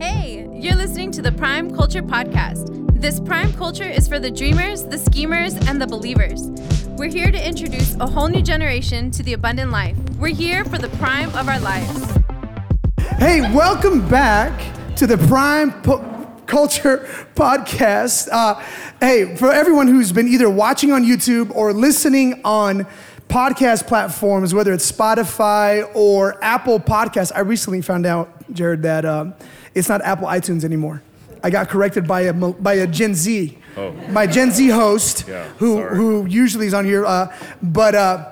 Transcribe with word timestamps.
Hey, 0.00 0.48
you're 0.52 0.74
listening 0.74 1.10
to 1.12 1.22
the 1.22 1.32
Prime 1.32 1.74
Culture 1.74 2.02
Podcast. 2.02 3.00
This 3.00 3.20
Prime 3.20 3.52
Culture 3.54 3.84
is 3.88 4.08
for 4.08 4.18
the 4.18 4.30
dreamers, 4.30 4.84
the 4.84 4.98
schemers, 4.98 5.54
and 5.68 5.80
the 5.80 5.86
believers. 5.86 6.48
We're 6.96 7.10
here 7.10 7.30
to 7.30 7.48
introduce 7.48 7.94
a 7.96 8.06
whole 8.06 8.28
new 8.28 8.42
generation 8.42 9.10
to 9.12 9.22
the 9.22 9.32
abundant 9.32 9.70
life. 9.70 9.96
We're 10.18 10.34
here 10.34 10.64
for 10.64 10.78
the 10.78 10.88
prime 10.98 11.28
of 11.36 11.48
our 11.48 11.60
lives. 11.60 12.04
Hey, 13.18 13.40
welcome 13.54 14.08
back 14.08 14.58
to 14.96 15.06
the 15.06 15.18
Prime 15.18 15.82
po- 15.82 16.26
Culture 16.46 16.98
Podcast. 17.34 18.28
Uh, 18.30 18.60
hey, 19.00 19.36
for 19.36 19.52
everyone 19.52 19.86
who's 19.88 20.12
been 20.12 20.28
either 20.28 20.50
watching 20.50 20.92
on 20.92 21.04
YouTube 21.04 21.54
or 21.54 21.72
listening 21.72 22.40
on 22.44 22.86
podcast 23.28 23.86
platforms, 23.86 24.52
whether 24.52 24.72
it's 24.72 24.90
Spotify 24.90 25.90
or 25.94 26.42
Apple 26.44 26.78
Podcasts, 26.78 27.32
I 27.34 27.40
recently 27.40 27.80
found 27.80 28.04
out, 28.04 28.30
Jared, 28.52 28.82
that 28.82 29.06
um, 29.06 29.32
it's 29.74 29.88
not 29.88 30.02
Apple 30.02 30.26
iTunes 30.28 30.64
anymore. 30.64 31.02
I 31.42 31.50
got 31.50 31.68
corrected 31.68 32.06
by 32.06 32.22
a 32.22 32.32
by 32.32 32.74
a 32.74 32.86
Gen 32.86 33.14
Z, 33.14 33.58
Oh. 33.76 33.90
my 34.10 34.26
Gen 34.26 34.50
Z 34.50 34.68
host, 34.68 35.24
Yeah, 35.28 35.48
who 35.58 35.76
sorry. 35.76 35.96
who 35.96 36.26
usually 36.26 36.66
is 36.66 36.74
on 36.74 36.84
here, 36.84 37.04
uh, 37.06 37.34
but. 37.62 37.94
Uh, 37.94 38.28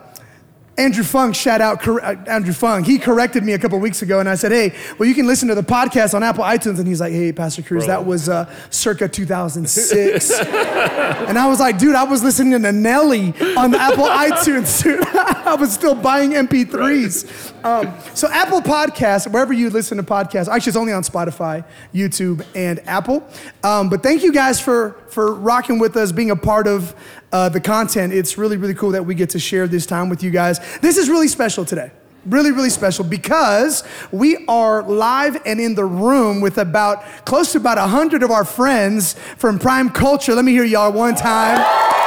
Andrew 0.79 1.05
Funk, 1.05 1.35
shout 1.35 1.61
out 1.61 1.83
cor- 1.83 2.03
uh, 2.03 2.15
Andrew 2.27 2.55
Funk. 2.55 2.87
He 2.87 2.99
corrected 2.99 3.45
me 3.45 3.53
a 3.53 3.59
couple 3.59 3.79
weeks 3.81 4.01
ago, 4.01 4.19
and 4.19 4.27
I 4.27 4.35
said, 4.35 4.51
"Hey, 4.51 4.73
well, 4.99 5.07
you 5.07 5.15
can 5.15 5.27
listen 5.27 5.47
to 5.49 5.55
the 5.55 5.63
podcast 5.63 6.15
on 6.15 6.23
Apple 6.23 6.43
iTunes." 6.43 6.79
And 6.79 6.87
he's 6.89 7.03
like, 7.03 7.13
"Hey, 7.13 7.33
Pastor 7.33 7.61
Cruz, 7.61 7.85
Bro. 7.85 7.89
that 7.95 8.07
was 8.07 8.31
uh, 8.31 8.47
circa 8.71 9.07
2006." 9.55 10.31
and 10.41 11.39
I 11.39 11.47
was 11.49 11.61
like, 11.61 11.77
"Dude, 11.77 11.95
I 11.97 12.05
was 12.05 12.23
listening 12.23 12.63
to 12.63 12.73
Nelly 12.73 13.35
on 13.59 13.73
the 13.73 13.79
Apple 13.79 14.05
iTunes. 14.07 14.83
Dude. 14.83 15.01
I 15.47 15.55
was 15.55 15.73
still 15.73 15.95
buying 15.95 16.33
MP3s." 16.33 17.65
Um, 17.65 17.95
so 18.15 18.29
Apple 18.29 18.61
Podcasts, 18.61 19.31
wherever 19.31 19.53
you 19.53 19.71
listen 19.71 19.97
to 19.99 20.03
podcasts, 20.03 20.49
actually, 20.49 20.71
it's 20.71 20.77
only 20.77 20.93
on 20.93 21.03
Spotify, 21.03 21.65
YouTube, 21.95 22.45
and 22.55 22.81
Apple. 22.89 23.27
Um, 23.63 23.89
but 23.89 24.03
thank 24.03 24.23
you 24.23 24.33
guys 24.33 24.61
for 24.61 24.97
for 25.09 25.35
rocking 25.35 25.79
with 25.79 25.97
us, 25.97 26.13
being 26.13 26.31
a 26.31 26.37
part 26.37 26.67
of 26.67 26.95
uh, 27.33 27.49
the 27.49 27.61
content. 27.61 28.13
It's 28.13 28.39
really, 28.39 28.57
really 28.57 28.75
cool 28.75 28.91
that 28.91 29.05
we 29.05 29.15
get 29.15 29.31
to 29.31 29.39
share 29.39 29.67
this 29.67 29.87
time 29.87 30.09
with 30.09 30.23
you 30.23 30.31
guys. 30.31 30.59
This 30.79 30.97
is 30.97 31.09
really 31.09 31.29
special 31.29 31.65
today. 31.65 31.91
Really, 32.27 32.53
really 32.53 32.71
special 32.71 33.05
because 33.05 33.83
we 34.13 34.45
are 34.47 34.83
live 34.83 35.41
and 35.47 35.59
in 35.59 35.75
the 35.75 35.87
room 35.87 36.43
with 36.43 36.59
about 36.59 37.03
close 37.25 37.53
to 37.53 37.59
about 37.59 37.79
100 37.79 38.23
of 38.23 38.31
our 38.31 38.45
friends 38.45 39.15
from 39.39 39.59
Prime 39.59 39.89
Culture. 39.89 40.35
Let 40.35 40.45
me 40.45 40.53
hear 40.53 40.65
y'all 40.65 40.93
one 40.93 41.15
time. 41.15 42.00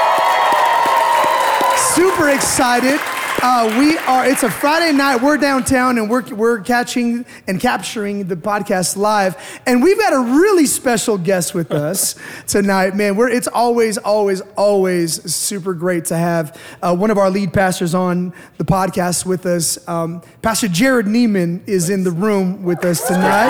Super 2.03 2.31
excited. 2.31 2.99
Uh, 3.41 3.77
we 3.79 3.97
are, 3.99 4.25
it's 4.25 4.43
a 4.43 4.51
Friday 4.51 4.91
night. 4.91 5.21
We're 5.21 5.37
downtown 5.37 5.97
and 5.97 6.09
we're, 6.09 6.35
we're 6.35 6.59
catching 6.59 7.25
and 7.47 7.61
capturing 7.61 8.27
the 8.27 8.35
podcast 8.35 8.97
live. 8.97 9.37
And 9.65 9.81
we've 9.81 9.97
got 9.97 10.11
a 10.11 10.37
really 10.37 10.65
special 10.65 11.17
guest 11.17 11.53
with 11.55 11.71
us 11.71 12.15
tonight, 12.45 12.93
man. 12.93 13.15
We're, 13.15 13.29
it's 13.29 13.47
always, 13.47 13.97
always, 13.97 14.41
always 14.57 15.33
super 15.33 15.73
great 15.73 16.03
to 16.05 16.17
have 16.17 16.59
uh, 16.81 16.93
one 16.93 17.09
of 17.09 17.17
our 17.17 17.29
lead 17.29 17.53
pastors 17.53 17.95
on 17.95 18.33
the 18.57 18.65
podcast 18.65 19.25
with 19.25 19.45
us. 19.45 19.87
Um, 19.87 20.21
Pastor 20.41 20.67
Jared 20.67 21.05
Nieman 21.05 21.65
is 21.69 21.89
in 21.89 22.03
the 22.03 22.11
room 22.11 22.63
with 22.63 22.83
us 22.83 23.07
tonight. 23.07 23.47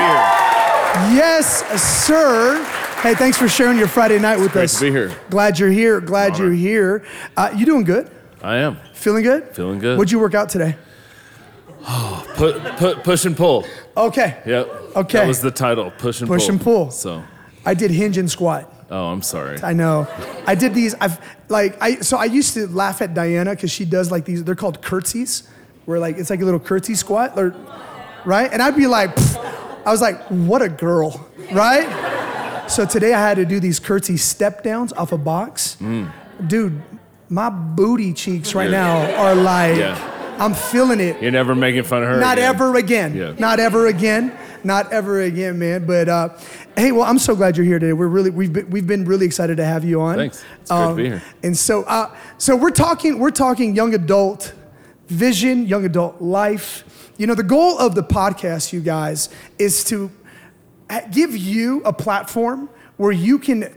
Yes, 1.16 1.64
sir. 1.82 2.64
Hey, 3.02 3.16
thanks 3.16 3.36
for 3.40 3.48
sharing 3.48 3.80
your 3.80 3.88
Friday 3.88 4.20
night 4.20 4.40
with 4.40 4.52
great 4.52 4.66
us. 4.66 4.78
to 4.78 4.86
be 4.86 4.92
here. 4.92 5.12
Glad 5.32 5.58
you're 5.58 5.72
here. 5.72 6.00
Glad 6.00 6.34
Honor. 6.34 6.44
you're 6.46 6.54
here. 6.54 7.06
Uh, 7.36 7.52
you 7.58 7.66
doing 7.66 7.84
good? 7.84 8.12
I 8.44 8.58
am. 8.58 8.78
Feeling 8.94 9.24
good? 9.24 9.56
Feeling 9.56 9.80
good. 9.80 9.98
What'd 9.98 10.12
you 10.12 10.20
work 10.20 10.36
out 10.36 10.50
today? 10.50 10.76
Put, 12.36 12.64
put, 12.78 13.04
push 13.04 13.26
and 13.26 13.36
pull. 13.38 13.66
Okay. 13.96 14.42
Yep. 14.46 14.68
Okay. 14.96 15.18
That 15.20 15.28
was 15.28 15.42
the 15.42 15.52
title. 15.52 15.92
Push 15.92 16.22
and 16.22 16.28
Push 16.30 16.44
pull. 16.44 16.50
and 16.52 16.62
pull. 16.62 16.92
So, 16.92 17.24
I 17.66 17.74
did 17.74 17.92
hinge 17.92 18.18
and 18.18 18.30
squat. 18.30 18.72
oh, 18.90 19.08
I'm 19.08 19.22
sorry. 19.22 19.60
I 19.62 19.74
know. 19.74 20.08
I 20.48 20.56
did 20.56 20.74
these. 20.74 20.96
I've 20.96 21.20
like 21.50 21.80
I 21.82 21.98
so 21.98 22.18
I 22.18 22.26
used 22.26 22.54
to 22.56 22.68
laugh 22.68 23.02
at 23.02 23.14
Diana 23.14 23.52
because 23.52 23.70
she 23.72 23.86
does 23.86 24.10
like 24.12 24.26
these. 24.26 24.44
They're 24.44 24.56
called 24.56 24.82
curtsies, 24.82 25.48
where 25.86 26.00
like 26.00 26.18
it's 26.18 26.30
like 26.32 26.42
a 26.42 26.46
little 26.46 26.60
curtsy 26.60 26.96
squat, 26.96 27.38
or 27.38 27.54
right? 28.26 28.50
And 28.52 28.62
I'd 28.62 28.76
be 28.76 28.88
like, 28.88 29.16
pfft. 29.16 29.84
I 29.86 29.92
was 29.92 30.02
like, 30.02 30.20
what 30.30 30.62
a 30.62 30.70
girl, 30.70 31.30
right? 31.52 32.66
So 32.70 32.86
today 32.86 33.14
I 33.14 33.20
had 33.20 33.36
to 33.36 33.46
do 33.46 33.60
these 33.60 33.80
curtsy 33.80 34.18
step 34.18 34.64
downs 34.64 34.92
off 34.94 35.12
a 35.12 35.18
box. 35.18 35.76
Mm. 35.80 36.12
Dude, 36.48 36.82
my 37.30 37.50
booty 37.50 38.14
cheeks 38.14 38.54
right 38.54 38.70
now 38.70 39.14
are 39.22 39.36
like, 39.36 39.78
Yeah. 39.78 40.10
I'm 40.40 40.54
feeling 40.56 41.00
it. 41.00 41.22
You're 41.22 41.32
never 41.32 41.54
making 41.54 41.84
fun 41.84 42.02
of 42.02 42.10
her. 42.10 42.20
Not 42.20 42.38
again. 42.38 42.50
ever 42.50 42.76
again. 42.76 43.16
Yeah. 43.16 43.36
Not 43.38 43.60
ever 43.60 43.86
again. 43.88 44.36
Not 44.64 44.92
ever 44.92 45.22
again, 45.22 45.60
man. 45.60 45.86
But 45.86 46.10
uh, 46.10 46.30
hey, 46.76 46.92
well, 46.92 47.04
I'm 47.04 47.20
so 47.20 47.36
glad 47.36 47.56
you're 47.56 47.66
here 47.66 47.78
today. 47.80 47.94
We're 47.94 48.08
really 48.08 48.32
we've 48.32 48.52
been, 48.52 48.70
we've 48.70 48.88
been 48.88 49.06
really 49.06 49.26
excited 49.28 49.58
to 49.58 49.66
have 49.66 49.84
you 49.84 50.02
on. 50.02 50.14
Um, 50.14 50.18
Thanks. 50.18 50.44
It's 50.62 50.72
great 50.72 50.88
to 50.88 50.96
be 50.96 51.04
here. 51.10 51.24
And 51.44 51.56
so 51.56 51.84
uh, 51.84 52.16
so 52.40 52.56
we're 52.56 52.72
talking 52.72 53.20
we're 53.20 53.30
talking 53.32 53.76
young 53.76 53.94
adult 53.94 54.54
vision, 55.08 55.68
young 55.68 55.86
adult 55.86 56.22
life. 56.22 57.12
You 57.18 57.28
know, 57.28 57.36
the 57.36 57.44
goal 57.44 57.78
of 57.78 57.94
the 57.94 58.04
podcast, 58.04 58.74
you 58.74 58.82
guys, 58.82 59.30
is 59.60 59.84
to 59.86 60.10
give 61.12 61.38
you 61.38 61.84
a 61.86 61.94
platform 61.94 62.70
where 62.98 63.12
you 63.12 63.38
can 63.38 63.76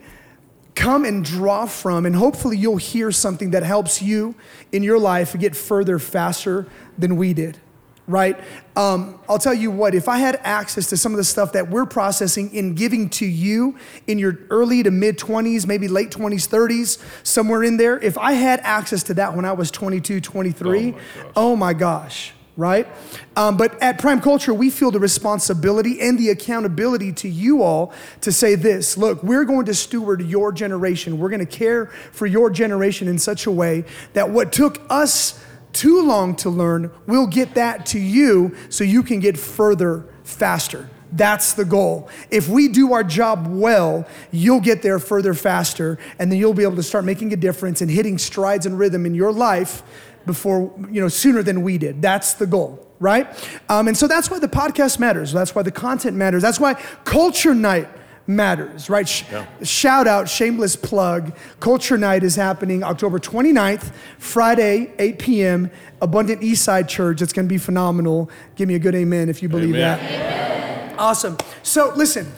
come 0.76 1.04
and 1.04 1.24
draw 1.24 1.66
from, 1.66 2.06
and 2.06 2.14
hopefully 2.14 2.56
you'll 2.56 2.76
hear 2.76 3.10
something 3.10 3.50
that 3.50 3.64
helps 3.64 4.00
you 4.00 4.36
in 4.70 4.84
your 4.84 4.98
life 4.98 5.36
get 5.36 5.56
further 5.56 5.98
faster 5.98 6.66
than 6.98 7.16
we 7.16 7.32
did, 7.32 7.58
right? 8.06 8.38
Um, 8.76 9.18
I'll 9.28 9.38
tell 9.38 9.54
you 9.54 9.70
what, 9.70 9.94
if 9.94 10.06
I 10.08 10.18
had 10.18 10.38
access 10.44 10.86
to 10.90 10.96
some 10.96 11.12
of 11.12 11.16
the 11.16 11.24
stuff 11.24 11.52
that 11.52 11.70
we're 11.70 11.86
processing 11.86 12.54
in 12.54 12.74
giving 12.74 13.08
to 13.10 13.26
you 13.26 13.76
in 14.06 14.18
your 14.18 14.38
early 14.50 14.82
to 14.82 14.90
mid 14.90 15.18
20s, 15.18 15.66
maybe 15.66 15.88
late 15.88 16.10
20s, 16.10 16.46
30s, 16.46 17.02
somewhere 17.26 17.64
in 17.64 17.78
there, 17.78 17.98
if 17.98 18.18
I 18.18 18.32
had 18.32 18.60
access 18.60 19.02
to 19.04 19.14
that 19.14 19.34
when 19.34 19.46
I 19.46 19.52
was 19.52 19.70
22, 19.70 20.20
23, 20.20 20.94
oh 21.34 21.56
my 21.56 21.72
gosh 21.72 22.34
right? 22.56 22.88
Um, 23.36 23.56
but 23.56 23.80
at 23.82 23.98
Prime 23.98 24.20
Culture, 24.20 24.54
we 24.54 24.70
feel 24.70 24.90
the 24.90 25.00
responsibility 25.00 26.00
and 26.00 26.18
the 26.18 26.30
accountability 26.30 27.12
to 27.14 27.28
you 27.28 27.62
all 27.62 27.92
to 28.22 28.32
say 28.32 28.54
this 28.54 28.96
look, 28.96 29.22
we're 29.22 29.44
going 29.44 29.66
to 29.66 29.74
steward 29.74 30.22
your 30.22 30.52
generation. 30.52 31.18
We're 31.18 31.28
going 31.28 31.40
to 31.40 31.46
care 31.46 31.86
for 31.86 32.26
your 32.26 32.50
generation 32.50 33.08
in 33.08 33.18
such 33.18 33.46
a 33.46 33.50
way 33.50 33.84
that 34.14 34.30
what 34.30 34.52
took 34.52 34.80
us 34.88 35.42
too 35.72 36.02
long 36.02 36.34
to 36.36 36.48
learn, 36.48 36.90
we'll 37.06 37.26
get 37.26 37.54
that 37.54 37.84
to 37.86 37.98
you 37.98 38.56
so 38.70 38.82
you 38.82 39.02
can 39.02 39.20
get 39.20 39.36
further 39.36 40.06
faster. 40.24 40.88
That's 41.12 41.52
the 41.52 41.64
goal. 41.64 42.08
If 42.30 42.48
we 42.48 42.68
do 42.68 42.92
our 42.92 43.04
job 43.04 43.46
well, 43.46 44.06
you'll 44.32 44.60
get 44.60 44.82
there 44.82 44.98
further 44.98 45.34
faster, 45.34 45.98
and 46.18 46.32
then 46.32 46.38
you'll 46.38 46.54
be 46.54 46.64
able 46.64 46.76
to 46.76 46.82
start 46.82 47.04
making 47.04 47.32
a 47.32 47.36
difference 47.36 47.80
and 47.80 47.90
hitting 47.90 48.18
strides 48.18 48.66
and 48.66 48.78
rhythm 48.78 49.06
in 49.06 49.14
your 49.14 49.32
life 49.32 49.82
before, 50.26 50.72
you 50.90 51.00
know, 51.00 51.08
sooner 51.08 51.42
than 51.42 51.62
we 51.62 51.78
did. 51.78 52.02
That's 52.02 52.34
the 52.34 52.46
goal, 52.46 52.86
right? 52.98 53.26
Um, 53.68 53.88
and 53.88 53.96
so 53.96 54.06
that's 54.06 54.30
why 54.30 54.38
the 54.38 54.48
podcast 54.48 54.98
matters. 54.98 55.32
That's 55.32 55.54
why 55.54 55.62
the 55.62 55.70
content 55.70 56.16
matters. 56.16 56.42
That's 56.42 56.60
why 56.60 56.74
Culture 57.04 57.54
Night 57.54 57.88
matters, 58.26 58.90
right? 58.90 59.08
Sh- 59.08 59.24
Shout 59.62 60.06
out, 60.06 60.28
shameless 60.28 60.76
plug. 60.76 61.36
Culture 61.60 61.96
Night 61.96 62.24
is 62.24 62.36
happening 62.36 62.82
October 62.82 63.18
29th, 63.18 63.92
Friday, 64.18 64.92
8 64.98 65.18
p.m., 65.18 65.70
Abundant 66.02 66.42
Eastside 66.42 66.88
Church. 66.88 67.22
It's 67.22 67.32
going 67.32 67.46
to 67.46 67.52
be 67.52 67.58
phenomenal. 67.58 68.30
Give 68.56 68.68
me 68.68 68.74
a 68.74 68.78
good 68.78 68.94
amen 68.94 69.28
if 69.28 69.42
you 69.42 69.48
believe 69.48 69.74
Amen. 69.74 69.98
that. 69.98 70.98
Awesome. 70.98 71.36
So 71.62 71.92
listen, 71.94 72.30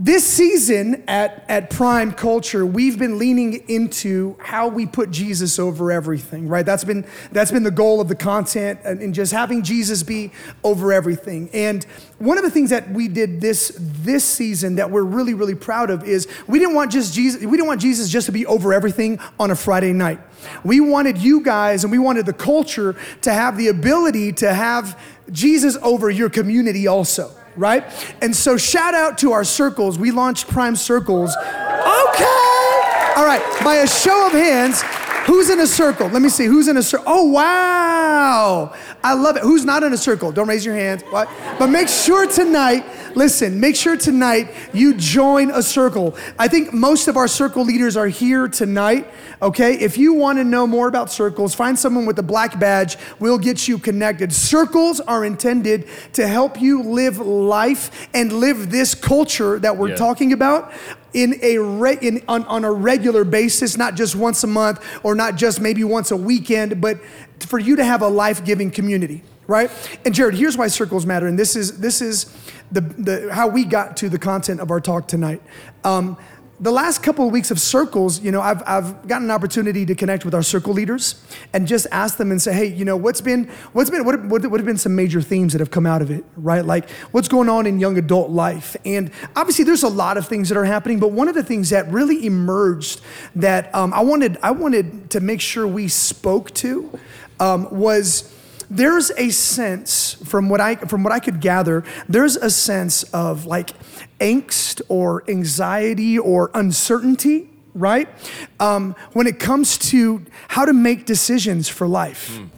this 0.00 0.24
season 0.24 1.02
at, 1.08 1.44
at 1.48 1.70
Prime 1.70 2.12
Culture, 2.12 2.64
we've 2.64 3.00
been 3.00 3.18
leaning 3.18 3.68
into 3.68 4.36
how 4.38 4.68
we 4.68 4.86
put 4.86 5.10
Jesus 5.10 5.58
over 5.58 5.90
everything, 5.90 6.46
right? 6.46 6.64
That's 6.64 6.84
been, 6.84 7.04
that's 7.32 7.50
been 7.50 7.64
the 7.64 7.72
goal 7.72 8.00
of 8.00 8.06
the 8.06 8.14
content 8.14 8.78
and, 8.84 9.00
and 9.00 9.12
just 9.12 9.32
having 9.32 9.64
Jesus 9.64 10.04
be 10.04 10.30
over 10.62 10.92
everything. 10.92 11.50
And 11.52 11.82
one 12.18 12.38
of 12.38 12.44
the 12.44 12.50
things 12.50 12.70
that 12.70 12.88
we 12.90 13.08
did 13.08 13.40
this, 13.40 13.76
this 13.76 14.24
season 14.24 14.76
that 14.76 14.88
we're 14.92 15.02
really, 15.02 15.34
really 15.34 15.56
proud 15.56 15.90
of 15.90 16.04
is 16.04 16.28
we 16.46 16.60
didn't 16.60 16.76
want 16.76 16.92
just 16.92 17.12
Jesus, 17.12 17.42
we 17.42 17.50
didn't 17.50 17.66
want 17.66 17.80
Jesus 17.80 18.08
just 18.08 18.26
to 18.26 18.32
be 18.32 18.46
over 18.46 18.72
everything 18.72 19.18
on 19.40 19.50
a 19.50 19.56
Friday 19.56 19.92
night. 19.92 20.20
We 20.62 20.78
wanted 20.78 21.18
you 21.18 21.40
guys 21.40 21.82
and 21.82 21.90
we 21.90 21.98
wanted 21.98 22.24
the 22.24 22.32
culture 22.32 22.94
to 23.22 23.32
have 23.32 23.56
the 23.56 23.66
ability 23.66 24.32
to 24.34 24.54
have 24.54 24.96
Jesus 25.32 25.76
over 25.82 26.08
your 26.08 26.30
community 26.30 26.86
also 26.86 27.34
right? 27.58 27.84
And 28.22 28.34
so 28.34 28.56
shout 28.56 28.94
out 28.94 29.18
to 29.18 29.32
our 29.32 29.44
circles. 29.44 29.98
We 29.98 30.10
launched 30.10 30.48
Prime 30.48 30.76
Circles. 30.76 31.34
Okay. 31.36 32.24
All 33.16 33.26
right. 33.26 33.42
By 33.64 33.76
a 33.76 33.86
show 33.86 34.26
of 34.26 34.32
hands, 34.32 34.82
Who's 35.28 35.50
in 35.50 35.60
a 35.60 35.66
circle? 35.66 36.08
Let 36.08 36.22
me 36.22 36.30
see. 36.30 36.46
Who's 36.46 36.68
in 36.68 36.78
a 36.78 36.82
circle? 36.82 37.04
Oh, 37.06 37.24
wow. 37.24 38.74
I 39.04 39.12
love 39.12 39.36
it. 39.36 39.42
Who's 39.42 39.62
not 39.62 39.82
in 39.82 39.92
a 39.92 39.96
circle? 39.98 40.32
Don't 40.32 40.48
raise 40.48 40.64
your 40.64 40.74
hands. 40.74 41.02
What? 41.02 41.28
But 41.58 41.66
make 41.66 41.88
sure 41.88 42.26
tonight, 42.26 42.86
listen, 43.14 43.60
make 43.60 43.76
sure 43.76 43.94
tonight 43.94 44.50
you 44.72 44.94
join 44.94 45.50
a 45.50 45.62
circle. 45.62 46.16
I 46.38 46.48
think 46.48 46.72
most 46.72 47.08
of 47.08 47.18
our 47.18 47.28
circle 47.28 47.62
leaders 47.62 47.94
are 47.94 48.06
here 48.06 48.48
tonight. 48.48 49.06
Okay. 49.42 49.74
If 49.74 49.98
you 49.98 50.14
want 50.14 50.38
to 50.38 50.44
know 50.44 50.66
more 50.66 50.88
about 50.88 51.12
circles, 51.12 51.54
find 51.54 51.78
someone 51.78 52.06
with 52.06 52.18
a 52.18 52.22
black 52.22 52.58
badge. 52.58 52.96
We'll 53.18 53.36
get 53.36 53.68
you 53.68 53.76
connected. 53.78 54.32
Circles 54.32 54.98
are 55.00 55.26
intended 55.26 55.88
to 56.14 56.26
help 56.26 56.58
you 56.58 56.82
live 56.82 57.18
life 57.18 58.08
and 58.14 58.32
live 58.32 58.70
this 58.70 58.94
culture 58.94 59.58
that 59.58 59.76
we're 59.76 59.90
yeah. 59.90 59.96
talking 59.96 60.32
about 60.32 60.72
in 61.12 61.38
a 61.42 61.58
re- 61.58 61.98
in, 62.00 62.22
on, 62.28 62.44
on 62.44 62.64
a 62.64 62.72
regular 62.72 63.24
basis, 63.24 63.76
not 63.76 63.94
just 63.94 64.14
once 64.14 64.44
a 64.44 64.46
month 64.46 64.84
or 65.02 65.14
not 65.14 65.36
just 65.36 65.60
maybe 65.60 65.84
once 65.84 66.10
a 66.10 66.16
weekend, 66.16 66.80
but 66.80 66.98
for 67.40 67.58
you 67.58 67.76
to 67.76 67.84
have 67.84 68.02
a 68.02 68.08
life-giving 68.08 68.70
community, 68.70 69.22
right? 69.46 69.70
And 70.04 70.14
Jared, 70.14 70.34
here's 70.34 70.56
why 70.56 70.68
circles 70.68 71.06
matter, 71.06 71.26
and 71.26 71.38
this 71.38 71.56
is 71.56 71.78
this 71.78 72.00
is 72.02 72.26
the, 72.70 72.82
the 72.82 73.32
how 73.32 73.48
we 73.48 73.64
got 73.64 73.96
to 73.98 74.08
the 74.08 74.18
content 74.18 74.60
of 74.60 74.70
our 74.70 74.80
talk 74.80 75.08
tonight. 75.08 75.40
Um, 75.84 76.16
the 76.60 76.72
last 76.72 77.02
couple 77.04 77.24
of 77.26 77.32
weeks 77.32 77.52
of 77.52 77.60
circles, 77.60 78.20
you 78.20 78.32
know, 78.32 78.40
I've, 78.40 78.62
I've 78.66 79.06
gotten 79.06 79.26
an 79.26 79.30
opportunity 79.30 79.86
to 79.86 79.94
connect 79.94 80.24
with 80.24 80.34
our 80.34 80.42
circle 80.42 80.72
leaders 80.72 81.22
and 81.52 81.68
just 81.68 81.86
ask 81.92 82.16
them 82.16 82.32
and 82.32 82.42
say, 82.42 82.52
hey, 82.52 82.66
you 82.66 82.84
know, 82.84 82.96
what's 82.96 83.20
been, 83.20 83.44
what's 83.72 83.90
been, 83.90 84.04
what, 84.04 84.24
what, 84.24 84.44
what 84.46 84.58
have 84.58 84.66
been 84.66 84.76
some 84.76 84.96
major 84.96 85.20
themes 85.20 85.52
that 85.52 85.60
have 85.60 85.70
come 85.70 85.86
out 85.86 86.02
of 86.02 86.10
it, 86.10 86.24
right? 86.36 86.64
Like 86.64 86.90
what's 87.12 87.28
going 87.28 87.48
on 87.48 87.66
in 87.66 87.78
young 87.78 87.96
adult 87.96 88.30
life? 88.30 88.76
And 88.84 89.12
obviously 89.36 89.64
there's 89.64 89.84
a 89.84 89.88
lot 89.88 90.16
of 90.16 90.26
things 90.26 90.48
that 90.48 90.58
are 90.58 90.64
happening, 90.64 90.98
but 90.98 91.12
one 91.12 91.28
of 91.28 91.36
the 91.36 91.44
things 91.44 91.70
that 91.70 91.88
really 91.92 92.26
emerged 92.26 93.02
that 93.36 93.72
um, 93.72 93.92
I 93.92 94.00
wanted, 94.00 94.36
I 94.42 94.50
wanted 94.50 95.10
to 95.10 95.20
make 95.20 95.40
sure 95.40 95.66
we 95.66 95.86
spoke 95.86 96.52
to 96.54 96.98
um, 97.38 97.68
was, 97.70 98.34
there's 98.70 99.10
a 99.12 99.30
sense 99.30 100.14
from 100.24 100.48
what 100.48 100.60
I 100.60 100.74
from 100.76 101.02
what 101.02 101.12
I 101.12 101.20
could 101.20 101.40
gather, 101.40 101.84
there's 102.08 102.36
a 102.36 102.50
sense 102.50 103.02
of 103.04 103.46
like 103.46 103.70
angst 104.20 104.82
or 104.88 105.24
anxiety 105.28 106.18
or 106.18 106.50
uncertainty, 106.54 107.48
right? 107.74 108.08
Um, 108.60 108.94
when 109.12 109.26
it 109.26 109.38
comes 109.38 109.78
to 109.90 110.24
how 110.48 110.64
to 110.64 110.72
make 110.72 111.06
decisions 111.06 111.68
for 111.68 111.86
life, 111.86 112.38
mm. 112.38 112.48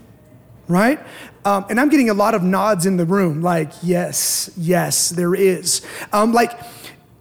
right? 0.69 1.01
Um, 1.45 1.67
and 1.71 1.81
I'm 1.81 1.89
getting 1.89 2.11
a 2.11 2.15
lot 2.15 2.35
of 2.35 2.43
nods 2.43 2.87
in 2.87 2.97
the 2.97 3.07
room, 3.07 3.43
like 3.43 3.73
yes, 3.83 4.51
yes, 4.57 5.11
there 5.11 5.35
is. 5.35 5.83
Um, 6.13 6.33
like 6.33 6.59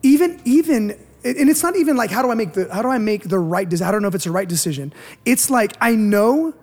even 0.04 0.42
even 0.46 0.92
and 1.24 1.50
it's 1.50 1.64
not 1.64 1.76
even 1.76 1.98
like 1.98 2.12
how 2.12 2.22
do 2.22 2.32
I 2.32 2.36
make 2.36 2.54
the 2.54 2.74
how 2.74 2.82
do 2.82 2.90
I 2.90 2.98
make 2.98 3.24
the 3.24 3.40
right 3.40 3.68
decision? 3.68 3.88
I 3.88 3.92
don't 3.92 4.02
know 4.02 4.08
if 4.08 4.16
it's 4.16 4.26
the 4.26 4.32
right 4.32 4.48
decision. 4.48 4.94
It's 5.26 5.50
like 5.50 5.76
I 5.80 5.96
know 5.96 6.54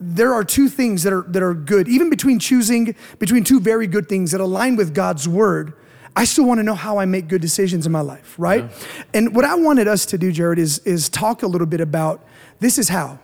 there 0.00 0.34
are 0.34 0.42
two 0.42 0.68
things 0.68 1.04
that 1.04 1.12
are, 1.12 1.22
that 1.22 1.42
are 1.42 1.54
good, 1.54 1.86
even 1.88 2.10
between 2.10 2.38
choosing 2.38 2.94
between 3.18 3.44
two 3.44 3.60
very 3.60 3.86
good 3.86 4.08
things 4.08 4.32
that 4.32 4.40
align 4.40 4.76
with 4.76 4.94
God's 4.94 5.28
word. 5.28 5.74
I 6.14 6.24
still 6.24 6.44
want 6.44 6.58
to 6.58 6.62
know 6.62 6.74
how 6.74 6.98
I 6.98 7.04
make 7.06 7.28
good 7.28 7.40
decisions 7.40 7.86
in 7.86 7.92
my 7.92 8.00
life, 8.00 8.34
right? 8.38 8.64
Yeah. 8.64 9.04
And 9.14 9.34
what 9.34 9.44
I 9.44 9.54
wanted 9.54 9.88
us 9.88 10.04
to 10.06 10.18
do, 10.18 10.30
Jared, 10.30 10.58
is, 10.58 10.78
is 10.80 11.08
talk 11.08 11.42
a 11.42 11.46
little 11.46 11.66
bit 11.66 11.80
about 11.80 12.24
this 12.60 12.78
is 12.78 12.88
how. 12.88 13.18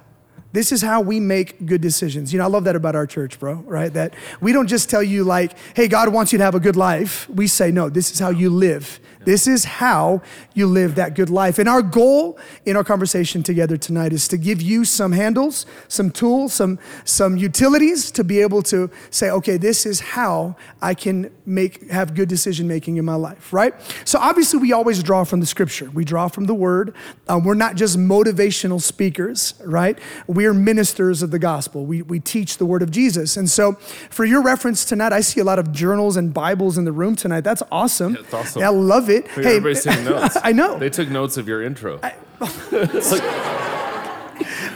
This 0.52 0.72
is 0.72 0.80
how 0.80 1.02
we 1.02 1.20
make 1.20 1.66
good 1.66 1.82
decisions. 1.82 2.32
You 2.32 2.38
know, 2.38 2.46
I 2.46 2.48
love 2.48 2.64
that 2.64 2.74
about 2.74 2.96
our 2.96 3.06
church, 3.06 3.38
bro, 3.38 3.56
right? 3.66 3.92
That 3.92 4.14
we 4.40 4.52
don't 4.52 4.66
just 4.66 4.88
tell 4.88 5.02
you, 5.02 5.22
like, 5.22 5.52
hey, 5.74 5.88
God 5.88 6.08
wants 6.10 6.32
you 6.32 6.38
to 6.38 6.44
have 6.44 6.54
a 6.54 6.60
good 6.60 6.76
life. 6.76 7.28
We 7.28 7.46
say, 7.46 7.70
no, 7.70 7.90
this 7.90 8.10
is 8.10 8.18
how 8.18 8.30
you 8.30 8.48
live. 8.48 8.98
This 9.24 9.46
is 9.46 9.64
how 9.64 10.22
you 10.54 10.66
live 10.66 10.94
that 10.94 11.14
good 11.14 11.30
life. 11.30 11.58
And 11.58 11.68
our 11.68 11.82
goal 11.82 12.38
in 12.64 12.76
our 12.76 12.84
conversation 12.84 13.42
together 13.42 13.76
tonight 13.76 14.12
is 14.12 14.28
to 14.28 14.36
give 14.36 14.62
you 14.62 14.84
some 14.84 15.12
handles, 15.12 15.66
some 15.88 16.10
tools, 16.10 16.52
some, 16.52 16.78
some 17.04 17.36
utilities 17.36 18.10
to 18.12 18.24
be 18.24 18.40
able 18.40 18.62
to 18.64 18.90
say, 19.10 19.30
okay, 19.30 19.56
this 19.56 19.86
is 19.86 20.00
how 20.00 20.56
I 20.80 20.94
can 20.94 21.30
make 21.46 21.90
have 21.90 22.14
good 22.14 22.28
decision 22.28 22.68
making 22.68 22.96
in 22.96 23.04
my 23.04 23.14
life, 23.14 23.52
right? 23.52 23.74
So 24.04 24.18
obviously 24.18 24.58
we 24.60 24.72
always 24.72 25.02
draw 25.02 25.24
from 25.24 25.40
the 25.40 25.46
scripture. 25.46 25.90
We 25.90 26.04
draw 26.04 26.28
from 26.28 26.44
the 26.44 26.54
word. 26.54 26.94
Um, 27.28 27.44
we're 27.44 27.54
not 27.54 27.76
just 27.76 27.98
motivational 27.98 28.80
speakers, 28.80 29.54
right? 29.64 29.98
We're 30.26 30.54
ministers 30.54 31.22
of 31.22 31.30
the 31.30 31.38
gospel. 31.38 31.84
We, 31.84 32.02
we 32.02 32.20
teach 32.20 32.58
the 32.58 32.66
word 32.66 32.82
of 32.82 32.90
Jesus. 32.90 33.36
And 33.36 33.48
so 33.48 33.72
for 34.10 34.24
your 34.24 34.42
reference 34.42 34.84
tonight, 34.84 35.12
I 35.12 35.20
see 35.20 35.40
a 35.40 35.44
lot 35.44 35.58
of 35.58 35.72
journals 35.72 36.16
and 36.16 36.32
Bibles 36.32 36.78
in 36.78 36.84
the 36.84 36.92
room 36.92 37.16
tonight. 37.16 37.42
That's 37.42 37.62
awesome. 37.70 38.14
Yeah, 38.14 38.38
awesome. 38.38 38.62
I 38.62 38.68
love 38.68 39.07
it 39.10 39.18
it. 39.18 39.28
Hey, 39.28 39.56
everybody's 39.56 39.82
taking 39.82 40.04
notes. 40.04 40.36
I 40.44 40.52
know. 40.52 40.78
They 40.78 40.90
took 40.90 41.08
notes 41.08 41.36
of 41.36 41.48
your 41.48 41.62
intro. 41.62 42.00
I, 42.02 42.14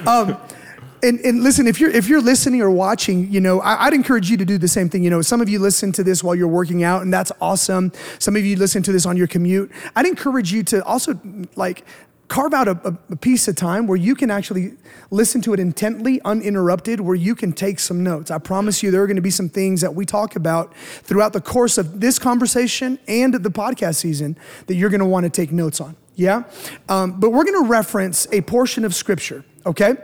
um, 0.07 0.37
and, 1.05 1.19
and, 1.21 1.43
listen, 1.43 1.67
if 1.67 1.81
you're 1.81 1.91
if 1.91 2.09
you're 2.09 2.21
listening 2.21 2.61
or 2.61 2.71
watching, 2.71 3.31
you 3.31 3.41
know, 3.41 3.61
I, 3.61 3.87
would 3.87 3.95
encourage 3.95 4.31
you 4.31 4.37
to 4.37 4.45
do 4.45 4.59
the 4.59 4.69
same 4.69 4.89
thing. 4.89 5.03
You 5.03 5.11
know, 5.11 5.23
some 5.23 5.41
of 5.41 5.49
you 5.49 5.59
listen 5.59 5.91
to 5.93 6.05
this 6.05 6.23
while 6.23 6.35
you're 6.35 6.49
working 6.49 6.85
out, 6.85 7.03
and 7.03 7.13
that's 7.13 7.33
awesome. 7.41 7.93
Some 8.19 8.37
of 8.37 8.45
you 8.45 8.57
listen 8.57 8.83
to 8.85 8.93
this 8.93 9.07
on 9.07 9.17
your 9.17 9.27
commute. 9.27 9.71
I'd 9.97 10.07
encourage 10.07 10.53
you 10.53 10.63
to 10.65 10.85
also 10.85 11.21
like 11.57 11.85
carve 12.33 12.55
out 12.55 12.67
a, 12.67 12.97
a, 13.11 13.17
piece 13.17 13.47
of 13.47 13.55
time 13.55 13.87
where 13.87 13.99
you 13.99 14.15
can 14.15 14.31
actually 14.31 14.73
listen 15.11 15.43
to 15.43 15.53
it 15.53 15.61
intently, 15.61 16.19
uninterrupted, 16.25 16.99
where 16.99 17.15
you 17.15 17.35
can 17.35 17.53
take 17.53 17.79
some 17.79 18.03
notes. 18.03 18.31
I 18.31 18.39
promise 18.39 18.83
you, 18.83 18.91
there 18.91 19.03
are 19.03 19.07
going 19.07 19.17
to 19.17 19.23
be 19.23 19.31
some 19.31 19.51
things 19.51 19.83
that 19.83 19.95
we 19.95 20.07
talk 20.07 20.35
about 20.35 20.75
throughout 20.75 21.35
the 21.35 21.43
course 21.43 21.77
of 21.77 22.01
this 22.01 22.19
conversation 22.19 22.99
and 23.07 23.35
the 23.35 23.51
podcast 23.51 23.97
season 23.97 24.39
that 24.67 24.77
you're 24.77 24.89
going 24.89 25.01
to 25.01 25.07
want 25.07 25.25
to 25.25 25.31
take 25.31 25.53
notes 25.53 25.79
on. 25.79 25.95
Yeah? 26.17 26.45
Um, 26.89 27.21
but 27.21 27.33
we're 27.33 27.45
going 27.45 27.63
to 27.65 27.69
reference 27.69 28.27
a 28.33 28.41
portion 28.41 28.87
of 28.87 28.95
scripture, 28.95 29.45
okay? 29.67 29.97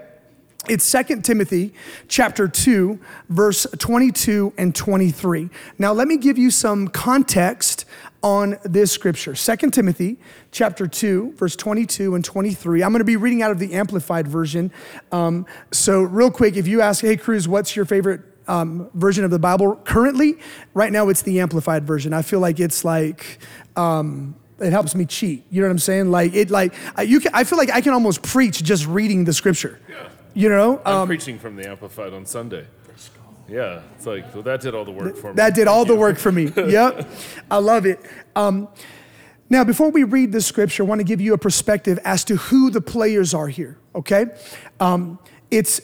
It's 0.69 0.93
2 0.93 1.23
Timothy 1.23 1.73
chapter 2.09 2.47
2 2.47 3.01
verse 3.31 3.67
22 3.79 4.53
and 4.59 4.75
23. 4.75 5.49
Now 5.79 5.95
let 5.95 6.07
me 6.07 6.19
give 6.19 6.37
you 6.37 6.51
some 6.51 6.89
context 6.89 7.78
on 8.23 8.59
this 8.65 8.91
scripture. 8.91 9.35
2 9.35 9.71
Timothy 9.71 10.19
chapter 10.51 10.87
2, 10.87 11.35
verse 11.37 11.55
22 11.57 12.15
and 12.15 12.25
23. 12.25 12.83
I'm 12.83 12.91
going 12.91 13.01
to 13.01 13.05
be 13.05 13.17
reading 13.17 13.43
out 13.43 13.51
of 13.51 13.59
the 13.59 13.75
Amplified 13.75 14.27
version. 14.27 14.73
Um, 15.13 15.47
so, 15.73 16.03
real 16.03 16.31
quick, 16.31 16.57
if 16.57 16.67
you 16.67 16.81
ask, 16.81 17.03
hey, 17.03 17.17
Cruz, 17.17 17.47
what's 17.47 17.77
your 17.77 17.85
favorite 17.85 18.23
um, 18.49 18.91
version 18.95 19.25
of 19.25 19.31
the 19.31 19.39
Bible 19.39 19.77
currently? 19.85 20.39
Right 20.75 20.93
now, 20.93 21.09
it's 21.09 21.23
the 21.23 21.41
Amplified 21.41 21.87
version. 21.87 22.13
I 22.13 22.23
feel 22.23 22.41
like 22.41 22.59
it's 22.59 22.85
like, 22.85 23.39
um, 23.77 24.35
it 24.61 24.73
helps 24.73 24.95
me 24.95 25.05
cheat. 25.05 25.45
You 25.51 25.61
know 25.61 25.69
what 25.69 25.73
I'm 25.73 25.79
saying? 25.79 26.11
Like 26.11 26.35
it, 26.35 26.51
like 26.51 26.75
you 27.05 27.21
can. 27.21 27.31
I 27.35 27.45
feel 27.45 27.59
like 27.59 27.71
I 27.71 27.81
can 27.81 27.93
almost 27.93 28.23
preach 28.23 28.63
just 28.63 28.87
reading 28.87 29.25
the 29.25 29.33
scripture. 29.33 29.79
Yeah. 29.89 30.09
You 30.35 30.49
know, 30.49 30.81
I'm 30.85 30.97
um, 30.97 31.09
preaching 31.09 31.39
from 31.39 31.57
the 31.57 31.69
Amplified 31.69 32.13
on 32.13 32.27
Sunday. 32.27 32.67
Yeah, 33.49 33.81
it's 33.97 34.07
like, 34.07 34.33
well, 34.35 34.43
that 34.43 34.61
did 34.61 34.75
all 34.75 34.85
the 34.85 34.93
work 34.93 35.17
for 35.17 35.29
me. 35.29 35.37
That 35.37 35.55
did 35.55 35.69
all 35.69 35.85
the 35.85 35.97
work 35.97 36.19
for 36.19 36.31
me. 36.31 36.53
yep, 36.57 37.09
I 37.51 37.59
love 37.59 37.87
it. 37.87 38.01
Um, 38.37 38.69
now, 39.51 39.65
before 39.65 39.91
we 39.91 40.05
read 40.05 40.33
the 40.33 40.43
scripture, 40.43 40.83
I 40.83 40.87
want 40.87 40.99
to 40.99 41.05
give 41.05 41.21
you 41.23 41.33
a 41.33 41.39
perspective 41.39 41.99
as 42.05 42.25
to 42.25 42.37
who 42.37 42.71
the 42.71 42.83
players 42.83 43.33
are 43.33 43.49
here, 43.49 43.79
okay? 43.95 44.27
Um, 44.79 45.19
it's 45.51 45.81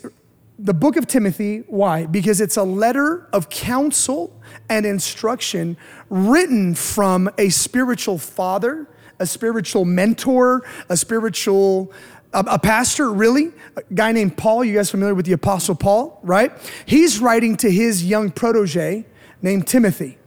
the 0.59 0.75
book 0.75 0.97
of 0.97 1.07
Timothy. 1.07 1.65
Why? 1.67 2.05
Because 2.05 2.43
it's 2.43 2.59
a 2.59 2.63
letter 2.63 3.27
of 3.33 3.49
counsel 3.49 4.39
and 4.69 4.85
instruction 4.85 5.79
written 6.11 6.75
from 6.75 7.31
a 7.39 7.49
spiritual 7.49 8.19
father, 8.19 8.87
a 9.19 9.27
spiritual 9.27 9.87
mentor, 9.87 10.63
a 10.91 10.97
spiritual 10.97 11.91
a, 12.35 12.59
pastor, 12.59 13.13
really, 13.13 13.53
a 13.77 13.83
guy 13.95 14.13
named 14.13 14.37
Paul. 14.37 14.65
You 14.65 14.75
guys 14.75 14.91
familiar 14.91 15.15
with 15.15 15.27
the 15.27 15.33
Apostle 15.33 15.75
Paul, 15.75 16.19
right? 16.23 16.53
He's 16.85 17.21
writing 17.21 17.57
to 17.59 17.71
his 17.71 18.05
young 18.05 18.31
protege 18.31 19.07
named 19.43 19.67
Timothy. 19.67 20.19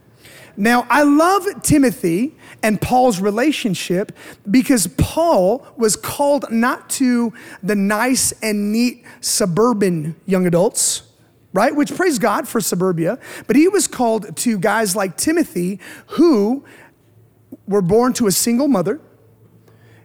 Now, 0.56 0.86
I 0.90 1.04
love 1.04 1.46
Timothy 1.62 2.36
and 2.64 2.80
Paul's 2.80 3.20
relationship 3.20 4.10
because 4.50 4.88
Paul 4.98 5.64
was 5.76 5.94
called 5.94 6.50
not 6.50 6.90
to 6.90 7.32
the 7.62 7.76
nice 7.76 8.32
and 8.42 8.72
neat 8.72 9.04
suburban 9.20 10.16
young 10.26 10.46
adults, 10.46 11.02
right? 11.52 11.74
Which 11.74 11.94
praise 11.94 12.18
God 12.18 12.48
for 12.48 12.60
suburbia, 12.60 13.20
but 13.46 13.54
he 13.54 13.68
was 13.68 13.86
called 13.86 14.36
to 14.38 14.58
guys 14.58 14.96
like 14.96 15.16
Timothy 15.16 15.78
who 16.08 16.64
were 17.68 17.82
born 17.82 18.12
to 18.14 18.26
a 18.26 18.32
single 18.32 18.66
mother 18.66 19.00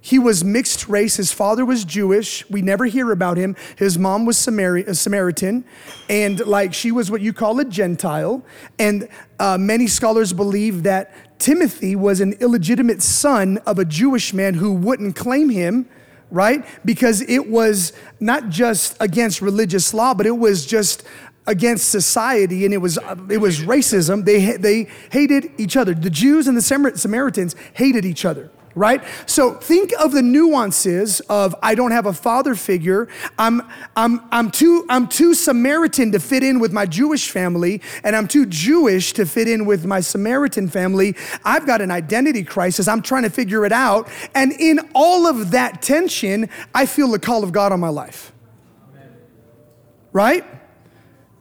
he 0.05 0.19
was 0.19 0.43
mixed 0.43 0.89
race. 0.89 1.15
His 1.15 1.31
father 1.31 1.63
was 1.63 1.85
Jewish. 1.85 2.47
We 2.49 2.61
never 2.61 2.83
hear 2.83 3.09
about 3.13 3.37
him. 3.37 3.55
His 3.77 3.97
mom 3.97 4.25
was 4.25 4.35
Samari- 4.35 4.85
a 4.85 4.95
Samaritan, 4.95 5.63
and 6.09 6.45
like 6.45 6.73
she 6.73 6.91
was 6.91 7.09
what 7.09 7.21
you 7.21 7.31
call 7.31 7.57
a 7.61 7.63
Gentile. 7.63 8.45
And 8.77 9.07
uh, 9.39 9.57
many 9.57 9.87
scholars 9.87 10.33
believe 10.33 10.83
that 10.83 11.39
Timothy 11.39 11.95
was 11.95 12.19
an 12.19 12.33
illegitimate 12.41 13.01
son 13.01 13.59
of 13.59 13.79
a 13.79 13.85
Jewish 13.85 14.33
man 14.33 14.55
who 14.55 14.73
wouldn't 14.73 15.15
claim 15.15 15.47
him, 15.47 15.87
right? 16.29 16.65
Because 16.83 17.21
it 17.21 17.47
was 17.47 17.93
not 18.19 18.49
just 18.49 18.97
against 18.99 19.41
religious 19.41 19.93
law, 19.93 20.13
but 20.13 20.25
it 20.25 20.37
was 20.37 20.65
just 20.65 21.03
against 21.47 21.87
society 21.87 22.65
and 22.65 22.73
it 22.73 22.77
was 22.77 22.99
it 23.29 23.37
was 23.37 23.59
racism 23.59 24.23
they 24.23 24.55
they 24.55 24.87
hated 25.11 25.51
each 25.57 25.75
other 25.75 25.93
the 25.93 26.09
Jews 26.09 26.47
and 26.47 26.55
the 26.55 26.61
Samaritans 26.61 27.53
hated 27.73 28.05
each 28.05 28.23
other 28.23 28.49
right? 28.75 29.03
So 29.25 29.53
think 29.53 29.91
of 29.99 30.11
the 30.11 30.21
nuances 30.21 31.19
of 31.21 31.55
I 31.61 31.75
don't 31.75 31.91
have 31.91 32.05
a 32.05 32.13
father 32.13 32.55
figure. 32.55 33.07
I'm 33.37 33.61
I'm 33.95 34.21
I'm 34.31 34.51
too 34.51 34.85
I'm 34.89 35.07
too 35.07 35.33
Samaritan 35.33 36.11
to 36.11 36.19
fit 36.19 36.43
in 36.43 36.59
with 36.59 36.71
my 36.71 36.85
Jewish 36.85 37.29
family, 37.29 37.81
and 38.03 38.15
I'm 38.15 38.27
too 38.27 38.45
Jewish 38.45 39.13
to 39.13 39.25
fit 39.25 39.47
in 39.47 39.65
with 39.65 39.85
my 39.85 39.99
Samaritan 39.99 40.67
family. 40.67 41.15
I've 41.43 41.65
got 41.65 41.81
an 41.81 41.91
identity 41.91 42.43
crisis. 42.43 42.87
I'm 42.87 43.01
trying 43.01 43.23
to 43.23 43.29
figure 43.29 43.65
it 43.65 43.71
out, 43.71 44.09
and 44.33 44.53
in 44.53 44.79
all 44.93 45.27
of 45.27 45.51
that 45.51 45.81
tension, 45.81 46.49
I 46.73 46.85
feel 46.85 47.09
the 47.09 47.19
call 47.19 47.43
of 47.43 47.51
God 47.51 47.71
on 47.71 47.79
my 47.79 47.89
life. 47.89 48.31
Right? 50.11 50.45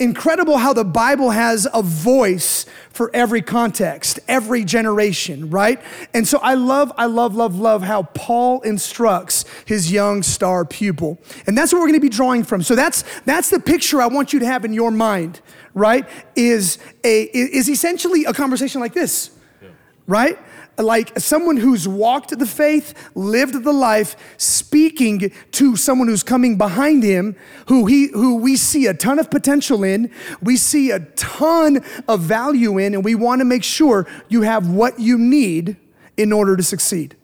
Incredible 0.02 0.58
how 0.58 0.72
the 0.72 0.84
Bible 0.84 1.30
has 1.30 1.66
a 1.72 1.80
voice 1.80 2.66
for 2.90 3.10
every 3.14 3.40
context, 3.40 4.18
every 4.28 4.64
generation, 4.64 5.48
right? 5.48 5.80
And 6.12 6.26
so 6.28 6.38
I 6.42 6.54
love, 6.54 6.92
I 6.96 7.06
love, 7.06 7.34
love, 7.34 7.58
love 7.58 7.82
how 7.82 8.02
Paul 8.02 8.60
instructs 8.62 9.44
his 9.64 9.90
young 9.90 10.22
star 10.22 10.64
pupil. 10.64 11.18
And 11.46 11.56
that's 11.56 11.72
what 11.72 11.80
we're 11.80 11.88
gonna 11.88 12.00
be 12.00 12.08
drawing 12.08 12.44
from. 12.44 12.62
So 12.62 12.74
that's 12.74 13.04
that's 13.24 13.48
the 13.48 13.60
picture 13.60 14.02
I 14.02 14.08
want 14.08 14.32
you 14.32 14.40
to 14.40 14.46
have 14.46 14.64
in 14.64 14.72
your 14.72 14.90
mind, 14.90 15.40
right? 15.72 16.06
Is 16.36 16.78
a 17.04 17.22
is 17.22 17.68
essentially 17.68 18.24
a 18.24 18.32
conversation 18.32 18.80
like 18.80 18.92
this. 18.92 19.30
Yeah. 19.62 19.68
Right? 20.06 20.38
Like 20.78 21.18
someone 21.18 21.56
who's 21.56 21.86
walked 21.86 22.36
the 22.38 22.46
faith, 22.46 22.94
lived 23.14 23.62
the 23.62 23.72
life, 23.72 24.16
speaking 24.36 25.32
to 25.52 25.76
someone 25.76 26.08
who's 26.08 26.22
coming 26.22 26.56
behind 26.56 27.02
him, 27.02 27.36
who 27.66 27.86
he 27.86 28.08
who 28.08 28.36
we 28.36 28.56
see 28.56 28.86
a 28.86 28.94
ton 28.94 29.18
of 29.18 29.30
potential 29.30 29.84
in, 29.84 30.10
we 30.42 30.56
see 30.56 30.90
a 30.90 31.00
ton 31.00 31.84
of 32.08 32.20
value 32.20 32.78
in, 32.78 32.94
and 32.94 33.04
we 33.04 33.14
want 33.14 33.40
to 33.40 33.44
make 33.44 33.64
sure 33.64 34.06
you 34.28 34.42
have 34.42 34.68
what 34.68 34.98
you 34.98 35.18
need 35.18 35.76
in 36.16 36.32
order 36.32 36.56
to 36.56 36.62
succeed. 36.62 37.16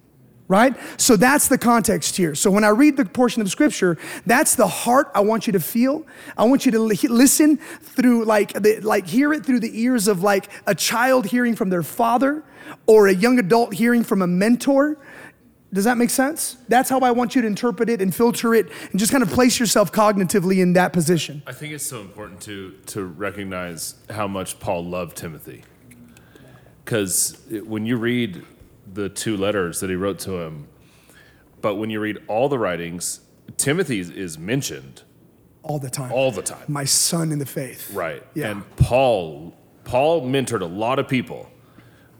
Right? 0.50 0.74
So 0.96 1.16
that's 1.16 1.48
the 1.48 1.58
context 1.58 2.16
here. 2.16 2.34
So 2.34 2.50
when 2.50 2.64
I 2.64 2.70
read 2.70 2.96
the 2.96 3.04
portion 3.04 3.42
of 3.42 3.50
scripture, 3.50 3.98
that's 4.24 4.54
the 4.54 4.66
heart 4.66 5.10
I 5.14 5.20
want 5.20 5.46
you 5.46 5.52
to 5.52 5.60
feel. 5.60 6.06
I 6.38 6.44
want 6.44 6.64
you 6.64 6.72
to 6.72 6.78
listen 6.78 7.58
through 7.58 8.24
like 8.24 8.54
the, 8.54 8.80
like 8.80 9.06
hear 9.06 9.34
it 9.34 9.44
through 9.44 9.60
the 9.60 9.78
ears 9.82 10.08
of 10.08 10.22
like 10.22 10.50
a 10.66 10.74
child 10.74 11.26
hearing 11.26 11.54
from 11.54 11.68
their 11.68 11.82
father 11.82 12.44
or 12.87 13.08
a 13.08 13.14
young 13.14 13.38
adult 13.38 13.75
hearing 13.75 14.04
from 14.04 14.22
a 14.22 14.26
mentor. 14.26 14.98
Does 15.72 15.84
that 15.84 15.98
make 15.98 16.10
sense? 16.10 16.56
That's 16.68 16.88
how 16.88 17.00
I 17.00 17.10
want 17.10 17.34
you 17.34 17.42
to 17.42 17.46
interpret 17.46 17.90
it 17.90 18.00
and 18.00 18.14
filter 18.14 18.54
it 18.54 18.70
and 18.90 18.98
just 18.98 19.12
kind 19.12 19.22
of 19.22 19.30
place 19.30 19.60
yourself 19.60 19.92
cognitively 19.92 20.62
in 20.62 20.72
that 20.72 20.94
position. 20.94 21.42
I 21.46 21.52
think 21.52 21.75
it's 21.75 21.84
so 21.84 22.00
important 22.00 22.40
to, 22.42 22.72
to 22.87 23.04
recognize 23.04 23.96
how 24.08 24.26
much 24.26 24.58
Paul 24.60 24.87
loved 24.87 25.16
Timothy. 25.16 25.64
Because 26.84 27.38
when 27.64 27.84
you 27.84 27.98
read 27.98 28.44
the 28.90 29.10
two 29.10 29.37
letters 29.37 29.80
that 29.80 29.90
he 29.90 29.96
wrote 29.96 30.18
to 30.20 30.38
him, 30.38 30.68
but 31.60 31.75
when 31.75 31.90
you 31.90 32.00
read 32.00 32.18
all 32.28 32.48
the 32.48 32.58
writings, 32.58 33.20
Timothy 33.58 34.00
is 34.00 34.38
mentioned 34.38 35.02
all 35.62 35.78
the 35.78 35.90
time. 35.90 36.12
All 36.12 36.30
the 36.30 36.42
time. 36.42 36.64
My 36.66 36.84
son 36.84 37.30
in 37.30 37.38
the 37.38 37.46
faith. 37.46 37.92
Right. 37.92 38.22
Yeah. 38.34 38.50
And 38.50 38.76
Paul 38.76 39.54
Paul 39.84 40.22
mentored 40.22 40.60
a 40.60 40.66
lot 40.66 40.98
of 40.98 41.08
people 41.08 41.50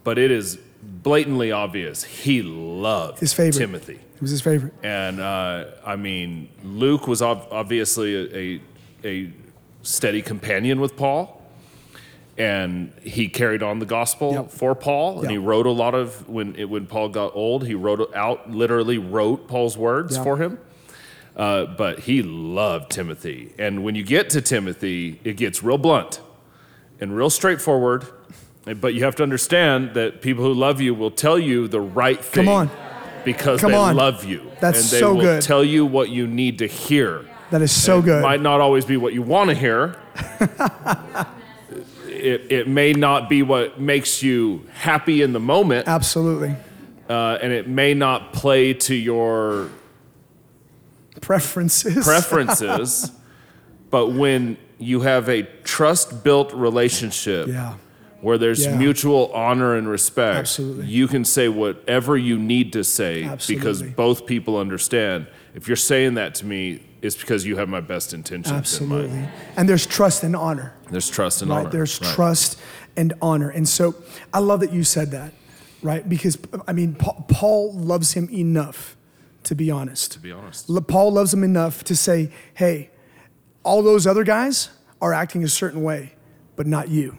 but 0.09 0.17
it 0.17 0.31
is 0.31 0.57
blatantly 0.81 1.51
obvious 1.51 2.03
he 2.03 2.41
loved 2.41 3.19
his 3.19 3.31
favorite. 3.31 3.59
Timothy. 3.59 3.99
It 4.15 4.21
was 4.21 4.31
his 4.31 4.41
favorite. 4.41 4.73
And 4.81 5.19
uh, 5.19 5.65
I 5.85 5.97
mean, 5.97 6.49
Luke 6.63 7.05
was 7.05 7.21
obviously 7.21 8.15
a, 8.15 8.59
a, 9.05 9.07
a, 9.07 9.33
steady 9.83 10.23
companion 10.23 10.81
with 10.81 10.97
Paul. 10.97 11.39
And 12.39 12.91
he 13.03 13.29
carried 13.29 13.61
on 13.61 13.77
the 13.77 13.85
gospel 13.85 14.31
yep. 14.33 14.49
for 14.49 14.73
Paul, 14.73 15.19
and 15.19 15.23
yep. 15.25 15.31
he 15.31 15.37
wrote 15.37 15.67
a 15.67 15.71
lot 15.71 15.93
of 15.93 16.27
when 16.27 16.55
it, 16.55 16.65
when 16.65 16.87
Paul 16.87 17.09
got 17.09 17.35
old. 17.35 17.67
He 17.67 17.75
wrote 17.75 18.11
out, 18.15 18.49
literally 18.49 18.97
wrote 18.97 19.47
Paul's 19.47 19.77
words 19.77 20.15
yep. 20.15 20.23
for 20.23 20.37
him. 20.37 20.57
Uh, 21.35 21.65
but 21.65 21.99
he 21.99 22.23
loved 22.23 22.91
Timothy, 22.91 23.53
and 23.59 23.83
when 23.83 23.93
you 23.93 24.03
get 24.03 24.31
to 24.31 24.41
Timothy, 24.41 25.19
it 25.23 25.37
gets 25.37 25.61
real 25.61 25.77
blunt 25.77 26.19
and 26.99 27.15
real 27.15 27.29
straightforward 27.29 28.07
but 28.75 28.93
you 28.93 29.03
have 29.03 29.15
to 29.15 29.23
understand 29.23 29.93
that 29.93 30.21
people 30.21 30.43
who 30.43 30.53
love 30.53 30.81
you 30.81 30.93
will 30.93 31.11
tell 31.11 31.39
you 31.39 31.67
the 31.67 31.81
right 31.81 32.23
thing. 32.23 32.45
Come 32.45 32.53
on. 32.53 32.69
Because 33.25 33.61
Come 33.61 33.71
they 33.71 33.77
on. 33.77 33.95
love 33.95 34.23
you. 34.23 34.49
That's 34.59 34.81
and 34.81 34.89
they 34.89 34.99
so 34.99 35.13
will 35.13 35.21
good. 35.21 35.41
tell 35.41 35.63
you 35.63 35.85
what 35.85 36.09
you 36.09 36.27
need 36.27 36.59
to 36.59 36.67
hear. 36.67 37.25
That 37.51 37.61
is 37.61 37.71
so 37.71 37.99
it 37.99 38.05
good. 38.05 38.21
Might 38.21 38.41
not 38.41 38.61
always 38.61 38.85
be 38.85 38.97
what 38.97 39.13
you 39.13 39.21
want 39.21 39.49
to 39.49 39.55
hear. 39.55 39.95
it, 42.07 42.51
it 42.51 42.67
may 42.67 42.93
not 42.93 43.27
be 43.29 43.43
what 43.43 43.79
makes 43.79 44.23
you 44.23 44.65
happy 44.73 45.21
in 45.21 45.33
the 45.33 45.39
moment. 45.39 45.87
Absolutely. 45.87 46.55
Uh, 47.09 47.39
and 47.41 47.51
it 47.51 47.67
may 47.67 47.93
not 47.93 48.33
play 48.33 48.73
to 48.73 48.95
your 48.95 49.69
preferences. 51.21 52.05
preferences. 52.05 53.11
but 53.89 54.07
when 54.09 54.57
you 54.77 55.01
have 55.01 55.27
a 55.29 55.43
trust 55.63 56.23
built 56.23 56.53
relationship 56.53 57.47
yeah 57.47 57.75
where 58.21 58.37
there's 58.37 58.65
yeah. 58.65 58.77
mutual 58.77 59.31
honor 59.33 59.75
and 59.75 59.87
respect, 59.87 60.37
Absolutely. 60.37 60.85
you 60.87 61.07
can 61.07 61.23
say 61.23 61.47
whatever 61.47 62.17
you 62.17 62.37
need 62.37 62.73
to 62.73 62.83
say 62.83 63.23
Absolutely. 63.23 63.55
because 63.55 63.81
both 63.83 64.25
people 64.25 64.57
understand. 64.57 65.27
If 65.55 65.67
you're 65.67 65.77
saying 65.77 66.15
that 66.15 66.35
to 66.35 66.45
me, 66.45 66.83
it's 67.01 67.15
because 67.15 67.45
you 67.45 67.55
have 67.57 67.69
my 67.69 67.79
best 67.79 68.13
intentions 68.13 68.51
Absolutely. 68.51 69.25
And 69.55 69.69
there's 69.69 69.85
trust 69.85 70.23
and 70.23 70.35
honor. 70.35 70.75
There's 70.91 71.09
trust 71.09 71.41
and 71.41 71.49
right? 71.49 71.61
honor. 71.61 71.69
There's 71.69 72.01
right. 72.01 72.13
trust 72.13 72.59
and 72.97 73.13
honor. 73.21 73.49
And 73.49 73.67
so 73.67 73.95
I 74.33 74.39
love 74.39 74.59
that 74.59 74.73
you 74.73 74.83
said 74.83 75.11
that, 75.11 75.33
right? 75.81 76.07
Because, 76.07 76.37
I 76.67 76.73
mean, 76.73 76.95
Paul 76.95 77.73
loves 77.73 78.13
him 78.13 78.29
enough, 78.31 78.97
to 79.43 79.55
be 79.55 79.71
honest. 79.71 80.13
To 80.13 80.19
be 80.19 80.31
honest. 80.31 80.69
Paul 80.87 81.13
loves 81.13 81.33
him 81.33 81.43
enough 81.43 81.83
to 81.85 81.95
say, 81.95 82.31
hey, 82.53 82.89
all 83.63 83.81
those 83.81 84.05
other 84.05 84.23
guys 84.23 84.69
are 85.01 85.13
acting 85.13 85.43
a 85.43 85.47
certain 85.47 85.81
way, 85.83 86.13
but 86.57 86.67
not 86.67 86.89
you. 86.89 87.17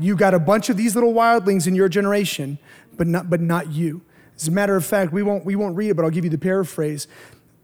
You 0.00 0.16
got 0.16 0.34
a 0.34 0.38
bunch 0.38 0.70
of 0.70 0.76
these 0.76 0.94
little 0.94 1.12
wildlings 1.12 1.66
in 1.66 1.74
your 1.74 1.88
generation, 1.88 2.58
but 2.96 3.06
not, 3.06 3.28
but 3.28 3.40
not 3.40 3.70
you. 3.70 4.00
As 4.36 4.48
a 4.48 4.50
matter 4.50 4.74
of 4.74 4.84
fact, 4.84 5.12
we 5.12 5.22
won't, 5.22 5.44
we 5.44 5.54
won't 5.54 5.76
read 5.76 5.90
it, 5.90 5.94
but 5.94 6.04
I'll 6.04 6.10
give 6.10 6.24
you 6.24 6.30
the 6.30 6.38
paraphrase. 6.38 7.06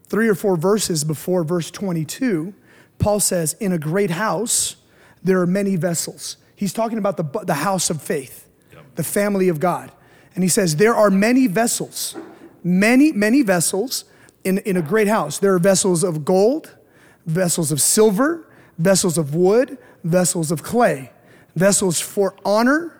Three 0.04 0.28
or 0.28 0.34
four 0.34 0.56
verses 0.56 1.04
before 1.04 1.42
verse 1.42 1.70
22, 1.70 2.52
Paul 2.98 3.20
says, 3.20 3.54
In 3.54 3.72
a 3.72 3.78
great 3.78 4.10
house, 4.10 4.76
there 5.22 5.40
are 5.40 5.46
many 5.46 5.76
vessels. 5.76 6.36
He's 6.54 6.72
talking 6.72 6.98
about 6.98 7.16
the, 7.16 7.24
the 7.44 7.54
house 7.54 7.88
of 7.88 8.02
faith, 8.02 8.46
yep. 8.72 8.84
the 8.94 9.02
family 9.02 9.48
of 9.48 9.58
God. 9.58 9.90
And 10.34 10.44
he 10.44 10.48
says, 10.48 10.76
There 10.76 10.94
are 10.94 11.10
many 11.10 11.46
vessels, 11.46 12.14
many, 12.62 13.12
many 13.12 13.42
vessels 13.42 14.04
in, 14.44 14.58
in 14.58 14.76
a 14.76 14.82
great 14.82 15.08
house. 15.08 15.38
There 15.38 15.54
are 15.54 15.58
vessels 15.58 16.04
of 16.04 16.24
gold, 16.24 16.76
vessels 17.24 17.72
of 17.72 17.80
silver, 17.80 18.46
vessels 18.78 19.16
of 19.16 19.34
wood, 19.34 19.78
vessels 20.04 20.52
of 20.52 20.62
clay 20.62 21.10
vessels 21.56 21.98
for 22.00 22.36
honor 22.44 22.96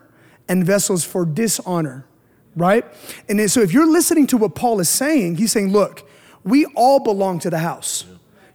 and 0.49 0.65
vessels 0.65 1.05
for 1.05 1.25
dishonor, 1.25 2.07
right? 2.57 2.85
And 3.29 3.51
so 3.51 3.61
if 3.61 3.73
you're 3.73 3.91
listening 3.91 4.27
to 4.29 4.37
what 4.37 4.55
Paul 4.55 4.81
is 4.81 4.89
saying, 4.89 5.37
he's 5.37 5.53
saying, 5.53 5.71
look, 5.71 6.09
we 6.43 6.65
all 6.75 6.99
belong 6.99 7.39
to 7.41 7.51
the 7.51 7.59
house. 7.59 8.05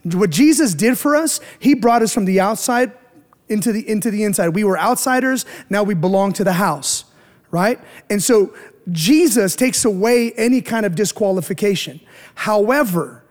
What 0.04 0.32
Jesus 0.32 0.74
did 0.74 0.98
for 0.98 1.16
us, 1.16 1.40
he 1.60 1.76
brought 1.76 2.02
us 2.02 2.14
from 2.14 2.26
the 2.26 2.40
outside 2.40 2.92
into 3.48 3.72
the 3.72 3.88
into 3.88 4.10
the 4.10 4.24
inside. 4.24 4.50
We 4.50 4.64
were 4.64 4.80
outsiders, 4.80 5.46
now 5.70 5.84
we 5.84 5.94
belong 5.94 6.34
to 6.34 6.44
the 6.44 6.54
house, 6.54 7.06
right? 7.52 7.80
And 8.10 8.24
so 8.24 8.56
Jesus 8.90 9.56
takes 9.56 9.86
away 9.86 10.32
any 10.34 10.62
kind 10.62 10.86
of 10.86 10.96
disqualification. 10.96 12.00
However, 12.34 13.24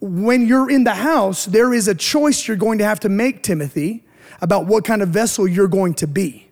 when 0.00 0.46
you're 0.46 0.70
in 0.70 0.84
the 0.84 0.94
house, 0.94 1.46
there 1.46 1.72
is 1.72 1.88
a 1.88 1.94
choice 1.94 2.46
you're 2.46 2.56
going 2.56 2.78
to 2.78 2.84
have 2.84 3.00
to 3.00 3.08
make, 3.08 3.42
Timothy, 3.42 4.04
about 4.40 4.66
what 4.66 4.84
kind 4.84 5.02
of 5.02 5.08
vessel 5.08 5.46
you're 5.46 5.68
going 5.68 5.94
to 5.94 6.06
be. 6.06 6.48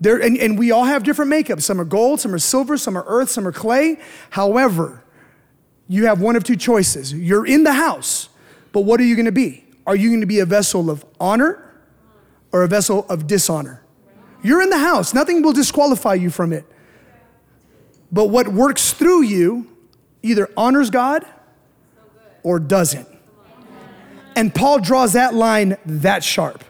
There, 0.00 0.20
and, 0.20 0.36
and 0.36 0.58
we 0.58 0.72
all 0.72 0.84
have 0.84 1.04
different 1.04 1.30
makeups. 1.30 1.62
Some 1.62 1.80
are 1.80 1.84
gold, 1.84 2.20
some 2.20 2.34
are 2.34 2.38
silver, 2.38 2.76
some 2.76 2.98
are 2.98 3.04
earth, 3.06 3.30
some 3.30 3.46
are 3.46 3.52
clay. 3.52 4.00
However, 4.30 5.04
you 5.88 6.06
have 6.06 6.20
one 6.20 6.34
of 6.34 6.42
two 6.42 6.56
choices. 6.56 7.12
You're 7.12 7.46
in 7.46 7.62
the 7.62 7.74
house, 7.74 8.28
but 8.72 8.80
what 8.80 9.00
are 9.00 9.04
you 9.04 9.14
going 9.14 9.26
to 9.26 9.32
be? 9.32 9.64
Are 9.86 9.94
you 9.94 10.08
going 10.08 10.20
to 10.20 10.26
be 10.26 10.40
a 10.40 10.46
vessel 10.46 10.90
of 10.90 11.04
honor 11.20 11.72
or 12.50 12.64
a 12.64 12.68
vessel 12.68 13.06
of 13.08 13.26
dishonor? 13.26 13.82
You're 14.42 14.62
in 14.62 14.70
the 14.70 14.78
house, 14.78 15.14
nothing 15.14 15.42
will 15.42 15.52
disqualify 15.52 16.14
you 16.14 16.30
from 16.30 16.52
it. 16.52 16.64
But 18.10 18.26
what 18.26 18.48
works 18.48 18.92
through 18.92 19.22
you 19.22 19.68
either 20.22 20.48
honors 20.56 20.90
God 20.90 21.24
or 22.42 22.58
doesn't. 22.58 23.08
And 24.36 24.54
Paul 24.54 24.80
draws 24.80 25.12
that 25.12 25.34
line 25.34 25.76
that 25.84 26.24
sharp. 26.24 26.64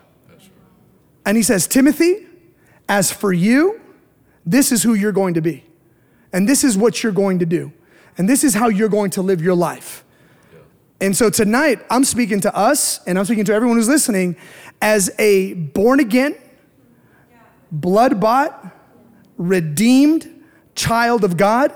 And 1.25 1.37
he 1.37 1.43
says, 1.43 1.67
Timothy, 1.67 2.27
as 2.89 3.13
for 3.13 3.33
you, 3.33 3.81
this 4.45 4.73
is 4.73 4.83
who 4.83 4.95
you're 4.95 5.13
going 5.13 5.35
to 5.35 5.41
be. 5.41 5.65
And 6.33 6.49
this 6.49 6.65
is 6.65 6.77
what 6.77 7.03
you're 7.03 7.13
going 7.13 7.39
to 7.39 7.47
do. 7.47 7.73
And 8.19 8.29
this 8.29 8.45
is 8.45 8.55
how 8.55 8.69
you're 8.69 8.89
going 8.89 9.11
to 9.11 9.23
live 9.23 9.41
your 9.41 9.55
life. 9.55 10.05
And 11.01 11.17
so 11.17 11.31
tonight, 11.31 11.81
I'm 11.91 12.05
speaking 12.05 12.41
to 12.43 12.57
us 12.57 13.03
and 13.07 13.19
I'm 13.19 13.25
speaking 13.25 13.45
to 13.47 13.55
everyone 13.55 13.77
who's 13.77 13.89
listening 13.89 14.37
as 14.81 15.11
a 15.19 15.55
born 15.55 16.01
again, 16.01 16.37
blood 17.71 18.21
bought, 18.21 18.77
redeemed 19.37 20.45
child 20.75 21.25
of 21.25 21.37
God. 21.37 21.73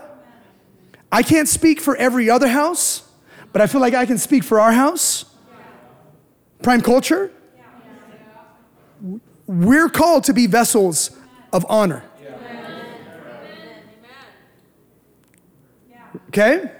I 1.10 1.22
can't 1.22 1.48
speak 1.48 1.80
for 1.80 1.96
every 1.96 2.30
other 2.30 2.48
house, 2.48 3.08
but 3.52 3.62
I 3.62 3.66
feel 3.66 3.80
like 3.80 3.94
I 3.94 4.06
can 4.06 4.18
speak 4.18 4.44
for 4.44 4.60
our 4.60 4.72
house. 4.72 5.24
Prime 6.62 6.80
culture. 6.80 7.30
We're 9.46 9.88
called 9.88 10.24
to 10.24 10.32
be 10.32 10.46
vessels 10.46 11.10
of 11.52 11.64
honor. 11.68 12.02
Okay? 16.28 16.70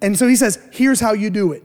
And 0.00 0.18
so 0.18 0.26
he 0.26 0.36
says, 0.36 0.58
here's 0.72 1.00
how 1.00 1.12
you 1.12 1.30
do 1.30 1.52
it. 1.52 1.62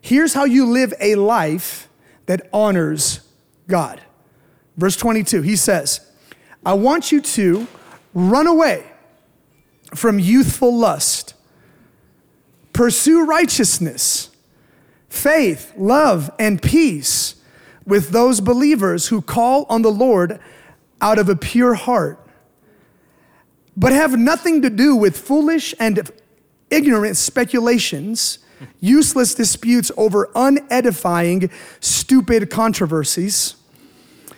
Here's 0.00 0.34
how 0.34 0.44
you 0.44 0.66
live 0.66 0.94
a 1.00 1.16
life 1.16 1.88
that 2.26 2.48
honors 2.52 3.20
God. 3.66 4.00
Verse 4.76 4.96
22, 4.96 5.42
he 5.42 5.56
says, 5.56 6.00
I 6.64 6.74
want 6.74 7.10
you 7.10 7.20
to 7.20 7.66
run 8.14 8.46
away 8.46 8.84
from 9.94 10.18
youthful 10.18 10.76
lust, 10.76 11.34
pursue 12.72 13.24
righteousness, 13.24 14.29
faith, 15.10 15.74
love, 15.76 16.30
and 16.38 16.62
peace 16.62 17.34
with 17.84 18.10
those 18.10 18.40
believers 18.40 19.08
who 19.08 19.20
call 19.20 19.66
on 19.68 19.82
the 19.82 19.90
Lord 19.90 20.40
out 21.02 21.18
of 21.18 21.28
a 21.28 21.36
pure 21.36 21.74
heart, 21.74 22.18
but 23.76 23.92
have 23.92 24.18
nothing 24.18 24.62
to 24.62 24.70
do 24.70 24.94
with 24.96 25.18
foolish 25.18 25.74
and 25.78 26.10
ignorant 26.70 27.16
speculations, 27.16 28.38
useless 28.78 29.34
disputes 29.34 29.90
over 29.96 30.30
unedifying, 30.34 31.50
stupid 31.80 32.48
controversies, 32.48 33.56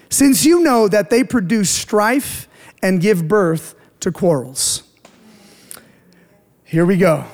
since 0.08 0.44
you 0.44 0.60
know 0.60 0.88
that 0.88 1.10
they 1.10 1.22
produce 1.22 1.70
strife 1.70 2.48
and 2.82 3.00
give 3.00 3.28
birth 3.28 3.74
to 4.00 4.10
quarrels. 4.10 4.82
Here 6.64 6.86
we 6.86 6.96
go. 6.96 7.26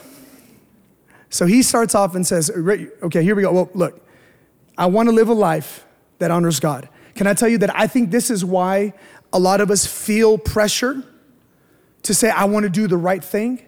So 1.30 1.46
he 1.46 1.62
starts 1.62 1.94
off 1.94 2.14
and 2.14 2.26
says, 2.26 2.50
Okay, 2.50 3.22
here 3.22 3.34
we 3.34 3.42
go. 3.42 3.52
Well, 3.52 3.70
look, 3.74 4.06
I 4.76 4.86
want 4.86 5.08
to 5.08 5.14
live 5.14 5.28
a 5.28 5.34
life 5.34 5.84
that 6.18 6.30
honors 6.30 6.60
God. 6.60 6.88
Can 7.14 7.26
I 7.26 7.34
tell 7.34 7.48
you 7.48 7.58
that 7.58 7.74
I 7.76 7.86
think 7.86 8.10
this 8.10 8.30
is 8.30 8.44
why 8.44 8.94
a 9.32 9.38
lot 9.38 9.60
of 9.60 9.70
us 9.70 9.86
feel 9.86 10.38
pressure 10.38 11.02
to 12.02 12.14
say, 12.14 12.30
I 12.30 12.44
want 12.44 12.64
to 12.64 12.70
do 12.70 12.86
the 12.86 12.96
right 12.96 13.22
thing, 13.22 13.60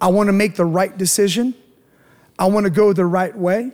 I 0.00 0.08
want 0.08 0.28
to 0.28 0.32
make 0.32 0.56
the 0.56 0.64
right 0.64 0.96
decision, 0.96 1.54
I 2.38 2.46
want 2.46 2.64
to 2.64 2.70
go 2.70 2.92
the 2.92 3.06
right 3.06 3.36
way, 3.36 3.70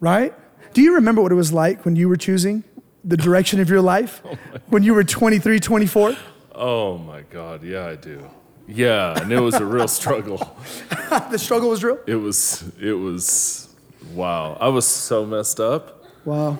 right? 0.00 0.34
Do 0.74 0.82
you 0.82 0.94
remember 0.94 1.22
what 1.22 1.32
it 1.32 1.36
was 1.36 1.52
like 1.52 1.84
when 1.84 1.96
you 1.96 2.08
were 2.08 2.16
choosing 2.16 2.64
the 3.04 3.16
direction 3.16 3.60
of 3.60 3.68
your 3.68 3.80
life 3.80 4.22
oh 4.24 4.36
when 4.68 4.82
you 4.82 4.94
were 4.94 5.04
23, 5.04 5.60
24? 5.60 6.16
Oh 6.54 6.98
my 6.98 7.22
God, 7.22 7.62
yeah, 7.62 7.86
I 7.86 7.96
do. 7.96 8.28
Yeah, 8.66 9.20
and 9.20 9.32
it 9.32 9.40
was 9.40 9.54
a 9.54 9.64
real 9.64 9.88
struggle. 9.88 10.56
the 11.30 11.38
struggle 11.38 11.70
was 11.70 11.82
real? 11.82 11.98
It 12.06 12.16
was, 12.16 12.64
it 12.80 12.92
was, 12.92 13.68
wow. 14.14 14.56
I 14.60 14.68
was 14.68 14.86
so 14.86 15.26
messed 15.26 15.60
up. 15.60 16.04
Wow. 16.24 16.58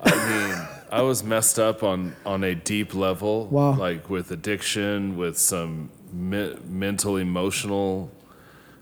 I 0.00 0.28
mean, 0.28 0.68
I 0.90 1.02
was 1.02 1.22
messed 1.22 1.58
up 1.58 1.82
on, 1.82 2.16
on 2.24 2.44
a 2.44 2.54
deep 2.54 2.94
level. 2.94 3.46
Wow. 3.46 3.76
Like 3.76 4.08
with 4.08 4.30
addiction, 4.30 5.16
with 5.16 5.38
some 5.38 5.90
me- 6.12 6.56
mental, 6.68 7.16
emotional 7.16 8.10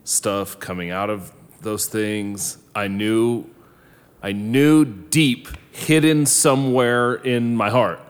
stuff 0.05 0.59
coming 0.61 0.91
out 0.91 1.11
of 1.11 1.33
those 1.61 1.87
things. 1.87 2.59
I 2.75 2.89
knew, 2.89 3.47
I 4.23 4.33
knew 4.33 4.85
deep, 4.85 5.49
hidden 5.71 6.27
somewhere 6.27 7.15
in 7.15 7.57
my 7.57 7.71
heart, 7.71 8.01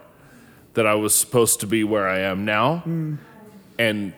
that 0.75 0.87
I 0.87 0.95
was 0.95 1.15
supposed 1.15 1.61
to 1.61 1.67
be 1.67 1.85
where 1.85 2.09
I 2.09 2.21
am 2.21 2.45
now. 2.45 2.83
Mm. 2.87 3.19
And 3.79 4.13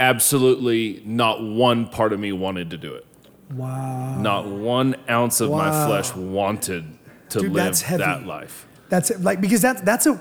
absolutely 0.00 1.02
not 1.04 1.42
one 1.42 1.88
part 1.88 2.12
of 2.12 2.20
me 2.20 2.32
wanted 2.32 2.70
to 2.70 2.78
do 2.78 2.94
it. 2.94 3.06
Wow. 3.54 4.20
Not 4.20 4.46
one 4.46 4.96
ounce 5.08 5.40
of 5.40 5.50
wow. 5.50 5.58
my 5.58 5.86
flesh 5.86 6.14
wanted 6.14 6.98
to 7.30 7.40
Dude, 7.40 7.52
live 7.52 7.78
that 7.80 8.26
life. 8.26 8.66
That's 8.88 9.10
it. 9.10 9.20
like 9.20 9.40
because 9.40 9.62
that's 9.62 9.80
that's 9.82 10.06
a 10.06 10.20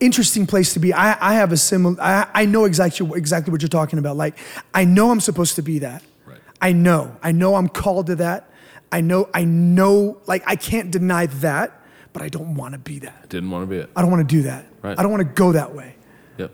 interesting 0.00 0.46
place 0.46 0.72
to 0.74 0.80
be. 0.80 0.92
I, 0.92 1.16
I 1.30 1.34
have 1.34 1.52
a 1.52 1.56
similar 1.56 2.00
I, 2.00 2.28
I 2.34 2.44
know 2.46 2.64
exactly 2.64 3.08
exactly 3.16 3.52
what 3.52 3.62
you're 3.62 3.68
talking 3.68 3.98
about. 3.98 4.16
Like 4.16 4.38
I 4.74 4.84
know 4.84 5.10
I'm 5.10 5.20
supposed 5.20 5.56
to 5.56 5.62
be 5.62 5.80
that. 5.80 6.02
Right. 6.26 6.38
I 6.60 6.72
know. 6.72 7.16
I 7.22 7.32
know 7.32 7.54
I'm 7.54 7.68
called 7.68 8.06
to 8.06 8.16
that. 8.16 8.50
I 8.92 9.00
know 9.00 9.28
I 9.34 9.44
know 9.44 10.20
like 10.26 10.42
I 10.46 10.56
can't 10.56 10.90
deny 10.90 11.26
that, 11.26 11.80
but 12.12 12.22
I 12.22 12.28
don't 12.28 12.54
want 12.54 12.72
to 12.72 12.78
be 12.78 12.98
that. 13.00 13.20
I 13.24 13.26
Didn't 13.26 13.50
want 13.50 13.62
to 13.62 13.66
be 13.66 13.78
it. 13.78 13.90
I 13.94 14.02
don't 14.02 14.10
want 14.10 14.28
to 14.28 14.36
do 14.36 14.42
that. 14.42 14.66
Right. 14.82 14.98
I 14.98 15.02
don't 15.02 15.12
want 15.12 15.26
to 15.26 15.34
go 15.34 15.52
that 15.52 15.74
way. 15.74 15.94
Yep. 16.38 16.52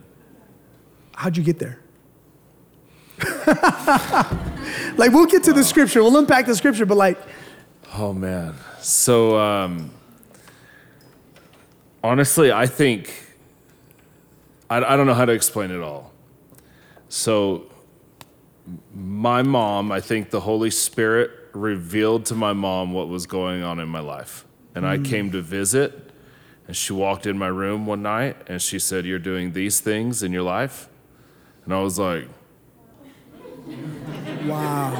How'd 1.14 1.37
you 1.37 1.43
get 1.43 1.59
there? 1.59 1.81
like 4.96 5.12
we'll 5.12 5.26
get 5.26 5.44
to 5.44 5.52
wow. 5.52 5.57
the 5.57 5.64
scripture, 5.64 6.02
we'll 6.02 6.16
unpack 6.16 6.46
the 6.46 6.55
scripture, 6.55 6.87
but 6.87 6.96
like, 6.96 7.18
oh 7.94 8.12
man. 8.12 8.55
So 8.81 9.38
um, 9.38 9.90
honestly, 12.02 12.52
I 12.52 12.66
think 12.66 13.26
I, 14.68 14.79
I 14.79 14.96
don't 14.96 15.07
know 15.07 15.14
how 15.14 15.24
to 15.24 15.33
explain 15.33 15.70
it 15.70 15.81
all. 15.81 16.12
So 17.09 17.70
my 18.94 19.42
mom, 19.42 19.92
I 19.92 20.00
think 20.00 20.31
the 20.31 20.40
Holy 20.40 20.70
Spirit 20.70 21.31
revealed 21.52 22.26
to 22.26 22.35
my 22.35 22.52
mom 22.52 22.92
what 22.92 23.09
was 23.09 23.26
going 23.26 23.62
on 23.62 23.79
in 23.79 23.88
my 23.88 24.00
life, 24.00 24.44
and 24.74 24.85
mm. 24.85 24.88
I 24.88 25.09
came 25.09 25.31
to 25.33 25.40
visit. 25.40 26.02
And 26.66 26.76
she 26.76 26.92
walked 26.92 27.26
in 27.26 27.38
my 27.38 27.46
room 27.46 27.87
one 27.87 28.02
night 28.02 28.37
and 28.48 28.61
she 28.61 28.81
said, 28.81 29.07
You're 29.07 29.20
doing 29.20 29.52
these 29.52 29.79
things 29.79 30.24
in 30.24 30.33
your 30.33 30.42
life? 30.42 30.88
And 31.64 31.72
I 31.72 31.81
was 31.81 31.96
like, 31.96 32.26
Wow. 34.46 34.90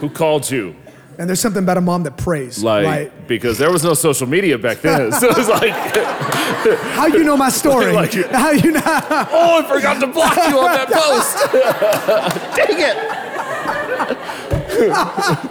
Who 0.00 0.10
called 0.10 0.50
you? 0.50 0.74
And 1.18 1.28
there's 1.28 1.40
something 1.40 1.62
about 1.62 1.76
a 1.76 1.80
mom 1.80 2.02
that 2.04 2.16
prays, 2.16 2.64
like, 2.64 2.86
right? 2.86 3.28
Because 3.28 3.58
there 3.58 3.70
was 3.70 3.84
no 3.84 3.94
social 3.94 4.26
media 4.26 4.58
back 4.58 4.80
then, 4.80 5.12
so 5.20 5.28
it 5.28 5.36
was 5.36 5.48
like, 5.48 5.70
how 6.94 7.06
you 7.06 7.22
know 7.22 7.36
my 7.36 7.50
story? 7.50 7.92
like, 8.02 8.14
how 8.30 8.50
you 8.50 8.72
know? 8.72 8.80
oh, 8.84 9.62
I 9.62 9.68
forgot 9.68 10.00
to 10.00 10.06
block 10.06 10.34
you 10.36 10.58
on 10.58 10.72
that 10.72 10.88
post. 10.90 11.36
Dang 12.56 12.80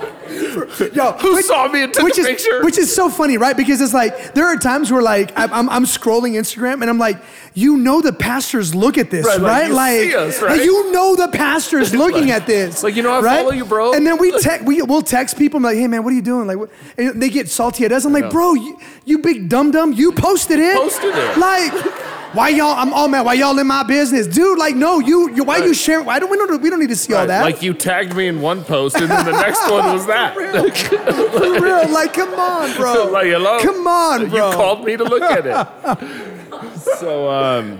it! 0.08 0.21
Yo, 0.94 1.12
who 1.14 1.36
which, 1.36 1.46
saw 1.46 1.68
me 1.68 1.84
and 1.84 1.94
took 1.94 2.04
which 2.04 2.18
a 2.18 2.22
is, 2.22 2.28
picture? 2.28 2.64
Which 2.64 2.78
is 2.78 2.94
so 2.94 3.10
funny, 3.10 3.38
right? 3.38 3.56
Because 3.56 3.82
it's 3.82 3.94
like 3.94 4.34
there 4.34 4.46
are 4.46 4.58
times 4.58 4.92
where 4.92 5.02
like 5.02 5.32
I'm, 5.38 5.54
I'm, 5.54 5.70
I'm 5.70 5.86
scrolling 5.86 6.34
Instagram 6.34 6.82
and 6.82 6.90
I'm 6.90 6.98
like, 6.98 7.18
you 7.54 7.78
know, 7.78 8.02
the 8.02 8.14
pastors 8.14 8.76
look 8.76 8.98
at 8.98 9.10
this, 9.10 9.26
right? 9.26 9.70
Like. 9.70 10.10
You, 10.10 10.18
like, 10.18 10.28
us, 10.28 10.42
right? 10.42 10.58
like, 10.58 10.66
you 10.66 10.92
know, 10.92 11.16
the 11.16 11.28
pastors 11.30 11.94
looking 12.04 12.28
like, 12.28 12.42
at 12.42 12.48
this. 12.48 12.84
Like 12.84 12.96
you 12.96 13.04
know, 13.04 13.14
I 13.14 13.22
right? 13.22 13.38
follow 13.40 13.52
you, 13.52 13.66
bro. 13.66 13.94
And 13.94 14.06
then 14.06 14.18
we 14.18 14.32
te- 14.40 14.64
we 14.64 14.82
will 14.82 15.02
text 15.02 15.38
people 15.38 15.58
I'm 15.58 15.64
like, 15.64 15.78
hey 15.78 15.88
man, 15.88 16.04
what 16.04 16.12
are 16.12 16.16
you 16.16 16.22
doing? 16.22 16.48
Like, 16.48 16.58
what? 16.58 16.70
and 16.98 17.22
they 17.22 17.30
get 17.30 17.50
salty 17.50 17.86
at 17.86 17.92
us. 17.92 18.06
I'm 18.06 18.14
like, 18.14 18.30
bro, 18.30 18.54
you, 18.54 18.80
you 19.06 19.20
big 19.20 19.50
dum 19.50 19.72
dum, 19.72 19.94
you 19.94 20.12
posted 20.12 20.60
it. 20.60 20.76
Posted 20.78 21.14
it. 21.16 21.38
Like. 21.38 22.11
Why 22.34 22.48
y'all? 22.48 22.72
I'm 22.78 22.94
all 22.94 23.10
mad. 23.10 23.26
Why 23.26 23.34
y'all 23.34 23.60
in 23.60 23.68
my 23.68 23.84
business, 23.84 24.26
dude? 24.26 24.58
Like, 24.58 24.74
no, 24.74 25.00
you. 25.00 25.30
you 25.36 25.44
why 25.44 25.60
right. 25.60 25.68
you 25.68 25.74
sharing? 25.74 26.06
Why 26.06 26.18
don't 26.18 26.30
we 26.30 26.38
don't 26.38 26.62
we 26.62 26.70
don't 26.70 26.80
need 26.80 26.90
to 26.90 26.96
see 26.96 27.12
right. 27.14 27.22
all 27.22 27.28
that? 27.28 27.44
Like 27.44 27.62
you 27.62 27.74
tagged 27.74 28.16
me 28.16 28.28
in 28.28 28.40
one 28.40 28.64
post, 28.64 28.96
and 28.96 29.10
then 29.12 29.26
the 29.26 29.34
next 29.34 29.70
one 29.70 29.94
was 29.94 30.06
that. 30.08 30.34
For 30.34 31.62
real, 31.62 31.90
like, 31.90 32.14
come 32.14 32.34
on, 32.34 32.74
bro. 32.78 33.06
like, 33.12 33.26
hello. 33.26 33.60
Come 33.60 33.86
on, 33.86 34.30
bro. 34.30 34.50
You 34.50 34.56
called 34.56 34.86
me 34.86 34.96
to 34.96 35.04
look 35.04 35.24
at 35.24 35.46
it. 35.46 36.78
so, 37.00 37.30
um, 37.30 37.80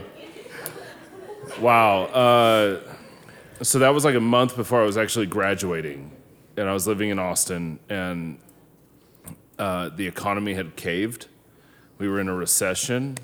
wow. 1.62 2.04
Uh, 2.04 2.80
so 3.62 3.80
that 3.80 3.94
was 3.94 4.04
like 4.04 4.16
a 4.16 4.20
month 4.20 4.58
before 4.58 4.82
I 4.82 4.86
was 4.86 4.98
actually 4.98 5.28
graduating, 5.28 6.12
and 6.58 6.68
I 6.68 6.74
was 6.74 6.88
living 6.88 7.10
in 7.10 7.20
Austin, 7.20 7.80
and 7.88 8.38
uh, 9.58 9.90
the 9.96 10.08
economy 10.08 10.56
had 10.56 10.76
caved. 10.76 11.28
We 12.00 12.10
were 12.10 12.20
in 12.20 12.28
a 12.28 12.36
recession 12.36 13.18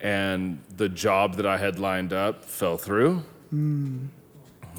and 0.00 0.60
the 0.74 0.88
job 0.88 1.36
that 1.36 1.46
I 1.46 1.58
had 1.58 1.78
lined 1.78 2.12
up 2.12 2.44
fell 2.44 2.76
through. 2.78 3.24
Mm. 3.52 4.08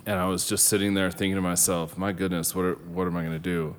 And 0.05 0.19
I 0.19 0.25
was 0.25 0.47
just 0.47 0.67
sitting 0.67 0.95
there 0.95 1.11
thinking 1.11 1.35
to 1.35 1.41
myself, 1.41 1.97
my 1.97 2.11
goodness, 2.11 2.55
what, 2.55 2.65
are, 2.65 2.73
what 2.73 3.05
am 3.05 3.15
I 3.15 3.21
going 3.21 3.33
to 3.33 3.39
do? 3.39 3.75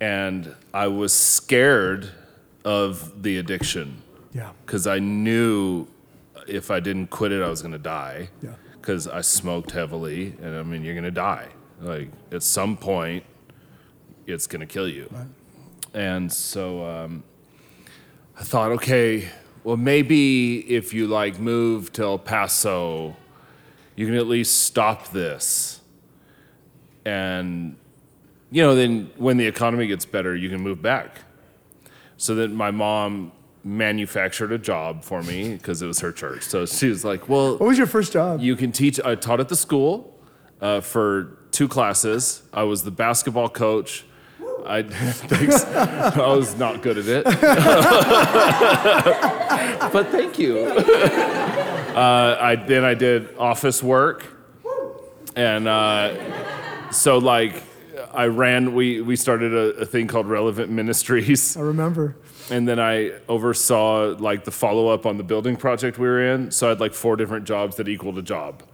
And 0.00 0.54
I 0.74 0.88
was 0.88 1.12
scared 1.14 2.10
of 2.64 3.22
the 3.22 3.38
addiction. 3.38 4.02
Yeah. 4.34 4.50
Because 4.66 4.86
I 4.86 4.98
knew 4.98 5.86
if 6.46 6.70
I 6.70 6.80
didn't 6.80 7.08
quit 7.08 7.32
it, 7.32 7.42
I 7.42 7.48
was 7.48 7.62
going 7.62 7.72
to 7.72 7.78
die. 7.78 8.28
Yeah. 8.42 8.50
Because 8.72 9.08
I 9.08 9.22
smoked 9.22 9.70
heavily, 9.70 10.34
and 10.42 10.56
I 10.56 10.62
mean, 10.62 10.84
you're 10.84 10.94
going 10.94 11.04
to 11.04 11.10
die. 11.10 11.48
Like, 11.80 12.10
at 12.30 12.42
some 12.42 12.76
point, 12.76 13.24
it's 14.26 14.46
going 14.46 14.60
to 14.60 14.66
kill 14.66 14.88
you. 14.88 15.08
Right. 15.10 15.26
And 15.94 16.30
so 16.30 16.84
um, 16.84 17.22
I 18.38 18.42
thought, 18.42 18.72
okay, 18.72 19.28
well, 19.64 19.76
maybe 19.76 20.58
if 20.72 20.94
you 20.94 21.06
like 21.06 21.38
move 21.40 21.92
to 21.94 22.02
El 22.04 22.18
Paso, 22.18 23.16
you 23.96 24.06
can 24.06 24.14
at 24.14 24.26
least 24.26 24.62
stop 24.62 25.10
this. 25.10 25.80
And, 27.04 27.76
you 28.50 28.62
know, 28.62 28.74
then 28.74 29.10
when 29.16 29.36
the 29.36 29.46
economy 29.46 29.86
gets 29.86 30.04
better, 30.06 30.34
you 30.36 30.48
can 30.48 30.60
move 30.60 30.80
back. 30.80 31.22
So 32.16 32.34
that 32.36 32.50
my 32.50 32.70
mom 32.70 33.32
manufactured 33.64 34.52
a 34.52 34.58
job 34.58 35.02
for 35.02 35.22
me 35.22 35.54
because 35.54 35.82
it 35.82 35.86
was 35.86 36.00
her 36.00 36.12
church. 36.12 36.42
So 36.42 36.64
she 36.66 36.88
was 36.88 37.04
like, 37.04 37.28
"Well, 37.28 37.52
What 37.56 37.66
was 37.68 37.78
your 37.78 37.86
first 37.86 38.12
job? 38.12 38.40
you 38.40 38.56
can 38.56 38.72
teach." 38.72 39.00
I 39.00 39.14
taught 39.16 39.40
at 39.40 39.48
the 39.48 39.56
school 39.56 40.16
uh, 40.60 40.80
for 40.80 41.38
two 41.50 41.66
classes. 41.66 42.42
I 42.52 42.62
was 42.62 42.84
the 42.84 42.90
basketball 42.90 43.48
coach. 43.48 44.04
I 44.66 44.82
thanks. 45.28 45.64
I 45.64 46.34
was 46.34 46.56
not 46.56 46.82
good 46.82 46.98
at 46.98 47.06
it, 47.06 47.24
but 49.92 50.08
thank 50.08 50.38
you. 50.38 50.82
Uh, 51.94 52.36
I 52.40 52.56
then 52.56 52.82
I 52.84 52.94
did 52.94 53.36
office 53.38 53.80
work, 53.80 54.26
and 55.36 55.68
uh, 55.68 56.90
so 56.90 57.18
like 57.18 57.62
I 58.12 58.26
ran. 58.26 58.74
We 58.74 59.00
we 59.00 59.14
started 59.14 59.54
a, 59.54 59.82
a 59.82 59.86
thing 59.86 60.08
called 60.08 60.26
Relevant 60.26 60.72
Ministries 60.72 61.56
I 61.56 61.60
remember. 61.60 62.16
and 62.50 62.66
then 62.66 62.80
I 62.80 63.12
oversaw 63.28 64.16
like 64.18 64.42
the 64.42 64.50
follow 64.50 64.88
up 64.88 65.06
on 65.06 65.18
the 65.18 65.22
building 65.22 65.54
project 65.54 65.96
we 65.96 66.08
were 66.08 66.34
in. 66.34 66.50
So 66.50 66.66
I 66.66 66.70
had 66.70 66.80
like 66.80 66.94
four 66.94 67.14
different 67.14 67.44
jobs 67.44 67.76
that 67.76 67.88
equaled 67.88 68.18
a 68.18 68.22
job. 68.22 68.64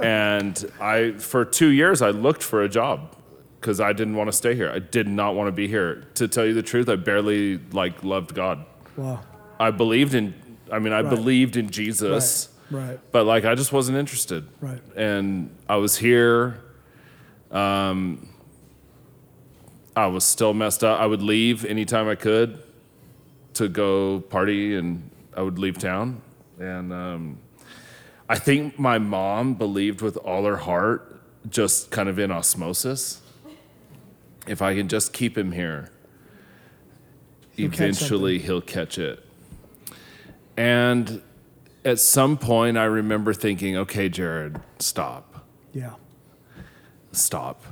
and 0.00 0.70
I, 0.80 1.14
for 1.18 1.44
two 1.44 1.70
years, 1.70 2.00
I 2.00 2.10
looked 2.10 2.44
for 2.44 2.62
a 2.62 2.68
job 2.68 3.15
because 3.66 3.80
I 3.80 3.92
didn't 3.92 4.14
want 4.14 4.28
to 4.28 4.32
stay 4.32 4.54
here. 4.54 4.70
I 4.70 4.78
did 4.78 5.08
not 5.08 5.34
want 5.34 5.48
to 5.48 5.52
be 5.52 5.66
here. 5.66 6.04
To 6.14 6.28
tell 6.28 6.46
you 6.46 6.54
the 6.54 6.62
truth, 6.62 6.88
I 6.88 6.94
barely 6.94 7.58
like 7.72 8.04
loved 8.04 8.32
God. 8.32 8.64
Wow. 8.96 9.18
I 9.58 9.72
believed 9.72 10.14
in, 10.14 10.34
I 10.70 10.78
mean, 10.78 10.92
I 10.92 11.00
Right. 11.00 11.10
believed 11.10 11.56
in 11.56 11.68
Jesus, 11.70 12.48
Right. 12.70 12.90
Right. 12.90 13.00
but 13.10 13.26
like 13.26 13.44
I 13.44 13.56
just 13.56 13.72
wasn't 13.72 13.98
interested. 13.98 14.46
Right. 14.60 14.80
And 14.94 15.50
I 15.68 15.76
was 15.78 15.96
here. 15.96 16.60
Um, 17.50 18.28
I 19.96 20.06
was 20.06 20.22
still 20.22 20.54
messed 20.54 20.84
up. 20.84 21.00
I 21.00 21.06
would 21.06 21.22
leave 21.22 21.64
anytime 21.64 22.06
I 22.06 22.14
could 22.14 22.62
to 23.54 23.66
go 23.68 24.20
party, 24.20 24.76
and 24.76 25.10
I 25.36 25.42
would 25.42 25.58
leave 25.58 25.76
town. 25.78 26.20
And 26.60 26.92
um, 26.92 27.38
I 28.28 28.38
think 28.38 28.78
my 28.78 28.98
mom 28.98 29.54
believed 29.54 30.02
with 30.02 30.16
all 30.18 30.44
her 30.44 30.58
heart, 30.58 31.18
just 31.48 31.90
kind 31.90 32.08
of 32.08 32.20
in 32.20 32.30
osmosis, 32.30 33.22
if 34.46 34.62
I 34.62 34.74
can 34.74 34.88
just 34.88 35.12
keep 35.12 35.36
him 35.36 35.52
here, 35.52 35.90
He'll 37.52 37.70
catch 37.70 37.80
eventually 37.80 38.38
he'll 38.38 38.60
catch 38.60 38.98
it. 38.98 39.24
And 40.58 41.22
at 41.84 41.98
some 41.98 42.36
point, 42.36 42.76
I 42.76 42.84
remember 42.84 43.32
thinking, 43.32 43.76
okay, 43.78 44.08
Jared, 44.08 44.60
stop 44.78 45.44
Yeah. 45.72 45.94
stop. 47.12 47.62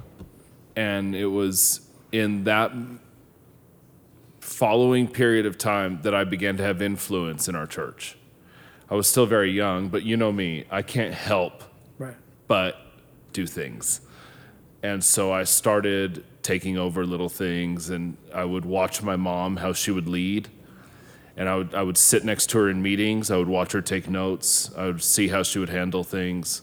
And 0.77 1.15
it 1.15 1.27
was 1.27 1.83
in 2.13 2.45
that 2.45 2.73
following 4.41 5.09
period 5.09 5.47
of 5.47 5.59
time 5.59 6.01
that 6.03 6.15
I 6.15 6.25
began 6.25 6.57
to 6.57 6.63
have 6.63 6.81
influence 6.83 7.49
in 7.49 7.55
our 7.55 7.67
church. 7.67 8.17
I 8.91 8.95
was 8.95 9.07
still 9.09 9.27
very 9.27 9.51
young, 9.51 9.89
but 9.89 10.03
you 10.03 10.17
know 10.17 10.33
me, 10.33 10.65
I 10.71 10.83
can't 10.83 11.15
help 11.15 11.63
Right. 11.99 12.17
but 12.47 12.77
do 13.33 13.47
things. 13.47 14.01
And 14.83 15.03
so 15.03 15.33
I 15.33 15.45
started 15.45 16.25
taking 16.45 16.79
over 16.79 17.05
little 17.05 17.31
things 17.31 17.91
and 17.91 18.17
I 18.33 18.45
would 18.45 18.65
watch 18.65 19.03
my 19.03 19.17
mom 19.17 19.57
how 19.57 19.73
she 19.73 19.91
would 19.91 20.07
lead. 20.07 20.49
And 21.37 21.49
I 21.49 21.57
would 21.57 21.75
I 21.75 21.83
would 21.83 21.99
sit 21.99 22.25
next 22.25 22.51
to 22.51 22.59
her 22.59 22.71
in 22.71 22.81
meetings. 22.81 23.33
I 23.33 23.37
would 23.37 23.49
watch 23.49 23.73
her 23.73 23.81
take 23.81 24.09
notes. 24.09 24.71
I 24.77 24.87
would 24.87 25.03
see 25.03 25.27
how 25.29 25.43
she 25.43 25.59
would 25.59 25.71
handle 25.71 26.05
things. 26.05 26.63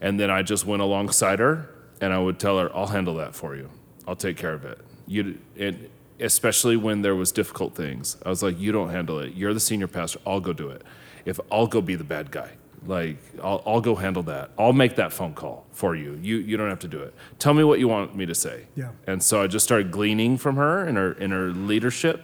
And 0.00 0.20
then 0.20 0.30
I 0.30 0.42
just 0.42 0.64
went 0.64 0.82
alongside 0.82 1.40
her 1.40 1.68
and 2.00 2.12
I 2.12 2.18
would 2.18 2.38
tell 2.38 2.58
her, 2.60 2.70
"I'll 2.76 2.86
handle 2.86 3.16
that 3.16 3.34
for 3.34 3.56
you. 3.56 3.70
I'll 4.06 4.14
take 4.14 4.36
care 4.36 4.52
of 4.52 4.64
it." 4.64 4.78
You 5.08 5.38
and 5.58 5.88
especially 6.20 6.76
when 6.76 7.02
there 7.02 7.16
was 7.16 7.32
difficult 7.32 7.74
things. 7.74 8.16
I 8.24 8.28
was 8.28 8.42
like, 8.42 8.60
"You 8.60 8.70
don't 8.70 8.90
handle 8.90 9.18
it. 9.18 9.34
You're 9.34 9.54
the 9.54 9.60
senior 9.60 9.88
pastor. 9.88 10.20
I'll 10.24 10.40
go 10.40 10.52
do 10.52 10.68
it. 10.68 10.82
If 11.24 11.40
I'll 11.50 11.66
go 11.66 11.80
be 11.80 11.96
the 11.96 12.04
bad 12.04 12.30
guy. 12.30 12.50
Like 12.86 13.16
I'll, 13.42 13.62
I'll 13.66 13.80
go 13.80 13.94
handle 13.94 14.22
that. 14.24 14.50
I'll 14.58 14.72
make 14.72 14.96
that 14.96 15.12
phone 15.12 15.34
call 15.34 15.66
for 15.72 15.96
you. 15.96 16.18
You 16.22 16.36
you 16.36 16.56
don't 16.56 16.68
have 16.68 16.80
to 16.80 16.88
do 16.88 17.00
it. 17.00 17.14
Tell 17.38 17.54
me 17.54 17.64
what 17.64 17.78
you 17.78 17.88
want 17.88 18.14
me 18.14 18.26
to 18.26 18.34
say." 18.34 18.66
Yeah. 18.76 18.90
And 19.06 19.22
so 19.22 19.42
I 19.42 19.46
just 19.46 19.64
started 19.64 19.90
gleaning 19.90 20.36
from 20.36 20.56
her 20.56 20.86
in 20.86 20.96
her 20.96 21.12
in 21.12 21.30
her 21.30 21.50
leadership. 21.50 22.22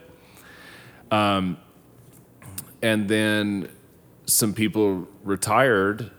Um, 1.11 1.57
and 2.83 3.09
then 3.09 3.69
some 4.27 4.55
people 4.55 5.09
retired, 5.25 6.11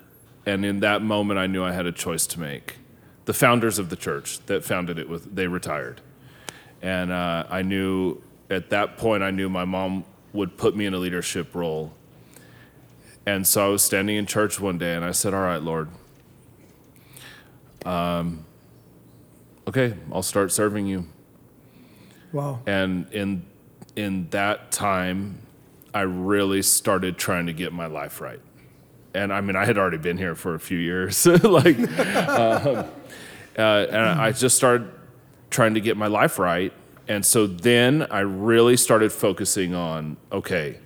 and 0.45 0.65
in 0.65 0.79
that 0.81 1.01
moment, 1.01 1.39
I 1.39 1.47
knew 1.47 1.63
I 1.63 1.71
had 1.71 1.85
a 1.85 1.91
choice 1.91 2.27
to 2.27 2.39
make. 2.39 2.77
The 3.25 3.33
founders 3.33 3.79
of 3.79 3.89
the 3.89 3.95
church 3.95 4.39
that 4.47 4.63
founded 4.63 4.97
it 4.99 5.07
with 5.07 5.35
they 5.35 5.47
retired, 5.47 6.01
and 6.81 7.11
uh, 7.11 7.45
I 7.49 7.61
knew 7.61 8.21
at 8.49 8.69
that 8.71 8.97
point 8.97 9.23
I 9.23 9.31
knew 9.31 9.49
my 9.49 9.65
mom 9.65 10.03
would 10.33 10.57
put 10.57 10.75
me 10.75 10.85
in 10.85 10.93
a 10.93 10.97
leadership 10.97 11.53
role. 11.55 11.93
And 13.25 13.45
so 13.45 13.65
I 13.65 13.69
was 13.69 13.83
standing 13.83 14.15
in 14.17 14.25
church 14.25 14.59
one 14.59 14.77
day, 14.77 14.95
and 14.95 15.05
I 15.05 15.11
said, 15.11 15.33
"All 15.33 15.41
right, 15.41 15.61
Lord, 15.61 15.89
um, 17.85 18.45
okay, 19.67 19.95
I'll 20.11 20.23
start 20.23 20.51
serving 20.51 20.87
you." 20.87 21.07
Wow. 22.33 22.59
and 22.65 23.11
in 23.11 23.45
in 23.95 24.29
that 24.29 24.71
time 24.71 25.39
i 25.93 26.01
really 26.01 26.61
started 26.61 27.17
trying 27.17 27.47
to 27.47 27.53
get 27.53 27.73
my 27.73 27.87
life 27.87 28.21
right 28.21 28.39
and 29.13 29.33
i 29.33 29.41
mean 29.41 29.57
i 29.57 29.65
had 29.65 29.77
already 29.77 29.97
been 29.97 30.17
here 30.17 30.35
for 30.35 30.55
a 30.55 30.59
few 30.59 30.77
years 30.77 31.25
like 31.43 31.77
um, 31.77 32.85
uh, 33.57 33.85
and 33.89 33.97
i 33.97 34.31
just 34.31 34.55
started 34.55 34.89
trying 35.49 35.73
to 35.73 35.81
get 35.81 35.97
my 35.97 36.07
life 36.07 36.39
right 36.39 36.71
and 37.09 37.25
so 37.25 37.47
then 37.47 38.07
i 38.11 38.21
really 38.21 38.77
started 38.77 39.11
focusing 39.11 39.75
on 39.75 40.15
okay 40.31 40.79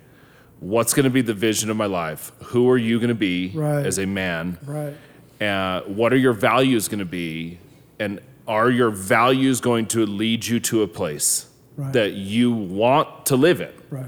what's 0.60 0.94
going 0.94 1.04
to 1.04 1.10
be 1.10 1.20
the 1.22 1.34
vision 1.34 1.70
of 1.70 1.76
my 1.76 1.86
life 1.86 2.32
who 2.44 2.68
are 2.70 2.78
you 2.78 2.98
going 2.98 3.08
to 3.08 3.14
be 3.14 3.50
Right. 3.54 3.84
as 3.84 3.98
a 3.98 4.06
man 4.06 4.58
Right. 4.64 4.94
uh, 5.40 5.82
what 5.82 6.12
are 6.12 6.16
your 6.18 6.32
values 6.32 6.88
going 6.88 7.00
to 7.00 7.04
be 7.04 7.58
and 7.98 8.20
are 8.48 8.70
your 8.70 8.90
values 8.90 9.60
going 9.60 9.86
to 9.86 10.06
lead 10.06 10.46
you 10.46 10.60
to 10.60 10.82
a 10.82 10.88
place 10.88 11.46
Right. 11.76 11.92
that 11.92 12.12
you 12.14 12.50
want 12.52 13.26
to 13.26 13.36
live 13.36 13.60
in 13.60 13.72
Right. 13.90 14.06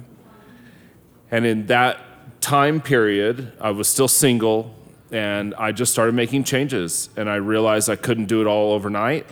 and 1.31 1.45
in 1.45 1.67
that 1.67 1.99
time 2.41 2.81
period 2.81 3.53
i 3.61 3.71
was 3.71 3.89
still 3.89 4.09
single 4.09 4.75
and 5.13 5.55
i 5.57 5.71
just 5.73 5.93
started 5.93 6.15
making 6.15 6.45
changes 6.45 7.11
and 7.17 7.29
i 7.29 7.35
realized 7.37 7.91
i 7.91 7.97
couldn't 7.97 8.27
do 8.27 8.41
it 8.41 8.47
all 8.47 8.73
overnight 8.73 9.27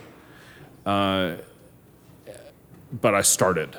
uh, 0.84 1.36
but 3.00 3.14
i 3.14 3.22
started 3.22 3.76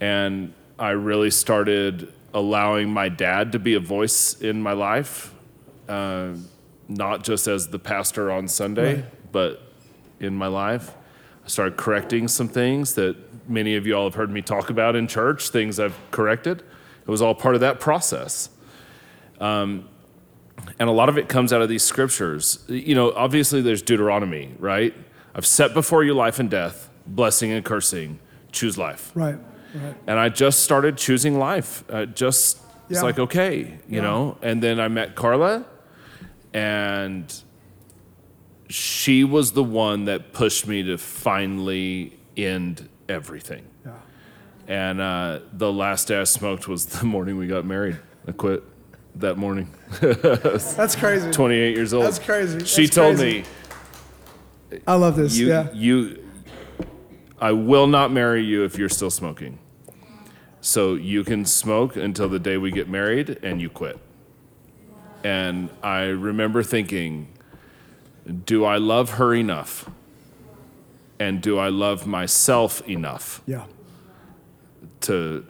and 0.00 0.52
i 0.78 0.90
really 0.90 1.30
started 1.30 2.12
allowing 2.34 2.90
my 2.90 3.08
dad 3.08 3.52
to 3.52 3.58
be 3.58 3.74
a 3.74 3.80
voice 3.80 4.40
in 4.40 4.60
my 4.62 4.72
life 4.72 5.32
uh, 5.88 6.28
not 6.88 7.22
just 7.24 7.46
as 7.48 7.68
the 7.68 7.78
pastor 7.78 8.30
on 8.30 8.46
sunday 8.48 8.96
Right. 8.96 9.32
but 9.32 9.62
in 10.20 10.34
my 10.34 10.46
life 10.48 10.92
I 11.44 11.48
started 11.48 11.76
correcting 11.76 12.26
some 12.28 12.48
things 12.48 12.94
that 12.94 13.16
many 13.48 13.76
of 13.76 13.86
you 13.86 13.94
all 13.94 14.04
have 14.04 14.14
heard 14.16 14.30
me 14.32 14.42
talk 14.42 14.68
about 14.68 14.96
in 14.96 15.06
church, 15.06 15.50
things 15.50 15.78
I've 15.78 15.96
corrected. 16.10 16.58
It 16.58 17.08
was 17.08 17.22
all 17.22 17.36
part 17.36 17.54
of 17.54 17.60
that 17.60 17.78
process. 17.78 18.48
Um, 19.38 19.88
and 20.80 20.88
a 20.88 20.92
lot 20.92 21.08
of 21.08 21.18
it 21.18 21.28
comes 21.28 21.52
out 21.52 21.62
of 21.62 21.68
these 21.68 21.84
scriptures. 21.84 22.64
You 22.66 22.96
know, 22.96 23.12
obviously 23.12 23.62
there's 23.62 23.80
Deuteronomy, 23.80 24.54
right? 24.58 24.92
I've 25.36 25.46
set 25.46 25.72
before 25.72 26.02
you 26.02 26.14
life 26.14 26.40
and 26.40 26.50
death, 26.50 26.88
blessing 27.06 27.52
and 27.52 27.64
cursing. 27.64 28.18
Choose 28.50 28.76
life. 28.76 29.12
Right. 29.14 29.38
Right. 29.82 29.94
And 30.06 30.18
I 30.18 30.28
just 30.28 30.60
started 30.60 30.96
choosing 30.96 31.38
life. 31.38 31.84
Uh, 31.90 32.06
just, 32.06 32.58
it's 32.88 33.02
like, 33.02 33.18
okay, 33.18 33.58
you 33.88 33.96
Yeah. 33.96 34.00
know? 34.02 34.38
And 34.42 34.62
then 34.62 34.80
I 34.80 34.88
met 34.88 35.14
Carla, 35.14 35.64
and 36.54 37.32
she 38.68 39.22
was 39.24 39.52
the 39.52 39.62
one 39.64 40.06
that 40.06 40.32
pushed 40.32 40.66
me 40.66 40.82
to 40.84 40.98
finally 40.98 42.18
end 42.36 42.88
everything. 43.08 43.64
Yeah. 43.84 43.92
And 44.68 45.00
uh, 45.00 45.40
the 45.52 45.72
last 45.72 46.08
day 46.08 46.20
I 46.20 46.24
smoked 46.24 46.66
was 46.66 46.86
the 46.86 47.04
morning 47.06 47.36
we 47.36 47.46
got 47.46 47.64
married. 47.64 47.98
I 48.26 48.32
quit 48.32 48.62
that 49.16 49.36
morning. 49.38 49.72
That's 50.00 50.96
crazy. 50.96 51.30
28 51.30 51.76
years 51.76 51.94
old. 51.94 52.04
That's 52.04 52.18
crazy. 52.18 52.64
She 52.64 52.82
That's 52.86 52.94
told 52.96 53.16
crazy. 53.16 53.44
me, 54.72 54.78
I 54.86 54.94
love 54.94 55.14
this. 55.16 55.36
you, 55.38 55.46
yeah. 55.48 55.72
you, 55.72 56.22
I 57.40 57.52
will 57.52 57.86
not 57.86 58.10
marry 58.12 58.42
you 58.44 58.64
if 58.64 58.76
you're 58.78 58.88
still 58.88 59.10
smoking. 59.10 59.58
So 60.60 60.94
you 60.94 61.22
can 61.24 61.44
smoke 61.44 61.96
until 61.96 62.28
the 62.28 62.38
day 62.38 62.56
we 62.56 62.70
get 62.70 62.88
married 62.88 63.38
and 63.42 63.60
you 63.60 63.70
quit. 63.70 63.98
And 65.22 65.70
I 65.82 66.04
remember 66.04 66.62
thinking, 66.62 67.28
do 68.44 68.64
I 68.64 68.76
love 68.76 69.10
her 69.10 69.34
enough? 69.34 69.88
And 71.18 71.40
do 71.40 71.58
I 71.58 71.68
love 71.68 72.06
myself 72.06 72.86
enough 72.88 73.40
Yeah. 73.46 73.64
to 75.02 75.46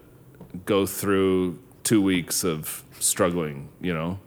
go 0.64 0.86
through 0.86 1.58
two 1.82 2.00
weeks 2.00 2.44
of 2.44 2.84
struggling, 3.00 3.68
you 3.80 3.92
know? 3.92 4.18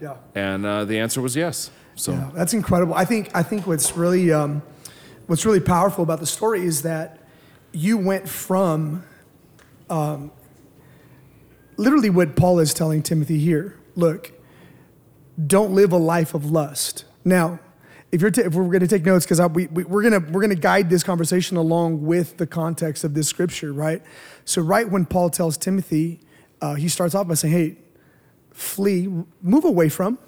Yeah. 0.00 0.14
And 0.34 0.64
uh, 0.64 0.84
the 0.84 0.98
answer 0.98 1.20
was 1.20 1.36
yes. 1.36 1.70
So 1.94 2.12
Yeah, 2.12 2.30
that's 2.32 2.54
incredible. 2.54 2.94
I 2.94 3.04
think 3.04 3.30
I 3.34 3.42
think 3.42 3.66
what's 3.66 3.96
really 3.96 4.32
um, 4.32 4.62
what's 5.26 5.44
really 5.44 5.60
powerful 5.60 6.04
about 6.04 6.20
the 6.20 6.26
story 6.26 6.64
is 6.64 6.82
that 6.82 7.18
you 7.72 7.98
went 7.98 8.28
from 8.28 9.04
um, 9.90 10.30
literally 11.76 12.10
what 12.10 12.36
Paul 12.36 12.58
is 12.58 12.74
telling 12.74 13.02
Timothy 13.02 13.38
here. 13.38 13.78
Look, 13.94 14.32
don't 15.46 15.72
live 15.72 15.92
a 15.92 15.98
life 15.98 16.34
of 16.34 16.50
lust. 16.50 17.04
Now, 17.24 17.60
if, 18.10 18.20
you're 18.20 18.30
t- 18.30 18.42
if 18.42 18.54
we're 18.54 18.64
going 18.64 18.80
to 18.80 18.88
take 18.88 19.04
notes, 19.04 19.24
because 19.24 19.40
we, 19.50 19.66
we, 19.66 19.84
we're 19.84 20.08
going 20.08 20.32
we're 20.32 20.40
gonna 20.40 20.54
guide 20.54 20.88
this 20.88 21.02
conversation 21.02 21.56
along 21.56 22.04
with 22.04 22.38
the 22.38 22.46
context 22.46 23.04
of 23.04 23.14
this 23.14 23.28
scripture, 23.28 23.72
right? 23.72 24.02
So, 24.44 24.62
right 24.62 24.88
when 24.88 25.04
Paul 25.04 25.30
tells 25.30 25.56
Timothy, 25.56 26.20
uh, 26.60 26.74
he 26.74 26.88
starts 26.88 27.14
off 27.14 27.28
by 27.28 27.34
saying, 27.34 27.54
hey, 27.54 27.76
flee, 28.52 29.08
move 29.42 29.64
away 29.64 29.88
from 29.88 30.18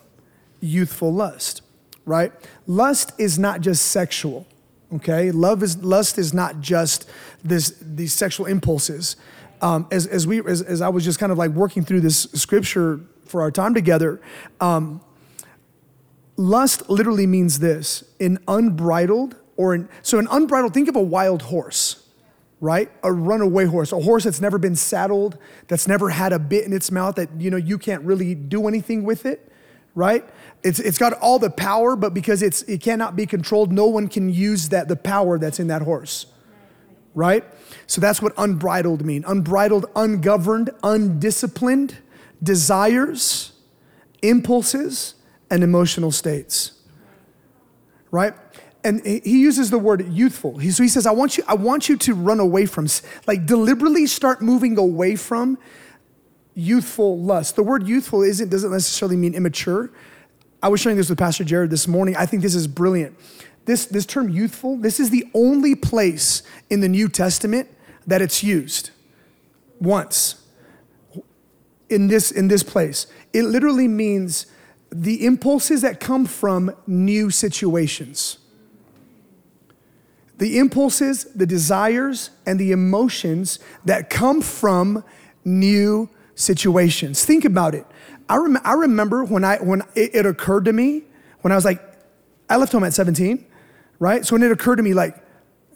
youthful 0.61 1.13
lust, 1.13 1.63
right? 2.05 2.33
Lust 2.67 3.13
is 3.19 3.39
not 3.39 3.61
just 3.61 3.87
sexual, 3.87 4.47
okay? 4.95 5.31
Love 5.31 5.63
is, 5.63 5.83
lust 5.83 6.19
is 6.19 6.33
not 6.33 6.61
just 6.61 7.09
this, 7.43 7.75
these 7.81 8.13
sexual 8.13 8.47
impulses. 8.47 9.17
Um, 9.63 9.87
as, 9.91 10.07
as, 10.07 10.27
we, 10.27 10.45
as, 10.47 10.63
as 10.63 10.81
I 10.81 10.89
was 10.89 11.05
just 11.05 11.19
kind 11.19 11.31
of 11.31 11.39
like 11.39 11.51
working 11.51 11.85
through 11.85 12.01
this 12.01 12.23
scripture 12.33 13.01
for 13.27 13.43
our 13.43 13.51
time 13.51 13.75
together, 13.75 14.21
um, 14.61 15.01
lust 16.37 16.89
literally 16.89 17.27
means 17.27 17.59
this 17.59 18.05
an 18.19 18.39
unbridled 18.49 19.37
or 19.57 19.75
an, 19.75 19.89
so 20.03 20.19
an 20.19 20.27
unbridled, 20.31 20.73
think 20.73 20.89
of 20.89 20.97
a 20.97 21.03
wild 21.03 21.43
horse, 21.43 22.09
right? 22.61 22.91
A 23.03 23.13
runaway 23.13 23.67
horse, 23.67 23.93
a 23.93 24.01
horse 24.01 24.25
that's 24.25 24.41
never 24.41 24.57
been 24.57 24.75
saddled, 24.75 25.37
that's 25.69 25.87
never 25.87 26.09
had 26.09 26.33
a 26.33 26.39
bit 26.39 26.65
in 26.65 26.73
its 26.73 26.91
mouth 26.91 27.17
that, 27.17 27.29
you 27.39 27.51
know, 27.51 27.59
you 27.59 27.77
can't 27.77 28.03
really 28.03 28.35
do 28.35 28.67
anything 28.69 29.05
with 29.05 29.27
it, 29.27 29.53
right? 29.95 30.25
It's, 30.63 30.79
it's 30.79 30.97
got 30.97 31.13
all 31.15 31.39
the 31.39 31.51
power, 31.51 31.95
but 31.95 32.15
because 32.15 32.43
it's, 32.43 32.63
it 32.63 32.81
cannot 32.81 33.17
be 33.17 33.27
controlled, 33.27 33.71
no 33.71 33.87
one 33.87 34.09
can 34.09 34.33
use 34.33 34.71
that, 34.71 34.89
the 34.89 34.97
power 34.97 35.39
that's 35.39 35.61
in 35.61 35.67
that 35.69 35.83
horse, 35.83 36.25
right? 37.15 37.45
So 37.87 38.01
that's 38.01 38.23
what 38.23 38.33
unbridled 38.37 39.05
mean. 39.05 39.25
Unbridled, 39.27 39.87
ungoverned, 39.97 40.71
undisciplined 40.83 41.99
desires, 42.43 43.53
impulses, 44.23 45.15
and 45.51 45.63
emotional 45.63 46.13
states. 46.13 46.73
Right? 48.11 48.35
And 48.83 49.05
he 49.05 49.41
uses 49.41 49.71
the 49.71 49.79
word 49.79 50.09
youthful. 50.09 50.57
He, 50.57 50.71
so 50.71 50.83
he 50.83 50.89
says, 50.89 51.07
I 51.07 51.13
want, 51.13 51.37
you, 51.37 51.45
I 51.47 51.55
want 51.55 51.89
you 51.89 51.97
to 51.99 52.15
run 52.15 52.41
away 52.41 52.65
from, 52.67 52.87
like 53.27 53.45
deliberately 53.45 54.07
start 54.07 54.41
moving 54.41 54.79
away 54.79 55.17
from 55.17 55.59
youthful 56.55 57.19
lust. 57.19 57.57
The 57.57 57.63
word 57.63 57.87
youthful 57.87 58.23
isn't, 58.23 58.49
doesn't 58.49 58.71
necessarily 58.71 59.17
mean 59.17 59.35
immature. 59.35 59.91
I 60.63 60.69
was 60.69 60.81
sharing 60.81 60.97
this 60.97 61.09
with 61.09 61.19
Pastor 61.19 61.45
Jared 61.45 61.71
this 61.71 61.87
morning. 61.87 62.17
I 62.17 62.27
think 62.27 62.43
this 62.43 62.55
is 62.55 62.67
brilliant. 62.67 63.19
This, 63.71 63.87
this 63.87 64.05
term 64.05 64.29
youthful, 64.29 64.79
this 64.79 64.99
is 64.99 65.11
the 65.11 65.25
only 65.33 65.77
place 65.77 66.43
in 66.71 66.81
the 66.81 66.89
New 66.89 67.09
Testament 67.09 67.69
that 68.05 68.21
it's 68.21 68.43
used 68.43 68.91
once 69.81 70.45
in 71.89 72.09
this, 72.09 72.33
in 72.33 72.49
this 72.49 72.65
place. 72.65 73.07
It 73.33 73.45
literally 73.45 73.87
means 73.87 74.47
the 74.91 75.25
impulses 75.25 75.83
that 75.83 76.01
come 76.01 76.27
from 76.27 76.75
new 76.89 77.31
situations. 77.31 78.39
The 80.39 80.59
impulses, 80.59 81.27
the 81.33 81.47
desires, 81.47 82.31
and 82.45 82.59
the 82.59 82.73
emotions 82.73 83.61
that 83.85 84.11
come 84.11 84.43
from 84.43 85.05
new 85.45 86.11
situations. 86.35 87.25
Think 87.25 87.45
about 87.45 87.77
it. 87.77 87.87
I, 88.29 88.35
rem- 88.35 88.59
I 88.65 88.73
remember 88.73 89.23
when, 89.23 89.45
I, 89.45 89.59
when 89.59 89.83
it, 89.95 90.13
it 90.13 90.27
occurred 90.27 90.65
to 90.65 90.73
me, 90.73 91.05
when 91.43 91.53
I 91.53 91.55
was 91.55 91.65
like, 91.65 91.81
I 92.49 92.57
left 92.57 92.73
home 92.73 92.83
at 92.83 92.95
17, 92.95 93.47
right? 94.01 94.27
So 94.27 94.35
when 94.35 94.43
it 94.43 94.51
occurred 94.51 94.77
to 94.77 94.83
me, 94.83 94.95
like, 94.95 95.17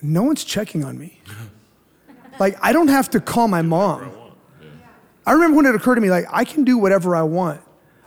no 0.03 0.25
one's 0.25 0.43
checking 0.43 0.83
on 0.83 0.99
me. 0.99 1.21
like, 2.41 2.57
I 2.61 2.73
don't 2.73 2.89
have 2.89 3.09
to 3.11 3.21
call 3.21 3.47
my 3.47 3.63
mom. 3.63 4.11
I 5.25 5.33
remember 5.33 5.57
when 5.57 5.67
it 5.67 5.75
occurred 5.77 5.95
to 5.95 6.01
me, 6.01 6.11
like, 6.11 6.27
I 6.31 6.45
can 6.45 6.65
do 6.65 6.77
whatever 6.77 7.15
I 7.15 7.23
want. 7.23 7.61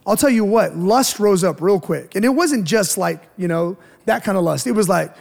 I'll 0.05 0.17
tell 0.17 0.29
you 0.29 0.45
what, 0.45 0.75
lust 0.75 1.19
rose 1.19 1.43
up 1.43 1.61
real 1.61 1.79
quick. 1.79 2.15
And 2.15 2.23
it 2.23 2.29
wasn't 2.29 2.65
just 2.65 2.97
like, 2.97 3.21
you 3.37 3.47
know, 3.47 3.77
that 4.05 4.23
kind 4.23 4.37
of 4.37 4.43
lust. 4.43 4.67
It 4.67 4.71
was 4.71 4.87
like, 4.87 5.13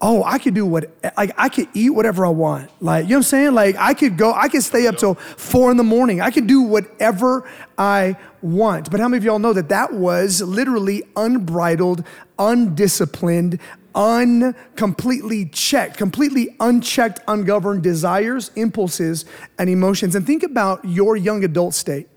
oh, 0.00 0.22
I 0.24 0.38
could 0.38 0.54
do 0.54 0.66
what, 0.66 0.90
like, 1.16 1.32
I 1.38 1.48
could 1.48 1.68
eat 1.74 1.90
whatever 1.90 2.26
I 2.26 2.30
want. 2.30 2.70
Like, 2.80 3.04
you 3.04 3.10
know 3.10 3.16
what 3.16 3.18
I'm 3.18 3.22
saying? 3.24 3.54
Like, 3.54 3.76
I 3.76 3.94
could 3.94 4.18
go, 4.18 4.32
I 4.32 4.48
could 4.48 4.62
stay 4.62 4.86
up 4.86 4.96
till 4.96 5.14
four 5.14 5.70
in 5.70 5.76
the 5.76 5.84
morning. 5.84 6.20
I 6.20 6.30
could 6.30 6.46
do 6.46 6.62
whatever 6.62 7.48
I 7.78 8.16
want. 8.42 8.90
But 8.90 9.00
how 9.00 9.08
many 9.08 9.18
of 9.18 9.24
y'all 9.24 9.38
know 9.38 9.52
that 9.52 9.68
that 9.68 9.92
was 9.92 10.42
literally 10.42 11.04
unbridled, 11.14 12.04
undisciplined, 12.38 13.58
uncompletely 13.96 15.46
checked, 15.46 15.96
completely 15.96 16.54
unchecked, 16.60 17.20
ungoverned 17.26 17.82
desires, 17.82 18.50
impulses, 18.54 19.24
and 19.58 19.68
emotions? 19.70 20.14
And 20.14 20.26
think 20.26 20.42
about 20.42 20.84
your 20.84 21.16
young 21.16 21.42
adult 21.42 21.74
state. 21.74 22.08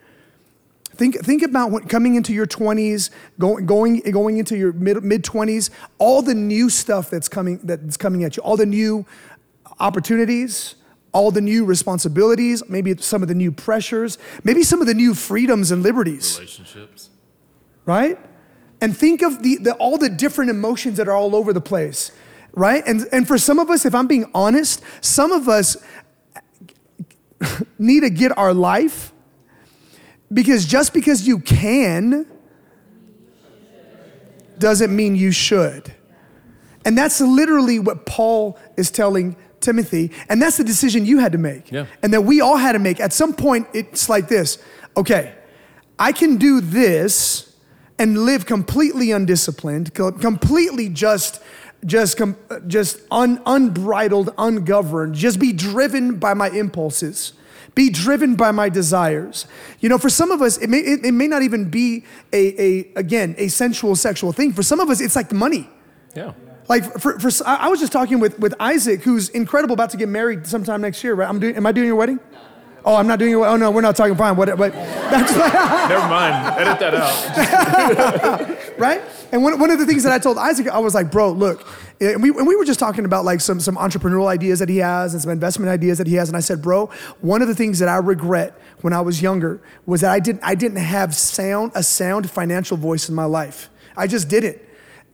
Think, 0.99 1.23
think 1.23 1.43
about 1.43 1.71
what, 1.71 1.87
coming 1.87 2.15
into 2.15 2.33
your 2.33 2.45
20s, 2.45 3.09
going, 3.39 3.65
going, 3.65 4.01
going 4.01 4.37
into 4.37 4.57
your 4.57 4.73
mid, 4.73 5.01
mid 5.01 5.23
20s, 5.23 5.69
all 5.97 6.21
the 6.21 6.35
new 6.35 6.69
stuff 6.69 7.09
that's 7.09 7.29
coming, 7.29 7.59
that's 7.63 7.95
coming 7.95 8.25
at 8.25 8.35
you, 8.35 8.43
all 8.43 8.57
the 8.57 8.65
new 8.65 9.05
opportunities, 9.79 10.75
all 11.13 11.31
the 11.31 11.39
new 11.39 11.63
responsibilities, 11.63 12.61
maybe 12.67 12.95
some 12.97 13.21
of 13.21 13.29
the 13.29 13.35
new 13.35 13.51
pressures, 13.51 14.17
maybe 14.43 14.61
some 14.61 14.81
of 14.81 14.87
the 14.87 14.93
new 14.93 15.13
freedoms 15.13 15.71
and 15.71 15.83
liberties. 15.83 16.37
Relationships. 16.37 17.09
Right? 17.85 18.19
And 18.81 18.95
think 18.95 19.21
of 19.21 19.43
the, 19.43 19.57
the, 19.57 19.73
all 19.73 19.97
the 19.97 20.09
different 20.09 20.49
emotions 20.49 20.97
that 20.97 21.07
are 21.07 21.15
all 21.15 21.35
over 21.35 21.51
the 21.51 21.61
place, 21.61 22.11
right? 22.53 22.83
And, 22.85 23.07
and 23.11 23.27
for 23.27 23.37
some 23.37 23.59
of 23.59 23.69
us, 23.69 23.85
if 23.85 23.93
I'm 23.93 24.07
being 24.07 24.29
honest, 24.33 24.81
some 25.01 25.31
of 25.31 25.49
us 25.49 25.75
need 27.79 28.01
to 28.01 28.09
get 28.09 28.37
our 28.37 28.53
life 28.53 29.11
because 30.31 30.65
just 30.65 30.93
because 30.93 31.27
you 31.27 31.39
can 31.39 32.25
doesn't 34.57 34.95
mean 34.95 35.15
you 35.15 35.31
should. 35.31 35.93
And 36.85 36.97
that's 36.97 37.19
literally 37.21 37.79
what 37.79 38.05
Paul 38.05 38.57
is 38.77 38.91
telling 38.91 39.35
Timothy. 39.59 40.11
And 40.27 40.41
that's 40.41 40.57
the 40.57 40.63
decision 40.63 41.05
you 41.05 41.19
had 41.19 41.31
to 41.31 41.37
make. 41.37 41.71
Yeah. 41.71 41.85
And 42.01 42.13
that 42.13 42.21
we 42.21 42.41
all 42.41 42.57
had 42.57 42.73
to 42.73 42.79
make. 42.79 42.99
At 42.99 43.13
some 43.13 43.33
point, 43.33 43.67
it's 43.73 44.09
like 44.09 44.27
this 44.27 44.57
okay, 44.97 45.33
I 45.97 46.11
can 46.11 46.37
do 46.37 46.61
this 46.61 47.48
and 47.99 48.25
live 48.25 48.45
completely 48.45 49.11
undisciplined, 49.11 49.93
completely 49.93 50.89
just 50.89 51.41
just 51.85 52.19
just 52.67 52.99
un, 53.11 53.41
unbridled, 53.45 54.33
ungoverned, 54.37 55.15
just 55.15 55.39
be 55.39 55.53
driven 55.53 56.15
by 56.15 56.33
my 56.33 56.49
impulses 56.49 57.33
be 57.75 57.89
driven 57.89 58.35
by 58.35 58.51
my 58.51 58.67
desires. 58.67 59.45
You 59.79 59.87
know, 59.87 59.97
for 59.97 60.09
some 60.09 60.31
of 60.31 60.41
us, 60.41 60.57
it 60.57 60.69
may, 60.69 60.79
it, 60.79 61.05
it 61.05 61.11
may 61.13 61.27
not 61.27 61.43
even 61.43 61.69
be 61.69 62.03
a, 62.33 62.61
a, 62.61 62.91
again, 62.95 63.35
a 63.37 63.47
sensual 63.47 63.95
sexual 63.95 64.33
thing. 64.33 64.51
For 64.51 64.63
some 64.63 64.81
of 64.81 64.89
us, 64.89 64.99
it's 64.99 65.15
like 65.15 65.31
money. 65.31 65.69
Yeah. 66.13 66.33
Like 66.67 66.99
for, 66.99 67.17
for 67.19 67.29
I 67.45 67.69
was 67.69 67.79
just 67.79 67.91
talking 67.91 68.19
with, 68.19 68.37
with 68.37 68.53
Isaac, 68.59 69.01
who's 69.01 69.29
incredible, 69.29 69.73
about 69.73 69.91
to 69.91 69.97
get 69.97 70.09
married 70.09 70.45
sometime 70.45 70.81
next 70.81 71.03
year, 71.03 71.15
right? 71.15 71.29
I'm 71.29 71.39
doing, 71.39 71.55
am 71.55 71.65
I 71.65 71.71
doing 71.71 71.87
your 71.87 71.95
wedding? 71.95 72.19
Oh, 72.85 72.95
I'm 72.95 73.07
not 73.07 73.19
doing 73.19 73.33
it. 73.33 73.35
Oh 73.35 73.57
no, 73.57 73.71
we're 73.71 73.81
not 73.81 73.95
talking 73.95 74.15
fine. 74.15 74.35
What? 74.35 74.57
But 74.57 74.73
that's 74.73 75.35
never 75.89 76.07
mind. 76.07 76.59
Edit 76.59 76.79
that 76.79 76.95
out. 76.95 78.59
right? 78.79 79.01
And 79.31 79.43
one, 79.43 79.59
one 79.59 79.69
of 79.69 79.79
the 79.79 79.85
things 79.85 80.03
that 80.03 80.11
I 80.11 80.19
told 80.19 80.37
Isaac, 80.37 80.67
I 80.67 80.79
was 80.79 80.95
like, 80.95 81.11
bro, 81.11 81.31
look, 81.31 81.67
eh, 82.01 82.13
and 82.13 82.23
we, 82.23 82.29
and 82.29 82.47
we 82.47 82.55
were 82.55 82.65
just 82.65 82.79
talking 82.79 83.05
about 83.05 83.25
like 83.25 83.41
some, 83.41 83.59
some 83.59 83.75
entrepreneurial 83.75 84.27
ideas 84.27 84.59
that 84.59 84.69
he 84.69 84.77
has 84.77 85.13
and 85.13 85.21
some 85.21 85.31
investment 85.31 85.69
ideas 85.69 85.99
that 85.99 86.07
he 86.07 86.15
has. 86.15 86.29
And 86.29 86.37
I 86.37 86.39
said, 86.39 86.61
bro, 86.61 86.87
one 87.21 87.41
of 87.41 87.47
the 87.47 87.53
things 87.55 87.79
that 87.79 87.89
I 87.89 87.97
regret 87.97 88.59
when 88.81 88.93
I 88.93 89.01
was 89.01 89.21
younger 89.21 89.61
was 89.85 90.01
that 90.01 90.11
I 90.11 90.19
didn't, 90.19 90.41
I 90.43 90.55
didn't 90.55 90.79
have 90.79 91.13
sound, 91.13 91.73
a 91.75 91.83
sound 91.83 92.29
financial 92.29 92.75
voice 92.75 93.07
in 93.07 93.13
my 93.13 93.25
life. 93.25 93.69
I 93.95 94.07
just 94.07 94.29
didn't. 94.29 94.57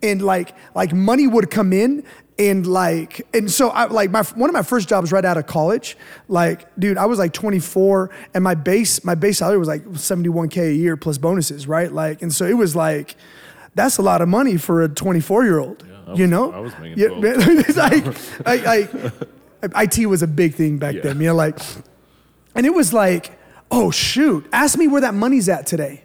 And 0.01 0.21
like, 0.21 0.55
like 0.75 0.93
money 0.93 1.27
would 1.27 1.49
come 1.51 1.73
in 1.73 2.03
and 2.37 2.67
like 2.67 3.25
and 3.33 3.49
so 3.49 3.69
I 3.69 3.85
like 3.85 4.11
my 4.11 4.23
one 4.23 4.49
of 4.49 4.53
my 4.53 4.61
first 4.61 4.89
jobs 4.89 5.11
right 5.11 5.23
out 5.23 5.37
of 5.37 5.47
college 5.47 5.97
like 6.27 6.67
dude 6.77 6.97
I 6.97 7.05
was 7.05 7.17
like 7.17 7.31
24 7.31 8.09
and 8.33 8.43
my 8.43 8.55
base 8.55 9.03
my 9.05 9.15
base 9.15 9.37
salary 9.37 9.57
was 9.57 9.69
like 9.69 9.83
71k 9.85 10.71
a 10.71 10.73
year 10.73 10.97
plus 10.97 11.17
bonuses 11.17 11.65
right 11.65 11.91
like 11.91 12.21
and 12.21 12.33
so 12.33 12.45
it 12.45 12.55
was 12.57 12.75
like 12.75 13.15
that's 13.73 13.97
a 13.97 14.01
lot 14.01 14.21
of 14.21 14.27
money 14.27 14.57
for 14.57 14.83
a 14.83 14.89
24 14.89 15.45
year 15.45 15.59
old 15.59 15.85
you 16.13 16.27
know, 16.27 16.51
I 16.51 16.59
was 16.59 16.77
making 16.79 16.99
yeah, 16.99 17.07
it's 17.21 17.77
like, 17.77 18.05
I, 18.45 18.87
I, 19.63 19.83
IT 19.83 20.05
was 20.05 20.21
a 20.21 20.27
big 20.27 20.53
thing 20.53 20.77
back 20.77 20.95
yeah. 20.95 21.01
then. 21.01 21.19
You 21.19 21.27
know, 21.27 21.35
like, 21.35 21.59
and 22.53 22.65
it 22.65 22.73
was 22.73 22.93
like, 22.93 23.37
oh 23.71 23.91
shoot, 23.91 24.47
ask 24.53 24.77
me 24.77 24.87
where 24.87 25.01
that 25.01 25.13
money's 25.13 25.49
at 25.49 25.65
today. 25.65 26.03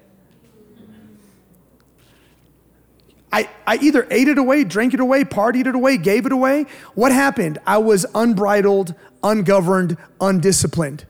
I, 3.32 3.48
I 3.66 3.76
either 3.76 4.06
ate 4.10 4.28
it 4.28 4.38
away, 4.38 4.64
drank 4.64 4.92
it 4.94 5.00
away, 5.00 5.24
partied 5.24 5.66
it 5.66 5.74
away, 5.74 5.96
gave 5.96 6.26
it 6.26 6.32
away. 6.32 6.66
What 6.94 7.12
happened? 7.12 7.58
I 7.66 7.78
was 7.78 8.04
unbridled, 8.14 8.94
ungoverned, 9.22 9.96
undisciplined. 10.20 11.04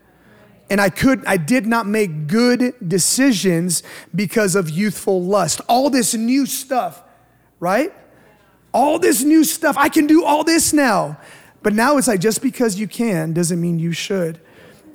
And 0.69 0.81
I 0.81 0.91
could 0.91 1.25
I 1.27 1.37
did 1.37 1.67
not 1.67 1.87
make 1.87 2.27
good 2.27 2.75
decisions 2.87 3.83
because 4.15 4.55
of 4.55 4.71
youthful 4.71 5.23
lust. 5.23 5.61
All 5.69 5.91
this 5.91 6.15
new 6.15 6.47
stuff, 6.47 7.03
right? 7.59 7.93
all 8.73 8.99
this 8.99 9.23
new 9.23 9.45
stuff. 9.45 9.77
I 9.79 9.89
can 9.89 10.07
do 10.07 10.25
all 10.25 10.45
this 10.45 10.73
now. 10.73 11.19
But 11.63 11.75
now 11.75 11.99
it's 11.99 12.09
like 12.09 12.21
just 12.21 12.43
because 12.43 12.79
you 12.79 12.89
can 12.89 13.33
doesn't 13.33 13.61
mean 13.61 13.79
you 13.79 13.93
should. 13.93 14.41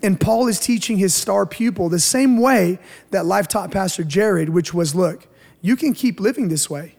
And 0.01 0.19
Paul 0.19 0.47
is 0.47 0.59
teaching 0.59 0.97
his 0.97 1.13
star 1.13 1.45
pupil 1.45 1.89
the 1.89 1.99
same 1.99 2.37
way 2.37 2.79
that 3.11 3.25
life 3.25 3.47
taught 3.47 3.71
Pastor 3.71 4.03
Jared, 4.03 4.49
which 4.49 4.73
was 4.73 4.93
look, 4.93 5.27
you 5.61 5.75
can 5.75 5.93
keep 5.93 6.19
living 6.19 6.49
this 6.49 6.69
way. 6.69 6.94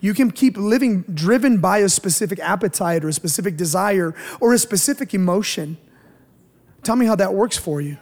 You 0.00 0.14
can 0.14 0.30
keep 0.30 0.56
living 0.56 1.02
driven 1.02 1.58
by 1.58 1.78
a 1.78 1.88
specific 1.88 2.38
appetite 2.38 3.04
or 3.04 3.08
a 3.08 3.12
specific 3.12 3.56
desire 3.56 4.14
or 4.40 4.54
a 4.54 4.58
specific 4.58 5.12
emotion. 5.12 5.76
Tell 6.82 6.96
me 6.96 7.06
how 7.06 7.14
that 7.16 7.34
works 7.34 7.58
for 7.58 7.80
you. 7.80 7.98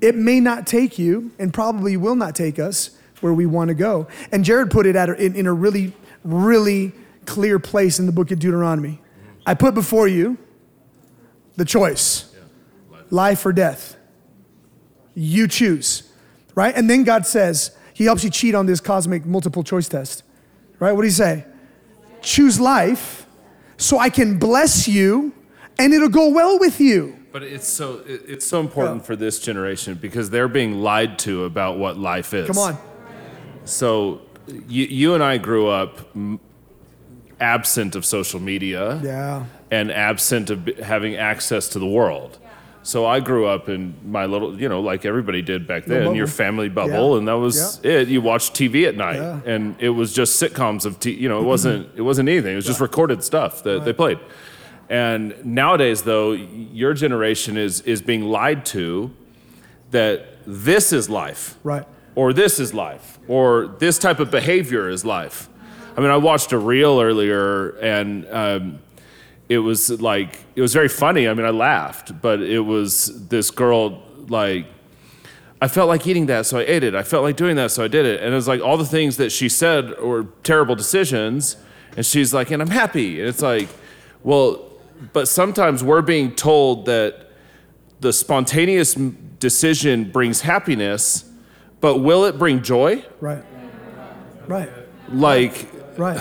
It 0.00 0.14
may 0.14 0.38
not 0.38 0.66
take 0.66 0.98
you, 0.98 1.32
and 1.40 1.52
probably 1.52 1.96
will 1.96 2.14
not 2.14 2.36
take 2.36 2.58
us 2.60 2.96
where 3.20 3.34
we 3.34 3.46
want 3.46 3.68
to 3.68 3.74
go. 3.74 4.06
And 4.30 4.44
Jared 4.44 4.70
put 4.70 4.86
it 4.86 4.94
at 4.94 5.08
in, 5.08 5.34
in 5.34 5.46
a 5.46 5.52
really, 5.52 5.92
really 6.22 6.92
clear 7.26 7.58
place 7.58 7.98
in 7.98 8.06
the 8.06 8.12
book 8.12 8.30
of 8.30 8.38
Deuteronomy. 8.38 9.00
I 9.44 9.54
put 9.54 9.74
before 9.74 10.06
you 10.06 10.38
the 11.56 11.64
choice 11.64 12.32
life 13.10 13.44
or 13.44 13.52
death. 13.52 13.96
You 15.14 15.48
choose, 15.48 16.10
right? 16.54 16.74
And 16.74 16.88
then 16.88 17.04
God 17.04 17.26
says, 17.26 17.76
He 17.92 18.04
helps 18.04 18.22
you 18.22 18.30
cheat 18.30 18.54
on 18.54 18.66
this 18.66 18.80
cosmic 18.80 19.24
multiple 19.24 19.64
choice 19.64 19.88
test, 19.88 20.22
right? 20.80 20.92
What 20.92 21.02
do 21.02 21.06
you 21.06 21.12
say? 21.12 21.44
Choose 22.22 22.58
life 22.60 23.26
so 23.76 23.98
I 23.98 24.10
can 24.10 24.38
bless 24.38 24.88
you 24.88 25.32
and 25.78 25.92
it'll 25.94 26.08
go 26.08 26.28
well 26.30 26.58
with 26.58 26.80
you. 26.80 27.16
But 27.32 27.42
it's 27.42 27.68
so 27.68 28.00
it- 28.06 28.22
it's 28.26 28.46
so 28.46 28.58
important 28.60 29.04
for 29.06 29.14
this 29.14 29.38
generation 29.38 29.94
because 30.00 30.30
they're 30.30 30.48
being 30.48 30.80
lied 30.82 31.18
to 31.20 31.44
about 31.44 31.78
what 31.78 31.96
life 31.98 32.34
is. 32.34 32.46
Come 32.46 32.58
on. 32.58 32.76
So 33.64 34.22
you, 34.66 34.84
you 34.86 35.14
and 35.14 35.22
I 35.22 35.36
grew 35.38 35.68
up 35.68 35.98
absent 37.40 37.94
of 37.94 38.04
social 38.04 38.40
media 38.40 39.00
Yeah. 39.04 39.44
and 39.70 39.92
absent 39.92 40.50
of 40.50 40.66
having 40.82 41.16
access 41.16 41.68
to 41.68 41.78
the 41.78 41.86
world. 41.86 42.38
So 42.88 43.04
I 43.04 43.20
grew 43.20 43.44
up 43.46 43.68
in 43.68 43.94
my 44.02 44.24
little, 44.24 44.58
you 44.58 44.66
know, 44.66 44.80
like 44.80 45.04
everybody 45.04 45.42
did 45.42 45.66
back 45.66 45.84
then, 45.84 46.14
your 46.14 46.26
family 46.26 46.70
bubble, 46.70 47.10
Yeah. 47.12 47.18
and 47.18 47.28
that 47.28 47.36
was 47.36 47.80
it. 47.84 48.08
You 48.08 48.22
watched 48.22 48.54
TV 48.54 48.86
at 48.88 48.96
night, 48.96 49.16
Yeah. 49.16 49.40
and 49.44 49.74
it 49.78 49.90
was 49.90 50.14
just 50.14 50.42
sitcoms 50.42 50.86
of, 50.86 50.98
t- 50.98 51.12
you 51.12 51.28
know, 51.28 51.38
it 51.38 51.44
wasn't 51.44 51.88
it 51.96 52.00
wasn't 52.00 52.30
anything. 52.30 52.54
It 52.54 52.56
was 52.56 52.64
just 52.64 52.80
recorded 52.80 53.22
stuff 53.22 53.62
that 53.64 53.84
they 53.84 53.92
played. 53.92 54.18
And 54.88 55.34
nowadays, 55.44 56.00
though, 56.04 56.32
your 56.32 56.94
generation 56.94 57.58
is 57.58 57.82
is 57.82 58.00
being 58.00 58.22
lied 58.22 58.64
to 58.76 59.10
that 59.90 60.24
this 60.46 60.90
is 60.90 61.10
life 61.10 61.56
Right. 61.62 61.84
or 62.14 62.32
this 62.32 62.58
is 62.58 62.72
life, 62.72 63.18
or 63.28 63.66
this 63.80 63.98
type 63.98 64.18
of 64.18 64.30
behavior 64.30 64.88
is 64.88 65.04
life. 65.04 65.50
I 65.94 66.00
mean, 66.00 66.10
I 66.10 66.16
watched 66.16 66.52
a 66.52 66.58
reel 66.58 67.02
earlier, 67.02 67.68
and 67.82 68.26
um, 68.32 68.78
it 69.48 69.58
was 69.58 70.00
like 70.00 70.38
it 70.54 70.60
was 70.60 70.72
very 70.72 70.88
funny. 70.88 71.28
I 71.28 71.34
mean, 71.34 71.46
I 71.46 71.50
laughed, 71.50 72.20
but 72.20 72.40
it 72.42 72.60
was 72.60 73.28
this 73.28 73.50
girl 73.50 74.02
like. 74.28 74.66
I 75.60 75.66
felt 75.66 75.88
like 75.88 76.06
eating 76.06 76.26
that, 76.26 76.46
so 76.46 76.58
I 76.58 76.64
ate 76.68 76.84
it. 76.84 76.94
I 76.94 77.02
felt 77.02 77.24
like 77.24 77.34
doing 77.34 77.56
that, 77.56 77.72
so 77.72 77.82
I 77.82 77.88
did 77.88 78.06
it. 78.06 78.22
And 78.22 78.32
it 78.32 78.36
was 78.36 78.46
like 78.46 78.60
all 78.60 78.76
the 78.76 78.86
things 78.86 79.16
that 79.16 79.30
she 79.32 79.48
said 79.48 79.98
were 80.00 80.28
terrible 80.44 80.76
decisions. 80.76 81.56
And 81.96 82.06
she's 82.06 82.32
like, 82.32 82.52
and 82.52 82.62
I'm 82.62 82.70
happy. 82.70 83.18
And 83.18 83.28
it's 83.28 83.42
like, 83.42 83.68
well, 84.22 84.70
but 85.12 85.26
sometimes 85.26 85.82
we're 85.82 86.02
being 86.02 86.36
told 86.36 86.86
that 86.86 87.30
the 87.98 88.12
spontaneous 88.12 88.94
decision 88.94 90.12
brings 90.12 90.42
happiness, 90.42 91.24
but 91.80 91.98
will 91.98 92.24
it 92.24 92.38
bring 92.38 92.62
joy? 92.62 93.04
Right. 93.20 93.44
Right. 94.46 94.70
Like, 95.08 95.68
Right. 95.96 96.20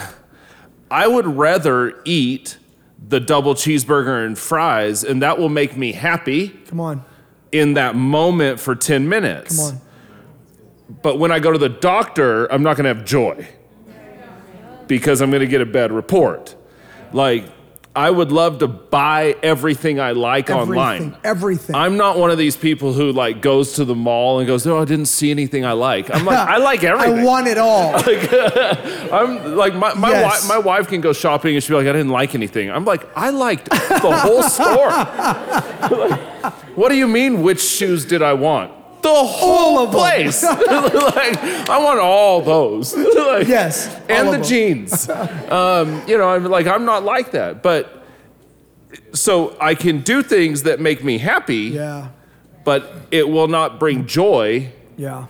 I 0.92 1.06
would 1.06 1.28
rather 1.28 2.02
eat 2.06 2.58
the 3.06 3.20
double 3.20 3.54
cheeseburger 3.54 4.26
and 4.26 4.38
fries, 4.38 5.04
and 5.04 5.22
that 5.22 5.38
will 5.38 5.50
make 5.50 5.78
me 5.78 5.92
happy 5.94 6.50
Come 6.68 6.80
on. 6.80 7.06
in 7.52 7.74
that 7.76 7.96
moment 7.96 8.60
for 8.60 8.76
10 8.76 9.08
minutes. 9.08 9.58
Come 9.58 9.76
on. 9.76 9.82
But 11.02 11.20
when 11.20 11.32
I 11.32 11.40
go 11.40 11.52
to 11.52 11.58
the 11.58 11.70
doctor, 11.70 12.46
I'm 12.52 12.64
not 12.64 12.78
going 12.78 12.86
to 12.86 12.94
have 12.94 13.06
joy 13.06 13.48
because 14.88 15.22
I'm 15.22 15.30
going 15.30 15.42
to 15.42 15.48
get 15.48 15.62
a 15.62 15.66
bad 15.66 15.92
report. 15.92 16.56
Like, 17.12 17.46
I 17.98 18.12
would 18.12 18.32
love 18.32 18.60
to 18.60 18.68
buy 18.68 19.36
everything 19.42 20.00
I 20.00 20.12
like 20.12 20.52
Everything. 20.52 20.70
online. 20.72 21.18
Everything. 21.24 21.76
I'm 21.76 21.98
not 21.98 22.20
one 22.20 22.30
of 22.30 22.38
these 22.38 22.56
people 22.56 22.94
who 22.94 23.12
like 23.12 23.42
goes 23.42 23.74
to 23.74 23.86
the 23.86 23.96
mall 23.96 24.38
and 24.38 24.46
goes, 24.46 24.68
"Oh, 24.68 24.78
I 24.80 24.86
didn't 24.86 25.08
see 25.08 25.32
anything 25.32 25.66
I 25.66 25.72
like." 25.72 26.14
I'm 26.14 26.24
like, 26.24 26.38
I 26.56 26.58
like 26.58 26.84
everything. 26.84 27.20
I 27.20 27.24
want 27.24 27.48
it 27.48 27.58
all. 27.58 27.92
like, 28.08 28.32
I'm 29.12 29.56
like 29.56 29.74
my 29.74 29.94
my, 29.96 30.12
Yes. 30.12 30.44
wi- 30.44 30.56
my 30.60 30.64
wife 30.64 30.88
can 30.88 31.02
go 31.02 31.12
shopping 31.12 31.56
and 31.56 31.64
she'll 31.64 31.80
be 31.80 31.86
like, 31.86 31.90
I 31.90 31.98
didn't 31.98 32.12
like 32.12 32.36
anything. 32.36 32.70
I'm 32.70 32.86
like, 32.86 33.08
I 33.18 33.32
liked 33.32 33.70
the 33.72 34.12
whole 34.24 34.44
store. 34.44 34.90
Like, 34.90 36.54
what 36.78 36.90
do 36.90 36.96
you 36.96 37.08
mean? 37.08 37.42
Which 37.42 37.62
shoes 37.62 38.06
did 38.06 38.22
I 38.22 38.34
want? 38.34 38.72
The 39.08 39.24
whole 39.24 39.80
of 39.80 39.92
place. 39.92 40.44
like, 40.44 41.38
I 41.70 41.80
want 41.80 42.00
all 42.00 42.42
those. 42.42 42.94
Like, 43.28 43.48
Yes, 43.48 43.88
and 44.10 44.28
the 44.28 44.32
them. 44.34 44.44
jeans. 44.44 45.10
um, 45.50 46.02
you 46.08 46.18
know, 46.18 46.30
I'm 46.30 46.44
like, 46.46 46.68
I'm 46.68 46.86
not 46.86 47.04
like 47.04 47.32
that, 47.32 47.62
but 47.64 48.04
so 49.14 49.56
I 49.60 49.76
can 49.76 50.02
do 50.02 50.24
things 50.24 50.64
that 50.64 50.80
make 50.80 51.04
me 51.04 51.18
happy, 51.20 51.72
Yeah. 51.76 52.10
but 52.64 52.92
it 53.12 53.28
will 53.30 53.48
not 53.48 53.80
bring 53.80 54.06
joy 54.08 54.72
Yeah. 54.98 55.26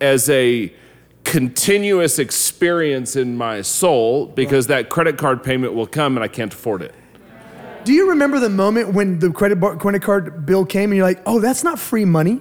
as 0.00 0.28
a 0.30 0.72
continuous 1.24 2.18
experience 2.18 3.14
in 3.16 3.36
my 3.36 3.62
soul 3.62 4.26
because 4.26 4.66
that 4.68 4.88
credit 4.88 5.16
card 5.18 5.42
payment 5.42 5.74
will 5.74 5.86
come 5.86 6.16
and 6.16 6.24
I 6.24 6.28
can't 6.28 6.52
afford 6.52 6.82
it. 6.82 6.94
Do 7.84 7.92
you 7.92 8.10
remember 8.10 8.38
the 8.38 8.48
moment 8.50 8.92
when 8.94 9.18
the 9.18 9.30
credit 9.30 9.58
bar, 9.58 9.76
credit 9.76 10.02
card 10.02 10.46
bill 10.46 10.64
came 10.64 10.90
and 10.90 10.96
you're 10.96 11.06
like, 11.06 11.20
"Oh, 11.26 11.40
that's 11.40 11.64
not 11.64 11.78
free 11.80 12.04
money"? 12.04 12.40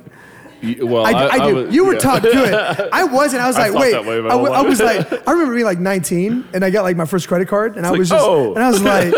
Y- 0.64 0.78
Well, 0.82 1.06
I, 1.06 1.12
I, 1.12 1.48
do. 1.50 1.56
was- 1.56 1.74
you 1.76 1.86
were 1.86 1.94
yeah. 1.94 2.00
taught 2.00 2.22
good. 2.22 2.54
I 2.94 3.04
wasn't. 3.06 3.42
I 3.42 3.48
was 3.48 3.56
I 3.58 3.70
like, 3.70 3.80
wait. 3.80 3.96
I, 3.96 4.02
w- 4.30 4.52
I 4.54 4.62
was 4.62 4.80
like, 4.80 5.12
I 5.28 5.32
remember 5.32 5.54
being 5.56 5.66
like 5.66 5.80
19 5.80 6.50
and 6.54 6.64
I 6.64 6.70
got 6.70 6.84
like 6.84 6.96
my 6.98 7.06
first 7.06 7.28
credit 7.28 7.48
card 7.48 7.78
and 7.78 7.86
I 7.86 7.90
like, 7.90 8.00
was 8.00 8.10
just, 8.10 8.24
oh. 8.26 8.54
and 8.54 8.64
I 8.64 8.70
was 8.70 8.82
like, 8.84 9.14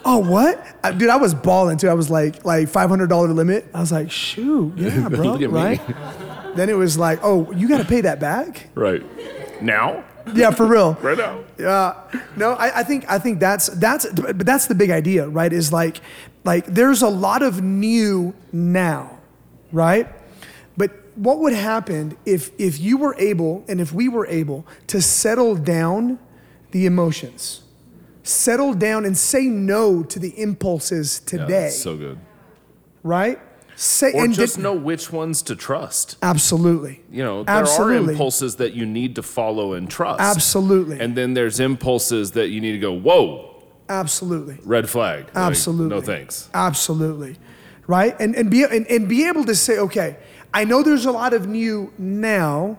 oh 0.04 0.18
what, 0.18 0.64
I- 0.82 0.92
dude? 0.92 1.08
I 1.08 1.16
was 1.16 1.34
balling 1.34 1.78
too. 1.78 1.88
I 1.88 1.94
was 1.94 2.10
like, 2.10 2.44
like 2.44 2.68
$500 2.68 3.34
limit. 3.34 3.66
I 3.72 3.80
was 3.80 3.92
like, 3.92 4.10
shoot, 4.10 4.72
yeah, 4.76 5.08
bro, 5.08 5.18
Look 5.32 5.42
at 5.42 5.50
me. 5.50 5.56
right? 5.56 6.56
then 6.56 6.68
it 6.68 6.76
was 6.76 6.98
like, 6.98 7.20
oh, 7.22 7.50
you 7.52 7.68
got 7.68 7.78
to 7.78 7.84
pay 7.84 8.00
that 8.00 8.18
back. 8.18 8.68
Right. 8.74 9.02
Now? 9.62 10.04
Yeah, 10.34 10.50
for 10.50 10.66
real. 10.66 10.94
Right 11.00 11.16
now. 11.16 11.38
Yeah. 11.58 11.94
No, 12.36 12.52
I, 12.52 12.80
I 12.80 12.82
think 12.82 13.04
I 13.10 13.18
think 13.18 13.40
that's 13.40 13.68
that's 13.68 14.04
but 14.10 14.38
that's 14.44 14.66
the 14.66 14.74
big 14.74 14.90
idea, 14.90 15.26
right? 15.28 15.52
Is 15.52 15.72
like 15.72 16.00
like 16.44 16.66
there's 16.66 17.02
a 17.02 17.08
lot 17.08 17.42
of 17.42 17.62
new 17.62 18.34
now, 18.52 19.18
right? 19.72 20.06
But 21.18 21.24
what 21.24 21.38
would 21.40 21.52
happen 21.52 22.16
if 22.24 22.50
if 22.58 22.78
you 22.78 22.96
were 22.96 23.14
able 23.18 23.64
and 23.68 23.80
if 23.80 23.92
we 23.92 24.08
were 24.08 24.26
able 24.26 24.66
to 24.88 25.00
settle 25.02 25.54
down 25.56 26.18
the 26.70 26.86
emotions, 26.86 27.62
settle 28.22 28.74
down 28.74 29.04
and 29.04 29.16
say 29.16 29.44
no 29.46 30.02
to 30.04 30.18
the 30.18 30.38
impulses 30.40 31.20
Yeah, 31.24 31.30
today, 31.40 31.60
that's 31.62 31.82
so 31.82 31.96
good. 31.96 32.18
right? 33.02 33.38
Say 33.76 34.12
Or 34.12 34.24
and 34.24 34.34
just 34.34 34.56
di- 34.56 34.62
know 34.62 34.72
which 34.74 35.12
ones 35.12 35.40
to 35.42 35.54
trust. 35.54 36.16
absolutely. 36.22 37.00
You 37.12 37.22
know, 37.22 37.44
there 37.44 37.54
Absolutely. 37.56 38.08
are 38.08 38.10
impulses 38.12 38.56
that 38.56 38.74
you 38.74 38.84
need 38.84 39.14
to 39.16 39.22
follow 39.22 39.72
and 39.74 39.88
trust. 39.88 40.20
Absolutely. 40.20 40.98
And 41.00 41.16
then 41.16 41.34
there's 41.34 41.60
impulses 41.60 42.32
that 42.32 42.48
you 42.48 42.60
need 42.60 42.72
to 42.72 42.78
go, 42.80 42.92
whoa, 42.92 43.62
Absolutely. 43.88 44.58
red 44.64 44.90
flag. 44.90 45.26
Like, 45.26 45.36
Absolutely. 45.36 45.94
no 45.94 46.00
thanks. 46.00 46.50
Absolutely. 46.54 47.36
Right? 47.86 48.16
And, 48.20 48.34
and, 48.34 48.50
be, 48.50 48.64
and, 48.64 48.84
and 48.88 49.08
be 49.08 49.26
able 49.28 49.44
to 49.44 49.54
say, 49.54 49.78
okay, 49.78 50.16
I 50.58 50.64
know 50.64 50.82
there's 50.82 51.06
a 51.06 51.12
lot 51.12 51.34
of 51.34 51.46
new 51.46 51.92
now, 51.98 52.78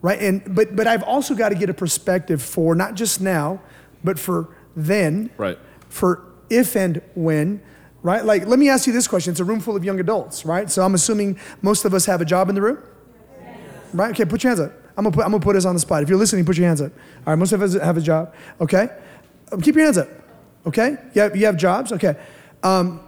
right? 0.00 0.18
And, 0.18 0.54
but, 0.54 0.74
but 0.74 0.86
I've 0.86 1.02
also 1.02 1.34
got 1.34 1.50
to 1.50 1.54
get 1.54 1.68
a 1.68 1.74
perspective 1.74 2.40
for 2.42 2.74
not 2.74 2.94
just 2.94 3.20
now, 3.20 3.60
but 4.02 4.18
for 4.18 4.48
then, 4.74 5.28
Right. 5.36 5.58
for 5.90 6.22
if 6.48 6.74
and 6.74 7.02
when, 7.14 7.60
right? 8.02 8.24
Like, 8.24 8.46
let 8.46 8.58
me 8.58 8.70
ask 8.70 8.86
you 8.86 8.94
this 8.94 9.06
question. 9.06 9.32
It's 9.32 9.40
a 9.40 9.44
room 9.44 9.60
full 9.60 9.76
of 9.76 9.84
young 9.84 10.00
adults, 10.00 10.46
right? 10.46 10.70
So 10.70 10.82
I'm 10.82 10.94
assuming 10.94 11.38
most 11.60 11.84
of 11.84 11.92
us 11.92 12.06
have 12.06 12.22
a 12.22 12.24
job 12.24 12.48
in 12.48 12.54
the 12.54 12.62
room? 12.62 12.78
Right? 13.92 14.10
Okay, 14.12 14.24
put 14.24 14.42
your 14.42 14.48
hands 14.48 14.60
up. 14.60 14.72
I'm 14.96 15.04
gonna 15.04 15.14
put, 15.14 15.26
I'm 15.26 15.30
gonna 15.30 15.44
put 15.44 15.54
us 15.54 15.66
on 15.66 15.74
the 15.74 15.80
spot. 15.80 16.02
If 16.02 16.08
you're 16.08 16.16
listening, 16.16 16.46
put 16.46 16.56
your 16.56 16.66
hands 16.66 16.80
up. 16.80 16.92
All 17.26 17.32
right, 17.34 17.38
most 17.38 17.52
of 17.52 17.60
us 17.60 17.74
have 17.74 17.98
a 17.98 18.00
job. 18.00 18.32
Okay? 18.58 18.88
Um, 19.52 19.60
keep 19.60 19.74
your 19.74 19.84
hands 19.84 19.98
up. 19.98 20.08
Okay? 20.64 20.96
You 21.12 21.20
have, 21.20 21.36
you 21.36 21.44
have 21.44 21.58
jobs? 21.58 21.92
Okay. 21.92 22.16
Um, 22.62 23.00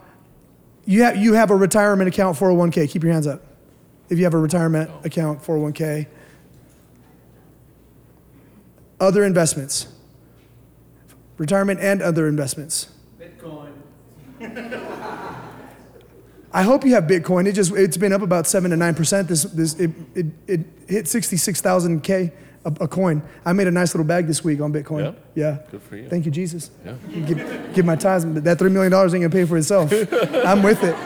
you, 0.84 1.04
have, 1.04 1.16
you 1.16 1.32
have 1.32 1.50
a 1.50 1.56
retirement 1.56 2.06
account, 2.08 2.36
401k. 2.36 2.90
Keep 2.90 3.02
your 3.04 3.14
hands 3.14 3.26
up. 3.26 3.46
If 4.10 4.18
you 4.18 4.24
have 4.24 4.34
a 4.34 4.38
retirement 4.38 4.90
account, 5.04 5.42
401k. 5.42 6.06
Other 8.98 9.24
investments. 9.24 9.86
Retirement 11.38 11.80
and 11.80 12.02
other 12.02 12.28
investments. 12.28 12.90
Bitcoin. 13.18 13.72
I 16.52 16.64
hope 16.64 16.84
you 16.84 16.94
have 16.94 17.04
Bitcoin. 17.04 17.46
It 17.46 17.52
just 17.52 17.72
it's 17.72 17.96
been 17.96 18.12
up 18.12 18.22
about 18.22 18.46
seven 18.46 18.72
to 18.72 18.76
nine 18.76 18.94
percent. 18.94 19.28
This 19.28 19.44
this 19.44 19.74
it, 19.74 19.92
it, 20.14 20.26
it 20.46 20.60
hit 20.88 21.08
sixty 21.08 21.36
six 21.36 21.60
thousand 21.60 22.00
k 22.02 22.32
a, 22.64 22.72
a 22.80 22.88
coin. 22.88 23.22
I 23.44 23.52
made 23.52 23.68
a 23.68 23.70
nice 23.70 23.94
little 23.94 24.06
bag 24.06 24.26
this 24.26 24.42
week 24.44 24.60
on 24.60 24.72
Bitcoin. 24.72 25.14
Yeah? 25.34 25.52
Yeah. 25.52 25.58
Good 25.70 25.82
for 25.82 25.96
you. 25.96 26.08
Thank 26.08 26.26
you, 26.26 26.32
Jesus. 26.32 26.70
Yeah. 26.84 26.94
Give, 27.26 27.74
give 27.74 27.86
my 27.86 27.96
tithes, 27.96 28.24
but 28.24 28.44
that 28.44 28.58
three 28.58 28.70
million 28.70 28.90
dollars 28.90 29.14
ain't 29.14 29.22
gonna 29.22 29.32
pay 29.32 29.48
for 29.48 29.56
itself. 29.56 29.92
I'm 30.44 30.62
with 30.62 30.82
it. 30.82 30.96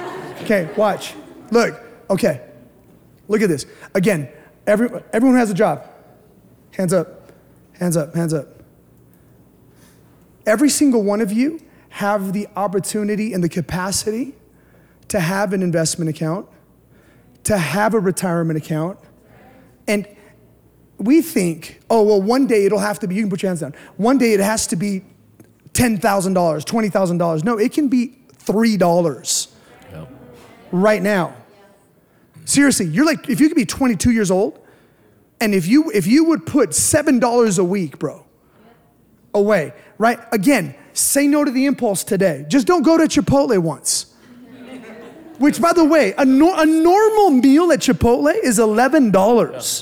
Okay, 0.43 0.69
watch. 0.77 1.15
Look, 1.51 1.81
okay. 2.11 2.41
Look 3.29 3.43
at 3.43 3.49
this. 3.49 3.67
Again, 3.95 4.29
every, 4.67 4.89
everyone 5.13 5.39
has 5.39 5.51
a 5.51 5.55
job. 5.55 5.87
Hands 6.73 6.93
up, 6.93 7.31
hands 7.79 7.97
up, 7.97 8.15
hands 8.15 8.35
up. 8.35 8.49
Every 10.47 10.69
single 10.69 11.03
one 11.03 11.21
of 11.21 11.33
you 11.33 11.61
have 11.91 12.33
the 12.33 12.49
opportunity 12.57 13.33
and 13.33 13.43
the 13.43 13.49
capacity 13.49 14.35
to 15.09 15.21
have 15.21 15.53
an 15.53 15.63
investment 15.63 16.09
account, 16.11 16.47
to 17.45 17.57
have 17.57 17.95
a 17.95 18.01
retirement 18.01 18.57
account. 18.59 18.99
And 19.87 20.07
we 20.99 21.23
think, 21.23 21.81
oh, 21.91 22.03
well, 22.03 22.21
one 22.21 22.47
day 22.47 22.65
it'll 22.67 22.79
have 22.79 22.99
to 23.01 23.09
be, 23.09 23.15
you 23.15 23.23
can 23.23 23.31
put 23.31 23.43
your 23.43 23.51
hands 23.51 23.61
down. 23.61 23.75
One 23.97 24.19
day 24.19 24.33
it 24.33 24.41
has 24.41 24.67
to 24.69 24.77
be 24.77 25.03
$10,000, 25.73 26.01
$20,000. 26.01 27.45
No, 27.45 27.59
it 27.59 27.73
can 27.73 27.89
be 27.89 28.19
$3 28.39 29.49
Yep. 29.93 30.09
right 30.73 31.03
now. 31.03 31.35
Seriously, 32.45 32.87
you're 32.87 33.07
like, 33.07 33.29
if 33.29 33.41
you 33.41 33.49
could 33.49 33.57
be 33.57 33.67
22 33.67 34.11
years 34.11 34.31
old, 34.31 34.61
and 35.41 35.55
if 35.55 35.67
you 35.67 35.91
if 35.91 36.07
you 36.07 36.25
would 36.25 36.47
put 36.47 36.75
seven 36.75 37.19
dollars 37.19 37.59
a 37.59 37.65
week, 37.65 37.99
bro, 37.99 38.25
away, 39.35 39.73
right? 39.99 40.21
Again, 40.33 40.75
say 40.93 41.27
no 41.27 41.45
to 41.45 41.51
the 41.51 41.67
impulse 41.67 42.05
today. 42.05 42.45
Just 42.49 42.67
don't 42.67 42.83
go 42.83 42.97
to 42.97 43.05
Chipotle 43.05 43.59
once. 43.59 44.15
Which, 45.39 45.61
by 45.61 45.73
the 45.73 45.85
way, 45.85 46.15
a, 46.17 46.25
nor- 46.25 46.63
a 46.63 46.65
normal 46.65 47.31
meal 47.31 47.73
at 47.73 47.81
Chipotle 47.81 48.33
is 48.43 48.59
eleven 48.61 49.11
dollars. 49.11 49.81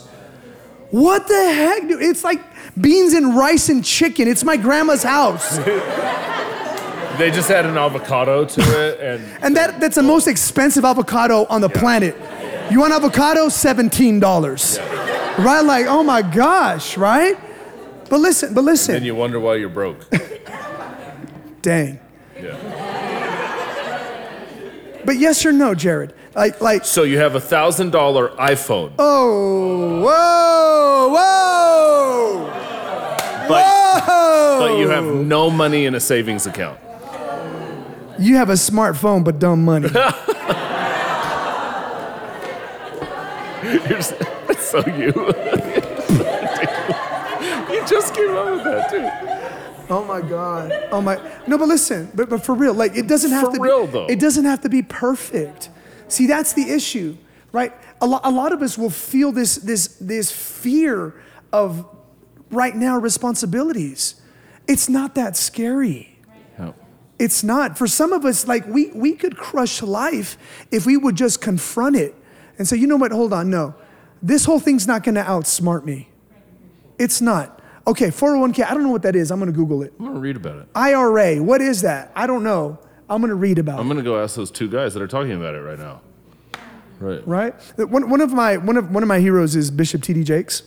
What 0.91 1.29
the 1.29 1.35
heck? 1.53 1.83
It's 1.85 2.25
like 2.25 2.41
beans 2.81 3.13
and 3.13 3.37
rice 3.37 3.69
and 3.69 3.85
chicken. 3.85 4.29
It's 4.29 4.45
my 4.45 4.57
grandma's 4.57 5.03
house, 5.03 5.59
They 7.19 7.31
just 7.31 7.51
add 7.51 7.67
an 7.67 7.77
avocado 7.77 8.45
to 8.45 8.61
it, 8.61 9.01
and 9.01 9.25
and 9.43 9.57
that 9.57 9.81
that's 9.81 9.97
the 9.97 10.03
most 10.03 10.27
expensive 10.27 10.85
avocado 10.85 11.47
on 11.47 11.61
the 11.61 11.69
planet. 11.69 12.17
You 12.71 12.81
want 12.81 12.93
avocado? 12.93 13.49
Seventeen 13.49 14.21
dollars. 14.21 14.79
Right? 15.39 15.61
Like, 15.61 15.87
oh 15.87 16.03
my 16.03 16.23
gosh, 16.23 16.97
right? 16.97 17.37
But 18.09 18.21
listen, 18.21 18.55
but 18.55 18.65
listen. 18.65 18.95
then 18.95 19.05
you 19.05 19.15
wonder 19.15 19.41
why 19.41 19.57
you're 19.57 19.69
broke. 19.69 20.07
Dang. 21.63 21.99
Yeah. 22.41 22.83
But 25.05 25.19
yes 25.19 25.45
or 25.45 25.53
no, 25.53 25.75
Jared? 25.75 26.15
Like, 26.35 26.61
like, 26.61 26.85
So 26.85 27.03
you 27.03 27.19
have 27.19 27.35
a 27.35 27.41
thousand 27.41 27.91
dollar 27.91 28.29
iPhone, 28.31 28.93
oh, 28.99 30.01
whoa, 30.01 31.09
whoa, 31.09 32.47
but 33.49 34.03
whoa. 34.05 34.59
but 34.61 34.79
you 34.79 34.89
have 34.89 35.05
no 35.05 35.51
money 35.51 35.85
in 35.85 35.95
a 35.95 36.01
savings 36.01 36.47
account. 36.47 36.79
You 38.19 38.37
have 38.37 38.51
a 38.51 38.55
smartphone, 38.55 39.25
but 39.25 39.39
dumb 39.39 39.65
money. 39.65 39.89
You're 43.89 43.99
s- 43.99 44.13
That's 44.49 44.71
so 44.71 44.79
you. 44.87 45.07
you 47.73 47.87
just 47.87 48.15
came 48.15 48.31
up 48.37 48.55
with 48.55 48.65
that 48.65 48.91
too. 48.91 49.87
oh 49.93 50.05
my 50.07 50.21
God. 50.21 50.73
Oh 50.91 51.01
my. 51.01 51.19
No, 51.47 51.59
but 51.59 51.69
listen, 51.69 52.11
but, 52.15 52.29
but 52.29 52.45
for 52.45 52.55
real, 52.55 52.75
like, 52.75 52.97
it 52.97 53.07
doesn't 53.07 53.31
have 53.31 53.47
For 53.51 53.57
to 53.57 53.63
real, 53.63 53.87
be. 53.87 53.93
though. 53.93 54.07
It 54.07 54.21
doesn't 54.21 54.45
have 54.45 54.61
to 54.63 54.69
be 54.69 54.83
perfect. 54.83 55.71
See, 56.09 56.27
that's 56.27 56.53
the 56.53 56.71
issue, 56.71 57.17
right? 57.53 57.73
A 58.01 58.07
lot, 58.07 58.23
a 58.25 58.31
lot 58.31 58.53
of 58.53 58.63
us 58.63 58.77
will 58.77 58.91
feel 58.91 59.33
this, 59.33 59.57
this, 59.57 59.97
this 60.01 60.31
fear 60.33 61.15
of 61.53 61.87
right 62.51 62.75
now 62.77 62.99
responsibilities. 62.99 64.17
It's 64.69 64.89
not 64.89 65.15
that 65.15 65.37
scary. 65.37 66.12
It's 67.23 67.45
not. 67.45 67.79
For 67.79 67.87
some 67.87 68.13
of 68.13 68.25
us, 68.25 68.49
like 68.49 68.67
we 68.67 68.89
we 68.89 69.13
could 69.15 69.37
crush 69.37 69.81
life 69.81 70.37
if 70.73 70.85
we 70.87 70.97
would 70.97 71.15
just 71.15 71.41
confront 71.41 71.95
it 71.95 72.17
and 72.59 72.67
say, 72.67 72.77
you 72.77 72.89
know 72.89 72.97
what, 72.97 73.13
hold 73.13 73.33
on, 73.33 73.49
no. 73.49 73.77
This 74.21 74.45
whole 74.45 74.59
thing's 74.59 74.89
not 74.89 75.05
gonna 75.05 75.23
outsmart 75.23 75.85
me. 75.85 76.09
It's 76.99 77.21
not. 77.21 77.61
Okay, 77.87 78.09
401k, 78.09 78.69
I 78.69 78.75
don't 78.75 78.83
know 78.83 78.91
what 78.91 79.03
that 79.03 79.15
is. 79.15 79.31
I'm 79.31 79.39
gonna 79.39 79.53
Google 79.53 79.85
it. 79.85 79.93
I'm 80.01 80.07
gonna 80.07 80.19
read 80.19 80.35
about 80.35 80.57
it. 80.57 80.67
IRA, 80.75 81.41
what 81.41 81.61
is 81.61 81.83
that? 81.83 82.11
I 82.17 82.27
don't 82.27 82.43
know. 82.43 82.81
I'm 83.09 83.21
gonna 83.21 83.37
read 83.37 83.61
about 83.61 83.79
it. 83.79 83.81
I'm 83.83 83.87
it. 83.87 83.95
gonna 83.95 84.03
go 84.03 84.21
ask 84.21 84.35
those 84.35 84.51
two 84.51 84.69
guys 84.69 84.93
that 84.95 85.01
are 85.01 85.07
talking 85.07 85.33
about 85.33 85.55
it 85.55 85.61
right 85.61 85.79
now. 85.79 86.01
Right. 86.99 87.25
Right? 87.25 87.55
One, 87.77 88.11
one 88.11 88.21
of 88.21 88.33
my 88.33 88.57
one 88.57 88.77
of 88.77 88.91
one 88.91 89.05
of 89.05 89.09
my 89.09 89.21
heroes 89.21 89.55
is 89.55 89.71
Bishop 89.71 90.03
T.D. 90.03 90.25
Jakes. 90.25 90.65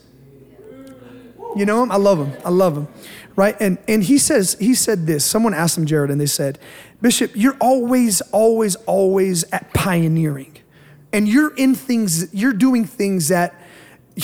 You 1.58 1.66
know 1.66 1.84
him? 1.84 1.92
I 1.92 1.98
love 1.98 2.20
him. 2.20 2.32
I 2.46 2.50
love 2.50 2.78
him. 2.78 2.88
Right? 3.36 3.56
And 3.60 3.78
and 3.88 4.04
he 4.04 4.18
says, 4.18 4.56
he 4.60 4.74
said 4.76 5.08
this. 5.08 5.26
Someone 5.26 5.54
asked 5.54 5.78
him, 5.78 5.86
Jared, 5.86 6.10
and 6.10 6.20
they 6.22 6.26
said, 6.26 6.58
Bishop, 7.02 7.32
you're 7.36 7.58
always, 7.60 8.22
always, 8.32 8.76
always 8.86 9.44
at 9.52 9.74
pioneering. 9.74 10.56
And 11.12 11.28
you're 11.28 11.54
in 11.56 11.76
things, 11.76 12.34
you're 12.34 12.54
doing 12.54 12.86
things 12.86 13.28
that 13.30 13.54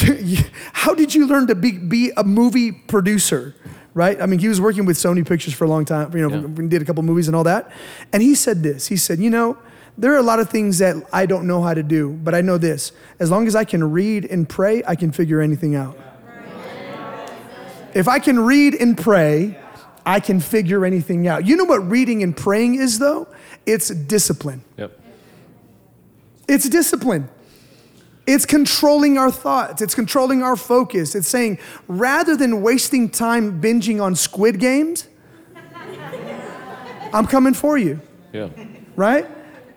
how 0.74 0.93
did 0.93 1.14
you 1.14 1.28
learn 1.28 1.47
to 1.47 1.55
be, 1.55 1.72
be 1.78 2.12
a 2.16 2.24
movie 2.24 2.72
producer? 2.72 3.55
Right? 3.93 4.22
I 4.22 4.26
mean, 4.26 4.39
he 4.39 4.47
was 4.47 4.62
working 4.62 4.86
with 4.86 4.95
Sony 4.95 5.28
Pictures 5.28 5.53
for 5.53 5.66
a 5.66 5.68
long 5.68 5.84
time, 5.84 6.16
you 6.16 6.30
know, 6.30 6.34
Yeah. 6.38 6.45
we 6.47 6.68
did 6.70 6.82
a 6.82 6.86
couple 6.86 7.03
movies 7.03 7.28
and 7.28 7.36
all 7.36 7.43
that. 7.43 7.70
And 8.14 8.24
he 8.24 8.36
said 8.36 8.64
this. 8.64 8.88
He 8.88 8.95
said, 8.95 9.20
you 9.20 9.30
know, 9.30 9.57
there 9.97 10.14
are 10.14 10.18
a 10.18 10.24
lot 10.24 10.39
of 10.39 10.49
things 10.49 10.78
that 10.78 10.95
I 11.12 11.26
don't 11.26 11.45
know 11.45 11.62
how 11.62 11.74
to 11.74 11.84
do, 11.84 12.12
but 12.24 12.34
I 12.34 12.39
know 12.39 12.57
this. 12.57 12.93
As 13.20 13.30
long 13.30 13.47
as 13.47 13.55
I 13.55 13.66
can 13.66 13.91
read 13.91 14.24
and 14.26 14.47
pray, 14.47 14.82
I 14.88 14.95
can 14.95 15.12
figure 15.12 15.41
anything 15.41 15.76
out. 15.76 15.97
If 17.94 18.08
I 18.08 18.20
can 18.20 18.39
read 18.39 18.74
and 18.76 18.98
pray, 18.98 19.58
I 20.06 20.20
can 20.20 20.39
figure 20.39 20.86
anything 20.86 21.28
out. 21.28 21.46
You 21.46 21.56
know 21.56 21.66
what 21.66 21.88
reading 21.89 22.24
and 22.24 22.36
praying 22.36 22.76
is, 22.76 23.00
though? 23.00 23.28
It's 23.66 23.89
discipline. 23.89 24.64
Yep. 24.78 25.00
It's 26.48 26.68
discipline. 26.70 27.30
It's 28.28 28.46
controlling 28.46 29.18
our 29.18 29.32
thoughts. 29.32 29.82
It's 29.82 29.96
controlling 29.96 30.44
our 30.44 30.56
focus. 30.56 31.16
It's 31.16 31.28
saying, 31.28 31.60
rather 31.88 32.36
than 32.36 32.62
wasting 32.62 33.10
time 33.10 33.62
binging 33.62 34.02
on 34.02 34.16
squid 34.16 34.60
games, 34.60 35.08
I'm 37.14 37.28
coming 37.28 37.54
for 37.54 37.78
you, 37.78 38.00
Yeah. 38.32 38.50
right? 38.96 39.28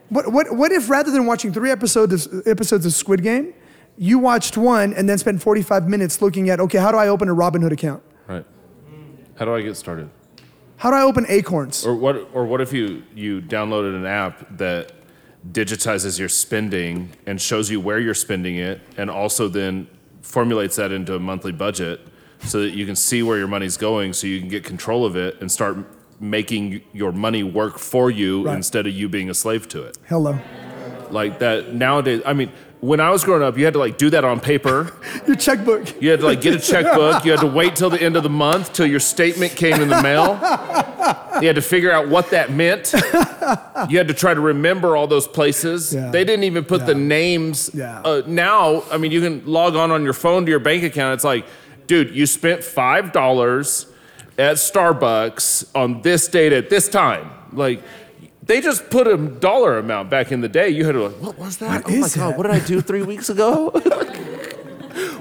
What, 0.08 0.30
what, 0.30 0.54
what 0.54 0.70
if 0.72 0.88
rather 0.88 1.10
than 1.10 1.26
watching 1.26 1.52
three 1.52 1.70
episodes, 1.70 2.28
episodes 2.46 2.86
of 2.86 2.92
Squid 2.92 3.22
Game, 3.22 3.54
you 3.96 4.18
watched 4.18 4.56
one 4.56 4.92
and 4.94 5.08
then 5.08 5.18
spent 5.18 5.40
45 5.42 5.88
minutes 5.88 6.20
looking 6.20 6.50
at, 6.50 6.60
okay, 6.60 6.78
how 6.78 6.90
do 6.90 6.98
I 6.98 7.08
open 7.08 7.28
a 7.28 7.34
Robinhood 7.34 7.72
account? 7.72 8.02
Right. 8.26 8.44
How 9.36 9.44
do 9.44 9.54
I 9.54 9.62
get 9.62 9.76
started? 9.76 10.10
How 10.76 10.90
do 10.90 10.96
I 10.96 11.02
open 11.02 11.24
Acorns? 11.28 11.86
Or 11.86 11.94
what? 11.94 12.28
Or 12.34 12.44
what 12.46 12.60
if 12.60 12.72
you 12.72 13.04
you 13.14 13.40
downloaded 13.40 13.94
an 13.96 14.06
app 14.06 14.56
that 14.58 14.92
digitizes 15.52 16.18
your 16.18 16.28
spending 16.28 17.10
and 17.26 17.40
shows 17.40 17.70
you 17.70 17.80
where 17.80 17.98
you're 18.00 18.14
spending 18.14 18.56
it, 18.56 18.80
and 18.96 19.10
also 19.10 19.46
then 19.48 19.86
formulates 20.22 20.76
that 20.76 20.90
into 20.90 21.14
a 21.14 21.18
monthly 21.20 21.52
budget, 21.52 22.00
so 22.40 22.60
that 22.60 22.70
you 22.70 22.86
can 22.86 22.96
see 22.96 23.22
where 23.22 23.38
your 23.38 23.46
money's 23.48 23.76
going, 23.76 24.12
so 24.12 24.26
you 24.26 24.40
can 24.40 24.48
get 24.48 24.64
control 24.64 25.04
of 25.04 25.16
it 25.16 25.40
and 25.40 25.50
start 25.50 25.76
making 26.20 26.80
your 26.92 27.12
money 27.12 27.42
work 27.42 27.78
for 27.78 28.10
you 28.10 28.44
Right. 28.46 28.56
instead 28.56 28.86
of 28.86 28.92
you 28.94 29.08
being 29.08 29.30
a 29.30 29.34
slave 29.34 29.68
to 29.68 29.82
it. 29.82 29.98
Hello. 30.08 30.38
Like 31.10 31.38
that 31.40 31.74
nowadays. 31.74 32.22
I 32.24 32.32
mean, 32.32 32.50
when 32.84 33.00
I 33.00 33.08
was 33.08 33.24
growing 33.24 33.42
up, 33.42 33.56
you 33.56 33.64
had 33.64 33.72
to 33.72 33.78
like 33.78 33.96
do 33.96 34.10
that 34.10 34.24
on 34.24 34.40
paper. 34.40 34.92
Your 35.26 35.36
checkbook. 35.36 36.02
You 36.02 36.10
had 36.10 36.20
to 36.20 36.26
like 36.26 36.42
get 36.42 36.54
a 36.54 36.58
checkbook. 36.58 37.24
You 37.24 37.30
had 37.30 37.40
to 37.40 37.46
wait 37.46 37.76
till 37.76 37.88
the 37.88 38.00
end 38.00 38.14
of 38.14 38.22
the 38.22 38.28
month 38.28 38.74
till 38.74 38.86
your 38.86 39.00
statement 39.00 39.56
came 39.56 39.80
in 39.80 39.88
the 39.88 40.02
mail. 40.02 40.38
You 41.40 41.46
had 41.46 41.56
to 41.56 41.62
figure 41.62 41.90
out 41.90 42.08
what 42.08 42.30
that 42.30 42.52
meant. 42.52 42.92
You 43.88 43.98
had 43.98 44.08
to 44.08 44.14
try 44.14 44.34
to 44.34 44.40
remember 44.40 44.96
all 44.96 45.06
those 45.06 45.26
places. 45.26 45.94
Yeah. 45.94 46.10
They 46.10 46.24
didn't 46.24 46.44
even 46.44 46.64
put 46.64 46.84
the 46.84 46.94
names. 46.94 47.70
Yeah. 47.72 48.00
Uh, 48.00 48.22
now, 48.26 48.82
I 48.90 48.98
mean, 48.98 49.12
you 49.12 49.20
can 49.22 49.46
log 49.46 49.76
on 49.76 49.90
on 49.90 50.04
your 50.04 50.12
phone 50.12 50.44
to 50.44 50.50
your 50.50 50.60
bank 50.60 50.82
account. 50.82 51.14
It's 51.14 51.24
like, 51.24 51.46
dude, 51.86 52.14
you 52.14 52.26
spent 52.26 52.62
five 52.62 53.12
dollars 53.12 53.86
at 54.36 54.56
Starbucks 54.56 55.70
on 55.74 56.02
this 56.02 56.28
date 56.28 56.52
at 56.52 56.68
this 56.68 56.88
time. 56.88 57.30
Like. 57.52 57.82
They 58.46 58.60
just 58.60 58.90
put 58.90 59.06
a 59.06 59.16
dollar 59.16 59.78
amount 59.78 60.10
back 60.10 60.30
in 60.32 60.40
the 60.42 60.48
day. 60.48 60.68
You 60.68 60.84
had 60.84 60.92
to 60.92 61.08
like, 61.08 61.22
what 61.22 61.38
was 61.38 61.56
that? 61.58 61.84
What 61.84 61.92
oh 61.94 61.98
my 62.00 62.06
is 62.06 62.16
god, 62.16 62.36
what 62.36 62.42
did 62.44 62.52
I 62.52 62.58
do 62.64 62.80
three 62.80 63.02
weeks 63.02 63.28
ago? 63.30 63.70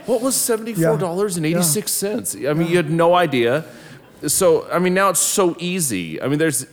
What 0.05 0.21
was 0.21 0.35
seventy-four 0.35 0.97
dollars 0.97 1.37
and 1.37 1.45
eighty-six 1.45 1.89
cents? 1.89 2.35
I 2.35 2.51
mean, 2.53 2.67
you 2.67 2.75
had 2.75 2.91
no 2.91 3.15
idea. 3.15 3.63
So, 4.27 4.69
I 4.69 4.77
mean, 4.77 4.93
now 4.93 5.09
it's 5.09 5.21
so 5.21 5.55
easy. 5.59 6.21
I 6.21 6.27
mean, 6.27 6.39
there's, 6.39 6.65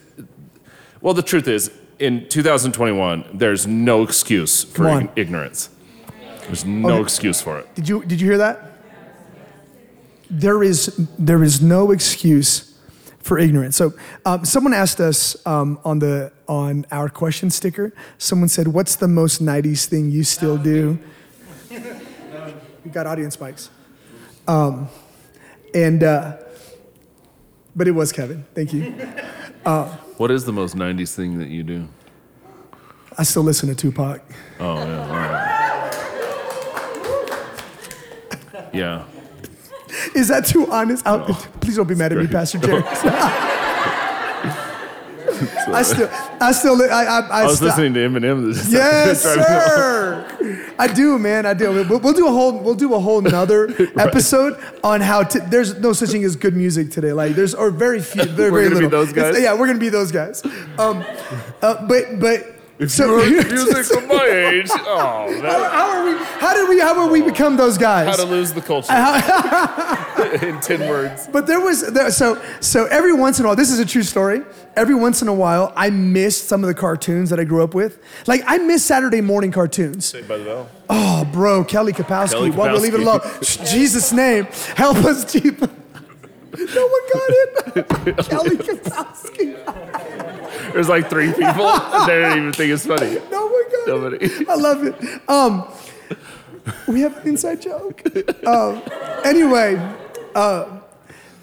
well, 1.01 1.15
the 1.15 1.23
truth 1.23 1.47
is, 1.47 1.71
in 2.01 2.29
2021, 2.29 3.25
there's 3.33 3.67
no 3.69 4.03
excuse 4.03 4.65
for 4.65 4.89
ig- 5.03 5.11
ignorance. 5.15 5.71
There's 6.47 6.65
no 6.65 6.91
Okay. 6.95 7.03
excuse 7.03 7.41
for 7.41 7.61
it. 7.61 7.73
Did 7.77 7.89
you 7.89 8.05
did 8.05 8.21
you 8.21 8.27
hear 8.29 8.39
that? 8.39 8.73
There 10.29 10.63
is 10.65 10.87
there 11.19 11.43
is 11.45 11.63
no 11.63 11.93
excuse 11.93 12.70
for 13.21 13.39
ignorance. 13.39 13.77
So 13.77 13.93
um, 14.25 14.45
someone 14.45 14.75
asked 14.75 15.01
us 15.01 15.37
um, 15.47 15.79
on 15.85 15.99
the 15.99 16.33
on 16.49 16.87
our 16.91 17.09
question 17.09 17.51
sticker. 17.51 17.93
Someone 18.19 18.49
said, 18.49 18.69
"What's 18.69 18.97
the 18.97 19.09
most 19.09 19.43
'90s 19.43 19.87
thing 19.87 20.11
you 20.11 20.25
still 20.25 20.57
do?" 20.59 20.99
We 22.83 22.91
got 22.91 23.07
audience 23.07 23.37
mics. 23.37 23.69
Um, 24.49 24.89
and 25.75 26.03
uh, 26.03 26.39
but 27.77 27.87
it 27.87 27.91
was 27.91 28.11
Kevin. 28.11 28.47
Thank 28.55 28.73
you. 28.73 28.91
What 30.17 30.31
is 30.31 30.45
the 30.45 30.53
most 30.53 30.77
90s 30.77 31.15
thing 31.15 31.39
that 31.39 31.49
you 31.49 31.63
do? 31.63 31.89
I 33.17 33.23
still 33.23 33.43
listen 33.43 33.69
to 33.69 33.75
Tupac. 33.75 34.23
Oh 34.59 34.77
yeah. 34.77 35.07
All 35.07 35.09
right. 38.63 38.71
Yeah. 38.73 39.05
Is 40.15 40.29
that 40.29 40.47
too 40.47 40.71
honest? 40.71 41.07
I'll- 41.07 41.25
Please 41.61 41.77
don't 41.77 41.89
be 41.89 41.95
mad 41.95 42.13
at 42.13 42.19
me. 42.19 42.27
Pastor 42.27 42.59
Jerry. 42.59 42.83
I 45.73 45.83
still, 45.83 46.09
I 46.41 46.53
still, 46.53 46.83
I, 46.83 46.87
I, 46.87 47.03
I, 47.05 47.41
I 47.43 47.47
was 47.47 47.57
still- 47.57 47.69
listening 47.69 47.95
to 47.95 48.01
Eminem. 48.01 48.45
this- 48.55 48.71
Yes, 48.71 49.23
sir. 49.23 50.27
I 50.79 50.87
do, 50.87 51.19
man. 51.19 51.47
I 51.47 51.55
do. 51.55 51.71
We'll, 51.89 52.01
we'll 52.01 52.13
do 52.13 52.27
a 52.27 52.31
whole. 52.31 52.59
We'll 52.59 52.75
do 52.75 52.95
a 52.95 52.99
whole 52.99 53.21
nother 53.21 53.69
episode 53.99 54.59
on 54.83 55.01
how 55.01 55.23
to. 55.23 55.39
There's 55.41 55.79
no 55.79 55.93
such 55.93 56.11
thing 56.11 56.25
as 56.25 56.37
good 56.37 56.57
music 56.57 56.91
today. 56.91 57.13
Like 57.13 57.35
there's 57.37 57.55
or 57.55 57.71
very 57.71 58.01
few. 58.01 58.25
Very, 58.25 58.51
We're 58.51 58.61
very 58.63 58.75
little. 58.75 58.91
those 58.91 59.13
guys? 59.13 59.29
It's- 59.37 59.43
yeah, 59.43 59.55
we're 59.59 59.67
gonna 59.67 59.79
be 59.79 59.89
those 59.91 60.11
guys. 60.13 60.43
Um, 60.79 61.05
uh, 61.63 61.87
but 61.87 62.19
but. 62.21 62.57
You 62.81 62.87
heard 62.89 63.47
music 63.53 63.85
from 63.85 64.09
my 64.09 64.25
age. 64.25 64.69
Oh, 64.71 64.99
how, 64.99 65.29
man. 65.29 65.43
how 65.43 65.91
are 65.91 66.05
we? 66.07 66.17
How 66.41 66.55
did 66.55 66.69
we? 66.69 66.81
How 66.81 66.95
will 66.99 67.13
we 67.13 67.21
become 67.21 67.59
those 67.59 67.77
guys? 67.77 68.09
How 68.09 68.17
to 68.17 68.25
lose 68.25 68.55
the 68.55 68.63
culture 68.63 68.91
in 70.47 70.59
ten 70.61 70.89
words. 70.89 71.29
But 71.31 71.47
there 71.47 71.61
was 71.61 71.93
there, 71.93 72.11
so 72.11 72.41
so 72.61 72.87
every 72.87 73.13
once 73.13 73.39
in 73.39 73.45
a 73.45 73.49
while. 73.49 73.57
This 73.57 73.71
is 73.71 73.81
a 73.81 73.85
true 73.85 74.03
story. 74.03 74.41
Every 74.77 74.95
once 74.95 75.21
in 75.21 75.29
a 75.29 75.35
while, 75.35 75.75
I 75.77 75.91
missed 75.91 76.49
some 76.49 76.65
of 76.65 76.69
the 76.69 76.75
cartoons 76.75 77.29
that 77.29 77.39
I 77.39 77.45
grew 77.45 77.63
up 77.63 77.75
with. 77.75 77.99
Like 78.27 78.43
I 78.47 78.57
miss 78.57 78.83
Saturday 78.83 79.21
morning 79.21 79.53
cartoons. 79.53 80.07
Saved 80.07 80.27
by 80.29 80.39
the 80.39 80.45
Bell. 80.45 80.71
Oh, 80.89 81.29
bro, 81.31 81.65
Kelly 81.65 81.93
Kapowski. 81.93 82.31
Kelly 82.33 82.51
Why 82.53 82.73
we 82.73 82.79
leave 82.79 82.95
it 82.95 83.01
Kapowski. 83.01 83.59
alone? 83.59 83.67
Jesus' 83.67 84.11
name, 84.13 84.47
help 84.77 84.97
us, 84.99 85.31
Jesus. 85.31 85.69
No 86.57 86.87
one 86.87 87.03
got 87.13 87.31
it. 87.77 88.17
Kelly 88.29 88.57
Kapowski. 88.57 89.57
There's 90.73 90.89
like 90.89 91.09
three 91.11 91.33
people. 91.33 91.45
they 92.07 92.19
didn't 92.19 92.39
even 92.39 92.53
think 92.53 92.73
it's 92.73 92.87
funny. 92.87 93.15
No 93.31 93.47
one 93.47 93.71
got 93.71 93.87
Nobody. 93.87 94.19
it. 94.21 94.49
I 94.49 94.55
love 94.55 94.85
it. 94.85 94.95
Um, 95.29 95.69
we 96.87 97.01
have 97.01 97.17
an 97.19 97.29
inside 97.29 97.63
joke. 97.63 98.03
Um, 98.47 98.83
anyway, 99.25 99.77
uh, 100.35 100.81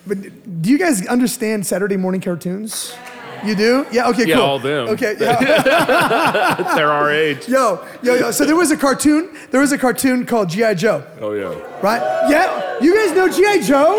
but 0.06 0.62
do 0.62 0.70
you 0.70 0.78
guys 0.78 1.06
understand 1.08 1.66
Saturday 1.66 1.98
morning 1.98 2.22
cartoons? 2.22 2.96
You 3.44 3.56
do? 3.56 3.86
Yeah. 3.92 4.10
Okay. 4.10 4.26
Yeah, 4.26 4.36
cool. 4.36 4.44
all 4.44 4.60
them. 4.60 4.90
Okay. 4.90 5.16
Yeah. 5.20 6.74
They're 6.76 6.92
our 6.92 7.12
age. 7.12 7.48
yo, 7.48 7.86
yo, 8.02 8.16
yo. 8.16 8.32
So 8.32 8.46
there 8.46 8.56
was 8.56 8.72
a 8.72 8.78
cartoon. 8.78 9.30
There 9.52 9.62
was 9.62 9.72
a 9.72 9.78
cartoon 9.78 10.26
called 10.26 10.50
GI 10.50 10.76
Joe. 10.76 11.06
Oh 11.22 11.34
yeah. 11.34 11.54
Right? 11.82 12.02
Yeah. 12.30 12.80
You 12.82 12.96
guys 12.96 13.16
know 13.16 13.30
G.I. 13.30 13.62
Joe? 13.62 13.94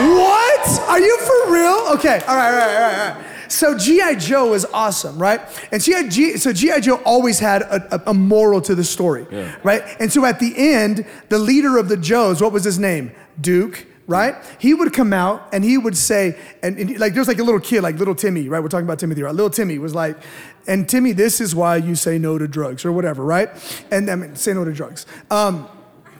What? 0.00 0.80
Are 0.88 0.98
you 1.00 1.16
for 1.18 1.52
real? 1.52 1.86
Okay. 1.94 2.22
All 2.26 2.36
right, 2.36 2.52
all 2.52 2.58
right, 2.58 2.74
all 2.74 2.82
right, 2.82 2.98
all 2.98 3.14
right. 3.14 3.31
So 3.52 3.76
G.I. 3.76 4.14
Joe 4.14 4.50
was 4.50 4.64
awesome, 4.72 5.18
right? 5.18 5.40
And 5.70 5.82
G.I. 5.82 6.08
G, 6.08 6.36
so 6.38 6.52
G.I. 6.52 6.80
Joe 6.80 7.00
always 7.04 7.38
had 7.38 7.62
a, 7.62 8.10
a, 8.10 8.14
moral 8.14 8.60
to 8.62 8.74
the 8.74 8.82
story, 8.84 9.26
Yeah. 9.30 9.54
right? 9.62 9.82
And 10.00 10.10
so 10.10 10.24
at 10.24 10.38
the 10.40 10.54
end, 10.56 11.04
the 11.28 11.38
leader 11.38 11.76
of 11.76 11.88
the 11.88 11.96
Joes, 11.98 12.40
what 12.40 12.52
was 12.52 12.64
his 12.64 12.78
name? 12.78 13.12
Duke, 13.40 13.86
right? 14.06 14.34
He 14.58 14.72
would 14.72 14.92
come 14.94 15.12
out 15.12 15.48
and 15.52 15.64
he 15.64 15.76
would 15.76 15.96
say, 15.96 16.38
and, 16.62 16.78
and 16.78 16.98
like 16.98 17.12
there's 17.14 17.28
like 17.28 17.38
a 17.38 17.44
little 17.44 17.60
kid, 17.60 17.82
like 17.82 17.96
little 17.98 18.14
Timmy, 18.14 18.48
right? 18.48 18.60
We're 18.62 18.68
talking 18.68 18.86
about 18.86 18.98
Timothy, 18.98 19.22
right? 19.22 19.34
Little 19.34 19.50
Timmy 19.50 19.78
was 19.78 19.94
like, 19.94 20.16
and 20.66 20.88
Timmy, 20.88 21.12
this 21.12 21.40
is 21.40 21.54
why 21.54 21.76
you 21.76 21.94
say 21.94 22.18
no 22.18 22.38
to 22.38 22.48
drugs 22.48 22.84
or 22.84 22.92
whatever, 22.92 23.22
right? 23.24 23.50
And 23.90 24.10
I 24.10 24.14
mean, 24.14 24.34
say 24.34 24.54
no 24.54 24.64
to 24.64 24.72
drugs. 24.72 25.04
Um, 25.30 25.68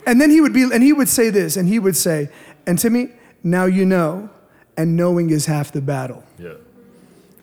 and 0.07 0.20
then 0.20 0.30
he 0.30 0.41
would 0.41 0.53
be, 0.53 0.64
and 0.64 0.83
he 0.83 0.93
would 0.93 1.09
say 1.09 1.30
this, 1.30 1.57
and 1.57 1.66
he 1.68 1.78
would 1.78 1.97
say, 1.97 2.28
and 2.66 2.78
Timmy, 2.78 3.09
now 3.43 3.64
you 3.64 3.87
know, 3.87 4.28
and 4.76 4.97
knowing 4.97 5.30
is 5.30 5.47
half 5.47 5.72
the 5.72 5.80
battle, 5.80 6.24
Yeah. 6.39 6.55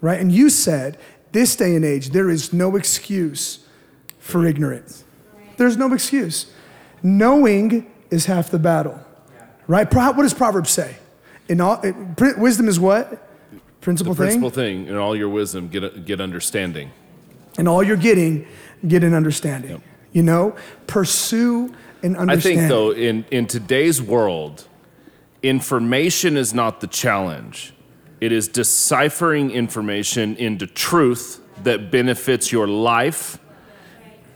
Right? 0.02 0.20
And 0.20 0.32
you 0.32 0.50
said, 0.50 0.98
this 1.32 1.56
day 1.56 1.76
and 1.76 1.86
age, 1.86 2.10
there 2.10 2.30
is 2.30 2.52
no 2.54 2.76
excuse 2.76 3.60
for 4.20 4.46
ignorance. 4.46 5.04
There's 5.58 5.78
no 5.78 5.94
excuse. 5.94 6.52
Knowing 7.04 7.90
is 8.10 8.26
half 8.26 8.50
the 8.50 8.60
battle, 8.60 9.00
right? 9.68 9.90
Pro- 9.90 10.12
What 10.12 10.24
does 10.24 10.34
Proverbs 10.34 10.70
say? 10.72 10.96
In 11.48 11.62
all, 11.62 11.80
it- 11.82 11.96
pr- 12.18 12.38
wisdom 12.38 12.68
is 12.68 12.80
what? 12.80 13.26
Principal 13.82 14.14
thing. 14.14 14.26
Principal 14.26 14.50
thing 14.50 14.88
in 14.88 14.96
all 14.96 15.16
your 15.16 15.30
wisdom, 15.30 15.70
get 15.70 16.06
get 16.06 16.20
understanding. 16.20 16.92
And 17.58 17.68
all 17.68 17.82
you're 17.82 17.96
getting, 17.98 18.46
get 18.88 19.04
an 19.04 19.14
understanding. 19.14 19.82
You 20.12 20.24
know, 20.24 20.56
pursue 20.88 21.74
an 22.04 22.16
understanding. 22.18 22.60
I 22.60 22.68
think 22.68 22.70
though, 22.70 22.92
in 22.92 23.26
in 23.32 23.48
today's 23.48 24.02
world, 24.02 24.66
information 25.44 26.36
is 26.38 26.54
not 26.54 26.82
the 26.82 26.88
challenge. 26.88 27.74
It 28.22 28.32
is 28.32 28.48
deciphering 28.48 29.52
information 29.52 30.36
into 30.36 30.68
truth 30.68 31.42
that 31.64 31.92
benefits 31.92 32.52
your 32.52 32.68
life 32.68 33.40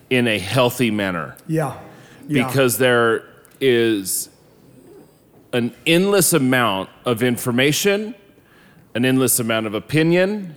in 0.10 0.28
a 0.28 0.40
healthy 0.40 0.92
manner. 0.92 1.36
Yeah. 1.48 1.80
yeah. 2.28 2.48
because 2.48 2.78
there 2.78 3.26
is 3.60 4.30
an 5.52 5.74
endless 5.86 6.34
amount 6.34 6.90
of 7.06 7.24
information, 7.24 8.16
an 8.96 9.06
endless 9.06 9.40
amount 9.40 9.68
of 9.68 9.74
opinion, 9.74 10.56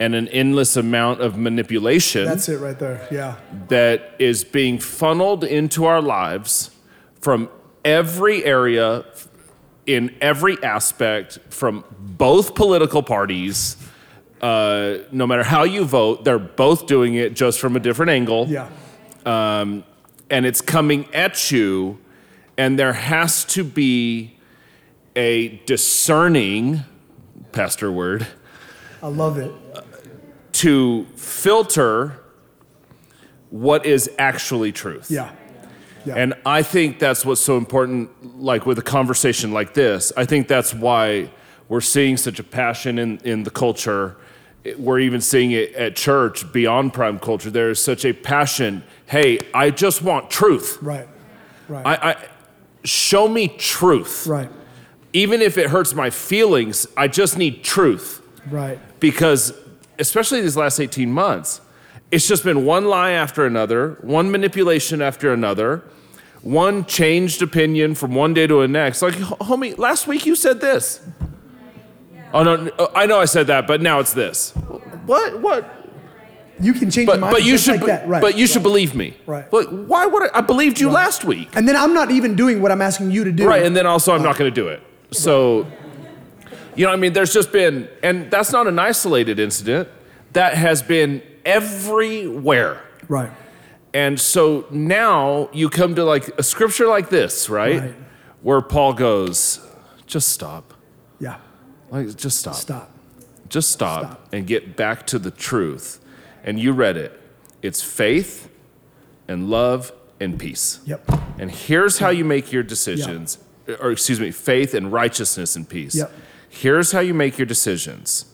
and 0.00 0.14
an 0.14 0.28
endless 0.28 0.76
amount 0.76 1.20
of 1.20 1.36
manipulation 1.36 2.24
That's 2.24 2.48
it 2.48 2.58
right 2.58 2.78
there. 2.78 3.06
Yeah. 3.10 3.36
that 3.68 4.14
is 4.18 4.44
being 4.44 4.78
funneled 4.78 5.44
into 5.44 5.84
our 5.84 6.02
lives 6.02 6.70
from 7.20 7.48
every 7.84 8.44
area, 8.44 9.04
in 9.86 10.14
every 10.20 10.62
aspect, 10.62 11.38
from 11.50 11.84
both 11.98 12.54
political 12.54 13.02
parties. 13.02 13.76
Uh, 14.40 14.98
no 15.12 15.26
matter 15.26 15.42
how 15.42 15.64
you 15.64 15.84
vote, 15.84 16.24
they're 16.24 16.38
both 16.38 16.86
doing 16.86 17.14
it 17.14 17.34
just 17.34 17.58
from 17.60 17.76
a 17.76 17.80
different 17.80 18.10
angle 18.10 18.46
Yeah. 18.48 18.68
um, 19.24 19.84
and 20.28 20.44
it's 20.44 20.60
coming 20.60 21.06
at 21.14 21.50
you, 21.50 21.98
and 22.58 22.78
there 22.78 22.92
has 22.92 23.44
to 23.46 23.64
be 23.64 24.36
a 25.16 25.60
discerning, 25.66 26.80
pastor 27.52 27.90
word, 27.90 28.26
I 29.02 29.06
love 29.08 29.38
it. 29.38 29.52
to 30.54 31.06
filter 31.16 32.18
what 33.50 33.86
is 33.86 34.10
actually 34.18 34.72
truth. 34.72 35.10
Yeah. 35.10 35.30
Yeah. 36.04 36.14
And 36.16 36.34
I 36.44 36.62
think 36.62 36.98
that's 36.98 37.24
what's 37.24 37.40
so 37.40 37.56
important, 37.56 38.40
like 38.40 38.66
with 38.66 38.78
a 38.78 38.82
conversation 38.82 39.52
like 39.52 39.74
this. 39.74 40.12
I 40.16 40.24
think 40.24 40.48
that's 40.48 40.74
why 40.74 41.30
we're 41.68 41.80
seeing 41.80 42.16
such 42.16 42.38
a 42.38 42.44
passion 42.44 42.98
in, 42.98 43.18
in 43.24 43.42
the 43.42 43.50
culture. 43.50 44.16
We're 44.78 45.00
even 45.00 45.20
seeing 45.20 45.52
it 45.52 45.74
at 45.74 45.96
church 45.96 46.50
beyond 46.52 46.92
prime 46.92 47.18
culture. 47.18 47.50
There 47.50 47.70
is 47.70 47.82
such 47.82 48.04
a 48.04 48.12
passion. 48.12 48.82
Hey, 49.06 49.38
I 49.52 49.70
just 49.70 50.02
want 50.02 50.30
truth. 50.30 50.78
right. 50.82 51.08
Right. 51.68 51.86
I, 51.86 52.10
I 52.10 52.16
show 52.84 53.26
me 53.28 53.48
truth. 53.48 54.26
right. 54.26 54.50
Even 55.14 55.40
if 55.40 55.56
it 55.56 55.70
hurts 55.70 55.94
my 55.94 56.10
feelings, 56.10 56.86
I 56.96 57.08
just 57.08 57.38
need 57.38 57.64
truth. 57.64 58.20
Right. 58.50 58.78
Because 59.00 59.52
especially 59.98 60.40
these 60.42 60.56
last 60.56 60.80
18 60.80 61.10
months, 61.10 61.60
it's 62.14 62.28
just 62.28 62.44
been 62.44 62.64
one 62.64 62.84
lie 62.84 63.10
after 63.10 63.44
another, 63.44 63.98
one 64.02 64.30
manipulation 64.30 65.02
after 65.02 65.32
another, 65.32 65.82
one 66.42 66.84
changed 66.84 67.42
opinion 67.42 67.96
from 67.96 68.14
one 68.14 68.32
day 68.32 68.46
to 68.46 68.60
the 68.60 68.68
next. 68.68 69.02
Like, 69.02 69.14
homie, 69.14 69.76
last 69.76 70.06
week 70.06 70.24
you 70.24 70.36
said 70.36 70.60
this. 70.60 71.00
Oh 72.32 72.44
no, 72.44 72.56
no, 72.56 72.72
oh, 72.78 72.92
I 72.94 73.06
know 73.06 73.18
I 73.18 73.24
said 73.24 73.48
that, 73.48 73.66
but 73.66 73.82
now 73.82 73.98
it's 73.98 74.12
this. 74.12 74.52
What? 75.06 75.40
What? 75.40 75.68
You 76.60 76.72
can 76.72 76.88
change 76.88 77.06
But 77.06 77.14
your 77.14 77.20
mind 77.22 77.32
but 77.32 77.44
you 77.44 77.58
should 77.58 77.80
like 77.80 77.86
that. 77.86 78.06
Right. 78.06 78.22
but 78.22 78.38
you 78.38 78.46
should 78.46 78.62
believe 78.62 78.94
me. 78.94 79.16
Right. 79.26 79.50
But 79.50 79.72
why 79.72 80.06
would 80.06 80.30
I, 80.30 80.38
I 80.38 80.40
believed 80.40 80.78
you 80.78 80.90
last 80.90 81.24
week? 81.24 81.48
and 81.56 81.66
then 81.66 81.74
I'm 81.74 81.94
not 81.94 82.12
even 82.12 82.36
doing 82.36 82.62
what 82.62 82.70
I'm 82.70 82.82
asking 82.82 83.10
you 83.10 83.24
to 83.24 83.32
do. 83.32 83.48
Right, 83.48 83.64
and 83.64 83.76
then 83.76 83.86
also 83.86 84.14
I'm 84.14 84.20
oh. 84.20 84.24
not 84.24 84.38
going 84.38 84.52
to 84.52 84.54
do 84.54 84.68
it. 84.68 84.80
So, 85.10 85.66
you 86.76 86.86
know, 86.86 86.92
I 86.92 86.96
mean, 86.96 87.12
there's 87.12 87.34
just 87.34 87.50
been, 87.50 87.88
and 88.04 88.30
that's 88.30 88.52
not 88.52 88.68
an 88.68 88.78
isolated 88.78 89.40
incident. 89.40 89.88
That 90.32 90.54
has 90.54 90.80
been 90.80 91.22
everywhere. 91.44 92.82
right. 93.08 93.30
And 93.92 94.20
so 94.20 94.66
now 94.70 95.48
you 95.52 95.68
come 95.70 95.94
to 95.94 96.02
like 96.04 96.26
a 96.36 96.42
scripture 96.42 96.88
like 96.88 97.10
this, 97.10 97.48
right? 97.48 97.80
Right. 97.80 97.94
Where 98.42 98.60
Paul 98.60 98.92
goes, 98.92 99.64
just 100.06 100.30
stop. 100.30 100.74
Yeah. 101.20 101.36
Like, 101.90 102.16
just 102.16 102.38
stop. 102.40 102.54
Stop. 102.56 102.90
Just 103.48 103.70
stop, 103.70 104.02
Stop. 104.02 104.28
and 104.32 104.48
get 104.48 104.74
back 104.74 105.06
to 105.08 105.18
the 105.20 105.30
truth. 105.30 106.00
And 106.42 106.58
you 106.58 106.72
read 106.72 106.96
it. 106.96 107.20
It's 107.62 107.82
faith 107.82 108.50
and 109.28 109.48
love 109.48 109.92
and 110.18 110.40
peace. 110.40 110.80
Yep. 110.86 111.08
And 111.38 111.50
here's 111.52 111.98
how 112.00 112.08
you 112.08 112.24
make 112.24 112.50
your 112.50 112.64
decisions, 112.64 113.38
or 113.80 113.92
excuse 113.92 114.18
me, 114.18 114.32
faith 114.32 114.74
and 114.74 114.92
righteousness 114.92 115.54
and 115.54 115.68
peace. 115.68 115.94
Yep. 115.94 116.10
Here's 116.48 116.90
how 116.90 117.00
you 117.00 117.14
make 117.14 117.38
your 117.38 117.46
decisions. 117.46 118.24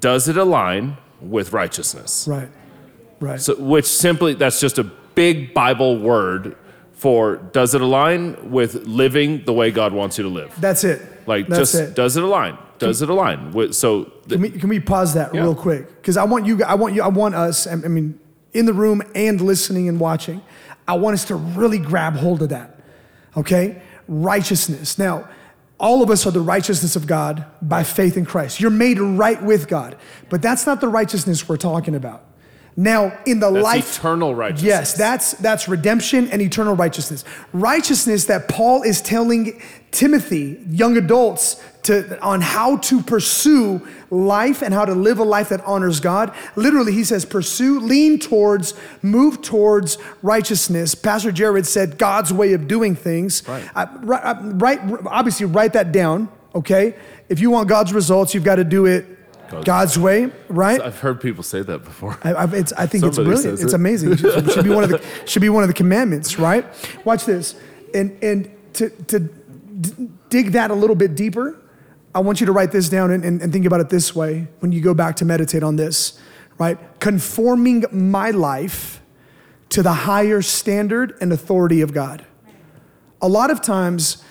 Does 0.00 0.26
it 0.28 0.36
align 0.36 0.96
with 1.20 1.52
righteousness? 1.52 2.26
Right. 2.28 2.48
Right. 3.20 3.40
So, 3.40 3.56
which 3.56 3.86
simply, 3.86 4.34
that's 4.34 4.60
just 4.60 4.78
a 4.78 4.84
big 4.84 5.52
Bible 5.52 5.98
word 5.98 6.56
for 6.92 7.36
does 7.36 7.74
it 7.74 7.80
align 7.80 8.50
with 8.50 8.86
living 8.86 9.44
the 9.44 9.52
way 9.52 9.70
God 9.70 9.92
wants 9.92 10.18
you 10.18 10.24
to 10.24 10.30
live? 10.30 10.52
That's 10.60 10.84
it. 10.84 11.00
Like, 11.26 11.46
That's 11.46 11.72
just 11.72 11.74
it. 11.90 11.94
does 11.94 12.16
it 12.16 12.22
align? 12.24 12.58
Does 12.78 13.02
it 13.02 13.08
align? 13.10 13.52
With, 13.52 13.74
so, 13.74 14.04
Can 14.28 14.40
we, 14.40 14.50
can 14.50 14.68
we 14.68 14.80
pause 14.80 15.14
that 15.14 15.34
Yeah. 15.34 15.42
real 15.42 15.54
quick? 15.54 15.88
Because 15.96 16.16
I 16.16 16.24
want 16.24 16.46
you, 16.46 16.62
I 16.64 16.74
want 16.74 16.94
you, 16.94 17.02
I 17.02 17.08
want 17.08 17.34
us. 17.34 17.66
I 17.66 17.74
mean, 17.74 18.18
in 18.52 18.66
the 18.66 18.72
room 18.72 19.02
and 19.14 19.40
listening 19.40 19.88
and 19.88 19.98
watching, 20.00 20.42
I 20.86 20.94
want 20.94 21.14
us 21.14 21.24
to 21.26 21.34
really 21.34 21.78
grab 21.78 22.14
hold 22.14 22.40
of 22.42 22.48
that. 22.50 22.78
Okay? 23.36 23.82
Righteousness. 24.06 24.98
Now, 24.98 25.28
all 25.78 26.02
of 26.02 26.10
us 26.10 26.26
are 26.26 26.32
the 26.32 26.40
righteousness 26.40 26.96
of 26.96 27.06
God 27.06 27.44
by 27.62 27.84
faith 27.84 28.16
in 28.16 28.24
Christ. 28.24 28.60
You're 28.60 28.70
made 28.70 28.98
right 28.98 29.40
with 29.42 29.68
God. 29.68 29.96
But 30.28 30.42
that's 30.42 30.66
not 30.66 30.80
the 30.80 30.88
righteousness 30.88 31.48
we're 31.48 31.56
talking 31.56 31.94
about. 31.94 32.24
Now, 32.78 33.18
in 33.26 33.40
the 33.40 33.50
That's 33.50 33.64
life 33.64 33.98
eternal 33.98 34.36
righteousness. 34.36 34.68
Yes, 34.68 34.94
that's 34.94 35.32
that's 35.32 35.66
redemption 35.66 36.30
and 36.30 36.40
eternal 36.40 36.76
righteousness. 36.76 37.24
Righteousness 37.52 38.26
that 38.26 38.46
Paul 38.46 38.82
is 38.82 39.02
telling 39.02 39.60
Timothy, 39.90 40.60
young 40.68 40.96
adults, 40.96 41.60
to 41.82 42.20
on 42.22 42.40
how 42.40 42.76
to 42.76 43.02
pursue 43.02 43.84
life 44.12 44.62
and 44.62 44.72
how 44.72 44.84
to 44.84 44.94
live 44.94 45.18
a 45.18 45.24
life 45.24 45.48
that 45.48 45.60
honors 45.64 45.98
God. 45.98 46.32
Literally, 46.54 46.92
he 46.92 47.02
says, 47.02 47.24
pursue, 47.24 47.80
lean 47.80 48.20
towards, 48.20 48.74
move 49.02 49.42
towards 49.42 49.98
righteousness. 50.22 50.94
Pastor 50.94 51.32
Jared 51.32 51.66
said 51.66 51.98
God's 51.98 52.32
way 52.32 52.52
of 52.52 52.68
doing 52.68 52.94
things. 52.94 53.42
Right. 53.48 53.68
I, 53.74 53.88
right, 54.02 54.24
I- 54.24 54.40
right 54.40 54.80
obviously, 55.04 55.46
write 55.46 55.72
that 55.72 55.90
down. 55.90 56.28
Okay, 56.54 56.94
if 57.28 57.40
you 57.40 57.50
want 57.50 57.68
God's 57.68 57.92
results, 57.92 58.34
you've 58.34 58.44
got 58.44 58.56
to 58.56 58.64
do 58.64 58.86
it 58.86 59.17
God's- 59.50 59.64
God's 59.64 59.98
way, 59.98 60.30
right? 60.48 60.80
I've 60.80 60.98
heard 61.00 61.20
people 61.20 61.42
say 61.42 61.62
that 61.62 61.84
before. 61.84 62.18
I, 62.22 62.32
I, 62.34 62.44
it's, 62.54 62.72
I 62.74 62.86
think 62.86 63.04
it's 63.04 63.16
brilliant. 63.16 63.60
It's 63.60 63.72
it. 63.72 63.74
amazing. 63.74 64.12
It 64.12 64.18
should, 64.18 64.50
should 64.52 64.64
be 64.64 64.70
one 64.70 64.84
of 64.84 64.90
the 64.90 65.02
should 65.26 65.42
be 65.42 65.48
one 65.48 65.62
of 65.62 65.68
the 65.68 65.74
commandments, 65.74 66.38
right? 66.38 66.64
Watch 67.04 67.24
this, 67.24 67.54
and 67.94 68.16
and 68.22 68.50
to 68.74 68.90
to 68.90 69.20
d- 69.20 70.08
dig 70.28 70.52
that 70.52 70.70
a 70.70 70.74
little 70.74 70.96
bit 70.96 71.14
deeper, 71.14 71.56
I 72.14 72.20
want 72.20 72.40
you 72.40 72.46
to 72.46 72.52
write 72.52 72.72
this 72.72 72.88
down 72.88 73.10
and, 73.10 73.24
and, 73.24 73.40
and 73.40 73.52
think 73.52 73.64
about 73.64 73.80
it 73.80 73.88
this 73.88 74.14
way 74.14 74.48
when 74.60 74.72
you 74.72 74.80
go 74.80 74.92
back 74.94 75.16
to 75.16 75.24
meditate 75.24 75.62
on 75.62 75.76
this, 75.76 76.18
right? 76.58 76.78
Conforming 77.00 77.84
my 77.92 78.30
life 78.30 79.00
to 79.70 79.82
the 79.82 79.92
higher 79.92 80.42
standard 80.42 81.16
and 81.20 81.32
authority 81.32 81.80
of 81.80 81.92
God. 81.92 82.24
A 83.20 83.28
lot 83.28 83.50
of 83.50 83.60
times, 83.62 84.22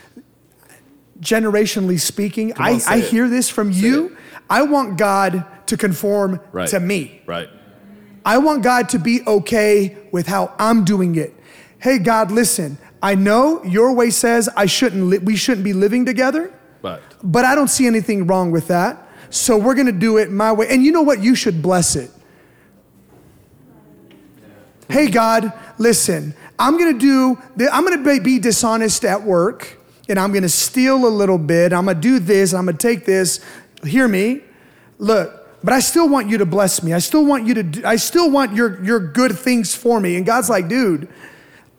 generationally 1.19 1.99
speaking, 1.99 2.53
on, 2.53 2.61
I, 2.61 2.79
I 2.87 2.99
hear 2.99 3.27
this 3.29 3.49
from 3.49 3.71
you. 3.71 4.16
I 4.49 4.61
want 4.63 4.97
God 4.97 5.43
to 5.67 5.77
conform 5.77 6.39
Right. 6.51 6.67
to 6.69 6.79
me. 6.79 7.21
Right. 7.25 7.49
I 8.25 8.37
want 8.39 8.63
God 8.63 8.89
to 8.89 8.99
be 8.99 9.21
okay 9.25 9.97
with 10.11 10.27
how 10.27 10.51
I'm 10.59 10.83
doing 10.83 11.15
it. 11.15 11.33
Hey, 11.79 11.97
God, 11.99 12.31
listen, 12.31 12.77
I 13.01 13.15
know 13.15 13.63
your 13.63 13.93
way 13.93 14.09
says 14.09 14.49
I 14.57 14.65
shouldn't 14.65 15.03
li- 15.05 15.19
we 15.19 15.35
shouldn't 15.35 15.63
be 15.63 15.73
living 15.73 16.05
together, 16.05 16.51
But 16.81 17.01
but 17.23 17.45
I 17.45 17.55
don't 17.55 17.69
see 17.69 17.85
anything 17.87 18.27
wrong 18.27 18.51
with 18.51 18.67
that. 18.67 19.07
So 19.29 19.57
we're 19.57 19.75
gonna 19.75 19.91
do 19.91 20.17
it 20.17 20.31
my 20.31 20.51
way. 20.51 20.67
And 20.69 20.83
you 20.83 20.91
know 20.91 21.01
what? 21.03 21.21
You 21.21 21.35
should 21.35 21.61
bless 21.61 21.95
it. 21.95 22.09
Hey, 24.89 25.07
God, 25.09 25.51
listen, 25.77 26.33
I'm 26.57 26.77
gonna 26.77 26.93
do, 26.97 27.37
th- 27.57 27.69
I'm 27.73 27.83
gonna 27.83 27.97
be- 28.03 28.19
be 28.19 28.39
dishonest 28.39 29.03
at 29.03 29.23
work 29.23 29.77
and 30.07 30.17
I'm 30.17 30.31
gonna 30.31 30.47
steal 30.49 31.05
a 31.05 31.09
little 31.09 31.37
bit. 31.37 31.73
I'm 31.73 31.85
gonna 31.85 31.99
do 31.99 32.19
this, 32.19 32.53
I'm 32.53 32.65
gonna 32.65 32.77
take 32.77 33.05
this. 33.05 33.41
Hear 33.85 34.07
me. 34.07 34.41
Look, 34.99 35.33
but 35.63 35.73
I 35.73 35.79
still 35.79 36.07
want 36.09 36.29
you 36.29 36.37
to 36.39 36.45
bless 36.45 36.81
me. 36.83 36.93
I 36.93 36.99
still 36.99 37.25
want 37.25 37.45
you 37.47 37.53
to, 37.55 37.63
do, 37.63 37.85
I 37.85 37.95
still 37.97 38.29
want 38.31 38.55
your, 38.55 38.83
your 38.83 38.99
good 38.99 39.37
things 39.37 39.75
for 39.75 39.99
me. 39.99 40.15
And 40.15 40.25
God's 40.25 40.49
like, 40.49 40.67
dude, 40.67 41.07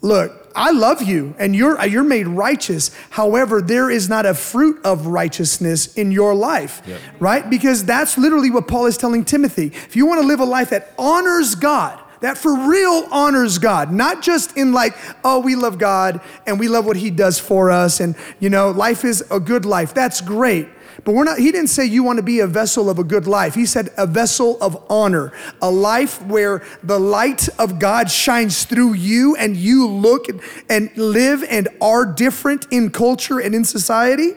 look, 0.01 0.53
I 0.55 0.72
love 0.72 1.03
you 1.03 1.34
and 1.38 1.55
you're, 1.55 1.84
you're 1.86 2.03
made 2.05 2.26
righteous. 2.26 2.90
However, 3.11 3.62
there 3.62 3.90
is 3.90 4.09
not 4.09 4.26
a 4.26 4.34
fruit 4.34 4.84
of 4.84 5.07
righteousness 5.07 5.94
in 5.94 6.11
your 6.11 6.34
life, 6.34 6.82
Yep. 6.86 7.01
right? 7.20 7.49
Because 7.49 7.84
that's 7.84 8.18
literally 8.18 8.51
what 8.51 8.66
Paul 8.66 8.86
is 8.86 8.96
telling 8.96 9.24
Timothy. 9.24 9.66
If 9.68 9.94
you 9.94 10.07
want 10.07 10.20
to 10.20 10.26
live 10.26 10.40
a 10.40 10.44
life 10.44 10.70
that 10.70 10.92
honors 10.99 11.55
God, 11.55 12.01
that 12.20 12.36
for 12.36 12.53
real 12.68 13.07
honors 13.12 13.59
God, 13.59 13.92
not 13.92 14.22
just 14.22 14.57
in 14.57 14.72
like, 14.72 14.96
oh, 15.22 15.38
we 15.38 15.55
love 15.55 15.78
God 15.78 16.20
and 16.49 16.59
we 16.59 16.66
love 16.66 16.84
what 16.84 16.96
He 16.96 17.11
does 17.11 17.38
for 17.38 17.70
us, 17.70 18.01
and 18.01 18.16
you 18.40 18.51
know, 18.51 18.70
life 18.72 19.05
is 19.05 19.22
a 19.30 19.38
good 19.38 19.64
life. 19.64 19.94
That's 19.94 20.20
great. 20.20 20.68
But 21.05 21.12
we're 21.14 21.24
not, 21.24 21.38
he 21.38 21.53
didn't 21.53 21.68
say 21.68 21.84
you 21.84 22.03
want 22.03 22.16
to 22.16 22.22
be 22.22 22.40
a 22.40 22.46
vessel 22.46 22.90
of 22.90 22.99
a 22.99 23.05
good 23.05 23.26
life. 23.26 23.55
He 23.55 23.66
said 23.66 23.90
a 23.96 24.07
vessel 24.07 24.59
of 24.61 24.84
honor, 24.90 25.32
a 25.62 25.70
life 25.70 26.20
where 26.22 26.64
the 26.82 26.99
light 26.99 27.49
of 27.59 27.78
God 27.78 28.11
shines 28.11 28.64
through 28.64 28.94
you 28.94 29.36
and 29.36 29.57
you 29.57 29.86
look 29.86 30.26
and 30.68 30.96
live 30.96 31.44
and 31.44 31.68
are 31.80 32.05
different 32.05 32.66
in 32.70 32.90
culture 32.90 33.38
and 33.38 33.55
in 33.55 33.64
society. 33.64 34.32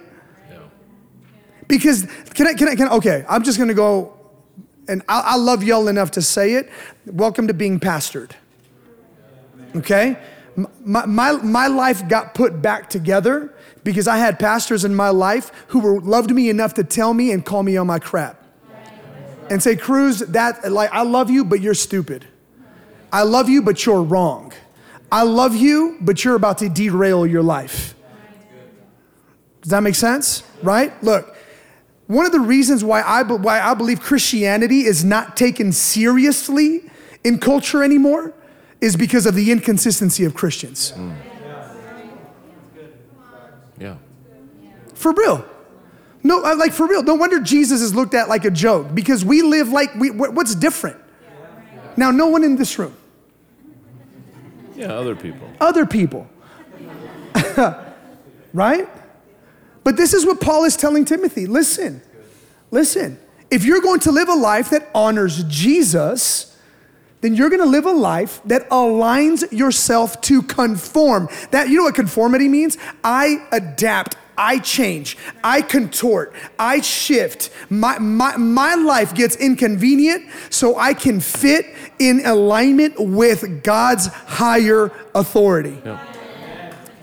Because, 1.68 2.06
can 2.34 2.48
I, 2.48 2.54
can 2.54 2.68
I, 2.68 2.76
can 2.76 2.90
I, 2.90 2.96
okay, 2.96 3.26
I'm 3.30 3.44
just 3.44 3.58
gonna 3.58 3.74
go, 3.74 4.20
and 4.88 5.02
I, 5.08 5.22
I 5.22 5.36
love 5.38 5.64
y'all 5.64 5.88
enough 5.88 6.12
to 6.12 6.22
say 6.22 6.54
it. 6.56 6.70
Welcome 7.06 7.48
to 7.48 7.54
being 7.54 7.80
pastored. 7.80 8.32
Okay? 9.76 10.18
My, 10.56 11.06
my, 11.06 11.32
my 11.32 11.68
life 11.68 12.08
got 12.10 12.34
put 12.34 12.62
back 12.62 12.90
together 12.90 13.54
because 13.84 14.08
I 14.08 14.18
had 14.18 14.40
pastors 14.40 14.86
in 14.86 14.96
my 14.96 15.10
life 15.10 15.52
who 15.68 15.80
were, 15.80 16.00
loved 16.00 16.32
me 16.32 16.50
enough 16.50 16.74
to 16.76 16.84
tell 16.84 17.14
me 17.14 17.32
and 17.32 17.46
call 17.46 17.64
me 17.64 17.78
on 17.78 17.88
my 17.88 18.00
crap. 18.00 18.38
And 19.50 19.62
say, 19.62 19.76
Cruz, 19.76 20.20
that, 20.20 20.72
like, 20.72 20.92
I 20.94 21.02
love 21.02 21.30
you, 21.30 21.44
but 21.44 21.60
you're 21.60 21.74
stupid. 21.74 22.26
I 23.12 23.24
love 23.24 23.50
you, 23.50 23.62
but 23.62 23.86
you're 23.86 24.02
wrong. 24.02 24.54
I 25.12 25.24
love 25.24 25.56
you, 25.56 25.98
but 26.00 26.24
you're 26.24 26.36
about 26.36 26.60
to 26.60 26.70
derail 26.70 27.28
your 27.28 27.44
life. 27.44 27.96
Does 29.62 29.72
that 29.72 29.82
make 29.82 29.96
sense? 29.96 30.44
Right? 30.64 30.92
Look, 31.04 31.36
one 32.08 32.26
of 32.26 32.32
the 32.32 32.40
reasons 32.40 32.84
why 32.84 33.02
I, 33.02 33.24
why 33.24 33.60
I 33.60 33.74
believe 33.74 34.00
Christianity 34.00 34.86
is 34.86 35.04
not 35.04 35.36
taken 35.36 35.72
seriously 35.74 36.90
in 37.24 37.40
culture 37.40 37.84
anymore 37.84 38.34
is 38.80 38.96
because 38.96 39.26
of 39.26 39.36
the 39.36 39.52
inconsistency 39.52 40.24
of 40.24 40.34
Christians. 40.34 40.94
yeah. 40.96 41.31
For 45.02 45.12
real. 45.14 45.44
No, 46.24 46.44
uh, 46.46 46.56
like 46.56 46.74
for 46.74 46.86
real. 46.88 47.02
No 47.02 47.16
wonder 47.16 47.40
Jesus 47.40 47.82
is 47.82 47.96
looked 47.96 48.14
at 48.14 48.30
like 48.30 48.46
a 48.46 48.52
joke 48.52 48.94
because 48.94 49.26
we 49.26 49.42
live 49.42 49.70
like 49.70 49.94
we, 49.96 50.12
what's 50.12 50.54
different? 50.54 50.98
Now, 51.98 52.12
no 52.12 52.28
one 52.28 52.44
in 52.44 52.56
this 52.56 52.78
room, 52.80 52.96
Yeah, 54.76 54.94
other 54.94 55.16
people. 55.16 55.50
other 55.60 55.86
people. 55.86 56.28
right? 58.54 58.88
But 59.84 59.98
this 59.98 60.14
is 60.14 60.26
what 60.26 60.40
Paul 60.40 60.64
is 60.66 60.78
telling 60.78 61.04
Timothy. 61.06 61.48
Listen, 61.48 62.02
listen. 62.70 63.20
If 63.50 63.66
you're 63.66 63.82
going 63.82 64.00
to 64.02 64.12
live 64.12 64.30
a 64.30 64.36
life 64.36 64.70
that 64.70 64.90
honors 64.94 65.44
Jesus, 65.46 66.56
then 67.22 67.34
you're 67.36 67.50
going 67.50 67.62
to 67.62 67.68
live 67.68 67.86
a 67.86 67.92
life 67.92 68.40
that 68.46 68.70
aligns 68.70 69.52
yourself 69.52 70.22
to 70.22 70.42
conform. 70.44 71.28
That 71.50 71.70
you 71.70 71.78
know 71.78 71.84
what 71.84 71.96
conformity 71.96 72.48
means? 72.48 72.78
I 73.04 73.46
adapt. 73.52 74.16
I 74.44 74.58
change, 74.58 75.18
I 75.44 75.62
contort, 75.62 76.34
I 76.58 76.82
shift. 76.82 77.52
My, 77.70 78.00
my, 78.00 78.36
my 78.38 78.74
life 78.74 79.14
gets 79.14 79.36
inconvenient 79.36 80.26
so 80.50 80.80
I 80.80 80.96
can 80.96 81.20
fit 81.20 81.68
in 82.00 82.26
alignment 82.26 82.96
with 83.00 83.62
God's 83.64 84.08
higher 84.08 84.92
authority. 85.14 85.80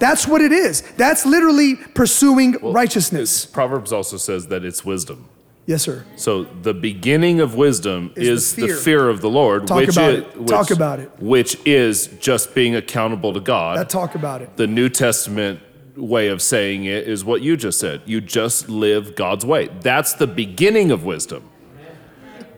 That's 0.01 0.27
what 0.27 0.41
it 0.41 0.51
is. 0.51 0.83
That's 0.97 1.25
literally 1.25 1.77
pursuing 1.77 2.57
righteousness. 2.61 3.47
Proverbs 3.47 3.93
also 3.93 4.17
says 4.17 4.49
that 4.49 4.65
it's 4.65 4.85
wisdom. 4.85 5.29
Yes, 5.67 5.83
sir. 5.83 6.05
So 6.17 6.45
the 6.45 6.73
beginning 6.73 7.41
of 7.41 7.55
wisdom 7.55 8.13
Is 8.17 8.29
is, 8.29 8.55
the 8.55 8.63
the, 8.63 8.67
fear. 8.69 8.77
fear. 8.77 9.09
of 9.11 9.21
the 9.21 9.29
Lord, 9.29 9.67
Talk 9.67 9.77
which 9.81 9.91
about 9.91 10.11
is 10.15 10.23
it. 10.25 10.47
Talk 10.47 10.71
about 10.71 10.99
it. 10.99 11.11
which 11.21 11.59
is 11.67 12.07
just 12.21 12.55
being 12.55 12.75
accountable 12.75 13.35
to 13.35 13.41
God. 13.41 13.77
That 13.79 13.91
talk 13.91 14.15
about 14.15 14.41
it. 14.41 14.57
the 14.57 14.67
New 14.67 14.89
Testament 14.89 15.61
way 15.99 16.29
of 16.29 16.41
saying 16.41 16.85
it 16.85 17.09
is 17.09 17.25
what 17.25 17.43
you 17.43 17.57
just 17.57 17.79
said. 17.79 18.03
You 18.07 18.21
just 18.21 18.69
live 18.69 19.15
God's 19.17 19.45
way. 19.45 19.69
That's 19.81 20.13
the 20.15 20.27
beginning 20.27 20.91
of 20.91 21.05
wisdom. 21.05 21.49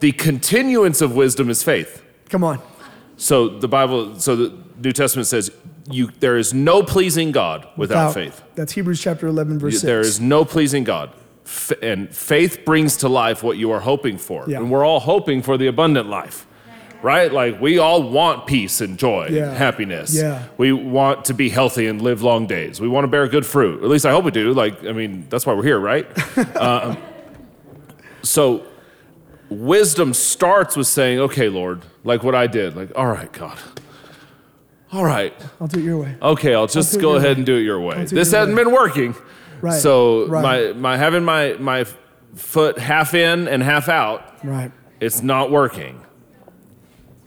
The 0.00 0.12
continuance 0.12 1.00
of 1.00 1.14
wisdom 1.14 1.50
is 1.50 1.62
faith. 1.62 2.02
Come 2.28 2.44
on. 2.44 2.60
So 3.16 3.48
the 3.48 3.68
Bible, 3.68 4.18
so 4.18 4.34
the 4.34 4.58
New 4.82 4.92
Testament 4.92 5.26
says 5.26 5.50
you 5.90 6.10
there 6.20 6.36
is 6.36 6.54
no 6.54 6.82
pleasing 6.82 7.32
God 7.32 7.68
without, 7.76 8.14
faith. 8.14 8.42
That's 8.54 8.72
Hebrews 8.72 9.00
chapter 9.00 9.26
11, 9.26 9.58
verse 9.58 9.74
6. 9.74 9.82
There 9.82 10.00
is 10.00 10.20
no 10.20 10.44
pleasing 10.44 10.84
God. 10.84 11.12
F- 11.44 11.72
and 11.82 12.14
faith 12.14 12.64
brings 12.64 12.96
to 12.98 13.08
life 13.08 13.42
what 13.42 13.58
you 13.58 13.70
are 13.72 13.80
hoping 13.80 14.16
for. 14.16 14.44
Yeah. 14.48 14.58
And 14.58 14.70
we're 14.70 14.84
all 14.84 15.00
hoping 15.00 15.42
for 15.42 15.58
the 15.58 15.66
abundant 15.66 16.08
life. 16.08 16.46
Right? 17.02 17.32
Like 17.32 17.60
we 17.60 17.78
all 17.78 18.02
want 18.02 18.46
peace 18.46 18.80
and 18.80 18.98
joy, 18.98 19.28
Yeah. 19.30 19.48
and 19.48 19.56
happiness. 19.56 20.14
Yeah. 20.14 20.42
We 20.58 20.72
want 20.72 21.24
to 21.26 21.34
be 21.34 21.48
healthy 21.48 21.86
and 21.86 22.00
live 22.02 22.22
long 22.22 22.46
days. 22.46 22.80
We 22.80 22.88
want 22.88 23.04
to 23.04 23.08
bear 23.08 23.26
good 23.28 23.46
fruit. 23.46 23.82
At 23.82 23.88
least 23.88 24.04
I 24.04 24.10
hope 24.10 24.24
we 24.24 24.30
do. 24.30 24.52
Like, 24.52 24.84
I 24.84 24.92
mean, 24.92 25.26
that's 25.30 25.46
why 25.46 25.54
we're 25.54 25.62
here, 25.64 25.78
right? 25.80 26.06
um, 26.56 26.98
so 28.22 28.64
wisdom 29.48 30.12
starts 30.14 30.76
with 30.76 30.86
saying, 30.86 31.20
okay, 31.20 31.48
Lord, 31.48 31.82
like 32.04 32.22
what 32.22 32.34
I 32.34 32.46
did, 32.46 32.76
like, 32.76 32.90
all 32.96 33.06
right, 33.06 33.32
God. 33.32 33.58
All 34.92 35.04
right. 35.04 35.32
I'll 35.60 35.68
do 35.68 35.78
it 35.78 35.84
your 35.84 35.98
way. 35.98 36.16
Okay, 36.20 36.54
I'll 36.54 36.66
just 36.66 36.94
it 36.96 37.00
go 37.00 37.14
ahead 37.16 37.28
way. 37.28 37.32
and 37.36 37.46
do 37.46 37.56
it 37.56 37.62
your 37.62 37.80
way. 37.80 38.04
This 38.04 38.12
your 38.32 38.40
hasn't 38.40 38.56
way. 38.56 38.64
been 38.64 38.72
working. 38.72 39.14
Right, 39.62 39.80
So 39.80 40.26
right. 40.26 40.42
my 40.42 40.72
my 40.72 40.96
having 40.96 41.22
my 41.24 41.54
my 41.60 41.84
foot 42.34 42.78
half 42.78 43.14
in 43.14 43.46
and 43.46 43.62
half 43.62 43.88
out, 43.88 44.44
Right. 44.44 44.72
it's 45.00 45.22
not 45.22 45.50
working. 45.50 46.00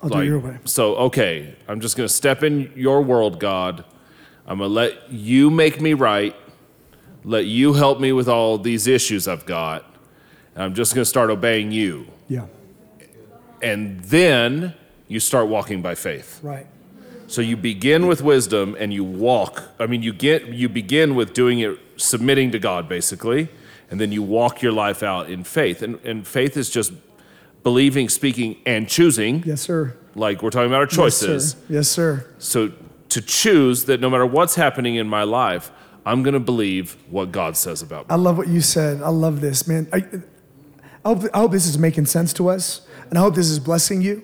I'll 0.04 0.10
do 0.10 0.24
your 0.24 0.40
way. 0.40 0.58
So, 0.66 0.96
okay, 0.96 1.56
I'm 1.68 1.80
just 1.80 1.96
going 1.96 2.08
to 2.08 2.14
step 2.14 2.44
in 2.44 2.72
your 2.76 3.02
world, 3.02 3.40
God. 3.40 3.86
I'm 4.46 4.58
going 4.58 4.70
to 4.70 4.74
let 4.74 5.12
you 5.12 5.50
make 5.50 5.80
me 5.80 5.94
right, 5.94 6.36
let 7.24 7.46
you 7.46 7.74
help 7.74 8.00
me 8.00 8.12
with 8.12 8.28
all 8.28 8.58
these 8.58 8.88
issues 8.88 9.28
I've 9.28 9.46
got. 9.46 9.86
And 10.56 10.64
I'm 10.64 10.74
just 10.74 10.94
going 10.94 11.04
to 11.04 11.10
start 11.10 11.30
obeying 11.30 11.72
you. 11.72 12.08
Yeah. 12.28 12.48
And 13.62 14.02
then 14.02 14.74
you 15.08 15.20
start 15.20 15.48
walking 15.48 15.82
by 15.82 15.96
faith. 15.96 16.40
Right. 16.44 16.68
So 17.28 17.42
you 17.42 17.56
begin 17.56 18.08
with 18.08 18.22
wisdom 18.22 18.76
and 18.78 18.94
you 18.94 19.04
walk. 19.04 19.64
I 19.80 19.88
mean, 19.88 20.04
you 20.04 20.14
get 20.14 20.48
you 20.48 20.68
begin 20.70 21.16
with 21.16 21.34
doing 21.34 21.60
it 21.60 21.80
submitting 21.98 22.52
to 22.52 22.60
God 22.60 22.90
basically, 22.90 23.48
and 23.90 24.00
then 24.00 24.12
you 24.12 24.22
walk 24.22 24.62
your 24.62 24.74
life 24.74 25.02
out 25.02 25.30
in 25.30 25.44
faith. 25.44 25.82
And 25.82 26.00
and 26.04 26.28
faith 26.28 26.58
is 26.58 26.70
just 26.70 26.92
believing, 27.64 28.10
speaking, 28.10 28.58
and 28.66 28.88
choosing. 28.88 29.44
Yes, 29.46 29.62
sir. 29.62 29.96
Like 30.16 30.44
we're 30.44 30.52
talking 30.52 30.68
about 30.68 30.82
our 30.82 30.86
choices. 30.86 31.56
Yes, 31.68 31.90
sir. 31.90 32.16
Yes, 32.18 32.26
sir. 32.26 32.34
So 32.40 32.72
to 33.10 33.22
choose 33.22 33.86
that 33.86 34.00
no 34.00 34.10
matter 34.10 34.26
what's 34.26 34.56
happening 34.56 34.96
in 34.96 35.08
my 35.08 35.24
life, 35.24 35.72
I'm 36.06 36.24
going 36.24 36.34
to 36.34 36.40
believe 36.40 36.98
what 37.10 37.32
God 37.32 37.56
says 37.56 37.82
about 37.82 38.10
me. 38.10 38.14
I 38.14 38.16
love 38.16 38.38
what 38.38 38.48
you 38.48 38.62
said. 38.62 39.02
I 39.02 39.10
love 39.10 39.42
this, 39.42 39.68
man. 39.68 39.88
I, 39.94 39.98
I, 41.06 41.10
hope, 41.10 41.24
I 41.34 41.40
hope 41.40 41.52
this 41.52 41.66
is 41.66 41.78
making 41.78 42.08
sense 42.08 42.34
to 42.34 42.50
us, 42.50 42.82
and 43.10 43.18
I 43.18 43.22
hope 43.22 43.36
this 43.36 43.50
is 43.50 43.60
blessing 43.60 44.02
you. 44.02 44.24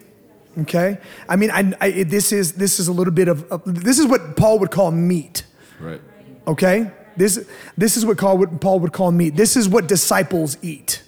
Okay, 0.57 0.97
I 1.29 1.35
mean, 1.35 1.51
I, 1.51 1.73
I, 1.79 2.03
this 2.03 2.31
is 2.33 2.53
this 2.53 2.79
is 2.79 2.87
a 2.87 2.91
little 2.91 3.13
bit 3.13 3.27
of, 3.27 3.49
of 3.51 3.61
this 3.65 3.99
is 3.99 4.07
what 4.07 4.35
Paul 4.35 4.59
would 4.59 4.71
call 4.71 4.91
meat. 4.91 5.45
Right. 5.79 6.01
Okay, 6.47 6.91
this 7.15 7.47
this 7.77 7.95
is 7.95 8.05
what 8.05 8.17
Paul 8.17 8.39
would, 8.39 8.59
Paul 8.59 8.79
would 8.79 8.91
call 8.91 9.11
meat. 9.11 9.35
This 9.35 9.55
is 9.55 9.69
what 9.69 9.87
disciples 9.87 10.57
eat. 10.61 11.03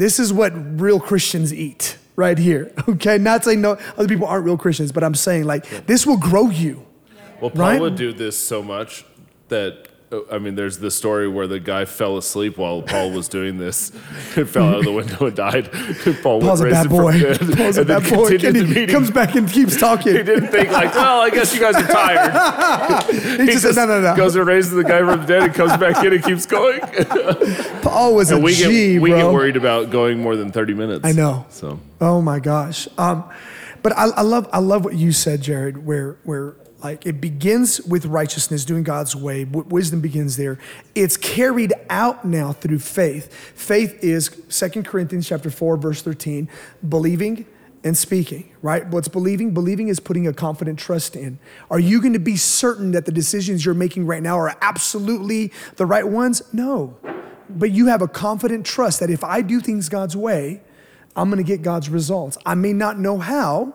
This 0.00 0.18
is 0.18 0.32
what 0.32 0.54
real 0.80 0.98
Christians 0.98 1.52
eat 1.52 1.98
right 2.16 2.38
here. 2.38 2.72
Okay, 2.88 3.18
not 3.18 3.44
saying 3.44 3.60
no 3.60 3.72
other 3.98 4.08
people 4.08 4.26
aren't 4.26 4.46
real 4.46 4.56
Christians, 4.56 4.92
but 4.92 5.04
I'm 5.04 5.14
saying 5.14 5.44
like 5.44 5.86
this 5.86 6.06
will 6.06 6.16
grow 6.16 6.48
you. 6.48 6.86
Well, 7.38 7.50
Paul 7.50 7.60
Right? 7.60 7.80
would 7.82 7.96
do 7.96 8.14
this 8.14 8.38
so 8.38 8.62
much 8.62 9.04
that 9.48 9.89
I 10.32 10.38
mean, 10.38 10.56
there's 10.56 10.78
the 10.78 10.90
story 10.90 11.28
where 11.28 11.46
the 11.46 11.60
guy 11.60 11.84
fell 11.84 12.16
asleep 12.16 12.58
while 12.58 12.82
Paul 12.82 13.12
was 13.12 13.28
doing 13.28 13.58
this, 13.58 13.92
and 14.36 14.48
fell 14.48 14.68
out 14.68 14.78
of 14.78 14.84
the 14.84 14.92
window 14.92 15.26
and 15.26 15.36
died. 15.36 15.70
Paul 16.22 16.40
Paul's 16.40 16.60
a 16.60 16.64
raised 16.64 16.74
bad 16.74 16.88
boy. 16.88 17.12
Paul's 17.56 17.76
a 17.76 17.82
and 17.82 17.88
bad 17.88 18.10
boy. 18.10 18.26
And 18.34 18.56
he 18.56 18.64
meeting. 18.64 18.88
comes 18.88 19.10
back 19.12 19.36
and 19.36 19.48
keeps 19.48 19.78
talking. 19.78 20.12
He 20.16 20.22
didn't 20.24 20.48
think 20.48 20.70
like, 20.72 20.92
well, 20.96 21.20
I 21.20 21.30
guess 21.30 21.54
you 21.54 21.60
guys 21.60 21.76
are 21.76 21.86
tired. 21.86 23.04
He 23.40 23.46
just 23.46 23.62
said, 23.62 23.76
no, 23.76 23.86
no, 23.86 24.00
no. 24.00 24.16
Goes 24.16 24.34
and 24.34 24.46
raises 24.46 24.72
the 24.72 24.82
guy 24.82 24.98
from 24.98 25.20
the 25.20 25.26
dead 25.26 25.42
and 25.44 25.54
comes 25.54 25.76
back 25.76 26.04
in 26.04 26.12
and 26.12 26.24
keeps 26.24 26.44
going. 26.44 26.80
Paul 27.82 28.14
was 28.16 28.32
a 28.32 28.38
we 28.38 28.52
G, 28.54 28.94
get 28.94 29.02
we 29.02 29.10
bro. 29.10 29.18
get 29.26 29.32
worried 29.32 29.56
about 29.56 29.90
going 29.90 30.20
more 30.20 30.34
than 30.34 30.50
30 30.50 30.74
minutes. 30.74 31.04
I 31.04 31.12
know. 31.12 31.46
So 31.50 31.78
Oh 32.00 32.20
my 32.20 32.40
gosh. 32.40 32.88
Um, 32.98 33.30
but 33.82 33.92
I, 33.96 34.06
I 34.08 34.22
love 34.22 34.48
I 34.52 34.58
love 34.58 34.84
what 34.84 34.94
you 34.96 35.12
said, 35.12 35.40
Jared. 35.42 35.86
Where 35.86 36.16
where 36.24 36.56
like 36.82 37.06
it 37.06 37.20
begins 37.20 37.80
with 37.82 38.06
righteousness, 38.06 38.64
doing 38.64 38.82
God's 38.82 39.14
way. 39.14 39.44
W- 39.44 39.66
wisdom 39.68 40.00
begins 40.00 40.36
there. 40.36 40.58
It's 40.94 41.16
carried 41.16 41.72
out 41.88 42.24
now 42.24 42.52
through 42.52 42.78
faith. 42.78 43.32
Faith 43.54 44.02
is 44.02 44.28
2 44.48 44.82
Corinthians 44.82 45.28
chapter 45.28 45.50
four, 45.50 45.76
verse 45.76 46.02
thirteen, 46.02 46.48
believing 46.88 47.46
and 47.84 47.96
speaking. 47.96 48.50
Right? 48.62 48.86
What's 48.86 49.08
believing? 49.08 49.52
Believing 49.52 49.88
is 49.88 50.00
putting 50.00 50.26
a 50.26 50.32
confident 50.32 50.78
trust 50.78 51.16
in. 51.16 51.38
Are 51.70 51.80
you 51.80 52.00
going 52.00 52.12
to 52.14 52.18
be 52.18 52.36
certain 52.36 52.92
that 52.92 53.06
the 53.06 53.12
decisions 53.12 53.64
you're 53.64 53.74
making 53.74 54.06
right 54.06 54.22
now 54.22 54.38
are 54.38 54.56
absolutely 54.60 55.52
the 55.76 55.86
right 55.86 56.06
ones? 56.06 56.42
No. 56.52 56.96
But 57.48 57.72
you 57.72 57.86
have 57.86 58.00
a 58.00 58.08
confident 58.08 58.64
trust 58.64 59.00
that 59.00 59.10
if 59.10 59.24
I 59.24 59.42
do 59.42 59.60
things 59.60 59.88
God's 59.88 60.16
way, 60.16 60.62
I'm 61.16 61.28
going 61.30 61.42
to 61.42 61.46
get 61.46 61.62
God's 61.62 61.88
results. 61.88 62.38
I 62.46 62.54
may 62.54 62.72
not 62.72 62.98
know 62.98 63.18
how. 63.18 63.74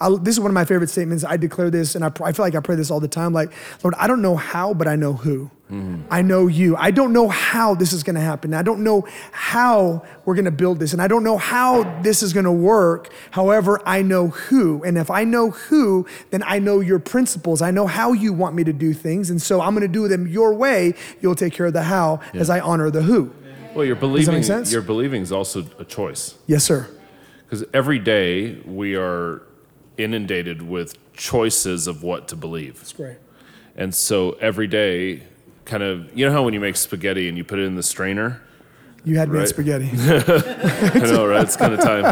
I, 0.00 0.10
this 0.20 0.34
is 0.34 0.40
one 0.40 0.50
of 0.50 0.54
my 0.54 0.64
favorite 0.64 0.90
statements. 0.90 1.24
I 1.24 1.36
declare 1.36 1.70
this, 1.70 1.94
and 1.94 2.04
I, 2.04 2.08
I 2.22 2.32
feel 2.32 2.44
like 2.44 2.54
I 2.54 2.60
pray 2.60 2.76
this 2.76 2.90
all 2.90 3.00
the 3.00 3.08
time. 3.08 3.32
Like, 3.32 3.50
Lord, 3.82 3.94
I 3.98 4.06
don't 4.06 4.22
know 4.22 4.36
how, 4.36 4.74
but 4.74 4.88
I 4.88 4.96
know 4.96 5.12
who. 5.14 5.50
Mm-hmm. 5.70 6.02
I 6.10 6.20
know 6.20 6.46
you. 6.46 6.76
I 6.76 6.90
don't 6.90 7.12
know 7.12 7.28
how 7.28 7.74
this 7.74 7.92
is 7.94 8.02
going 8.02 8.16
to 8.16 8.20
happen. 8.20 8.52
I 8.52 8.62
don't 8.62 8.84
know 8.84 9.06
how 9.32 10.04
we're 10.24 10.34
going 10.34 10.44
to 10.44 10.50
build 10.50 10.78
this, 10.78 10.92
and 10.92 11.00
I 11.00 11.08
don't 11.08 11.24
know 11.24 11.38
how 11.38 12.00
this 12.02 12.22
is 12.22 12.32
going 12.32 12.44
to 12.44 12.52
work. 12.52 13.10
However, 13.30 13.80
I 13.86 14.02
know 14.02 14.28
who. 14.28 14.82
And 14.84 14.98
if 14.98 15.10
I 15.10 15.24
know 15.24 15.50
who, 15.50 16.06
then 16.30 16.42
I 16.46 16.58
know 16.58 16.80
your 16.80 16.98
principles. 16.98 17.62
I 17.62 17.70
know 17.70 17.86
how 17.86 18.12
you 18.12 18.32
want 18.32 18.54
me 18.54 18.64
to 18.64 18.72
do 18.72 18.92
things. 18.92 19.30
And 19.30 19.40
so 19.40 19.60
I'm 19.62 19.74
going 19.74 19.82
to 19.82 19.88
do 19.92 20.06
them 20.06 20.26
your 20.28 20.52
way. 20.54 20.94
You'll 21.22 21.34
take 21.34 21.54
care 21.54 21.66
of 21.66 21.72
the 21.72 21.84
how 21.84 22.20
as 22.34 22.50
I 22.50 22.60
honor 22.60 22.90
the 22.90 23.02
who. 23.02 23.32
well, 23.74 23.84
your 23.84 23.96
believing 23.96 24.34
make 24.34 24.44
sense? 24.44 24.70
your 24.70 24.82
believing 24.82 25.22
is 25.22 25.32
also 25.32 25.64
a 25.78 25.84
choice 25.84 26.34
Yes, 26.46 26.62
sir. 26.64 26.86
because 27.46 27.64
every 27.72 27.98
day 27.98 28.60
we 28.66 28.94
are 28.96 29.42
inundated 29.98 30.62
with 30.62 30.96
choices 31.14 31.86
of 31.86 32.02
what 32.02 32.28
to 32.28 32.36
believe. 32.36 32.76
That's 32.76 32.92
great. 32.92 33.16
And 33.76 33.94
so 33.94 34.32
every 34.40 34.66
day, 34.66 35.22
kind 35.64 35.82
of, 35.82 36.16
you 36.16 36.26
know 36.26 36.32
how 36.32 36.42
when 36.44 36.54
you 36.54 36.60
make 36.60 36.76
spaghetti 36.76 37.28
and 37.28 37.36
you 37.36 37.44
put 37.44 37.58
it 37.58 37.62
in 37.64 37.74
the 37.76 37.82
strainer? 37.82 38.42
You 39.04 39.18
had 39.18 39.28
me 39.28 39.40
at 39.40 39.48
spaghetti. 39.48 39.90
I 39.92 40.98
know, 41.04 41.26
right? 41.26 41.42
It's 41.42 41.56
kind 41.56 41.74
of 41.74 41.80
time. 41.80 42.04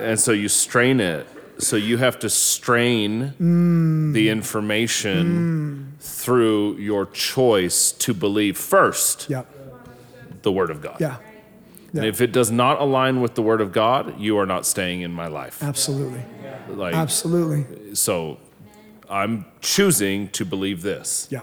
and 0.00 0.18
so 0.18 0.32
you 0.32 0.48
strain 0.48 1.00
it. 1.00 1.26
So 1.58 1.76
you 1.76 1.98
have 1.98 2.18
to 2.20 2.30
strain 2.30 3.34
Mm. 3.40 4.12
the 4.14 4.28
information 4.30 5.92
through 6.00 6.76
your 6.78 7.06
choice 7.06 7.92
to 7.92 8.14
believe 8.14 8.56
first 8.56 9.28
yeah. 9.28 9.44
the 10.42 10.50
Word 10.50 10.70
of 10.70 10.80
God. 10.80 10.96
Yeah. 10.98 11.16
And 11.94 12.06
if 12.06 12.20
it 12.22 12.32
does 12.32 12.50
not 12.50 12.80
align 12.80 13.20
with 13.20 13.34
the 13.34 13.42
Word 13.42 13.60
of 13.60 13.70
God, 13.72 14.18
you 14.18 14.38
are 14.38 14.46
not 14.46 14.64
staying 14.64 15.02
in 15.02 15.12
my 15.12 15.26
life. 15.26 15.62
Absolutely. 15.62 16.22
Like, 16.76 16.94
Absolutely. 16.94 17.94
so 17.94 18.38
I'm 19.08 19.46
choosing 19.60 20.28
to 20.30 20.44
believe 20.44 20.82
this. 20.82 21.28
Yeah. 21.30 21.42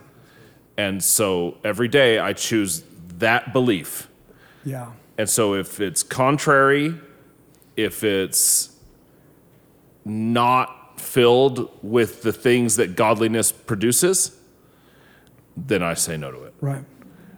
And 0.77 1.03
so 1.03 1.57
every 1.63 1.88
day 1.88 2.19
I 2.19 2.34
choose 2.34 2.84
that 3.17 3.53
belief. 3.53 4.07
Yeah. 4.63 4.91
And 5.17 5.30
so 5.30 5.53
if 5.53 5.80
it's 5.80 6.03
contrary, 6.03 6.95
if 7.75 8.03
it's 8.03 8.75
not 10.05 10.99
filled 10.99 11.69
with 11.84 12.21
the 12.21 12.32
things 12.32 12.75
that 12.77 12.95
godliness 12.95 13.51
produces, 13.51 14.38
then 15.57 15.84
I 15.84 15.93
say 15.93 16.17
no 16.17 16.32
to 16.32 16.43
it. 16.43 16.53
Right. 16.61 16.84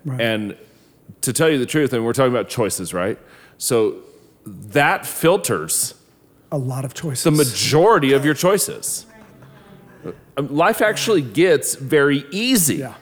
Right. 0.05 0.21
And 0.21 0.57
to 1.21 1.33
tell 1.33 1.49
you 1.49 1.57
the 1.57 1.65
truth, 1.65 1.93
and 1.93 2.03
we're 2.03 2.13
talking 2.13 2.31
about 2.31 2.49
choices, 2.49 2.93
right? 2.93 3.19
So 3.57 3.97
that 4.45 5.05
filters 5.05 5.93
a 6.51 6.57
lot 6.57 6.85
of 6.85 6.93
choices. 6.93 7.23
the 7.23 7.31
majority 7.31 8.13
of 8.13 8.25
your 8.25 8.33
choices. 8.33 9.05
Life 10.37 10.81
actually 10.81 11.21
gets 11.21 11.75
very 11.75 12.25
easy 12.31 12.77
yeah. 12.77 12.95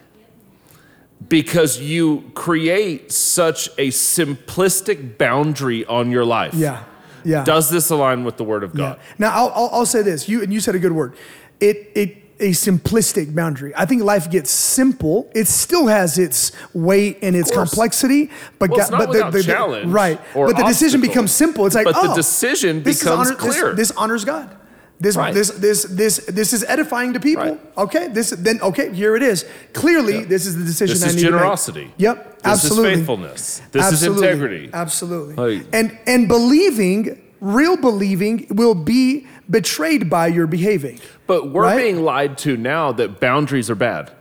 because 1.27 1.79
you 1.79 2.31
create 2.33 3.11
such 3.11 3.67
a 3.77 3.89
simplistic 3.89 5.17
boundary 5.17 5.85
on 5.85 6.11
your 6.11 6.25
life. 6.25 6.53
Yeah. 6.53 6.83
Yeah. 7.23 7.43
Does 7.43 7.69
this 7.69 7.89
align 7.89 8.23
with 8.23 8.37
the 8.37 8.43
Word 8.43 8.63
of 8.63 8.73
yeah. 8.73 8.77
God? 8.77 8.99
Now 9.17 9.31
I'll, 9.31 9.49
I'll, 9.49 9.69
I'll 9.73 9.85
say 9.85 10.01
this. 10.01 10.27
You 10.27 10.41
and 10.41 10.53
you 10.53 10.59
said 10.59 10.75
a 10.75 10.79
good 10.79 10.91
word. 10.91 11.15
It 11.59 11.91
it 11.95 12.18
a 12.39 12.51
simplistic 12.51 13.33
boundary. 13.35 13.73
I 13.75 13.85
think 13.85 14.03
life 14.03 14.29
gets 14.31 14.51
simple. 14.51 15.29
It 15.35 15.47
still 15.47 15.87
has 15.87 16.17
its 16.17 16.51
weight 16.73 17.19
and 17.21 17.35
its 17.35 17.51
complexity, 17.51 18.29
but 18.59 18.69
Well, 18.69 18.89
but 18.91 19.11
the, 19.11 19.23
the- 19.25 19.31
the- 19.31 19.43
challenge 19.43 19.91
right. 19.91 20.19
But 20.33 20.55
the 20.57 20.63
decision 20.63 21.01
becomes 21.01 21.31
simple. 21.31 21.65
It's 21.65 21.75
like 21.75 21.85
But 21.85 22.01
the 22.01 22.11
oh, 22.11 22.15
decision 22.15 22.81
becomes 22.81 23.29
honor- 23.29 23.35
clear. 23.35 23.73
This, 23.73 23.91
honors 23.91 24.23
God. 24.25 24.55
This, 25.01 25.15
Right. 25.15 25.33
this 25.33 25.49
this 25.51 25.83
this 25.83 26.17
this 26.27 26.51
is 26.51 26.65
edifying 26.65 27.13
to 27.13 27.21
people. 27.21 27.45
Right. 27.45 27.59
Okay. 27.77 28.09
This 28.09 28.31
then 28.31 28.59
okay. 28.61 28.93
Here 28.93 29.15
it 29.15 29.23
is. 29.23 29.45
Clearly, 29.71 30.25
this 30.25 30.45
is 30.45 30.57
the 30.57 30.65
decision. 30.65 30.93
This 30.95 31.03
I 31.03 31.07
is 31.07 31.15
need 31.15 31.21
to 31.21 31.31
make. 31.31 31.39
generosity. 31.39 31.93
Yep. 31.95 32.17
This 32.43 32.45
absolutely. 32.45 32.91
is 32.91 32.97
faithfulness. 32.99 33.61
This 33.71 33.85
Absolutely. 33.85 34.27
is 34.27 34.33
integrity. 34.33 34.69
Absolutely. 34.73 35.35
Like- 35.35 35.65
and 35.71 35.97
and 36.05 36.27
believing, 36.27 37.21
real 37.39 37.77
believing, 37.77 38.47
will 38.49 38.75
be 38.75 39.25
betrayed 39.49 40.09
by 40.09 40.27
your 40.27 40.47
behaving. 40.47 40.99
But 41.27 41.49
we're 41.49 41.63
Right? 41.63 41.77
being 41.77 42.01
lied 42.03 42.37
to 42.39 42.57
now 42.57 42.91
that 42.93 43.19
boundaries 43.19 43.69
are 43.69 43.75
bad. 43.75 44.11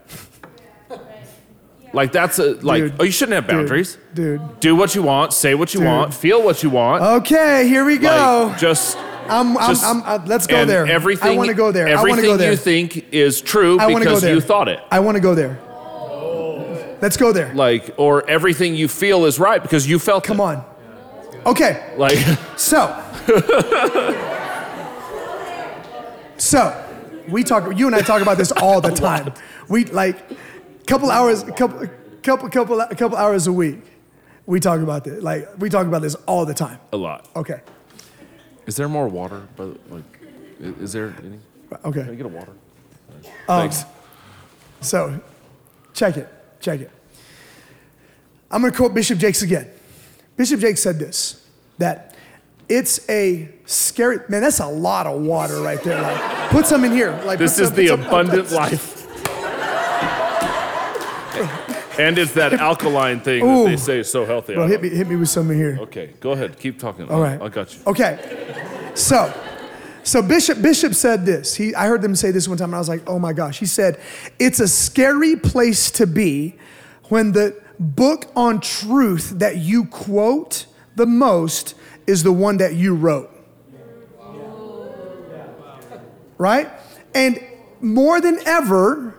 Like 1.95 2.13
that's 2.13 2.39
a 2.39 2.53
like 2.57 2.83
Dude. 2.83 2.95
oh 3.01 3.05
you 3.05 3.11
shouldn't 3.11 3.35
have 3.35 3.47
boundaries. 3.49 3.97
Dude. 4.13 4.41
Dude. 4.41 4.61
Do 4.61 4.77
what 4.77 4.95
you 4.95 5.03
want, 5.03 5.33
say 5.33 5.55
what 5.55 5.73
you 5.73 5.81
Dude. 5.81 5.87
want, 5.89 6.13
feel 6.13 6.43
what 6.43 6.63
you 6.63 6.69
want. 6.69 7.03
Okay, 7.23 7.67
here 7.67 7.83
we 7.85 7.97
go. 7.97 8.49
Like 8.51 8.59
just 8.59 8.99
I'm, 9.27 9.57
I'm, 9.57 9.69
just- 9.71 9.85
I'm, 9.85 10.03
uh, 10.03 10.23
let's 10.27 10.47
go 10.47 10.65
there. 10.67 10.87
Everything 10.87 11.33
I 11.33 11.37
want 11.37 11.49
to 11.49 11.55
go 11.55 11.73
there. 11.73 11.89
Everything 11.89 12.23
to 12.23 12.27
go 12.29 12.37
there. 12.37 12.51
you 12.51 12.57
think 12.59 13.07
is 13.13 13.41
true 13.41 13.79
I 13.81 13.93
because 13.99 14.23
you 14.23 14.41
thought 14.41 14.69
it. 14.69 14.81
I 14.91 15.01
want 15.01 15.17
to 15.17 15.21
go 15.21 15.35
there. 15.35 15.59
Let's 17.01 17.17
go 17.17 17.33
there. 17.33 17.55
Like 17.55 17.95
or 17.97 18.29
everything 18.29 18.75
you 18.75 18.87
feel 18.89 19.25
is 19.25 19.39
right 19.39 19.63
because 19.63 19.87
you 19.89 19.99
felt 19.99 20.25
Come 20.25 20.41
it. 20.41 20.43
on. 20.43 20.65
Okay, 21.47 21.95
Like 21.97 22.19
so. 22.59 22.89
so, 26.39 26.85
we 27.29 27.43
talk, 27.45 27.77
you 27.79 27.87
and 27.87 27.95
I 27.95 28.01
talk 28.01 28.23
about 28.23 28.39
this 28.39 28.53
all 28.53 28.81
the 28.81 28.91
time. 29.07 29.33
We 29.69 29.85
like, 29.85 30.17
couple 30.87 31.11
hours, 31.11 31.43
couple, 31.45 31.87
couple, 32.23 32.49
couple, 32.49 32.87
couple 32.97 33.17
hours 33.17 33.47
a 33.47 33.53
week. 33.53 33.81
We 34.47 34.61
talk 34.61 34.81
about 34.81 35.05
this. 35.05 35.23
Like, 35.23 35.47
we 35.59 35.69
talk 35.69 35.87
about 35.87 36.01
this 36.03 36.15
all 36.27 36.47
the 36.47 36.55
time. 36.55 36.79
a 36.93 36.97
lot. 36.97 37.29
Okay. 37.37 37.61
Is 38.67 38.77
there 38.77 38.89
more 38.89 39.09
water? 39.09 39.47
But 39.57 39.79
like 39.91 40.05
Is 40.61 40.93
there 40.93 41.15
any? 41.23 41.39
Okay. 41.85 42.03
Can 42.03 42.11
I 42.11 42.15
get 42.15 42.27
a 42.27 42.29
water? 42.29 42.53
Um, 43.49 43.69
Thanks. 43.69 43.85
So, 44.81 45.21
check 45.93 46.17
it. 46.17 46.29
Check 46.61 46.81
it. 46.81 46.91
I'm 48.51 48.63
going 48.63 48.73
to 48.73 48.77
quote 48.77 48.95
Bishop 48.95 49.19
Jakes 49.19 49.43
again. 49.43 49.69
Bishop 50.37 50.61
Jakes 50.61 50.81
said 50.81 50.99
this 50.99 51.45
that 51.79 52.08
it's 52.69 53.09
a 53.09 53.49
scary 53.67 54.19
man. 54.29 54.43
That's 54.43 54.61
a 54.61 54.67
lot 54.67 55.07
of 55.07 55.21
water 55.23 55.61
right 55.63 55.83
there. 55.83 56.01
Like, 56.01 56.51
put 56.51 56.67
some 56.67 56.85
in 56.85 56.93
here. 56.93 57.13
Like, 57.25 57.39
This 57.39 57.59
is 57.59 57.69
some- 57.69 57.77
the 57.77 57.89
put 57.89 57.99
some- 58.01 58.07
abundant 58.07 58.51
life. 58.63 58.95
and 61.99 62.17
it's 62.19 62.33
that 62.35 62.53
alkaline 62.55 63.21
thing 63.21 63.45
that 63.47 63.65
they 63.71 63.77
say 63.77 63.99
is 64.01 64.11
so 64.11 64.25
healthy. 64.25 64.55
I 64.57 64.67
hit 64.69 64.83
me, 64.83 64.89
hit 64.89 65.09
me 65.09 65.17
with 65.17 65.29
some 65.29 65.51
in 65.51 65.57
here. 65.57 65.79
Okay, 65.83 66.11
go 66.21 66.33
ahead. 66.33 66.59
Keep 66.59 66.79
talking. 66.79 67.09
All 67.09 67.21
right. 67.21 67.41
I 67.41 67.49
got 67.49 67.75
you. 67.75 67.81
Okay. 67.87 68.19
So, 68.95 69.33
so 70.05 70.23
Bishop 70.23 70.61
Bishop 70.63 70.95
said 70.95 71.27
this. 71.27 71.55
He 71.55 71.75
I 71.75 71.87
heard 71.87 72.03
them 72.03 72.15
say 72.17 72.31
this 72.31 72.49
one 72.49 72.57
time 72.59 72.71
and 72.71 72.77
I 72.77 72.79
was 72.79 72.89
like, 72.89 73.03
"Oh 73.09 73.19
my 73.19 73.33
gosh." 73.33 73.59
He 73.59 73.67
said, 73.67 73.99
"It's 74.39 74.61
a 74.61 74.69
scary 74.69 75.37
place 75.37 75.91
to 75.93 76.07
be 76.07 76.57
when 77.09 77.33
the 77.33 77.61
book 77.79 78.27
on 78.35 78.61
truth 78.61 79.31
that 79.39 79.59
you 79.59 79.85
quote 79.87 80.67
the 80.97 81.07
most 81.07 81.75
is 82.09 82.25
the 82.25 82.33
one 82.33 82.57
that 82.57 82.75
you 82.75 82.95
wrote." 82.95 83.31
Right? 86.39 86.69
And 87.15 87.41
more 87.81 88.21
than 88.21 88.39
ever, 88.47 89.15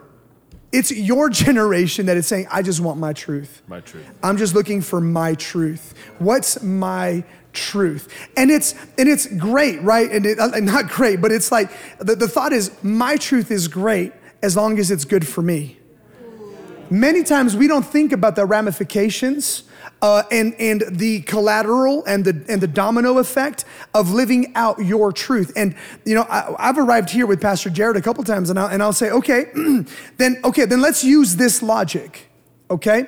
it's 0.72 0.92
your 0.92 1.30
generation 1.30 2.06
that 2.08 2.18
is 2.18 2.28
saying, 2.28 2.48
"I 2.52 2.62
just 2.62 2.80
want 2.80 3.00
my 3.00 3.14
truth." 3.14 3.62
My 3.68 3.80
truth. 3.80 4.06
I'm 4.22 4.38
just 4.38 4.54
looking 4.54 4.82
for 4.82 5.00
my 5.00 5.36
truth. 5.36 5.94
What's 6.20 6.62
my 6.62 7.24
truth? 7.54 8.08
And 8.38 8.52
it's 8.52 8.74
and 8.98 9.10
it's 9.10 9.26
great, 9.28 9.82
right? 9.82 10.12
And, 10.12 10.26
it, 10.26 10.40
uh, 10.40 10.48
not 10.60 10.90
great, 10.90 11.22
but 11.22 11.32
it's 11.32 11.52
like 11.52 11.72
the, 12.00 12.16
the 12.16 12.28
thought 12.28 12.54
is 12.54 12.72
my 12.84 13.18
truth 13.18 13.52
is 13.52 13.68
great 13.68 14.14
as 14.42 14.56
long 14.56 14.80
as 14.80 14.92
it's 14.92 15.06
good 15.06 15.28
for 15.28 15.42
me. 15.42 15.78
Many 16.90 17.24
times 17.24 17.56
we 17.56 17.68
don't 17.68 17.86
think 17.86 18.12
about 18.12 18.36
the 18.36 18.46
ramifications 18.46 19.64
uh, 20.02 20.24
and, 20.32 20.54
and 20.60 20.84
the 20.90 21.22
collateral 21.22 22.04
and 22.06 22.24
the, 22.26 22.46
and 22.48 22.62
the 22.62 22.68
domino 22.68 23.18
effect 23.18 23.66
of 23.94 24.12
living 24.12 24.54
out 24.56 24.80
your 24.84 25.12
truth. 25.12 25.52
And, 25.56 25.76
you 26.06 26.16
know, 26.16 26.24
I, 26.24 26.56
I've 26.58 26.78
arrived 26.78 27.10
here 27.10 27.26
with 27.26 27.42
Pastor 27.42 27.70
Jared 27.70 27.98
a 27.98 28.02
couple 28.02 28.24
times 28.24 28.50
and 28.50 28.58
I'll, 28.58 28.68
and 28.68 28.82
I'll 28.82 28.94
say, 28.94 29.12
okay, 29.12 29.52
then, 30.18 30.40
okay, 30.44 30.66
then 30.66 30.82
let's 30.82 31.04
use 31.04 31.36
this 31.36 31.62
logic, 31.62 32.30
okay? 32.70 33.08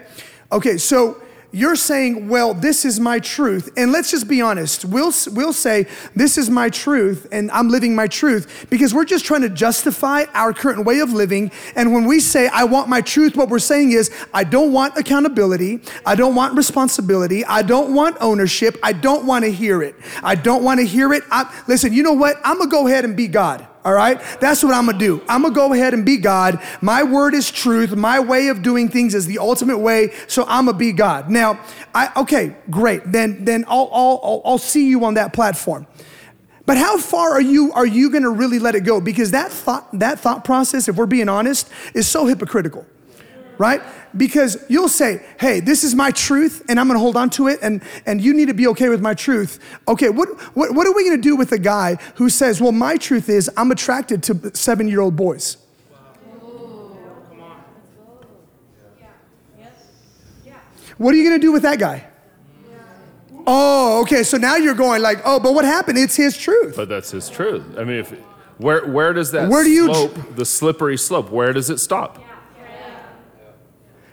Okay, 0.52 0.78
so 0.78 1.22
you're 1.52 1.76
saying, 1.76 2.30
well, 2.30 2.54
this 2.54 2.86
is 2.86 3.00
my 3.00 3.20
truth. 3.20 3.70
And 3.76 3.92
let's 3.92 4.10
just 4.10 4.28
be 4.28 4.42
honest. 4.42 4.86
We'll, 4.86 5.12
we'll 5.32 5.54
say, 5.54 5.88
this 6.16 6.38
is 6.38 6.50
my 6.50 6.70
truth 6.70 7.28
and 7.32 7.52
I'm 7.52 7.70
living 7.70 7.94
my 7.94 8.08
truth 8.08 8.68
because 8.70 8.94
we're 8.94 9.06
just 9.06 9.26
trying 9.26 9.42
to 9.42 9.50
justify 9.50 10.26
our 10.34 10.54
current 10.54 10.86
way 10.86 11.00
of 11.00 11.12
living. 11.12 11.52
And 11.76 11.94
when 11.94 12.06
we 12.06 12.20
say, 12.20 12.48
I 12.48 12.64
want 12.64 12.88
my 12.88 13.02
truth, 13.02 13.36
what 13.36 13.50
we're 13.50 13.60
saying 13.60 13.92
is, 13.92 14.10
I 14.34 14.44
don't 14.46 14.72
want 14.72 14.98
accountability. 14.98 15.82
I 16.06 16.16
don't 16.16 16.36
want 16.36 16.56
responsibility. 16.56 17.44
I 17.44 17.64
don't 17.64 17.94
want 17.94 18.18
ownership. 18.22 18.78
I 18.82 18.94
don't 18.94 19.26
want 19.26 19.44
to 19.44 19.52
hear 19.52 19.84
it. 19.84 19.96
I 20.24 20.36
don't 20.36 20.64
want 20.64 20.80
to 20.80 20.86
hear 20.86 21.12
it. 21.14 21.24
I, 21.32 21.54
listen, 21.68 21.92
you 21.94 22.04
know 22.04 22.14
what? 22.14 22.38
I'm 22.44 22.58
going 22.58 22.70
to 22.70 22.72
go 22.72 22.88
ahead 22.88 23.04
and 23.04 23.18
be 23.18 23.28
God. 23.28 23.68
All 23.84 23.94
right? 23.94 24.22
That's 24.40 24.64
what 24.64 24.74
I'm 24.74 24.86
gonna 24.86 24.98
do. 24.98 25.22
I'm 25.28 25.42
gonna 25.42 25.56
go 25.56 25.74
ahead 25.74 25.94
and 25.94 26.06
be 26.06 26.18
God. 26.18 26.62
My 26.82 27.04
word 27.04 27.34
is 27.34 27.50
truth. 27.50 27.96
My 27.96 28.20
way 28.20 28.50
of 28.50 28.62
doing 28.62 28.90
things 28.90 29.16
is 29.16 29.26
the 29.26 29.40
ultimate 29.40 29.80
way. 29.80 30.12
So 30.28 30.46
I'm 30.48 30.66
gonna 30.66 30.78
be 30.78 30.92
God. 30.92 31.30
Now, 31.30 31.60
I 31.94 32.12
okay, 32.18 32.56
great. 32.70 33.12
Then 33.12 33.44
then 33.44 33.66
I'll 33.68 33.90
I'll 33.92 34.42
I'll, 34.46 34.58
see 34.60 34.88
you 34.88 35.04
on 35.06 35.16
that 35.16 35.34
platform. 35.34 35.88
But 36.68 36.78
how 36.78 36.98
far 37.00 37.32
are 37.32 37.42
you 37.42 37.74
are 37.74 37.86
you 37.86 38.12
gonna 38.12 38.30
really 38.30 38.60
let 38.60 38.76
it 38.76 38.82
go? 38.82 39.02
Because 39.02 39.32
that 39.32 39.52
thought 39.52 39.88
that 39.94 40.20
thought 40.20 40.46
process, 40.46 40.88
if 40.88 40.96
we're 40.96 41.08
being 41.08 41.30
honest, 41.30 41.68
is 41.96 42.08
so 42.08 42.28
hypocritical. 42.28 42.86
Right? 43.62 43.80
Because 44.18 44.66
you'll 44.70 44.90
say, 44.90 45.24
hey, 45.40 45.60
this 45.60 45.84
is 45.84 45.94
my 45.94 46.10
truth, 46.10 46.66
and 46.68 46.80
I'm 46.80 46.88
gonna 46.88 46.98
hold 46.98 47.16
on 47.16 47.30
to 47.32 47.48
it, 47.48 47.60
and, 47.62 47.84
and 48.08 48.20
you 48.20 48.34
need 48.34 48.48
to 48.48 48.56
be 48.56 48.66
okay 48.70 48.90
with 48.90 49.02
my 49.02 49.14
truth. 49.14 49.60
Okay, 49.88 50.10
what, 50.10 50.30
what, 50.56 50.74
what 50.74 50.88
are 50.88 50.94
we 50.96 51.04
gonna 51.08 51.22
do 51.22 51.36
with 51.36 51.52
a 51.52 51.60
guy 51.60 51.98
who 52.16 52.28
says, 52.28 52.60
well, 52.60 52.72
my 52.72 52.98
truth 52.98 53.30
is 53.30 53.52
I'm 53.56 53.70
attracted 53.70 54.24
to 54.24 54.56
seven 54.56 54.88
year 54.88 55.00
old 55.00 55.16
boys? 55.16 55.58
What 60.98 61.14
are 61.14 61.18
you 61.18 61.24
gonna 61.24 61.38
do 61.38 61.52
with 61.52 61.62
that 61.62 61.78
guy? 61.78 62.08
Oh, 63.46 64.02
okay, 64.02 64.24
so 64.24 64.38
now 64.38 64.56
you're 64.56 64.74
going 64.74 65.04
like, 65.04 65.22
oh, 65.24 65.40
but 65.40 65.54
what 65.54 65.66
happened? 65.66 66.00
It's 66.00 66.16
his 66.16 66.36
truth. 66.36 66.76
But 66.76 66.90
that's 66.90 67.12
his 67.12 67.30
truth. 67.30 67.78
I 67.78 67.84
mean, 67.84 67.98
if 67.98 68.10
where 68.58 68.88
where 68.88 69.14
does 69.14 69.32
that 69.34 69.50
Where 69.50 69.64
do 69.64 69.70
you- 69.70 69.86
slope, 69.86 70.36
the 70.36 70.46
slippery 70.46 70.98
slope, 70.98 71.30
where 71.30 71.54
does 71.54 71.70
it 71.70 71.80
stop? 71.80 72.18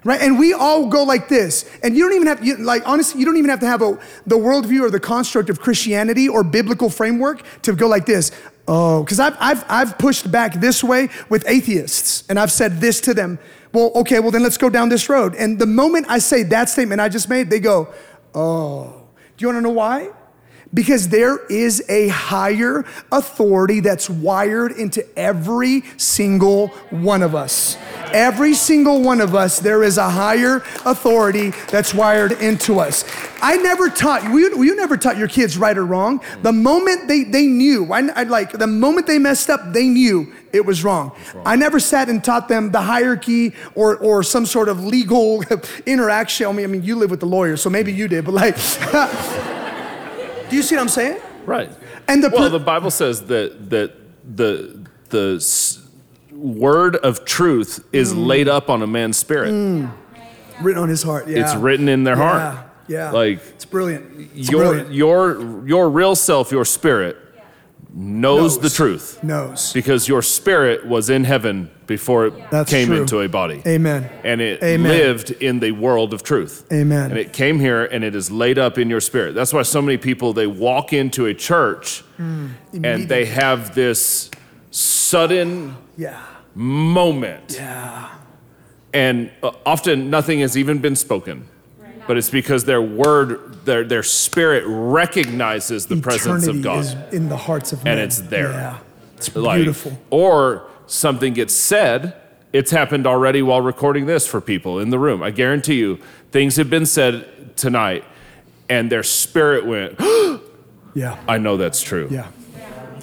Right? 0.09 0.23
And 0.23 0.39
we 0.39 0.55
all 0.55 0.87
go 0.87 1.05
like 1.05 1.29
this. 1.29 1.71
And 1.83 1.95
you 1.95 2.03
don't 2.03 2.15
even 2.15 2.29
have, 2.29 2.43
you, 2.43 2.57
like, 2.57 2.83
honestly, 2.89 3.21
you 3.21 3.27
don't 3.27 3.37
even 3.37 3.51
have 3.51 3.61
to 3.61 3.67
have 3.67 3.83
a, 3.83 3.99
the 4.27 4.39
worldview 4.39 4.81
or 4.81 4.91
the 4.91 4.99
construct 4.99 5.51
of 5.51 5.61
Christianity 5.61 6.31
or 6.31 6.43
biblical 6.43 6.89
framework 6.89 7.43
to 7.61 7.75
go 7.75 7.87
like 7.89 8.07
this. 8.07 8.33
Oh, 8.67 9.03
because 9.05 9.21
I've, 9.21 9.37
I've, 9.39 9.65
I've 9.69 9.99
pushed 9.99 10.31
back 10.33 10.55
this 10.55 10.83
way 10.83 11.11
with 11.29 11.47
atheists 11.47 12.25
and 12.31 12.39
I've 12.39 12.51
said 12.51 12.81
this 12.81 13.03
to 13.03 13.13
them. 13.13 13.39
Well, 13.75 13.93
okay, 13.97 14.19
well, 14.19 14.31
then 14.31 14.43
let's 14.43 14.57
go 14.57 14.71
down 14.71 14.89
this 14.89 15.11
road. 15.11 15.35
And 15.35 15.59
the 15.59 15.67
moment 15.67 16.07
I 16.09 16.21
say 16.21 16.43
that 16.45 16.71
statement 16.71 17.03
I 17.03 17.11
just 17.11 17.29
made, 17.29 17.51
they 17.51 17.61
go, 17.61 17.93
oh. 18.35 19.05
Do 19.37 19.43
you 19.43 19.49
wanna 19.49 19.61
know 19.61 19.71
why? 19.71 20.09
Because 20.75 21.09
there 21.09 21.45
is 21.47 21.83
a 21.89 22.09
higher 22.09 22.85
authority 23.11 23.81
that's 23.81 24.11
wired 24.11 24.73
into 24.73 25.07
every 25.19 25.83
single 25.97 26.69
one 26.91 27.23
of 27.23 27.35
us. 27.35 27.77
Every 28.13 28.55
single 28.55 29.03
one 29.03 29.21
of 29.21 29.35
us, 29.35 29.61
there 29.61 29.83
is 29.83 29.99
a 29.99 30.09
higher 30.09 30.57
authority 30.85 31.51
that's 31.71 31.93
wired 31.95 32.33
into 32.33 32.81
us. 32.81 33.05
I 33.41 33.57
never 33.57 33.89
taught 33.89 34.25
you, 34.25 34.63
you 34.63 34.77
never 34.77 34.97
taught 34.97 35.17
your 35.17 35.29
kids 35.29 35.57
right 35.57 35.77
or 35.77 35.85
wrong. 35.85 36.23
The 36.43 36.53
moment 36.53 37.07
they, 37.09 37.25
they 37.25 37.47
knew, 37.47 37.93
I, 37.93 38.09
I 38.09 38.23
like, 38.25 38.53
the 38.53 38.67
moment 38.67 39.07
they 39.07 39.19
messed 39.19 39.51
up, 39.51 39.73
they 39.73 39.87
knew 39.87 40.33
it 40.53 40.65
was 40.65 40.83
wrong. 40.85 41.13
I 41.45 41.57
never 41.57 41.79
sat 41.79 42.09
and 42.09 42.23
taught 42.23 42.49
them 42.49 42.73
the 42.73 42.81
hierarchy 42.81 43.55
or, 43.75 43.97
or 43.99 44.23
some 44.23 44.47
sort 44.47 44.69
of 44.69 44.85
legal 44.85 45.43
interaction. 45.87 46.47
I 46.47 46.53
mean, 46.53 46.65
I 46.65 46.69
mean, 46.69 46.83
you 46.83 46.97
live 46.97 47.11
with 47.11 47.21
the 47.21 47.27
lawyers, 47.27 47.63
so 47.63 47.71
maybe 47.71 47.93
you 47.93 48.09
did, 48.09 48.25
but 48.25 48.35
like, 48.35 48.57
do 50.51 50.57
you 50.57 50.63
see 50.63 50.75
what 50.77 50.83
I'm 50.83 50.89
saying? 50.89 51.21
Right. 51.47 51.71
And 52.07 52.23
the 52.23 52.31
well, 52.31 52.51
the 52.51 52.59
Bible 52.59 52.91
says 52.91 53.23
that 53.27 53.71
that 53.71 53.93
the 54.37 54.87
the 55.11 55.79
word 56.33 56.97
of 56.97 57.25
truth 57.25 57.85
is 57.93 58.13
Mm. 58.15 58.27
laid 58.27 58.49
up 58.49 58.69
on 58.71 58.83
a 58.83 58.87
man's 58.87 59.17
spirit. 59.17 59.51
written 60.61 60.83
on 60.83 60.89
his 60.89 61.03
heart. 61.03 61.29
Yeah. 61.29 61.41
It's 61.45 61.55
written 61.55 61.89
in 61.89 62.05
their 62.05 62.17
Yeah, 62.17 62.23
heart. 62.53 62.67
Yeah. 62.89 63.11
Like 63.11 63.41
it's 63.55 63.65
brilliant. 63.65 64.31
It's 64.35 64.51
your 64.51 64.63
brilliant. 64.65 64.93
your 64.93 65.67
your 65.67 65.91
real 65.91 66.15
self, 66.17 66.51
your 66.53 66.65
spirit 66.65 67.17
knows, 67.95 68.57
Knows. 68.57 68.59
the 68.61 68.71
truth 68.71 69.23
knows. 69.23 69.73
because 69.73 70.09
your 70.09 70.23
spirit 70.23 70.87
was 70.87 71.09
in 71.11 71.25
heaven 71.25 71.71
before 71.89 72.27
it 72.27 72.51
That's 72.53 72.71
came 72.71 72.87
true. 72.89 73.01
into 73.01 73.21
a 73.21 73.29
body. 73.29 73.61
Amen. 73.67 74.09
And 74.23 74.41
it 74.41 74.63
Amen. 74.63 74.93
lived 74.93 75.33
in 75.33 75.59
the 75.59 75.73
world 75.73 76.15
of 76.15 76.23
truth. 76.23 76.65
Amen. 76.73 77.11
And 77.11 77.19
it 77.19 77.33
came 77.33 77.59
here 77.59 77.85
and 77.85 78.05
it 78.05 78.15
is 78.15 78.31
laid 78.31 78.59
up 78.59 78.79
in 78.79 78.89
your 78.89 79.01
spirit. 79.01 79.35
That's 79.35 79.53
why 79.53 79.63
so 79.63 79.83
many 79.83 79.97
people 79.99 80.33
they 80.33 80.47
walk 80.47 80.93
into 80.93 81.27
a 81.27 81.35
church 81.35 82.05
Mm. 82.21 82.51
and 82.85 83.09
they 83.09 83.25
have 83.27 83.75
this 83.75 84.31
sudden 84.71 85.77
Yeah. 85.97 86.21
moment. 86.55 87.55
Yeah. 87.59 88.09
And 88.93 89.31
uh, 89.43 89.53
often 89.67 90.11
nothing 90.11 90.41
has 90.41 90.57
even 90.57 90.79
been 90.79 90.97
spoken. 90.97 91.47
But 92.07 92.17
it's 92.17 92.31
because 92.31 92.65
their 92.65 92.81
word, 92.81 93.65
their, 93.67 93.85
their 93.85 94.03
spirit 94.03 94.65
recognizes 94.67 95.87
the 95.87 95.97
presence 96.01 96.47
of 96.47 96.63
God. 96.63 96.79
is 96.85 96.95
in 97.13 97.29
the 97.29 97.37
hearts 97.37 97.73
of 97.73 97.85
men. 97.85 97.93
And 97.99 98.01
it's 98.01 98.21
there. 98.23 98.51
Yeah. 98.51 98.79
It's 99.19 99.35
Like, 99.37 99.59
beautiful. 99.59 99.93
Or 100.11 100.63
something 100.89 101.35
gets 101.35 101.55
said. 101.55 102.15
It's 102.53 102.71
happened 102.71 103.07
already 103.07 103.43
while 103.43 103.61
recording 103.61 104.07
this 104.07 104.27
for 104.27 104.41
people 104.41 104.79
in 104.81 104.91
the 104.91 104.99
room. 104.99 105.23
I 105.23 105.31
guarantee 105.31 105.77
you, 105.79 106.01
things 106.33 106.57
have 106.57 106.69
been 106.71 106.87
said 106.87 107.57
tonight, 107.57 108.05
and 108.69 108.91
their 108.91 109.03
spirit 109.03 109.67
went, 109.67 110.01
Yeah. 110.95 111.19
I 111.29 111.39
know 111.39 111.57
that's 111.57 111.81
true. 111.83 112.09
Yeah. 112.11 112.27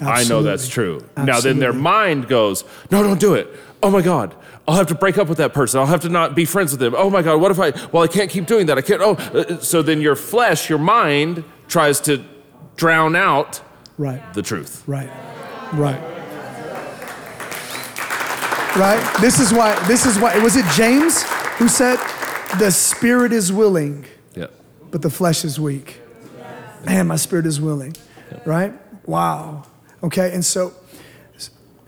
I 0.02 0.24
know 0.24 0.42
that's 0.42 0.66
Absolutely. 0.66 1.06
true. 1.14 1.24
Now, 1.24 1.40
then 1.40 1.58
their 1.58 1.72
mind 1.72 2.28
goes, 2.28 2.64
No, 2.90 3.02
don't 3.02 3.20
do 3.20 3.34
it. 3.34 3.48
Oh 3.82 3.90
my 3.90 4.02
God. 4.02 4.34
I'll 4.68 4.74
have 4.76 4.88
to 4.88 4.94
break 4.96 5.16
up 5.16 5.28
with 5.28 5.38
that 5.38 5.54
person. 5.54 5.78
I'll 5.80 5.86
have 5.86 6.00
to 6.02 6.08
not 6.08 6.34
be 6.34 6.44
friends 6.44 6.72
with 6.72 6.80
them. 6.80 6.94
Oh 6.98 7.08
my 7.08 7.22
God. 7.22 7.40
What 7.40 7.50
if 7.52 7.60
I, 7.60 7.70
well, 7.92 8.02
I 8.02 8.08
can't 8.08 8.28
keep 8.28 8.46
doing 8.46 8.66
that. 8.66 8.76
I 8.76 8.82
can't. 8.82 9.00
Oh, 9.00 9.12
uh, 9.14 9.58
so 9.60 9.80
then 9.80 10.00
your 10.00 10.16
flesh, 10.16 10.68
your 10.68 10.80
mind 10.80 11.44
tries 11.68 12.00
to 12.02 12.22
drown 12.76 13.14
out 13.16 13.62
Right. 13.96 14.20
the 14.34 14.42
truth. 14.42 14.82
Right. 14.86 15.08
Right. 15.72 16.15
Right? 18.76 19.16
This 19.22 19.40
is 19.40 19.54
why, 19.54 19.74
this 19.88 20.04
is 20.04 20.18
why, 20.18 20.36
was 20.38 20.54
it 20.56 20.64
James 20.74 21.22
who 21.58 21.66
said, 21.66 21.96
the 22.58 22.70
spirit 22.70 23.32
is 23.32 23.50
willing, 23.50 24.04
Yeah. 24.34 24.48
but 24.90 25.00
the 25.00 25.08
flesh 25.08 25.44
is 25.46 25.58
weak. 25.58 25.98
Man, 26.84 27.06
my 27.06 27.16
spirit 27.16 27.46
is 27.46 27.58
willing. 27.58 27.94
Right? 28.44 28.74
Wow. 29.06 29.64
Okay, 30.02 30.32
and 30.34 30.44
so 30.44 30.74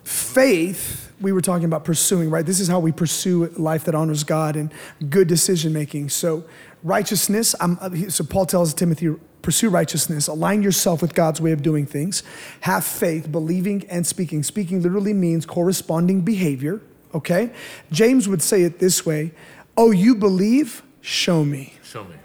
faith, 0.03 1.13
we 1.21 1.31
were 1.33 1.43
talking 1.43 1.67
about 1.67 1.85
pursuing, 1.85 2.31
right? 2.31 2.47
This 2.47 2.59
is 2.59 2.69
how 2.69 2.81
we 2.81 2.93
pursue 2.93 3.47
life 3.59 3.85
that 3.85 3.95
honors 3.95 4.25
God 4.25 4.57
and 4.57 4.73
good 5.11 5.29
decision 5.29 5.75
making. 5.75 6.09
So, 6.09 6.45
righteousness, 6.83 7.55
I'm, 7.61 8.09
so 8.09 8.25
Paul 8.25 8.47
tells 8.47 8.73
Timothy, 8.73 9.15
pursue 9.43 9.71
righteousness, 9.71 10.27
align 10.27 10.63
yourself 10.63 11.03
with 11.03 11.15
God's 11.15 11.41
way 11.41 11.53
of 11.53 11.63
doing 11.63 11.87
things, 11.87 12.23
have 12.61 12.85
faith, 12.85 13.31
believing 13.31 13.87
and 13.89 14.07
speaking. 14.07 14.43
Speaking 14.43 14.83
literally 14.83 15.15
means 15.15 15.47
corresponding 15.47 16.23
behavior, 16.23 16.81
okay? 17.15 17.51
James 17.91 18.29
would 18.29 18.43
say 18.43 18.63
it 18.63 18.79
this 18.79 19.07
way 19.07 19.33
Oh, 19.77 19.93
you 19.93 20.17
believe? 20.17 20.83
Show 21.01 21.45
me. 21.45 21.75
Show 21.85 22.05
me. 22.05 22.17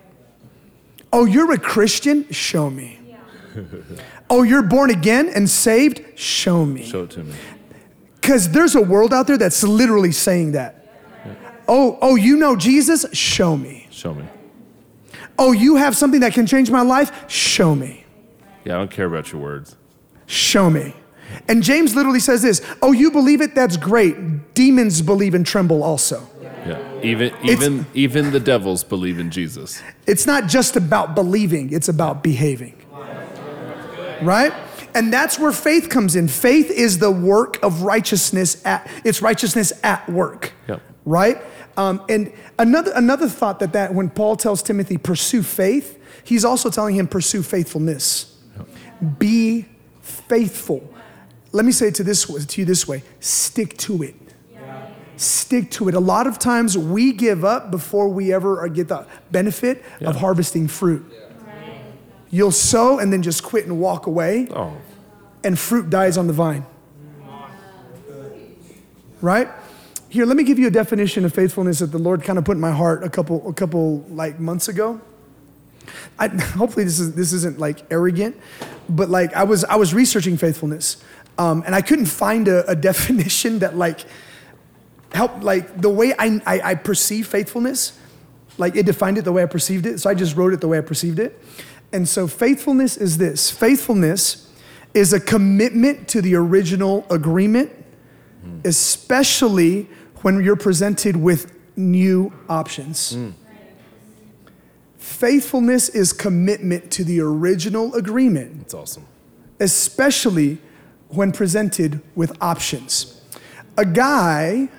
Oh, 1.13 1.25
you're 1.25 1.51
a 1.53 1.59
Christian? 1.59 2.29
Show 2.31 2.71
me. 2.71 2.99
Yeah. 3.07 3.63
oh, 4.31 4.41
you're 4.41 4.63
born 4.63 4.89
again 4.89 5.29
and 5.29 5.47
saved? 5.47 6.03
Show 6.17 6.65
me. 6.65 6.83
Show 6.83 7.03
it 7.03 7.11
to 7.11 7.23
me. 7.23 7.35
Because 8.19 8.49
there's 8.49 8.73
a 8.73 8.81
world 8.81 9.13
out 9.13 9.27
there 9.27 9.37
that's 9.37 9.61
literally 9.63 10.11
saying 10.11 10.53
that. 10.53 10.87
Yeah. 11.23 11.33
Oh, 11.67 11.99
oh, 12.01 12.15
you 12.15 12.37
know 12.37 12.55
Jesus? 12.55 13.05
Show 13.13 13.55
me. 13.55 13.87
Show 13.91 14.15
me. 14.15 14.25
Oh, 15.37 15.51
you 15.51 15.77
have 15.77 15.95
something 15.95 16.21
that 16.21 16.33
can 16.33 16.45
change 16.45 16.69
my 16.69 16.81
life? 16.81 17.29
Show 17.29 17.75
me. 17.75 18.05
Yeah, 18.65 18.75
I 18.75 18.77
don't 18.77 18.91
care 18.91 19.05
about 19.05 19.31
your 19.31 19.41
words. 19.41 19.75
Show 20.25 20.69
me. 20.69 20.95
And 21.47 21.63
James 21.63 21.95
literally 21.95 22.19
says 22.19 22.41
this 22.41 22.61
Oh, 22.81 22.91
you 22.91 23.11
believe 23.11 23.41
it? 23.41 23.55
That's 23.55 23.77
great. 23.77 24.53
Demons 24.53 25.01
believe 25.01 25.33
and 25.33 25.45
tremble 25.45 25.83
also. 25.83 26.27
Yeah. 26.41 27.01
Even 27.01 27.33
even 27.43 27.85
even 27.93 28.31
the 28.31 28.39
devils 28.39 28.83
believe 28.83 29.19
in 29.19 29.31
Jesus. 29.31 29.81
It's 30.07 30.25
not 30.25 30.47
just 30.47 30.75
about 30.75 31.15
believing, 31.15 31.73
it's 31.73 31.89
about 31.89 32.23
behaving. 32.23 32.79
Right? 34.21 34.53
And 34.95 35.11
that's 35.11 35.39
where 35.39 35.51
faith 35.51 35.89
comes 35.89 36.15
in. 36.15 36.27
Faith 36.27 36.69
is 36.69 36.99
the 36.99 37.11
work 37.11 37.61
of 37.63 37.81
righteousness 37.81 38.65
at 38.65 38.89
it's 39.03 39.21
righteousness 39.21 39.73
at 39.83 40.07
work. 40.07 40.53
Yep. 40.67 40.81
Right? 41.05 41.41
Um, 41.75 42.03
and 42.07 42.31
another 42.59 42.91
another 42.95 43.27
thought 43.27 43.59
that 43.59 43.73
that 43.73 43.93
when 43.93 44.09
Paul 44.09 44.35
tells 44.35 44.61
Timothy 44.61 44.97
pursue 44.97 45.43
faith, 45.43 45.99
he's 46.23 46.45
also 46.45 46.69
telling 46.69 46.95
him 46.95 47.07
pursue 47.07 47.43
faithfulness. 47.43 48.37
Yep. 48.57 49.19
Be 49.19 49.65
faithful. 50.01 50.87
Let 51.51 51.65
me 51.65 51.71
say 51.71 51.87
it 51.87 51.95
to 51.95 52.03
this 52.03 52.25
to 52.25 52.61
you 52.61 52.65
this 52.65 52.87
way: 52.87 53.03
stick 53.19 53.77
to 53.79 54.03
it 54.03 54.15
stick 55.23 55.71
to 55.71 55.87
it. 55.87 55.95
A 55.95 55.99
lot 55.99 56.27
of 56.27 56.39
times 56.39 56.77
we 56.77 57.13
give 57.13 57.45
up 57.45 57.71
before 57.71 58.07
we 58.07 58.33
ever 58.33 58.67
get 58.67 58.87
the 58.87 59.05
benefit 59.31 59.83
yeah. 59.99 60.09
of 60.09 60.17
harvesting 60.17 60.67
fruit. 60.67 61.05
You'll 62.29 62.51
sow 62.51 62.99
and 62.99 63.13
then 63.13 63.21
just 63.21 63.43
quit 63.43 63.65
and 63.65 63.79
walk 63.79 64.07
away, 64.07 64.47
oh. 64.51 64.75
and 65.43 65.57
fruit 65.57 65.89
dies 65.89 66.17
on 66.17 66.25
the 66.27 66.33
vine. 66.33 66.65
Right? 69.21 69.47
Here, 70.13 70.27
let 70.27 70.37
me 70.37 70.43
give 70.43 70.59
you 70.59 70.67
a 70.67 70.69
definition 70.69 71.25
of 71.25 71.33
faithfulness 71.33 71.79
that 71.79 71.87
the 71.87 71.97
Lord 71.97 72.21
kind 72.21 72.37
of 72.37 72.45
put 72.45 72.51
in 72.51 72.61
my 72.61 72.69
heart 72.69 73.03
a 73.03 73.09
couple, 73.09 73.49
a 73.49 73.53
couple 73.53 74.01
like 74.09 74.39
months 74.39 74.67
ago. 74.67 75.01
I, 76.19 76.27
hopefully 76.57 76.85
this 76.85 76.99
is 76.99 77.15
this 77.15 77.33
isn't 77.33 77.57
like 77.57 77.91
arrogant, 77.91 78.39
but 78.87 79.09
like 79.09 79.33
I 79.33 79.43
was 79.43 79.63
I 79.63 79.75
was 79.75 79.91
researching 79.91 80.37
faithfulness, 80.37 81.03
um, 81.39 81.63
and 81.65 81.73
I 81.73 81.81
couldn't 81.81 82.05
find 82.05 82.47
a, 82.47 82.63
a 82.69 82.75
definition 82.91 83.57
that 83.59 83.75
like 83.75 84.01
help 85.13 85.41
like 85.41 85.81
the 85.81 85.89
way 85.89 86.13
I, 86.19 86.39
I, 86.45 86.61
I 86.61 86.75
perceive 86.75 87.25
faithfulness 87.25 87.97
like 88.59 88.75
it 88.75 88.85
defined 88.85 89.17
it 89.17 89.23
the 89.23 89.31
way 89.31 89.41
i 89.41 89.45
perceived 89.47 89.85
it 89.85 89.99
so 89.99 90.09
i 90.09 90.13
just 90.15 90.35
wrote 90.35 90.53
it 90.53 90.61
the 90.61 90.67
way 90.67 90.79
i 90.79 90.81
perceived 90.81 91.19
it 91.19 91.39
and 91.91 92.09
so 92.09 92.27
faithfulness 92.27 92.97
is 92.97 93.19
this 93.19 93.51
faithfulness 93.51 94.51
is 94.95 95.13
a 95.13 95.19
commitment 95.19 96.07
to 96.07 96.19
the 96.19 96.33
original 96.33 97.05
agreement 97.11 97.71
mm. 98.43 98.65
especially 98.65 99.87
when 100.23 100.43
you're 100.43 100.55
presented 100.55 101.15
with 101.15 101.55
new 101.77 102.33
options 102.49 103.13
mm. 103.13 103.33
faithfulness 104.97 105.89
is 105.89 106.11
commitment 106.11 106.91
to 106.91 107.03
the 107.03 107.19
original 107.19 107.93
agreement 107.93 108.57
that's 108.59 108.73
awesome 108.73 109.05
especially 109.59 110.57
when 111.09 111.31
presented 111.31 112.01
with 112.15 112.35
options 112.41 113.21
a 113.77 113.85
guy 113.85 114.69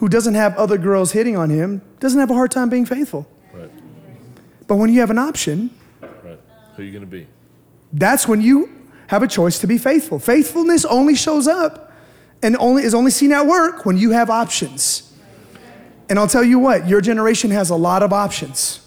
who 0.00 0.08
doesn't 0.08 0.34
have 0.34 0.56
other 0.56 0.78
girls 0.78 1.12
hitting 1.12 1.36
on 1.36 1.50
him 1.50 1.82
doesn't 2.00 2.18
have 2.18 2.30
a 2.30 2.34
hard 2.34 2.50
time 2.50 2.70
being 2.70 2.86
faithful. 2.86 3.28
Right. 3.52 3.70
But 4.66 4.76
when 4.76 4.90
you 4.90 5.00
have 5.00 5.10
an 5.10 5.18
option, 5.18 5.70
right. 6.00 6.38
who 6.74 6.82
are 6.82 6.84
you 6.84 6.90
going 6.90 7.04
to 7.04 7.10
be? 7.10 7.26
That's 7.92 8.26
when 8.26 8.40
you 8.40 8.70
have 9.08 9.22
a 9.22 9.28
choice 9.28 9.58
to 9.58 9.66
be 9.66 9.76
faithful. 9.76 10.18
Faithfulness 10.18 10.84
only 10.84 11.14
shows 11.14 11.46
up 11.46 11.89
and 12.42 12.56
only 12.58 12.82
is 12.82 12.94
only 12.94 13.10
seen 13.10 13.32
at 13.32 13.46
work 13.46 13.84
when 13.84 13.96
you 13.96 14.10
have 14.10 14.30
options. 14.30 15.12
And 16.08 16.18
I'll 16.18 16.28
tell 16.28 16.44
you 16.44 16.58
what, 16.58 16.88
your 16.88 17.00
generation 17.00 17.50
has 17.50 17.70
a 17.70 17.76
lot 17.76 18.02
of 18.02 18.12
options. 18.12 18.86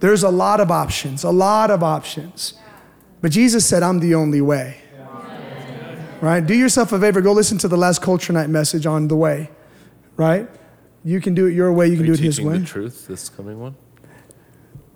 There's 0.00 0.22
a 0.22 0.30
lot 0.30 0.60
of 0.60 0.70
options, 0.70 1.24
a 1.24 1.30
lot 1.30 1.70
of 1.70 1.82
options. 1.82 2.54
But 3.20 3.32
Jesus 3.32 3.66
said, 3.66 3.82
I'm 3.82 4.00
the 4.00 4.14
only 4.14 4.40
way. 4.40 4.78
Right? 6.20 6.44
Do 6.44 6.54
yourself 6.54 6.92
a 6.92 7.00
favor, 7.00 7.20
go 7.20 7.32
listen 7.32 7.58
to 7.58 7.68
the 7.68 7.76
last 7.76 8.00
Culture 8.00 8.32
Night 8.32 8.48
message 8.48 8.86
on 8.86 9.08
the 9.08 9.16
way 9.16 9.50
right? 10.16 10.48
You 11.04 11.20
can 11.20 11.34
do 11.34 11.46
it 11.46 11.54
your 11.54 11.72
way, 11.72 11.88
you 11.88 11.96
can 11.96 12.06
do 12.06 12.12
it 12.12 12.20
his 12.20 12.40
way. 12.40 12.58
the 12.58 12.66
truth 12.66 13.06
this 13.08 13.28
coming 13.28 13.60
one? 13.60 13.74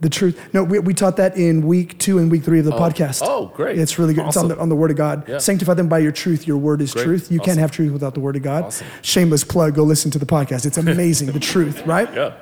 The 0.01 0.11
truth. 0.11 0.53
No, 0.53 0.63
we, 0.63 0.79
we 0.79 0.93
taught 0.93 1.17
that 1.17 1.39
in 1.39 1.67
week 1.67 1.99
two 1.99 2.19
and 2.19 2.31
week 2.31 2.45
three 2.45 2.59
of 2.59 2.67
the 2.67 2.75
oh. 2.75 2.79
podcast. 2.79 3.23
Oh, 3.25 3.47
great. 3.55 3.79
It's 3.79 3.99
really 3.99 4.13
good. 4.13 4.27
Awesome. 4.27 4.47
It's 4.47 4.53
on 4.53 4.57
the, 4.57 4.63
on 4.63 4.69
the 4.69 4.77
Word 4.77 4.91
of 4.91 4.97
God. 4.99 5.27
Yeah. 5.27 5.39
Sanctify 5.39 5.73
them 5.75 5.89
by 5.89 6.01
your 6.01 6.13
truth. 6.13 6.47
Your 6.47 6.59
Word 6.59 6.83
is 6.83 6.93
great. 6.93 7.05
truth. 7.05 7.31
You 7.31 7.41
awesome. 7.41 7.47
can't 7.47 7.59
have 7.61 7.71
truth 7.71 7.93
without 7.93 8.13
the 8.13 8.21
Word 8.21 8.37
of 8.37 8.43
God. 8.43 8.65
Awesome. 8.65 8.87
Shameless 9.01 9.45
plug. 9.45 9.75
Go 9.75 9.85
listen 9.85 10.11
to 10.11 10.19
the 10.19 10.27
podcast. 10.27 10.67
It's 10.67 10.77
amazing. 10.77 11.33
the 11.33 11.41
truth, 11.41 11.83
right? 11.87 12.13
Yeah. 12.13 12.35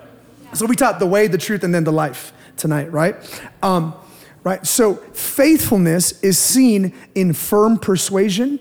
So 0.52 0.66
we 0.66 0.74
taught 0.74 0.98
the 0.98 1.06
way, 1.06 1.28
the 1.28 1.38
truth, 1.38 1.62
and 1.62 1.72
then 1.72 1.84
the 1.84 1.92
life 1.92 2.32
tonight, 2.56 2.90
right? 2.92 3.16
Um, 3.62 3.94
right. 4.42 4.66
So 4.66 4.94
faithfulness 4.94 6.20
is 6.22 6.38
seen 6.38 6.92
in 7.14 7.32
firm 7.32 7.78
persuasion. 7.78 8.58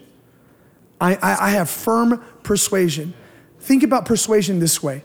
I, 1.01 1.15
I, 1.15 1.47
I 1.47 1.49
have 1.49 1.69
firm 1.69 2.23
persuasion. 2.43 3.13
Think 3.59 3.83
about 3.83 4.05
persuasion 4.05 4.59
this 4.59 4.83
way 4.83 5.03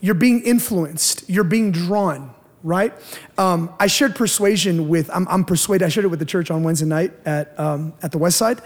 you're 0.00 0.14
being 0.14 0.40
influenced, 0.42 1.28
you're 1.28 1.44
being 1.44 1.72
drawn, 1.72 2.32
right? 2.62 2.92
Um, 3.36 3.72
I 3.78 3.86
shared 3.86 4.14
persuasion 4.14 4.88
with, 4.88 5.10
I'm, 5.14 5.26
I'm, 5.28 5.44
persuaded, 5.44 5.84
I 5.84 5.88
shared 5.88 6.04
it 6.04 6.08
with 6.08 6.18
the 6.18 6.24
church 6.24 6.50
on 6.50 6.62
Wednesday 6.62 6.86
night 6.86 7.12
at, 7.24 7.58
um, 7.58 7.92
at 8.02 8.12
the 8.12 8.18
West 8.18 8.36
Side. 8.36 8.60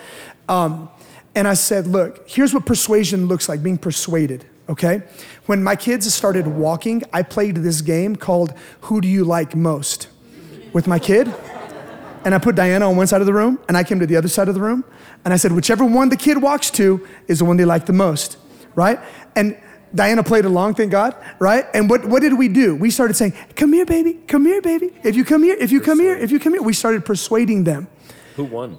Um, 0.49 0.88
and 1.34 1.49
I 1.49 1.55
said, 1.55 1.86
look, 1.86 2.28
here's 2.28 2.53
what 2.53 2.66
persuasion 2.66 3.26
looks 3.26 3.49
like 3.49 3.62
being 3.62 3.78
persuaded, 3.78 4.45
okay? 4.68 5.03
When 5.47 5.62
my 5.62 5.76
kids 5.76 6.12
started 6.12 6.47
walking, 6.47 7.03
I 7.12 7.22
played 7.22 7.57
this 7.57 7.80
game 7.80 8.16
called 8.16 8.53
Who 8.82 9.01
Do 9.01 9.09
You 9.09 9.24
Like 9.24 9.55
Most 9.55 10.09
with 10.72 10.86
my 10.86 10.99
kid. 10.99 11.32
And 12.24 12.34
I 12.34 12.38
put 12.38 12.55
Diana 12.55 12.88
on 12.88 12.97
one 12.97 13.07
side 13.07 13.20
of 13.20 13.26
the 13.26 13.32
room, 13.32 13.59
and 13.66 13.76
I 13.76 13.82
came 13.82 13.99
to 13.99 14.07
the 14.07 14.16
other 14.16 14.28
side 14.28 14.49
of 14.49 14.55
the 14.55 14.61
room. 14.61 14.84
And 15.24 15.34
I 15.34 15.36
said, 15.36 15.53
whichever 15.53 15.84
one 15.84 16.09
the 16.09 16.16
kid 16.16 16.40
walks 16.40 16.70
to 16.72 17.07
is 17.26 17.40
the 17.40 17.45
one 17.45 17.57
they 17.57 17.64
like 17.64 17.86
the 17.86 17.93
most 17.93 18.36
right? 18.74 18.99
And 19.36 19.59
Diana 19.95 20.22
played 20.22 20.45
along, 20.45 20.74
thank 20.74 20.90
God, 20.90 21.14
right? 21.38 21.66
And 21.74 21.88
what, 21.90 22.05
what 22.07 22.22
did 22.22 22.36
we 22.38 22.49
do? 22.49 22.74
We 22.74 22.90
started 22.90 23.14
saying, 23.14 23.34
Come 23.57 23.72
here, 23.72 23.84
baby, 23.84 24.14
come 24.26 24.47
here, 24.47 24.62
baby. 24.62 24.90
If 25.03 25.16
you 25.16 25.24
come 25.24 25.43
here, 25.43 25.55
if 25.55 25.70
you 25.70 25.80
come 25.80 26.01
here, 26.01 26.16
if 26.16 26.30
you 26.30 26.38
come 26.38 26.55
here, 26.55 26.62
we 26.62 26.72
started 26.72 27.05
persuading 27.05 27.64
them. 27.64 27.88
Who 28.36 28.45
won? 28.45 28.78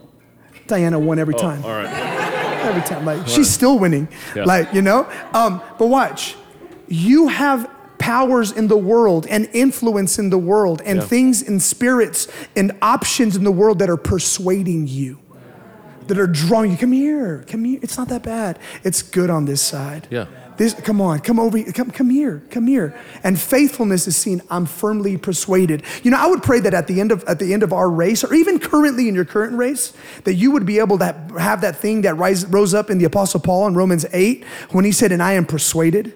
Diana 0.67 0.99
won 0.99 1.19
every 1.19 1.35
oh, 1.35 1.39
time. 1.39 1.63
All 1.63 1.71
right. 1.71 2.21
Every 2.63 2.81
time. 2.83 3.03
Like, 3.03 3.27
she's 3.27 3.49
still 3.49 3.77
winning. 3.77 4.07
Yeah. 4.33 4.45
Like, 4.45 4.73
you 4.73 4.81
know? 4.81 5.03
Um, 5.33 5.61
but 5.77 5.87
watch, 5.87 6.37
you 6.87 7.27
have 7.27 7.69
powers 7.99 8.53
in 8.53 8.69
the 8.69 8.77
world 8.77 9.27
and 9.27 9.49
influence 9.51 10.17
in 10.17 10.29
the 10.29 10.37
world 10.37 10.81
and 10.85 10.99
yeah. 10.99 11.05
things 11.05 11.41
and 11.41 11.61
spirits 11.61 12.29
and 12.55 12.71
options 12.81 13.35
in 13.35 13.43
the 13.43 13.51
world 13.51 13.79
that 13.79 13.89
are 13.89 13.97
persuading 13.97 14.87
you 14.87 15.19
that 16.07 16.17
are 16.17 16.27
drawing 16.27 16.71
you. 16.71 16.77
Come 16.77 16.91
here, 16.91 17.43
come 17.47 17.65
here. 17.65 17.79
It's 17.81 17.97
not 17.97 18.09
that 18.09 18.23
bad. 18.23 18.59
It's 18.83 19.01
good 19.01 19.29
on 19.29 19.45
this 19.45 19.61
side. 19.61 20.07
Yeah. 20.09 20.27
This, 20.57 20.73
come 20.73 21.01
on, 21.01 21.19
come 21.19 21.39
over, 21.39 21.61
come, 21.71 21.91
come 21.91 22.09
here, 22.09 22.43
come 22.49 22.67
here. 22.67 22.95
And 23.23 23.39
faithfulness 23.39 24.07
is 24.07 24.15
seen. 24.15 24.41
I'm 24.49 24.65
firmly 24.65 25.17
persuaded. 25.17 25.83
You 26.03 26.11
know, 26.11 26.17
I 26.17 26.27
would 26.27 26.43
pray 26.43 26.59
that 26.59 26.73
at 26.73 26.87
the 26.87 26.99
end 26.99 27.11
of 27.11 27.23
at 27.25 27.39
the 27.39 27.53
end 27.53 27.63
of 27.63 27.73
our 27.73 27.89
race, 27.89 28.23
or 28.23 28.33
even 28.33 28.59
currently 28.59 29.07
in 29.07 29.15
your 29.15 29.25
current 29.25 29.57
race, 29.57 29.93
that 30.23 30.35
you 30.35 30.51
would 30.51 30.65
be 30.65 30.79
able 30.79 30.97
to 30.99 31.05
have 31.39 31.61
that 31.61 31.77
thing 31.77 32.01
that 32.01 32.15
rise, 32.15 32.45
rose 32.45 32.73
up 32.73 32.89
in 32.89 32.97
the 32.97 33.05
Apostle 33.05 33.39
Paul 33.39 33.67
in 33.67 33.75
Romans 33.75 34.05
eight 34.13 34.43
when 34.71 34.85
he 34.85 34.91
said, 34.91 35.11
"And 35.11 35.21
I 35.21 35.33
am 35.33 35.45
persuaded." 35.45 36.13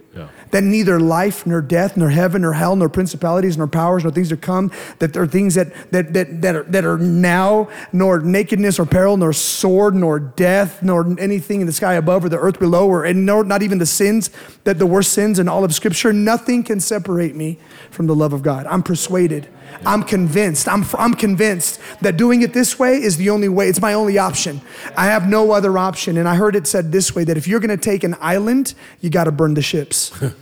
That 0.52 0.64
neither 0.64 1.00
life, 1.00 1.46
nor 1.46 1.62
death, 1.62 1.98
nor 1.98 2.10
heaven, 2.10 2.42
nor 2.42 2.54
hell, 2.54 2.76
nor 2.76 2.90
principalities, 2.90 3.58
nor 3.58 3.68
powers, 3.68 4.04
nor 4.04 4.12
things 4.12 4.30
to 4.30 4.38
come, 4.38 4.72
that 5.00 5.14
there 5.14 5.24
are 5.24 5.28
things 5.28 5.56
that, 5.56 5.74
that, 5.92 6.14
that, 6.14 6.42
that, 6.42 6.56
are, 6.56 6.64
that 6.64 6.86
are 6.86 6.98
now, 6.98 7.70
nor 7.92 8.20
nakedness, 8.20 8.80
or 8.80 8.86
peril, 8.86 9.18
nor 9.18 9.34
sword, 9.34 9.96
nor 9.96 10.20
death, 10.20 10.82
nor 10.82 11.20
anything 11.20 11.62
in 11.62 11.68
the 11.68 11.74
sky 11.74 11.94
above 11.94 12.26
or 12.26 12.30
the 12.30 12.40
earth 12.40 12.60
below, 12.60 12.88
or 12.88 13.06
and 13.06 13.26
nor, 13.26 13.44
not 13.44 13.62
even 13.62 13.78
the 13.78 13.86
sins, 13.86 14.30
that 14.64 14.80
the 14.80 14.88
worst 14.88 15.12
sins 15.14 15.40
in 15.40 15.48
all 15.48 15.64
of 15.64 15.74
Scripture, 15.74 16.14
nothing 16.14 16.64
can 16.64 16.80
separate 16.80 17.36
me 17.36 17.60
from 17.92 18.08
the 18.08 18.16
love 18.16 18.34
of 18.34 18.42
God. 18.42 18.66
I'm 18.68 18.84
persuaded. 18.84 19.48
I'm 19.86 20.04
convinced. 20.04 20.68
I'm, 20.68 20.84
I'm 20.98 21.14
convinced 21.14 21.80
that 22.02 22.18
doing 22.18 22.42
it 22.42 22.54
this 22.54 22.80
way 22.80 23.02
is 23.02 23.18
the 23.18 23.30
only 23.30 23.50
way. 23.50 23.70
It's 23.70 23.82
my 23.82 23.94
only 23.94 24.18
option. 24.18 24.62
I 24.96 25.06
have 25.08 25.28
no 25.30 25.52
other 25.52 25.78
option. 25.78 26.18
And 26.18 26.28
I 26.28 26.36
heard 26.36 26.56
it 26.56 26.68
said 26.68 26.92
this 26.92 27.16
way 27.16 27.24
that 27.24 27.38
if 27.38 27.48
you're 27.48 27.60
going 27.60 27.78
to 27.78 27.78
take 27.78 28.04
an 28.04 28.16
island, 28.20 28.74
you 29.02 29.10
got 29.10 29.26
to 29.26 29.32
burn 29.32 29.54
the 29.54 29.62
ships. 29.62 30.12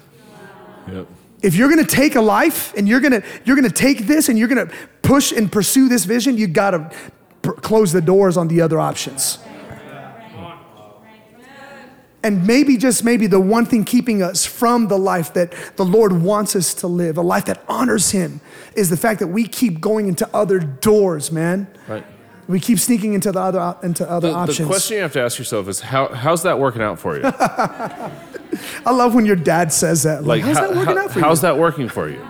Yep. 0.88 1.08
if 1.42 1.56
you're 1.56 1.68
going 1.68 1.84
to 1.84 1.96
take 1.96 2.14
a 2.14 2.22
life 2.22 2.72
and 2.78 2.88
you're 2.88 3.00
going 3.00 3.20
to 3.20 3.24
you're 3.44 3.56
going 3.56 3.68
to 3.68 3.74
take 3.74 4.06
this 4.06 4.30
and 4.30 4.38
you're 4.38 4.48
going 4.48 4.68
to 4.68 4.76
push 5.02 5.32
and 5.32 5.52
pursue 5.52 5.90
this 5.90 6.06
vision, 6.06 6.38
you 6.38 6.46
got 6.46 6.72
to 6.72 6.92
pr- 7.42 7.54
close 7.54 7.92
the 7.92 8.02
doors 8.02 8.38
on 8.38 8.50
the 8.50 8.62
other 8.62 8.80
options. 8.80 9.40
And 12.26 12.48
maybe, 12.48 12.76
just 12.76 13.04
maybe, 13.04 13.28
the 13.28 13.40
one 13.40 13.68
thing 13.68 13.84
keeping 13.86 14.24
us 14.24 14.48
from 14.48 14.88
the 14.88 14.98
life 14.98 15.34
that 15.34 15.54
the 15.76 15.86
Lord 15.86 16.12
wants 16.12 16.56
us 16.56 16.74
to 16.76 16.88
live, 16.88 17.18
a 17.18 17.22
life 17.22 17.46
that 17.46 17.64
honors 17.70 18.10
Him, 18.10 18.42
is 18.76 18.90
the 18.90 18.98
fact 18.98 19.20
that 19.20 19.28
we 19.28 19.48
keep 19.48 19.80
going 19.80 20.08
into 20.08 20.28
other 20.34 20.58
doors, 20.58 21.32
man. 21.32 21.68
Right. 21.88 22.04
We 22.48 22.60
keep 22.60 22.80
sneaking 22.80 23.14
into 23.14 23.32
the 23.32 23.40
other 23.40 23.78
into 23.84 24.10
other 24.10 24.32
The, 24.32 24.46
the 24.54 24.66
question 24.66 24.98
you 24.98 25.04
have 25.04 25.14
to 25.14 25.22
ask 25.22 25.38
yourself 25.38 25.68
is 25.68 25.82
how, 25.82 26.08
how's 26.08 26.42
that 26.44 26.58
working 26.60 26.82
out 26.82 26.98
for 26.98 27.16
you? 27.16 27.22
I 27.26 28.92
love 28.92 29.14
when 29.14 29.26
your 29.28 29.36
dad 29.36 29.72
says 29.72 30.04
that. 30.04 30.24
Like, 30.24 30.42
how's 30.44 30.58
how- 30.58 30.68
that 30.68 30.76
working 30.76 30.98
how- 30.98 31.04
out 31.04 31.12
for 31.12 31.20
how's 31.20 31.40
you? 31.40 31.42
that 31.44 31.58
working 31.60 31.90
for 31.90 32.10
you? 32.10 32.28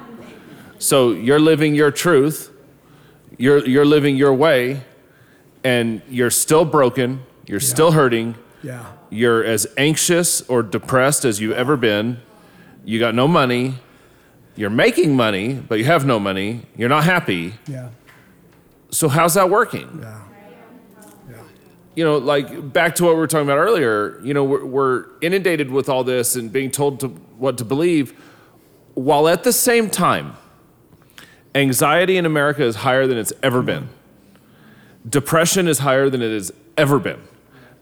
So 0.77 1.11
you're 1.11 1.39
living 1.39 1.73
your 1.73 1.91
truth, 1.91 2.51
you're, 3.37 3.65
you're 3.65 3.85
living 3.85 4.17
your 4.17 4.33
way, 4.33 4.81
and 5.63 6.01
you're 6.09 6.29
still 6.31 6.65
broken, 6.65 7.23
you're 7.45 7.61
still 7.61 7.91
hurting, 7.91 8.35
Yeah. 8.61 8.85
You're 9.09 9.43
as 9.43 9.67
anxious 9.77 10.41
or 10.49 10.63
depressed 10.63 11.25
as 11.25 11.39
you've 11.39 11.57
ever 11.57 11.77
been, 11.77 12.19
you 12.83 12.99
got 12.99 13.15
no 13.15 13.27
money, 13.27 13.75
you're 14.55 14.69
making 14.69 15.15
money, 15.15 15.53
but 15.53 15.79
you 15.79 15.85
have 15.85 16.05
no 16.05 16.19
money, 16.19 16.61
you're 16.75 16.89
not 16.89 17.03
happy. 17.03 17.53
Yeah. 17.67 17.89
So 18.89 19.09
how's 19.09 19.33
that 19.33 19.49
working? 19.49 19.99
Yeah. 20.01 20.21
yeah. 21.29 21.37
you 21.95 22.03
know, 22.03 22.17
like 22.17 22.71
back 22.71 22.95
to 22.95 23.03
what 23.03 23.13
we 23.13 23.19
were 23.19 23.27
talking 23.27 23.47
about 23.47 23.57
earlier, 23.57 24.19
you 24.23 24.33
know, 24.33 24.43
we're, 24.43 24.65
we're 24.65 25.05
inundated 25.21 25.69
with 25.71 25.89
all 25.89 26.03
this 26.03 26.35
and 26.35 26.51
being 26.51 26.71
told 26.71 26.99
to 27.01 27.07
what 27.07 27.57
to 27.57 27.65
believe, 27.65 28.13
while 28.93 29.27
at 29.27 29.43
the 29.43 29.51
same 29.51 29.89
time, 29.89 30.37
anxiety 31.53 32.17
in 32.17 32.25
America 32.25 32.63
is 32.63 32.77
higher 32.77 33.07
than 33.07 33.17
it's 33.17 33.33
ever 33.43 33.61
been. 33.61 33.89
Depression 35.07 35.67
is 35.67 35.79
higher 35.79 36.09
than 36.09 36.21
it 36.21 36.31
has 36.31 36.51
ever 36.77 36.99
been. 36.99 37.21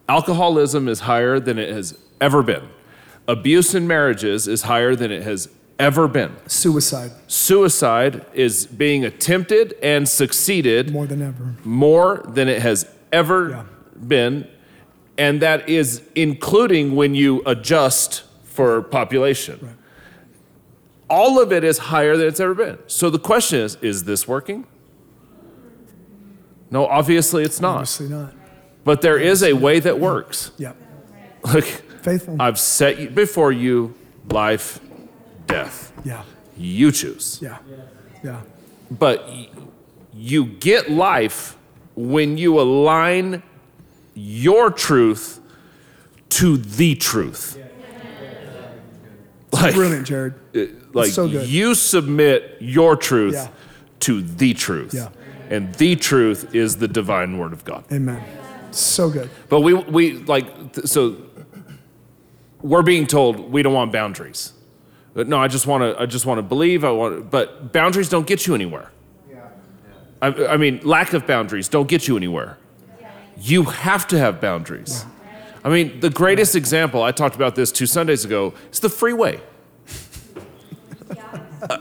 Alcoholism 0.09 0.87
is 0.87 1.01
higher 1.01 1.39
than 1.39 1.57
it 1.57 1.69
has 1.73 1.97
ever 2.19 2.43
been. 2.43 2.63
Abuse 3.27 3.73
in 3.73 3.87
marriages 3.87 4.47
is 4.47 4.63
higher 4.63 4.95
than 4.95 5.11
it 5.11 5.23
has 5.23 5.49
ever 5.79 6.07
been. 6.07 6.35
Suicide 6.47 7.11
Suicide 7.27 8.25
is 8.33 8.65
being 8.65 9.05
attempted 9.05 9.75
and 9.81 10.07
succeeded 10.07 10.91
more 10.91 11.07
than 11.07 11.21
ever. 11.21 11.55
more 11.63 12.21
than 12.27 12.47
it 12.47 12.61
has 12.61 12.85
ever 13.11 13.49
Yeah. 13.49 13.63
been, 14.07 14.47
and 15.17 15.41
that 15.41 15.67
is 15.69 16.01
including 16.15 16.95
when 16.95 17.15
you 17.15 17.41
adjust 17.45 18.23
for 18.43 18.81
population. 18.81 19.77
All 21.09 21.39
of 21.41 21.51
it 21.51 21.63
is 21.63 21.77
higher 21.77 22.17
than 22.17 22.27
it's 22.27 22.39
ever 22.39 22.53
been. 22.53 22.77
So 22.87 23.09
the 23.09 23.19
question 23.19 23.59
is 23.59 23.77
is 23.81 24.03
this 24.03 24.27
working? 24.27 24.65
No, 26.69 26.85
obviously 26.87 27.43
it's 27.43 27.61
not. 27.61 27.75
Obviously 27.77 28.09
not. 28.09 28.33
But 28.83 29.01
there 29.01 29.17
is 29.17 29.41
a 29.43 29.53
way 29.53 29.79
that 29.79 29.99
works. 29.99 30.51
Yeah. 30.57 30.73
Look, 31.53 31.63
Faithful. 32.01 32.35
I've 32.39 32.59
set 32.59 32.99
you- 32.99 33.09
before 33.09 33.51
you 33.51 33.93
life, 34.29 34.79
death. 35.47 35.91
yeah. 36.03 36.23
You 36.57 36.91
choose. 36.91 37.39
Yeah. 37.41 37.57
Yeah. 38.23 38.41
But 38.91 39.27
you 40.13 40.45
get 40.45 40.91
life 40.91 41.57
when 41.95 42.37
you 42.37 42.59
align 42.59 43.41
your 44.13 44.69
truth 44.69 45.39
to 46.29 46.57
the 46.57 46.95
truth. 46.95 47.57
Like, 49.51 49.75
Brilliant, 49.75 50.07
Jared. 50.07 50.33
Uh, 50.55 50.65
like 50.93 51.11
so 51.11 51.27
good. 51.27 51.47
you 51.47 51.75
submit 51.75 52.57
your 52.59 52.95
truth 52.95 53.33
Yeah. 53.35 53.47
to 54.01 54.21
the 54.21 54.53
truth. 54.53 54.93
Yeah. 54.93 55.09
And 55.49 55.73
the 55.75 55.95
truth 55.95 56.53
is 56.55 56.77
the 56.77 56.87
divine 56.87 57.37
word 57.37 57.53
of 57.53 57.63
God. 57.63 57.83
Amen. 57.91 58.21
So 58.75 59.09
good. 59.09 59.29
But 59.49 59.61
we, 59.61 59.73
we 59.73 60.13
like, 60.13 60.73
th- 60.73 60.87
so 60.87 61.17
we're 62.61 62.81
being 62.81 63.05
told 63.07 63.51
we 63.51 63.61
don't 63.61 63.73
want 63.73 63.91
boundaries. 63.91 64.53
But 65.13 65.27
no, 65.27 65.37
I 65.37 65.47
just 65.47 65.67
want 65.67 65.83
to, 65.83 66.01
I 66.01 66.05
just 66.05 66.25
want 66.25 66.39
to 66.39 66.41
believe. 66.41 66.83
I 66.83 66.91
want, 66.91 67.29
but 67.29 67.71
boundaries 67.71 68.09
don't 68.09 68.25
get 68.25 68.47
you 68.47 68.55
anywhere. 68.55 68.91
Yeah. 69.29 69.47
I, 70.21 70.27
I 70.47 70.57
mean, 70.57 70.81
lack 70.83 71.13
of 71.13 71.27
boundaries 71.27 71.69
don't 71.69 71.87
get 71.87 72.07
you 72.07 72.17
anywhere. 72.17 72.57
Yeah. 72.99 73.11
You 73.37 73.63
have 73.63 74.07
to 74.07 74.17
have 74.17 74.41
boundaries. 74.41 75.05
Yeah. 75.05 75.33
I 75.63 75.69
mean, 75.69 75.99
the 75.99 76.09
greatest 76.09 76.55
example, 76.55 77.03
I 77.03 77.11
talked 77.11 77.35
about 77.35 77.55
this 77.55 77.71
two 77.71 77.85
Sundays 77.85 78.25
ago, 78.25 78.53
is 78.71 78.79
the 78.79 78.89
freeway. 78.89 79.39
Uh, 81.69 81.77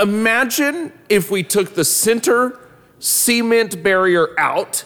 imagine 0.00 0.92
if 1.08 1.30
we 1.30 1.44
took 1.44 1.76
the 1.76 1.84
center 1.84 2.58
cement 2.98 3.80
barrier 3.80 4.28
out 4.36 4.82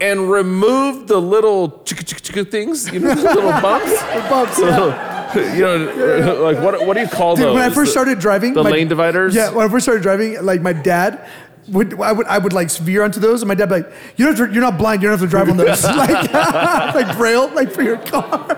and 0.00 0.30
removed 0.30 1.08
the 1.08 1.20
little 1.20 1.68
things, 1.68 2.90
you 2.92 3.00
know, 3.00 3.14
the 3.14 3.22
little 3.22 3.50
bumps. 3.60 3.90
The 4.00 4.26
bumps, 4.28 4.58
yeah. 4.58 5.54
you 5.54 5.62
know, 5.62 6.42
like 6.42 6.58
what, 6.58 6.86
what 6.86 6.94
do 6.94 7.00
you 7.02 7.08
call 7.08 7.36
Dude, 7.36 7.46
those? 7.46 7.54
when 7.54 7.62
I 7.62 7.70
first 7.72 7.92
started 7.92 8.18
driving, 8.18 8.54
the 8.54 8.64
my- 8.64 8.70
lane 8.70 8.88
dividers? 8.88 9.34
Yeah, 9.34 9.50
when 9.50 9.66
I 9.66 9.70
first 9.70 9.84
started 9.84 10.02
driving, 10.02 10.42
like 10.44 10.60
my 10.60 10.72
dad 10.72 11.24
would, 11.68 12.00
I 12.00 12.10
would, 12.12 12.26
I 12.26 12.38
would 12.38 12.52
like 12.52 12.70
veer 12.72 13.04
onto 13.04 13.20
those, 13.20 13.42
and 13.42 13.48
my 13.48 13.54
dad 13.54 13.70
would 13.70 13.84
be 13.84 13.88
like, 13.88 13.92
"You 14.16 14.26
don't, 14.26 14.36
have 14.36 14.48
to, 14.48 14.52
you're 14.52 14.62
not 14.62 14.76
blind. 14.76 15.02
You 15.02 15.08
don't 15.08 15.18
have 15.20 15.28
to 15.28 15.30
drive 15.30 15.48
on 15.48 15.56
those, 15.56 15.84
like, 15.84 16.32
like 16.32 17.16
braille, 17.16 17.48
like 17.54 17.70
for 17.70 17.82
your 17.82 17.98
car." 17.98 18.56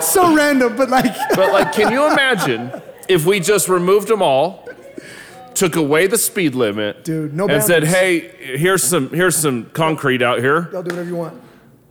So 0.00 0.34
random, 0.34 0.76
but 0.76 0.88
like, 0.88 1.14
But 1.34 1.52
like, 1.52 1.72
can 1.72 1.92
you 1.92 2.10
imagine 2.10 2.70
if 3.08 3.26
we 3.26 3.40
just 3.40 3.68
removed 3.68 4.08
them 4.08 4.22
all, 4.22 4.65
took 5.56 5.74
away 5.76 6.06
the 6.06 6.18
speed 6.18 6.54
limit, 6.54 7.02
Dude, 7.04 7.34
no 7.34 7.46
and 7.48 7.62
said, 7.62 7.84
"Hey, 7.84 8.20
here's 8.56 8.82
some 8.84 9.10
here's 9.10 9.36
some 9.36 9.66
concrete 9.72 10.22
out 10.22 10.38
here. 10.38 10.68
y'all 10.72 10.82
do 10.82 10.90
whatever 10.90 11.08
you 11.08 11.16
want. 11.16 11.42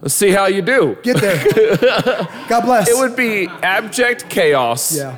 Let's 0.02 0.14
see 0.14 0.32
how 0.32 0.46
you 0.46 0.62
do." 0.62 0.98
Get 1.04 1.18
there. 1.20 1.44
God 2.48 2.62
bless. 2.62 2.88
It 2.90 2.98
would 2.98 3.16
be 3.16 3.48
abject 3.48 4.30
chaos 4.30 4.96
Yeah. 4.96 5.18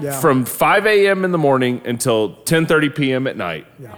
Yeah. 0.00 0.20
from 0.20 0.44
5 0.44 0.86
a.m. 0.86 1.24
in 1.24 1.30
the 1.32 1.38
morning 1.38 1.80
until 1.84 2.34
10:30 2.44 2.94
p.m. 2.94 3.26
at 3.26 3.36
night. 3.36 3.66
yeah. 3.78 3.94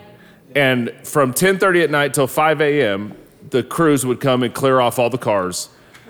And 0.55 0.93
from 1.05 1.33
10:30 1.33 1.85
at 1.85 1.91
night 1.91 2.15
till 2.15 2.27
5 2.27 2.61
a.m., 2.61 3.15
the 3.51 3.63
crews 3.63 4.05
would 4.07 4.21
come 4.21 4.43
and 4.43 4.53
clear 4.55 4.81
off 4.81 4.99
all 4.99 5.11
the 5.11 5.19
cars 5.19 5.69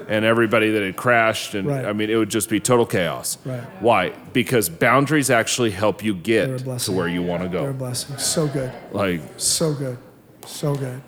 and 0.08 0.24
everybody 0.24 0.70
that 0.70 0.82
had 0.82 0.96
crashed. 0.96 1.54
And 1.54 1.66
Right. 1.68 1.84
I 1.84 1.92
mean, 1.92 2.10
it 2.10 2.16
would 2.16 2.28
just 2.28 2.48
be 2.48 2.60
total 2.60 2.86
chaos. 2.86 3.38
Right. 3.44 3.60
Why? 3.80 4.10
Because 4.32 4.68
boundaries 4.68 5.30
actually 5.30 5.70
help 5.70 6.02
you 6.04 6.14
get 6.14 6.58
to 6.80 6.92
where 6.92 7.08
you 7.08 7.22
want 7.22 7.42
to 7.42 7.48
They're 7.48 7.70
a 7.70 7.72
go. 7.72 7.78
blessing. 7.78 8.16
So 8.18 8.46
good. 8.46 8.72
Like, 8.92 9.20
So 9.36 9.72
good. 9.74 9.98
So 10.46 10.74
good. 10.74 11.00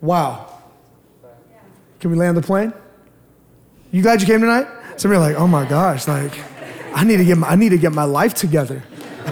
Wow. 0.00 0.50
Can 2.00 2.10
we 2.10 2.16
land 2.16 2.36
the 2.36 2.42
plane? 2.42 2.72
You 3.90 4.02
glad 4.02 4.20
you 4.20 4.26
came 4.26 4.40
tonight? 4.40 4.66
Some 4.96 5.10
of 5.10 5.16
you 5.16 5.22
are 5.22 5.26
like, 5.30 5.36
oh 5.40 5.46
my 5.48 5.64
gosh, 5.68 6.06
like, 6.06 6.32
I 6.94 7.04
need 7.04 7.16
to 7.16 7.24
get 7.24 7.38
my, 7.38 7.48
I 7.48 7.56
need 7.56 7.70
to 7.70 7.78
get 7.78 7.92
my 7.92 8.04
life 8.04 8.34
together. 8.34 8.82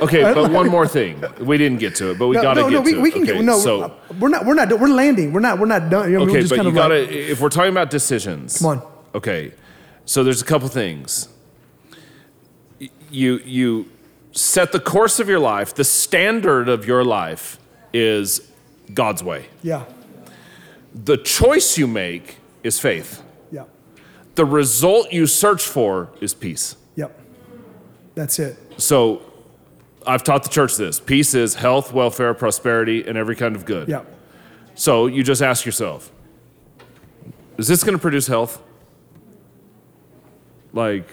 Okay, 0.01 0.23
but 0.23 0.51
one 0.51 0.69
more 0.69 0.87
thing. 0.87 1.23
We 1.41 1.59
didn't 1.59 1.79
get 1.79 1.95
to 1.97 2.11
it, 2.11 2.19
but 2.19 2.29
we 2.29 2.37
No, 2.37 2.43
got 2.43 2.55
to 2.55 2.61
no, 2.63 2.71
get 2.71 2.75
no, 2.75 2.81
we, 2.83 2.93
to 2.95 3.01
we 3.01 3.09
it. 3.09 3.13
can 3.13 3.23
okay, 3.23 3.33
get 3.35 3.45
no. 3.45 3.59
so, 3.59 3.83
uh, 3.83 3.95
we're 4.19 4.29
not. 4.29 4.47
We're 4.47 4.55
not. 4.55 4.69
We're 4.79 4.89
landing. 4.89 5.33
We're 5.33 5.41
not. 5.41 5.59
We're 5.59 5.67
not 5.67 5.91
done. 5.91 6.11
You 6.11 6.19
know, 6.19 6.25
we're 6.25 6.31
okay, 6.31 6.41
just 6.41 6.51
but 6.51 6.57
kind 6.57 6.67
you 6.67 6.71
of 6.71 6.75
got 6.75 6.91
like, 6.91 7.09
to, 7.09 7.31
if 7.31 7.41
we're 7.41 7.49
talking 7.49 7.71
about 7.73 7.91
decisions. 7.91 8.59
Come 8.59 8.67
on. 8.67 8.93
Okay, 9.15 9.53
so 10.05 10.25
there's 10.25 10.41
a 10.43 10.45
couple 10.45 10.69
things. 10.69 11.29
You 13.11 13.39
you 13.45 13.91
set 14.33 14.73
the 14.73 14.81
course 14.81 15.21
of 15.21 15.29
your 15.29 15.41
life. 15.41 15.75
The 15.75 15.85
standard 15.85 16.69
of 16.69 16.87
your 16.87 17.05
life 17.05 17.59
is 17.93 18.51
God's 18.95 19.23
way. 19.23 19.47
Yeah. 19.63 19.85
The 20.95 21.17
choice 21.17 21.79
you 21.79 21.87
make 21.87 22.37
is 22.63 22.79
faith. 22.79 23.23
Yeah. 23.51 23.65
The 24.35 24.45
result 24.45 25.13
you 25.13 25.27
search 25.27 25.63
for 25.63 26.11
is 26.21 26.35
peace. 26.35 26.77
Yep. 26.97 27.19
That's 28.15 28.39
it. 28.39 28.57
So 28.79 29.23
I've 30.07 30.25
taught 30.25 30.43
the 30.43 30.49
church 30.49 30.77
this. 30.77 31.01
Peace 31.01 31.35
is 31.35 31.55
health, 31.55 31.93
welfare, 31.93 32.35
prosperity, 32.35 33.07
and 33.07 33.17
every 33.17 33.37
kind 33.37 33.57
of 33.57 33.65
good. 33.65 33.89
Yeah. 33.89 34.03
So 34.75 35.07
you 35.07 35.23
just 35.23 35.43
ask 35.43 35.67
yourself, 35.67 36.11
is 37.59 37.69
this 37.69 37.85
going 37.85 37.97
to 37.97 38.01
produce 38.01 38.27
health? 38.27 38.63
Like, 40.73 41.09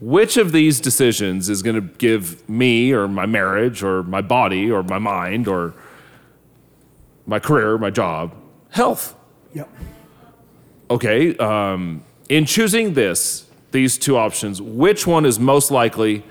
which 0.00 0.36
of 0.36 0.52
these 0.52 0.80
decisions 0.80 1.48
is 1.48 1.62
going 1.62 1.76
to 1.76 1.82
give 1.98 2.48
me 2.48 2.92
or 2.92 3.06
my 3.08 3.26
marriage 3.26 3.82
or 3.82 4.02
my 4.02 4.20
body 4.20 4.70
or 4.70 4.82
my 4.82 4.98
mind 4.98 5.48
or 5.48 5.74
my 7.26 7.38
career, 7.38 7.76
my 7.78 7.90
job, 7.90 8.34
health? 8.70 9.14
Yep. 9.52 9.68
Okay, 10.90 11.36
um, 11.38 12.04
in 12.28 12.44
choosing 12.44 12.94
this, 12.94 13.46
these 13.72 13.98
two 13.98 14.16
options, 14.16 14.62
which 14.62 15.06
one 15.06 15.26
is 15.26 15.38
most 15.38 15.70
likely 15.70 16.24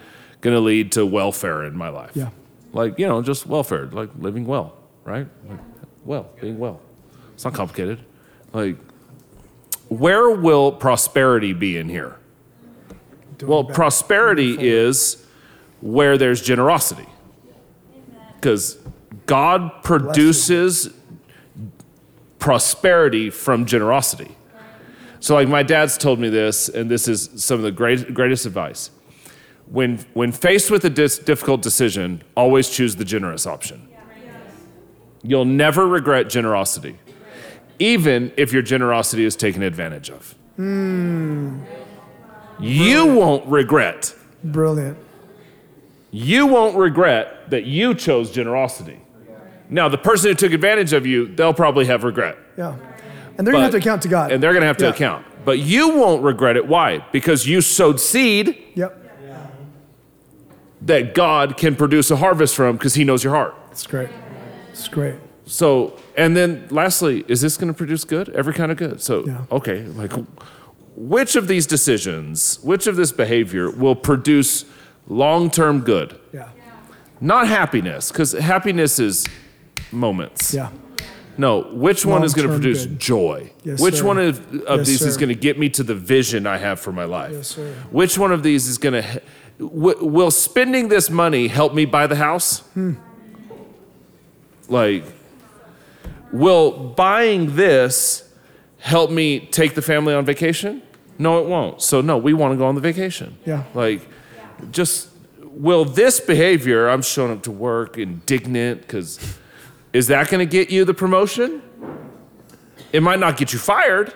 going 0.45 0.55
to 0.55 0.61
lead 0.61 0.91
to 0.91 1.03
welfare 1.07 1.63
in 1.63 1.75
my 1.75 1.89
life? 1.89 2.11
Yeah. 2.13 2.29
Like, 2.71 2.99
you 2.99 3.07
know, 3.07 3.23
just 3.23 3.47
welfare, 3.47 3.87
like 3.87 4.11
living 4.19 4.45
well, 4.45 4.77
right? 5.03 5.27
Like, 5.49 5.59
well, 6.05 6.29
being 6.39 6.59
well. 6.59 6.79
It's 7.33 7.43
not 7.43 7.55
complicated. 7.55 8.05
Like, 8.53 8.75
where 9.89 10.29
will 10.29 10.71
prosperity 10.71 11.51
be 11.53 11.77
in 11.77 11.89
here? 11.89 12.17
Well, 13.41 13.63
prosperity 13.63 14.55
is 14.59 15.25
where 15.81 16.15
there's 16.15 16.43
generosity. 16.43 17.07
Because 18.35 18.77
God 19.25 19.81
produces 19.83 20.93
prosperity 22.37 23.31
from 23.31 23.65
generosity. 23.65 24.37
So, 25.19 25.33
like, 25.33 25.47
my 25.47 25.63
dad's 25.63 25.97
told 25.97 26.19
me 26.19 26.29
this, 26.29 26.69
and 26.69 26.87
this 26.87 27.07
is 27.07 27.31
some 27.37 27.57
of 27.57 27.63
the 27.63 27.71
great, 27.71 28.13
greatest 28.13 28.45
advice. 28.45 28.91
When, 29.71 29.97
when 30.13 30.31
faced 30.31 30.69
with 30.69 30.85
a 30.85 30.89
dis- 30.89 31.17
difficult 31.17 31.61
decision, 31.61 32.21
always 32.35 32.69
choose 32.69 32.95
the 32.95 33.05
generous 33.05 33.47
option. 33.47 33.87
You'll 35.23 35.45
never 35.45 35.87
regret 35.87 36.29
generosity, 36.29 36.97
even 37.79 38.31
if 38.37 38.53
your 38.53 38.61
generosity 38.61 39.25
is 39.25 39.35
taken 39.35 39.63
advantage 39.63 40.11
of. 40.11 40.35
You 42.59 43.05
won't 43.15 43.45
regret. 43.47 44.15
Brilliant. 44.43 44.97
You 46.11 46.45
won't 46.45 46.77
regret 46.77 47.49
that 47.49 47.65
you 47.65 47.93
chose 47.95 48.31
generosity. 48.31 48.99
Now, 49.69 49.89
the 49.89 49.97
person 49.97 50.29
who 50.29 50.35
took 50.35 50.53
advantage 50.53 50.93
of 50.93 51.05
you, 51.05 51.27
they'll 51.27 51.53
probably 51.53 51.85
have 51.85 52.03
regret. 52.03 52.37
Yeah. 52.57 52.75
And 53.37 53.45
they're 53.45 53.51
going 53.51 53.61
to 53.61 53.63
have 53.63 53.71
to 53.71 53.77
account 53.77 54.03
to 54.03 54.07
God. 54.07 54.31
And 54.31 54.41
they're 54.41 54.53
going 54.53 54.61
to 54.61 54.67
have 54.67 54.77
to 54.77 54.85
Yeah. 54.85 54.91
account. 54.91 55.25
But 55.43 55.59
you 55.59 55.89
won't 55.89 56.23
regret 56.23 56.55
it. 56.55 56.67
Why? 56.67 57.03
Because 57.11 57.47
you 57.47 57.61
sowed 57.61 57.99
seed 57.99 58.57
Yep. 58.75 59.01
That 60.85 61.13
God 61.13 61.57
can 61.57 61.75
produce 61.75 62.11
a 62.11 62.15
harvest 62.15 62.55
from 62.55 62.77
because 62.77 62.93
He 62.95 63.03
knows 63.03 63.23
your 63.23 63.33
heart. 63.33 63.55
It's 63.71 63.85
great. 63.87 64.09
It's 64.71 64.87
great. 64.87 65.15
So, 65.45 65.97
and 66.17 66.35
then 66.35 66.67
lastly, 66.71 67.23
is 67.27 67.41
this 67.41 67.57
going 67.57 67.71
to 67.71 67.77
produce 67.77 68.03
good? 68.03 68.29
Every 68.29 68.53
kind 68.53 68.71
of 68.71 68.77
good. 68.77 69.01
So, 69.01 69.25
Yeah. 69.25 69.45
okay, 69.51 69.83
like 69.85 70.11
which 70.95 71.35
of 71.35 71.47
these 71.47 71.67
decisions, 71.67 72.59
which 72.63 72.87
of 72.87 72.95
this 72.95 73.11
behavior 73.11 73.69
will 73.69 73.95
produce 73.95 74.65
long 75.07 75.49
term 75.51 75.81
good? 75.81 76.19
Yeah. 76.33 76.49
Not 77.21 77.47
happiness, 77.47 78.11
because 78.11 78.31
happiness 78.33 78.99
is 78.99 79.25
moments. 79.91 80.53
Yeah. 80.53 80.69
No, 81.37 81.63
which 81.73 82.05
one 82.05 82.23
is 82.23 82.33
going 82.33 82.47
to 82.47 82.53
produce 82.53 82.85
good. 82.85 82.97
joy? 82.99 83.51
Yes, 83.63 83.81
which 83.81 83.95
sir. 83.95 84.05
one 84.05 84.17
of, 84.19 84.39
of 84.65 84.79
Yes, 84.79 84.87
these 84.87 85.01
is 85.01 85.17
going 85.17 85.29
to 85.29 85.35
get 85.35 85.59
me 85.59 85.67
to 85.69 85.83
the 85.83 85.95
vision 85.95 86.47
I 86.47 86.57
have 86.57 86.79
for 86.79 86.93
my 86.93 87.03
life? 87.03 87.33
Yes, 87.33 87.47
sir. 87.49 87.73
Which 87.91 88.17
one 88.17 88.31
of 88.31 88.41
these 88.41 88.67
is 88.67 88.77
going 88.77 89.01
to, 89.03 89.21
w- 89.57 90.05
will 90.05 90.31
spending 90.31 90.87
this 90.89 91.09
money 91.09 91.47
help 91.47 91.73
me 91.73 91.85
buy 91.85 92.07
the 92.07 92.15
house? 92.15 92.59
Hmm. 92.73 92.93
Like, 94.67 95.03
will 96.31 96.71
buying 96.71 97.55
this 97.55 98.27
help 98.79 99.11
me 99.11 99.39
take 99.39 99.75
the 99.75 99.81
family 99.81 100.13
on 100.13 100.25
vacation? 100.25 100.81
No, 101.17 101.39
it 101.39 101.47
won't. 101.47 101.81
So, 101.81 102.01
no, 102.01 102.17
we 102.17 102.33
want 102.33 102.53
to 102.53 102.57
go 102.57 102.65
on 102.65 102.75
the 102.75 102.81
vacation. 102.81 103.37
Yeah. 103.45 103.63
Like, 103.73 104.01
just, 104.71 105.09
will 105.41 105.85
this 105.85 106.19
behavior, 106.19 106.89
I'm 106.89 107.01
showing 107.01 107.31
up 107.31 107.43
to 107.43 107.51
work 107.51 107.97
indignant 107.97 108.81
because, 108.81 109.37
is 109.93 110.07
that 110.07 110.29
going 110.29 110.45
to 110.45 110.51
get 110.51 110.69
you 110.69 110.83
the 110.83 110.93
promotion? 110.93 111.61
It 112.91 113.01
might 113.01 113.19
not 113.19 113.37
get 113.37 113.53
you 113.53 113.59
fired, 113.59 114.13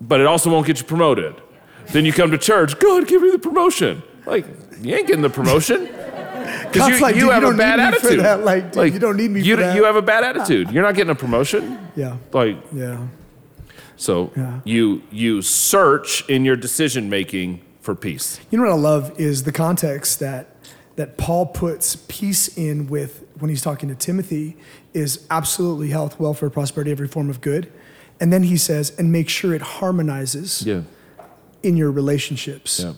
but 0.00 0.20
it 0.20 0.26
also 0.26 0.50
won't 0.50 0.66
get 0.66 0.78
you 0.78 0.86
promoted. 0.86 1.34
Then 1.92 2.04
you 2.04 2.12
come 2.12 2.30
to 2.30 2.38
church, 2.38 2.78
God, 2.78 3.06
give 3.08 3.22
me 3.22 3.30
the 3.30 3.38
promotion. 3.38 4.02
Like, 4.26 4.46
you 4.80 4.94
ain't 4.94 5.06
getting 5.06 5.22
the 5.22 5.30
promotion. 5.30 5.88
Because 6.70 6.88
you, 6.88 7.00
like, 7.00 7.14
you 7.16 7.22
dude, 7.22 7.26
you 7.28 7.30
have 7.32 7.42
don't 7.42 7.54
a 7.54 7.58
bad 7.58 7.78
need 7.78 7.84
me 7.86 7.98
for 7.98 8.06
attitude. 8.06 8.24
that. 8.24 8.44
Like, 8.44 8.72
dude, 8.72 8.92
you 8.94 8.98
don't 9.00 9.16
need 9.16 9.30
me 9.30 9.40
you, 9.40 9.56
for 9.56 9.62
that. 9.62 9.74
You 9.76 9.84
have 9.84 9.96
a 9.96 10.02
bad 10.02 10.22
attitude. 10.24 10.70
You're 10.70 10.82
not 10.84 10.94
getting 10.94 11.10
a 11.10 11.14
promotion. 11.16 11.78
Yeah. 11.96 12.16
Like, 12.32 12.56
Yeah. 12.72 13.06
so 13.96 14.30
Yeah. 14.36 14.60
you 14.64 15.02
you 15.10 15.42
search 15.42 16.28
in 16.28 16.44
your 16.44 16.54
decision 16.56 17.10
making 17.10 17.60
for 17.80 17.94
peace. 17.96 18.38
You 18.50 18.58
know 18.58 18.64
what 18.64 18.72
I 18.72 18.76
love 18.76 19.12
is 19.18 19.42
the 19.42 19.52
context 19.52 20.20
that 20.20 20.54
that 20.96 21.16
Paul 21.18 21.46
puts 21.46 21.96
peace 22.08 22.48
in 22.56 22.86
with 22.86 23.24
when 23.38 23.48
he's 23.48 23.62
talking 23.62 23.88
to 23.88 23.94
Timothy 23.96 24.56
is 24.94 25.26
absolutely 25.30 25.88
health, 25.90 26.20
welfare, 26.20 26.50
prosperity, 26.50 26.90
every 26.92 27.08
form 27.08 27.30
of 27.30 27.40
good. 27.40 27.70
And 28.20 28.32
then 28.32 28.44
he 28.44 28.56
says, 28.56 28.92
and 28.98 29.10
make 29.10 29.28
sure 29.28 29.54
it 29.54 29.62
harmonizes 29.62 30.62
Yeah. 30.64 30.82
In 31.62 31.76
your 31.76 31.90
relationships. 31.90 32.80
Yeah. 32.80 32.94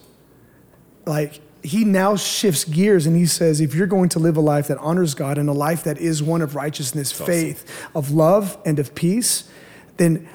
Like 1.07 1.41
he 1.63 1.85
now 1.85 2.17
shifts 2.17 2.65
gears 2.65 3.07
and 3.07 3.17
he 3.17 3.27
says, 3.27 3.61
if 3.61 3.75
you're 3.75 3.87
going 3.87 4.09
to 4.11 4.19
live 4.19 4.37
a 4.37 4.41
life 4.41 4.69
that 4.69 4.79
honors 4.79 5.15
God 5.15 5.39
and 5.39 5.49
a 5.49 5.53
life 5.53 5.85
that 5.85 5.99
is 5.99 6.23
one 6.23 6.43
of 6.43 6.55
righteousness, 6.55 7.13
faith, 7.13 7.89
of 7.95 8.11
love, 8.11 8.59
and 8.65 8.79
of 8.79 8.95
peace, 8.95 9.49
then 9.97 10.29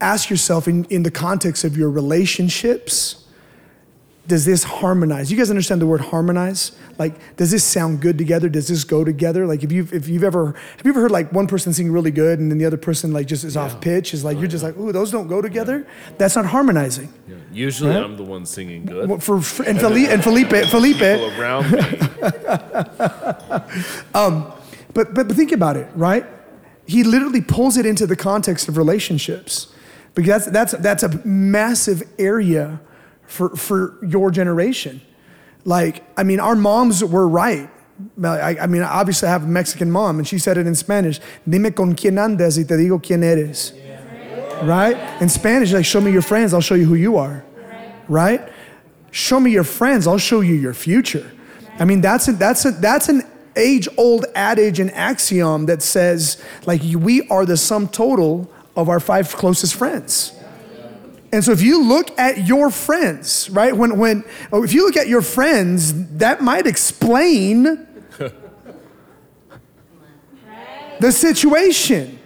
ask 0.00 0.28
yourself 0.28 0.66
in, 0.66 0.84
in 0.86 1.04
the 1.04 1.10
context 1.10 1.64
of 1.64 1.76
your 1.76 1.90
relationships, 1.90 3.25
does 4.26 4.44
this 4.44 4.64
harmonize? 4.64 5.30
You 5.30 5.38
guys 5.38 5.50
understand 5.50 5.80
the 5.80 5.86
word 5.86 6.00
harmonize? 6.00 6.72
Like, 6.98 7.36
does 7.36 7.50
this 7.50 7.64
sound 7.64 8.00
good 8.00 8.18
together? 8.18 8.48
Does 8.48 8.68
this 8.68 8.84
go 8.84 9.04
together? 9.04 9.46
Like, 9.46 9.62
if 9.62 9.70
you've 9.70 9.92
if 9.92 10.08
you've 10.08 10.24
ever 10.24 10.54
have 10.76 10.84
you 10.84 10.90
ever 10.90 11.02
heard 11.02 11.10
like 11.10 11.32
one 11.32 11.46
person 11.46 11.72
sing 11.72 11.92
really 11.92 12.10
good 12.10 12.38
and 12.38 12.50
then 12.50 12.58
the 12.58 12.64
other 12.64 12.76
person 12.76 13.12
like 13.12 13.26
just 13.26 13.44
is 13.44 13.56
off 13.56 13.80
pitch? 13.80 14.14
Is 14.14 14.24
like 14.24 14.38
you're 14.38 14.48
just 14.48 14.64
like, 14.64 14.76
ooh, 14.76 14.92
those 14.92 15.10
don't 15.10 15.28
go 15.28 15.40
together. 15.40 15.86
That's 16.18 16.36
not 16.36 16.46
harmonizing. 16.46 17.12
Usually 17.52 17.90
Right? 17.90 18.02
I'm 18.02 18.16
the 18.16 18.24
one 18.24 18.46
singing 18.46 18.84
good. 18.84 19.22
For, 19.22 19.40
for 19.40 19.62
and 19.64 19.80
Felipe 19.80 20.10
and 20.10 20.22
Felipe 20.22 20.50
Felipe, 20.66 20.98
People 20.98 21.40
around 21.40 21.70
me. 21.72 21.78
Um, 24.14 24.52
but, 24.94 25.14
but 25.14 25.28
but 25.28 25.36
think 25.36 25.52
about 25.52 25.76
it, 25.76 25.88
right? 25.94 26.24
He 26.86 27.04
literally 27.04 27.42
pulls 27.42 27.76
it 27.76 27.84
into 27.84 28.06
the 28.06 28.16
context 28.16 28.68
of 28.68 28.76
relationships, 28.76 29.72
because 30.14 30.46
that's 30.46 30.72
that's 30.72 30.72
that's 30.72 31.02
a 31.02 31.26
massive 31.26 32.02
area 32.18 32.80
for 33.26 33.50
for 33.56 33.98
your 34.06 34.30
generation. 34.30 35.00
Like, 35.64 36.04
I 36.16 36.22
mean, 36.22 36.40
our 36.40 36.54
moms 36.54 37.04
were 37.04 37.26
right. 37.26 37.68
I, 38.22 38.56
I 38.60 38.66
mean, 38.66 38.82
obviously, 38.82 39.28
I 39.28 39.32
have 39.32 39.44
a 39.44 39.48
Mexican 39.48 39.90
mom, 39.90 40.18
and 40.18 40.28
she 40.28 40.38
said 40.38 40.58
it 40.58 40.66
in 40.66 40.74
Spanish: 40.74 41.20
"Dime 41.48 41.72
con 41.72 41.94
quién 41.94 42.18
andas 42.18 42.58
y 42.58 42.64
te 42.64 42.74
digo 42.74 43.02
quién 43.02 43.22
eres." 43.24 43.72
Right? 44.62 44.96
In 45.20 45.28
Spanish, 45.28 45.72
like, 45.72 45.84
"Show 45.84 46.00
me 46.00 46.12
your 46.12 46.22
friends, 46.22 46.54
I'll 46.54 46.60
show 46.60 46.74
you 46.74 46.86
who 46.86 46.94
you 46.94 47.16
are." 47.16 47.44
Right? 48.08 48.40
Show 49.10 49.40
me 49.40 49.50
your 49.50 49.64
friends, 49.64 50.06
I'll 50.06 50.18
show 50.18 50.42
you 50.42 50.54
your 50.54 50.74
future. 50.74 51.32
I 51.78 51.84
mean, 51.84 52.00
that's 52.02 52.28
a, 52.28 52.32
that's 52.32 52.64
a, 52.66 52.70
that's 52.70 53.08
an 53.08 53.22
age 53.56 53.88
old 53.96 54.26
adage 54.34 54.78
and 54.78 54.90
axiom 54.92 55.66
that 55.66 55.82
says 55.82 56.42
like 56.66 56.82
we 56.82 57.26
are 57.28 57.46
the 57.46 57.56
sum 57.56 57.88
total 57.88 58.50
of 58.76 58.88
our 58.88 59.00
five 59.00 59.34
closest 59.34 59.74
friends. 59.74 60.35
And 61.36 61.44
so 61.44 61.52
if 61.52 61.60
you 61.60 61.84
look 61.84 62.18
at 62.18 62.46
your 62.46 62.70
friends, 62.70 63.50
right? 63.50 63.76
When 63.76 63.98
when 63.98 64.24
oh, 64.50 64.64
if 64.64 64.72
you 64.72 64.86
look 64.86 64.96
at 64.96 65.06
your 65.06 65.20
friends, 65.20 65.92
that 66.16 66.40
might 66.40 66.66
explain 66.66 67.86
the 70.98 71.12
situation. 71.12 72.18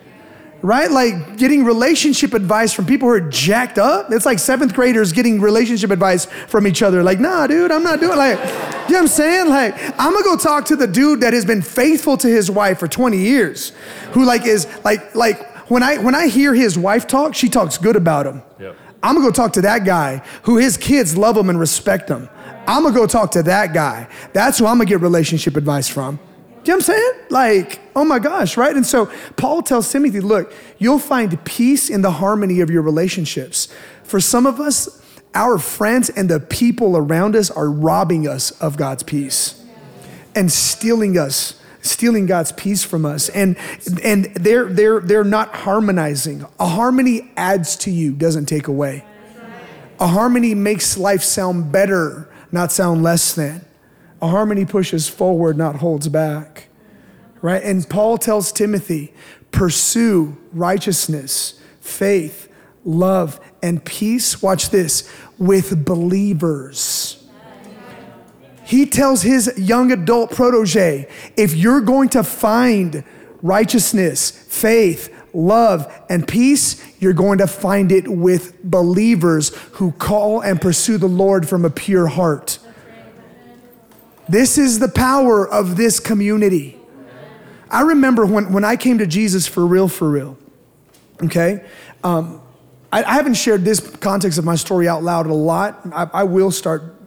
Right? 0.62 0.88
Like 0.88 1.38
getting 1.38 1.64
relationship 1.64 2.34
advice 2.34 2.72
from 2.72 2.86
people 2.86 3.08
who 3.08 3.14
are 3.14 3.20
jacked 3.20 3.78
up. 3.78 4.12
It's 4.12 4.26
like 4.26 4.38
seventh 4.38 4.74
graders 4.74 5.12
getting 5.12 5.40
relationship 5.40 5.90
advice 5.90 6.26
from 6.46 6.68
each 6.68 6.80
other. 6.80 7.02
Like, 7.02 7.18
nah, 7.18 7.48
dude, 7.48 7.72
I'm 7.72 7.82
not 7.82 7.98
doing 7.98 8.16
like, 8.16 8.38
you 8.38 8.44
know 8.44 8.54
what 8.86 8.96
I'm 8.96 9.08
saying? 9.08 9.48
Like, 9.48 9.74
I'm 9.98 10.12
gonna 10.12 10.22
go 10.22 10.36
talk 10.36 10.66
to 10.66 10.76
the 10.76 10.86
dude 10.86 11.22
that 11.22 11.32
has 11.32 11.44
been 11.44 11.62
faithful 11.62 12.16
to 12.18 12.28
his 12.28 12.48
wife 12.48 12.78
for 12.78 12.86
20 12.86 13.16
years, 13.16 13.72
who 14.12 14.24
like 14.24 14.46
is 14.46 14.68
like, 14.84 15.16
like 15.16 15.68
when 15.68 15.82
I 15.82 15.98
when 15.98 16.14
I 16.14 16.28
hear 16.28 16.54
his 16.54 16.78
wife 16.78 17.08
talk, 17.08 17.34
she 17.34 17.48
talks 17.48 17.76
good 17.76 17.96
about 17.96 18.26
him. 18.26 18.42
Yep. 18.60 18.76
I'm 19.02 19.14
gonna 19.14 19.26
go 19.26 19.32
talk 19.32 19.52
to 19.54 19.62
that 19.62 19.84
guy 19.84 20.22
who 20.42 20.58
his 20.58 20.76
kids 20.76 21.16
love 21.16 21.36
him 21.36 21.48
and 21.48 21.58
respect 21.58 22.08
him. 22.08 22.28
I'm 22.66 22.82
gonna 22.82 22.94
go 22.94 23.06
talk 23.06 23.30
to 23.32 23.42
that 23.44 23.72
guy. 23.72 24.08
That's 24.32 24.58
who 24.58 24.66
I'm 24.66 24.76
gonna 24.76 24.86
get 24.86 25.00
relationship 25.00 25.56
advice 25.56 25.88
from. 25.88 26.18
You 26.64 26.72
know 26.72 26.74
what 26.74 26.74
I'm 26.74 26.80
saying? 26.82 27.12
Like, 27.30 27.80
oh 27.96 28.04
my 28.04 28.18
gosh, 28.18 28.58
right? 28.58 28.76
And 28.76 28.86
so 28.86 29.10
Paul 29.36 29.62
tells 29.62 29.90
Timothy, 29.90 30.20
look, 30.20 30.52
you'll 30.78 30.98
find 30.98 31.42
peace 31.44 31.88
in 31.88 32.02
the 32.02 32.10
harmony 32.10 32.60
of 32.60 32.68
your 32.68 32.82
relationships. 32.82 33.68
For 34.02 34.20
some 34.20 34.44
of 34.44 34.60
us, 34.60 35.00
our 35.34 35.58
friends 35.58 36.10
and 36.10 36.28
the 36.28 36.40
people 36.40 36.96
around 36.96 37.34
us 37.34 37.50
are 37.50 37.70
robbing 37.70 38.28
us 38.28 38.50
of 38.60 38.76
God's 38.76 39.02
peace 39.02 39.64
and 40.34 40.52
stealing 40.52 41.16
us 41.16 41.59
stealing 41.82 42.26
God's 42.26 42.52
peace 42.52 42.84
from 42.84 43.04
us 43.04 43.28
and 43.30 43.56
and 44.02 44.26
they're 44.34 44.66
they're 44.66 45.00
they're 45.00 45.24
not 45.24 45.54
harmonizing. 45.54 46.44
A 46.58 46.66
harmony 46.66 47.30
adds 47.36 47.76
to 47.76 47.90
you, 47.90 48.12
doesn't 48.12 48.46
take 48.46 48.68
away. 48.68 49.04
A 49.98 50.06
harmony 50.06 50.54
makes 50.54 50.96
life 50.96 51.22
sound 51.22 51.70
better, 51.70 52.28
not 52.50 52.72
sound 52.72 53.02
less 53.02 53.34
than. 53.34 53.64
A 54.22 54.28
harmony 54.28 54.64
pushes 54.64 55.08
forward, 55.08 55.58
not 55.58 55.76
holds 55.76 56.08
back. 56.08 56.68
Right? 57.42 57.62
And 57.62 57.88
Paul 57.88 58.18
tells 58.18 58.52
Timothy, 58.52 59.14
pursue 59.50 60.36
righteousness, 60.52 61.60
faith, 61.80 62.48
love, 62.84 63.40
and 63.62 63.84
peace. 63.84 64.42
Watch 64.42 64.70
this 64.70 65.10
with 65.38 65.84
believers. 65.84 67.19
He 68.70 68.86
tells 68.86 69.22
his 69.22 69.52
young 69.56 69.90
adult 69.90 70.30
protege 70.30 71.08
if 71.36 71.56
you're 71.56 71.80
going 71.80 72.08
to 72.10 72.22
find 72.22 73.02
righteousness, 73.42 74.30
faith, 74.30 75.12
love, 75.34 75.92
and 76.08 76.26
peace, 76.26 76.80
you're 77.00 77.12
going 77.12 77.38
to 77.38 77.48
find 77.48 77.90
it 77.90 78.06
with 78.06 78.62
believers 78.62 79.48
who 79.72 79.90
call 79.90 80.40
and 80.40 80.60
pursue 80.60 80.98
the 80.98 81.08
Lord 81.08 81.48
from 81.48 81.64
a 81.64 81.70
pure 81.70 82.06
heart. 82.06 82.60
This 84.28 84.56
is 84.56 84.78
the 84.78 84.88
power 84.88 85.44
of 85.48 85.76
this 85.76 85.98
community. 85.98 86.78
I 87.72 87.80
remember 87.80 88.24
when, 88.24 88.52
when 88.52 88.64
I 88.64 88.76
came 88.76 88.98
to 88.98 89.06
Jesus 89.08 89.48
for 89.48 89.66
real, 89.66 89.88
for 89.88 90.08
real, 90.08 90.38
okay? 91.24 91.64
Um, 92.04 92.40
I, 92.92 93.02
I, 93.02 93.14
haven't 93.14 93.34
shared 93.34 93.64
this 93.64 93.80
context 93.80 94.38
of 94.38 94.44
my 94.44 94.54
story 94.54 94.86
out 94.86 95.02
loud 95.02 95.26
a 95.26 95.34
lot. 95.34 95.80
I, 95.92 96.08
I 96.12 96.22
will 96.22 96.52
start 96.52 96.99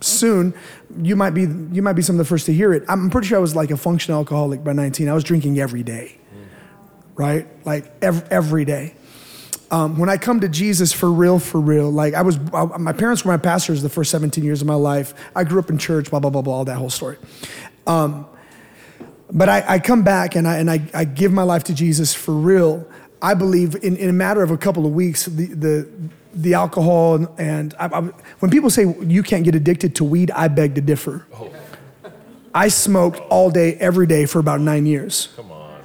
soon. 0.00 0.54
You 1.00 1.16
might, 1.16 1.30
be, 1.30 1.42
you 1.42 1.82
might 1.82 1.94
be 1.94 2.02
some 2.02 2.14
of 2.14 2.18
the 2.18 2.24
first 2.24 2.46
to 2.46 2.52
hear 2.52 2.72
it. 2.72 2.84
I'm 2.88 3.10
pretty 3.10 3.28
sure 3.28 3.38
I 3.38 3.40
was 3.40 3.56
like 3.56 3.70
a 3.70 3.76
functional 3.76 4.20
alcoholic 4.20 4.64
by 4.64 4.72
19. 4.72 5.08
I 5.08 5.12
was 5.12 5.24
drinking 5.24 5.58
every 5.58 5.82
day, 5.82 6.18
right? 7.14 7.46
Like 7.66 7.90
every, 8.02 8.28
every 8.30 8.64
day. 8.64 8.94
Um, 9.70 9.98
when 9.98 10.08
I 10.08 10.16
come 10.16 10.40
to 10.40 10.48
Jesus 10.48 10.92
for 10.94 11.10
real, 11.10 11.38
for 11.38 11.60
real, 11.60 11.90
like 11.90 12.14
I 12.14 12.22
was, 12.22 12.38
I, 12.54 12.64
my 12.78 12.94
parents 12.94 13.24
were 13.24 13.32
my 13.32 13.38
pastors 13.38 13.82
the 13.82 13.90
first 13.90 14.10
17 14.10 14.42
years 14.42 14.62
of 14.62 14.66
my 14.66 14.74
life. 14.74 15.12
I 15.36 15.44
grew 15.44 15.58
up 15.58 15.68
in 15.68 15.76
church, 15.76 16.10
blah, 16.10 16.20
blah, 16.20 16.30
blah, 16.30 16.40
blah, 16.40 16.54
all 16.54 16.64
that 16.64 16.76
whole 16.76 16.88
story. 16.88 17.18
Um, 17.86 18.26
but 19.30 19.50
I, 19.50 19.64
I, 19.66 19.78
come 19.78 20.02
back 20.02 20.36
and, 20.36 20.48
I, 20.48 20.56
and 20.56 20.70
I, 20.70 20.80
I, 20.94 21.04
give 21.04 21.32
my 21.32 21.42
life 21.42 21.64
to 21.64 21.74
Jesus 21.74 22.14
for 22.14 22.32
real. 22.32 22.88
I 23.20 23.34
believe 23.34 23.74
in, 23.82 23.96
in 23.96 24.08
a 24.08 24.12
matter 24.12 24.42
of 24.42 24.50
a 24.50 24.56
couple 24.56 24.86
of 24.86 24.92
weeks, 24.92 25.26
the, 25.26 25.46
the, 25.46 25.88
the 26.34 26.54
alcohol 26.54 27.26
and 27.38 27.74
I, 27.78 27.88
when 28.38 28.50
people 28.50 28.70
say 28.70 28.94
you 29.00 29.22
can't 29.22 29.44
get 29.44 29.54
addicted 29.54 29.94
to 29.96 30.04
weed, 30.04 30.30
I 30.30 30.48
beg 30.48 30.74
to 30.74 30.80
differ. 30.80 31.26
Oh. 31.34 31.50
I 32.54 32.68
smoked 32.68 33.20
all 33.30 33.50
day, 33.50 33.74
every 33.74 34.06
day 34.06 34.26
for 34.26 34.38
about 34.38 34.60
nine 34.60 34.86
years. 34.86 35.28
Come 35.36 35.52
on. 35.52 35.58
You 35.58 35.64
know 35.64 35.82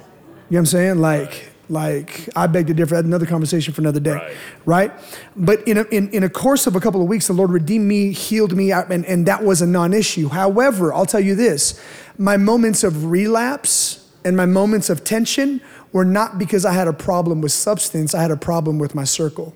what 0.48 0.58
I'm 0.58 0.66
saying? 0.66 0.98
Like, 0.98 1.52
like 1.68 2.28
I 2.36 2.46
beg 2.46 2.66
to 2.66 2.74
differ. 2.74 2.94
That's 2.94 3.06
another 3.06 3.26
conversation 3.26 3.72
for 3.72 3.80
another 3.80 4.00
day, 4.00 4.12
right? 4.12 4.36
right? 4.64 4.92
But 5.36 5.66
in 5.66 5.78
a, 5.78 5.82
in, 5.84 6.10
in 6.10 6.22
a 6.24 6.28
course 6.28 6.66
of 6.66 6.76
a 6.76 6.80
couple 6.80 7.00
of 7.00 7.08
weeks, 7.08 7.26
the 7.26 7.32
Lord 7.32 7.50
redeemed 7.50 7.86
me, 7.86 8.12
healed 8.12 8.56
me, 8.56 8.72
and, 8.72 9.04
and 9.06 9.26
that 9.26 9.44
was 9.44 9.62
a 9.62 9.66
non-issue. 9.66 10.28
However, 10.28 10.92
I'll 10.92 11.06
tell 11.06 11.20
you 11.20 11.34
this: 11.34 11.80
my 12.18 12.36
moments 12.36 12.84
of 12.84 13.06
relapse 13.06 14.10
and 14.24 14.36
my 14.36 14.46
moments 14.46 14.90
of 14.90 15.04
tension 15.04 15.60
were 15.92 16.04
not 16.04 16.38
because 16.38 16.64
I 16.64 16.72
had 16.72 16.88
a 16.88 16.92
problem 16.92 17.40
with 17.40 17.52
substance. 17.52 18.14
I 18.14 18.22
had 18.22 18.30
a 18.30 18.36
problem 18.36 18.78
with 18.78 18.94
my 18.94 19.04
circle. 19.04 19.54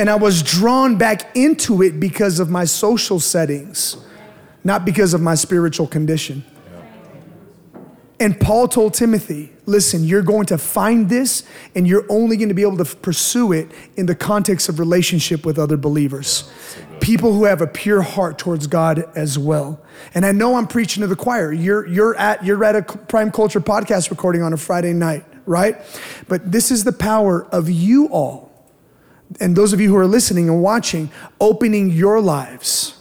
And 0.00 0.08
I 0.08 0.14
was 0.14 0.42
drawn 0.42 0.96
back 0.96 1.36
into 1.36 1.82
it 1.82 2.00
because 2.00 2.40
of 2.40 2.48
my 2.48 2.64
social 2.64 3.20
settings, 3.20 3.98
not 4.64 4.86
because 4.86 5.12
of 5.12 5.20
my 5.20 5.34
spiritual 5.34 5.86
condition. 5.86 6.42
And 8.18 8.40
Paul 8.40 8.66
told 8.66 8.94
Timothy, 8.94 9.52
listen, 9.66 10.04
you're 10.04 10.22
going 10.22 10.46
to 10.46 10.56
find 10.56 11.10
this 11.10 11.42
and 11.74 11.86
you're 11.86 12.06
only 12.08 12.38
going 12.38 12.48
to 12.48 12.54
be 12.54 12.62
able 12.62 12.78
to 12.78 12.96
pursue 12.96 13.52
it 13.52 13.70
in 13.94 14.06
the 14.06 14.14
context 14.14 14.70
of 14.70 14.78
relationship 14.78 15.44
with 15.44 15.58
other 15.58 15.76
believers. 15.76 16.50
People 17.02 17.34
who 17.34 17.44
have 17.44 17.60
a 17.60 17.66
pure 17.66 18.00
heart 18.00 18.38
towards 18.38 18.68
God 18.68 19.04
as 19.14 19.38
well. 19.38 19.82
And 20.14 20.24
I 20.24 20.32
know 20.32 20.54
I'm 20.54 20.66
preaching 20.66 21.02
to 21.02 21.08
the 21.08 21.16
choir. 21.16 21.52
You're, 21.52 21.86
you're, 21.86 22.16
at, 22.16 22.42
you're 22.42 22.64
at 22.64 22.74
a 22.74 22.82
Prime 22.82 23.30
Culture 23.30 23.60
podcast 23.60 24.08
recording 24.08 24.40
on 24.40 24.54
a 24.54 24.56
Friday 24.56 24.94
night, 24.94 25.26
right? 25.44 25.76
But 26.26 26.50
this 26.50 26.70
is 26.70 26.84
the 26.84 26.92
power 26.92 27.44
of 27.52 27.68
you 27.68 28.06
all. 28.06 28.49
And 29.38 29.54
those 29.54 29.72
of 29.72 29.80
you 29.80 29.88
who 29.90 29.96
are 29.96 30.06
listening 30.06 30.48
and 30.48 30.62
watching, 30.62 31.10
opening 31.40 31.90
your 31.90 32.20
lives 32.20 32.98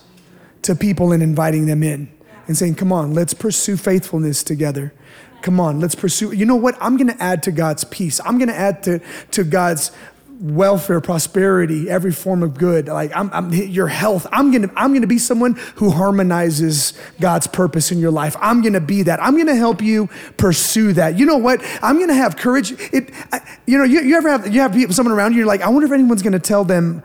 to 0.62 0.76
people 0.76 1.12
and 1.12 1.24
inviting 1.24 1.66
them 1.66 1.82
in 1.82 2.12
and 2.48 2.58
saying, 2.58 2.76
come 2.76 2.92
on, 2.92 3.14
let's 3.14 3.34
pursue 3.34 3.78
faithfulness 3.78 4.44
together. 4.44 4.94
Come 5.42 5.60
on, 5.60 5.80
let's 5.80 5.96
pursue. 5.96 6.32
You 6.32 6.46
know 6.46 6.56
what? 6.56 6.78
I'm 6.82 6.98
going 6.98 7.08
to 7.08 7.24
add 7.24 7.44
to 7.44 7.52
God's 7.52 7.84
peace. 7.86 8.20
I'm 8.26 8.38
going 8.38 8.50
to 8.50 8.56
add 8.56 8.84
to, 8.84 9.00
to 9.32 9.44
God's 9.44 9.92
welfare, 10.40 11.02
prosperity, 11.02 11.90
every 11.90 12.14
form 12.14 12.44
of 12.44 12.58
good. 12.58 12.88
Like 12.88 13.12
I'm, 13.16 13.30
I'm 13.34 13.52
your 13.52 13.88
health. 13.88 14.26
I'm 14.32 14.52
gonna, 14.52 14.72
I'm 14.76 14.94
gonna 14.94 15.08
be 15.08 15.18
someone 15.18 15.56
who 15.76 15.90
harmonizes 15.90 16.94
God's 17.20 17.46
purpose 17.46 17.92
in 17.92 18.00
your 18.00 18.12
life. 18.12 18.38
I'm 18.40 18.62
gonna 18.62 18.80
be 18.80 19.04
that. 19.04 19.22
I'm 19.22 19.38
gonna 19.38 19.56
help 19.56 19.82
you 19.82 20.08
pursue 20.38 20.94
that. 20.94 21.20
You 21.20 21.26
know 21.26 21.38
what? 21.38 21.62
I'm 21.84 22.00
gonna 22.00 22.14
have 22.14 22.38
courage. 22.38 22.72
It, 22.94 23.12
I, 23.34 23.42
you 23.68 23.78
know, 23.78 23.84
you, 23.84 24.02
you 24.02 24.16
ever 24.16 24.30
have 24.30 24.54
you 24.54 24.62
have 24.62 24.72
people, 24.72 24.94
someone 24.94 25.14
around 25.14 25.34
you. 25.34 25.40
You're 25.40 25.48
like, 25.48 25.62
I 25.62 25.70
wonder 25.70 25.88
if 25.88 25.92
anyone's 25.92 26.24
gonna 26.24 26.40
tell 26.40 26.64
them 26.64 27.04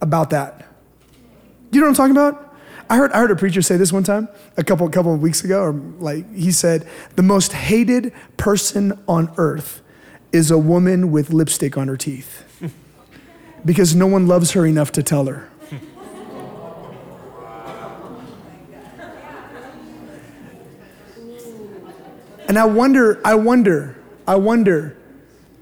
about 0.00 0.30
that. 0.30 0.66
You 1.72 1.80
know 1.80 1.86
what 1.86 1.90
I'm 1.90 1.96
talking 1.96 2.16
about? 2.16 2.46
I 2.88 2.96
heard, 2.96 3.12
I 3.12 3.18
heard 3.18 3.30
a 3.30 3.36
preacher 3.36 3.62
say 3.62 3.76
this 3.76 3.92
one 3.92 4.02
time, 4.02 4.28
a 4.56 4.64
couple, 4.64 4.88
couple 4.88 5.14
of 5.14 5.22
weeks 5.22 5.44
ago, 5.44 5.62
or 5.62 5.72
like 5.72 6.32
he 6.34 6.50
said, 6.50 6.88
the 7.14 7.22
most 7.22 7.52
hated 7.52 8.12
person 8.36 9.00
on 9.06 9.32
earth 9.36 9.80
is 10.32 10.50
a 10.50 10.58
woman 10.58 11.12
with 11.12 11.32
lipstick 11.32 11.78
on 11.78 11.86
her 11.86 11.96
teeth 11.96 12.49
because 13.64 13.94
no 13.94 14.06
one 14.06 14.26
loves 14.26 14.52
her 14.52 14.66
enough 14.66 14.92
to 14.92 15.02
tell 15.02 15.26
her. 15.26 15.48
And 22.48 22.58
I 22.58 22.64
wonder, 22.64 23.20
I 23.24 23.36
wonder, 23.36 23.96
I 24.26 24.34
wonder, 24.34 24.96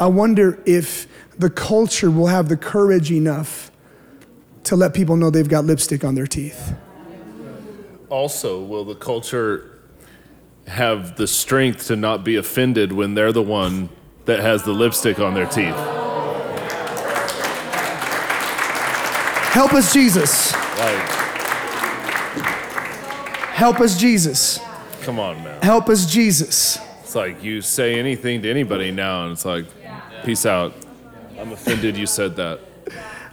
I 0.01 0.07
wonder 0.07 0.63
if 0.65 1.07
the 1.39 1.51
culture 1.51 2.11
will 2.11 2.29
have 2.29 2.49
the 2.49 2.57
courage 2.57 3.13
enough 3.13 3.71
to 4.65 4.77
let 4.77 4.95
people 4.95 5.17
know 5.17 5.29
they've 5.29 5.49
got 5.49 5.67
lipstick 5.67 6.03
on 6.03 6.15
their 6.15 6.27
teeth 6.27 6.75
also, 8.11 8.63
will 8.63 8.85
the 8.85 8.95
culture 8.95 9.79
have 10.67 11.17
the 11.17 11.27
strength 11.27 11.87
to 11.87 11.97
not 11.97 12.25
be 12.25 12.37
offended 12.37 12.93
when 12.93 13.15
they're 13.15 13.33
the 13.33 13.43
one 13.43 13.89
that 14.27 14.41
has 14.41 14.63
the 14.65 14.73
lipstick 14.73 15.19
on 15.19 15.35
their 15.35 15.47
teeth? 15.47 15.98
Help 19.51 19.73
us, 19.75 19.93
Jesus. 19.93 20.53
Like, 20.53 21.09
Help 23.55 23.81
us, 23.81 23.99
Jesus. 23.99 24.61
Come 25.03 25.19
on, 25.19 25.43
man. 25.43 25.61
Help 25.63 25.89
us, 25.89 26.07
Jesus. 26.07 26.79
It's 27.03 27.15
like 27.15 27.43
you 27.43 27.61
say 27.61 27.99
anything 27.99 28.43
to 28.43 28.51
anybody 28.51 28.91
now, 28.93 29.25
and 29.25 29.33
it's 29.33 29.45
like, 29.45 29.67
peace 30.25 30.47
out. 30.47 30.75
I'm 31.39 31.53
offended 31.53 31.97
you 31.97 32.07
said 32.07 32.37
that. 32.37 32.61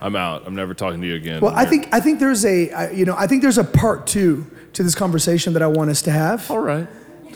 I'm 0.01 0.15
out. 0.15 0.43
I'm 0.45 0.55
never 0.55 0.73
talking 0.73 1.01
to 1.01 1.07
you 1.07 1.15
again. 1.15 1.41
Well, 1.41 1.53
I 1.55 1.65
think 1.65 1.89
I 1.91 1.99
think 1.99 2.19
there's 2.19 2.45
a 2.45 2.91
you 2.93 3.05
know 3.05 3.15
I 3.17 3.27
think 3.27 3.41
there's 3.41 3.57
a 3.57 3.63
part 3.63 4.07
two 4.07 4.49
to 4.73 4.83
this 4.83 4.95
conversation 4.95 5.53
that 5.53 5.61
I 5.61 5.67
want 5.67 5.89
us 5.89 6.01
to 6.03 6.11
have. 6.11 6.49
All 6.51 6.59
right. 6.59 6.87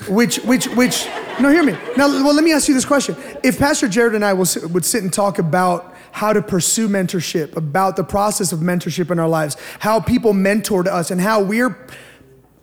Which, 0.08 0.38
which, 0.40 0.68
which, 0.70 1.08
no, 1.42 1.50
hear 1.50 1.64
me. 1.64 1.74
Now, 1.98 2.08
well, 2.08 2.34
let 2.34 2.44
me 2.44 2.54
ask 2.54 2.68
you 2.68 2.74
this 2.74 2.86
question. 2.86 3.18
If 3.44 3.60
Pastor 3.60 3.88
Jared 3.88 4.16
and 4.16 4.24
I 4.24 4.34
will, 4.34 4.48
would 4.72 4.86
sit 4.86 5.04
and 5.04 5.12
talk 5.12 5.40
about 5.40 5.89
how 6.12 6.34
to 6.34 6.42
pursue 6.42 6.88
mentorship, 6.88 7.56
about 7.56 7.96
the 7.96 8.04
process 8.04 8.52
of 8.52 8.60
mentorship 8.60 9.12
in 9.12 9.20
our 9.20 9.28
lives, 9.28 9.58
how 9.80 10.00
people 10.00 10.34
mentored 10.34 10.88
us, 10.88 11.12
and 11.12 11.22
how 11.22 11.42
we're 11.42 11.78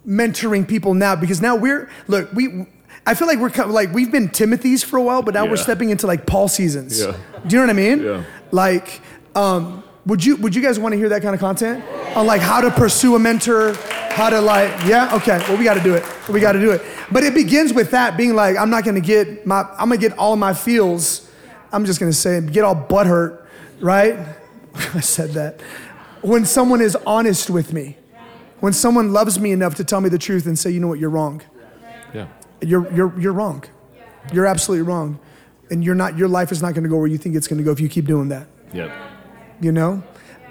mentoring 0.06 0.66
people 0.66 0.94
now, 0.94 1.16
because 1.16 1.40
now 1.40 1.56
we're, 1.56 1.88
look, 2.06 2.32
we, 2.32 2.66
I 3.06 3.14
feel 3.14 3.28
like 3.28 3.38
we're 3.38 3.50
kind 3.50 3.68
of 3.68 3.74
like 3.74 3.92
we've 3.92 4.10
been 4.10 4.28
Timothy's 4.28 4.82
for 4.82 4.96
a 4.96 5.02
while, 5.02 5.22
but 5.22 5.34
now 5.34 5.44
yeah. 5.44 5.50
we're 5.50 5.56
stepping 5.56 5.90
into 5.90 6.06
like 6.06 6.26
Paul 6.26 6.48
seasons. 6.48 7.00
Yeah. 7.00 7.16
Do 7.46 7.56
you 7.56 7.62
know 7.62 7.66
what 7.66 7.70
I 7.70 7.72
mean? 7.72 8.02
Yeah. 8.02 8.24
Like, 8.50 9.00
um, 9.34 9.84
would 10.06 10.24
you 10.24 10.36
would 10.36 10.54
you 10.54 10.62
guys 10.62 10.78
want 10.78 10.92
to 10.92 10.96
hear 10.96 11.08
that 11.08 11.22
kind 11.22 11.34
of 11.34 11.40
content 11.40 11.84
on 12.16 12.26
like 12.26 12.40
how 12.40 12.60
to 12.60 12.70
pursue 12.70 13.16
a 13.16 13.18
mentor, 13.18 13.74
how 14.10 14.30
to 14.30 14.40
like, 14.40 14.70
yeah, 14.86 15.14
okay, 15.14 15.38
well, 15.48 15.58
we 15.58 15.64
got 15.64 15.74
to 15.74 15.82
do 15.82 15.94
it. 15.94 16.04
We 16.28 16.40
got 16.40 16.52
to 16.52 16.60
do 16.60 16.70
it. 16.70 16.82
But 17.10 17.22
it 17.22 17.34
begins 17.34 17.72
with 17.72 17.90
that 17.90 18.16
being 18.16 18.34
like, 18.34 18.56
I'm 18.56 18.70
not 18.70 18.84
going 18.84 18.94
to 18.94 19.00
get 19.00 19.46
my, 19.46 19.62
I'm 19.78 19.88
going 19.88 20.00
to 20.00 20.08
get 20.08 20.16
all 20.18 20.36
my 20.36 20.54
feels. 20.54 21.25
I'm 21.72 21.84
just 21.84 22.00
going 22.00 22.10
to 22.10 22.16
say, 22.16 22.40
get 22.40 22.64
all 22.64 22.74
butthurt, 22.74 23.44
right? 23.80 24.18
I 24.74 25.00
said 25.00 25.30
that. 25.30 25.60
When 26.22 26.44
someone 26.44 26.80
is 26.80 26.96
honest 27.06 27.50
with 27.50 27.72
me, 27.72 27.96
when 28.60 28.72
someone 28.72 29.12
loves 29.12 29.38
me 29.38 29.52
enough 29.52 29.74
to 29.76 29.84
tell 29.84 30.00
me 30.00 30.08
the 30.08 30.18
truth 30.18 30.46
and 30.46 30.58
say, 30.58 30.70
you 30.70 30.80
know 30.80 30.88
what, 30.88 30.98
you're 30.98 31.10
wrong. 31.10 31.42
Yeah. 32.14 32.28
You're, 32.60 32.90
you're, 32.92 33.20
you're 33.20 33.32
wrong. 33.32 33.64
You're 34.32 34.46
absolutely 34.46 34.86
wrong. 34.86 35.18
And 35.70 35.84
you're 35.84 35.94
not, 35.94 36.16
your 36.16 36.28
life 36.28 36.52
is 36.52 36.62
not 36.62 36.74
going 36.74 36.84
to 36.84 36.88
go 36.88 36.96
where 36.96 37.06
you 37.06 37.18
think 37.18 37.36
it's 37.36 37.48
going 37.48 37.58
to 37.58 37.64
go 37.64 37.70
if 37.70 37.80
you 37.80 37.88
keep 37.88 38.06
doing 38.06 38.28
that. 38.30 38.46
Yeah. 38.72 39.10
You 39.60 39.72
know? 39.72 40.02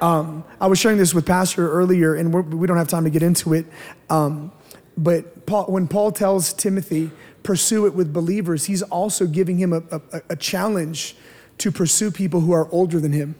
Um, 0.01 0.43
I 0.59 0.67
was 0.67 0.77
sharing 0.77 0.97
this 0.97 1.13
with 1.13 1.25
Pastor 1.25 1.71
earlier, 1.71 2.15
and 2.15 2.33
we're, 2.33 2.41
we 2.41 2.67
do 2.67 2.73
not 2.73 2.79
have 2.79 2.87
time 2.89 3.05
to 3.05 3.09
get 3.09 3.23
into 3.23 3.53
it. 3.53 3.65
Um, 4.09 4.51
but 4.97 5.45
Paul, 5.45 5.65
when 5.65 5.87
Paul 5.87 6.11
tells 6.11 6.53
Timothy, 6.53 7.11
pursue 7.45 7.85
it 7.85 7.93
with 7.93 8.11
believers, 8.11 8.65
he's 8.65 8.81
also 8.81 9.27
giving 9.27 9.57
him 9.57 9.71
a, 9.71 9.81
a, 9.91 10.21
a 10.31 10.35
challenge 10.35 11.15
to 11.59 11.71
pursue 11.71 12.11
people 12.11 12.41
who 12.41 12.51
are 12.51 12.69
older 12.71 12.99
than 12.99 13.13
him 13.13 13.35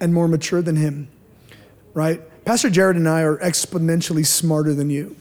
and 0.00 0.14
more 0.14 0.28
mature 0.28 0.62
than 0.62 0.76
him, 0.76 1.08
right? 1.92 2.22
Pastor 2.44 2.70
Jared 2.70 2.96
and 2.96 3.08
I 3.08 3.22
are 3.22 3.36
exponentially 3.38 4.24
smarter 4.24 4.72
than 4.72 4.88
you. 4.88 5.16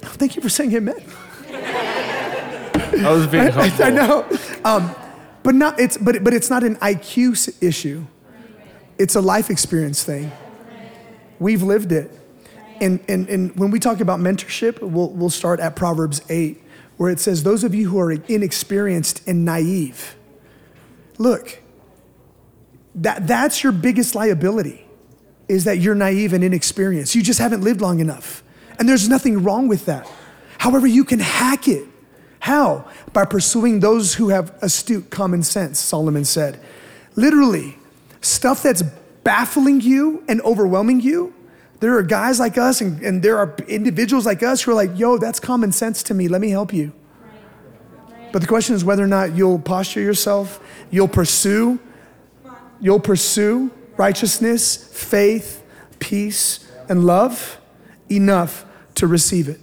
Thank 0.00 0.34
you 0.34 0.42
for 0.42 0.48
saying 0.48 0.74
amen. 0.74 1.00
I 1.52 3.12
was 3.12 3.26
being 3.26 3.44
I, 3.48 3.68
humble. 3.68 3.84
I 3.84 3.90
know. 3.90 4.38
Um, 4.64 4.94
but 5.42 5.54
not 5.54 5.78
it's 5.78 5.96
but 5.96 6.24
but 6.24 6.34
it's 6.34 6.50
not 6.50 6.64
an 6.64 6.76
IQ 6.76 7.62
issue. 7.62 8.04
It's 8.98 9.14
a 9.14 9.20
life 9.20 9.50
experience 9.50 10.02
thing. 10.02 10.32
We've 11.38 11.62
lived 11.62 11.92
it. 11.92 12.10
And, 12.82 12.98
and, 13.06 13.28
and 13.28 13.56
when 13.56 13.70
we 13.70 13.78
talk 13.78 14.00
about 14.00 14.18
mentorship, 14.18 14.80
we'll, 14.82 15.10
we'll 15.10 15.30
start 15.30 15.60
at 15.60 15.76
Proverbs 15.76 16.20
8, 16.28 16.60
where 16.96 17.12
it 17.12 17.20
says, 17.20 17.44
Those 17.44 17.62
of 17.62 17.76
you 17.76 17.88
who 17.88 18.00
are 18.00 18.10
inexperienced 18.10 19.26
and 19.28 19.44
naive, 19.44 20.16
look, 21.16 21.62
that, 22.96 23.28
that's 23.28 23.62
your 23.62 23.70
biggest 23.70 24.16
liability, 24.16 24.84
is 25.48 25.62
that 25.62 25.78
you're 25.78 25.94
naive 25.94 26.32
and 26.32 26.42
inexperienced. 26.42 27.14
You 27.14 27.22
just 27.22 27.38
haven't 27.38 27.62
lived 27.62 27.80
long 27.80 28.00
enough. 28.00 28.42
And 28.80 28.88
there's 28.88 29.08
nothing 29.08 29.44
wrong 29.44 29.68
with 29.68 29.86
that. 29.86 30.10
However, 30.58 30.88
you 30.88 31.04
can 31.04 31.20
hack 31.20 31.68
it. 31.68 31.86
How? 32.40 32.90
By 33.12 33.26
pursuing 33.26 33.78
those 33.78 34.14
who 34.14 34.30
have 34.30 34.58
astute 34.60 35.08
common 35.08 35.44
sense, 35.44 35.78
Solomon 35.78 36.24
said. 36.24 36.58
Literally, 37.14 37.78
stuff 38.22 38.64
that's 38.64 38.82
baffling 39.22 39.80
you 39.80 40.24
and 40.26 40.40
overwhelming 40.40 41.00
you, 41.00 41.32
there 41.82 41.98
are 41.98 42.02
guys 42.04 42.38
like 42.38 42.56
us 42.56 42.80
and, 42.80 43.02
and 43.02 43.22
there 43.22 43.38
are 43.38 43.56
individuals 43.66 44.24
like 44.24 44.40
us 44.40 44.62
who 44.62 44.70
are 44.70 44.74
like, 44.74 44.96
yo, 44.96 45.18
that's 45.18 45.40
common 45.40 45.72
sense 45.72 46.04
to 46.04 46.14
me. 46.14 46.28
Let 46.28 46.40
me 46.40 46.50
help 46.50 46.72
you. 46.72 46.92
But 48.30 48.40
the 48.40 48.46
question 48.46 48.76
is 48.76 48.84
whether 48.84 49.02
or 49.02 49.08
not 49.08 49.34
you'll 49.34 49.58
posture 49.58 50.00
yourself, 50.00 50.60
you'll 50.92 51.08
pursue, 51.08 51.80
you'll 52.80 53.00
pursue 53.00 53.72
righteousness, 53.96 54.76
faith, 54.76 55.64
peace, 55.98 56.70
and 56.88 57.04
love 57.04 57.60
enough 58.08 58.64
to 58.94 59.08
receive 59.08 59.48
it. 59.48 59.58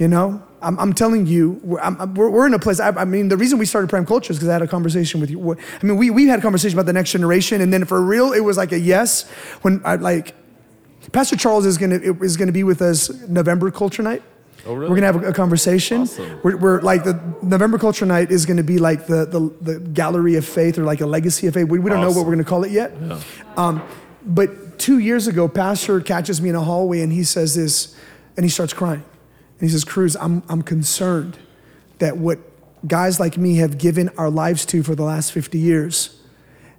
You 0.00 0.08
know, 0.08 0.42
I'm, 0.60 0.76
I'm 0.80 0.92
telling 0.92 1.26
you, 1.26 1.60
we're, 1.62 1.78
I'm, 1.78 2.14
we're, 2.14 2.30
we're 2.30 2.46
in 2.48 2.54
a 2.54 2.58
place. 2.58 2.80
I, 2.80 2.88
I 2.88 3.04
mean, 3.04 3.28
the 3.28 3.36
reason 3.36 3.60
we 3.60 3.64
started 3.64 3.88
Prime 3.88 4.06
Culture 4.06 4.32
is 4.32 4.38
because 4.38 4.48
I 4.48 4.54
had 4.54 4.62
a 4.62 4.66
conversation 4.66 5.20
with 5.20 5.30
you. 5.30 5.52
I 5.52 5.86
mean, 5.86 5.96
we, 5.96 6.10
we 6.10 6.26
had 6.26 6.40
a 6.40 6.42
conversation 6.42 6.76
about 6.76 6.86
the 6.86 6.92
next 6.92 7.12
generation, 7.12 7.60
and 7.60 7.72
then 7.72 7.84
for 7.84 8.02
real, 8.02 8.32
it 8.32 8.40
was 8.40 8.56
like 8.56 8.72
a 8.72 8.78
yes 8.80 9.30
when 9.62 9.80
I 9.84 9.94
like. 9.94 10.34
Pastor 11.12 11.36
Charles 11.36 11.66
is 11.66 11.78
gonna 11.78 12.00
is 12.22 12.36
gonna 12.36 12.52
be 12.52 12.64
with 12.64 12.82
us 12.82 13.10
November 13.28 13.70
Culture 13.70 14.02
Night. 14.02 14.22
Oh, 14.66 14.74
really? 14.74 14.90
We're 14.90 14.96
gonna 14.96 15.12
have 15.12 15.22
a, 15.24 15.28
a 15.28 15.32
conversation. 15.32 16.02
Awesome. 16.02 16.40
We're, 16.42 16.56
we're 16.56 16.80
like 16.82 17.04
the 17.04 17.18
November 17.42 17.78
Culture 17.78 18.06
Night 18.06 18.30
is 18.30 18.44
gonna 18.46 18.62
be 18.62 18.78
like 18.78 19.06
the, 19.06 19.24
the 19.24 19.52
the 19.60 19.80
gallery 19.80 20.36
of 20.36 20.44
faith 20.44 20.78
or 20.78 20.84
like 20.84 21.00
a 21.00 21.06
legacy 21.06 21.46
of 21.46 21.54
faith. 21.54 21.68
We, 21.68 21.78
we 21.78 21.90
don't 21.90 22.00
know 22.00 22.10
what 22.10 22.26
we're 22.26 22.32
gonna 22.32 22.44
call 22.44 22.64
it 22.64 22.72
yet. 22.72 22.92
Um, 23.56 23.82
but 24.24 24.78
two 24.78 24.98
years 24.98 25.26
ago, 25.26 25.48
Pastor 25.48 26.00
catches 26.00 26.40
me 26.42 26.50
in 26.50 26.54
a 26.54 26.62
hallway 26.62 27.00
and 27.00 27.12
he 27.12 27.24
says 27.24 27.54
this, 27.54 27.96
and 28.36 28.44
he 28.44 28.50
starts 28.50 28.72
crying. 28.72 29.02
And 29.60 29.68
he 29.68 29.68
says, 29.68 29.84
Cruz, 29.84 30.16
I'm, 30.16 30.42
I'm 30.48 30.62
concerned 30.62 31.38
that 31.98 32.16
what 32.16 32.38
guys 32.86 33.18
like 33.18 33.36
me 33.36 33.56
have 33.56 33.78
given 33.78 34.08
our 34.16 34.30
lives 34.30 34.64
to 34.66 34.82
for 34.82 34.94
the 34.94 35.02
last 35.02 35.32
50 35.32 35.58
years 35.58 36.20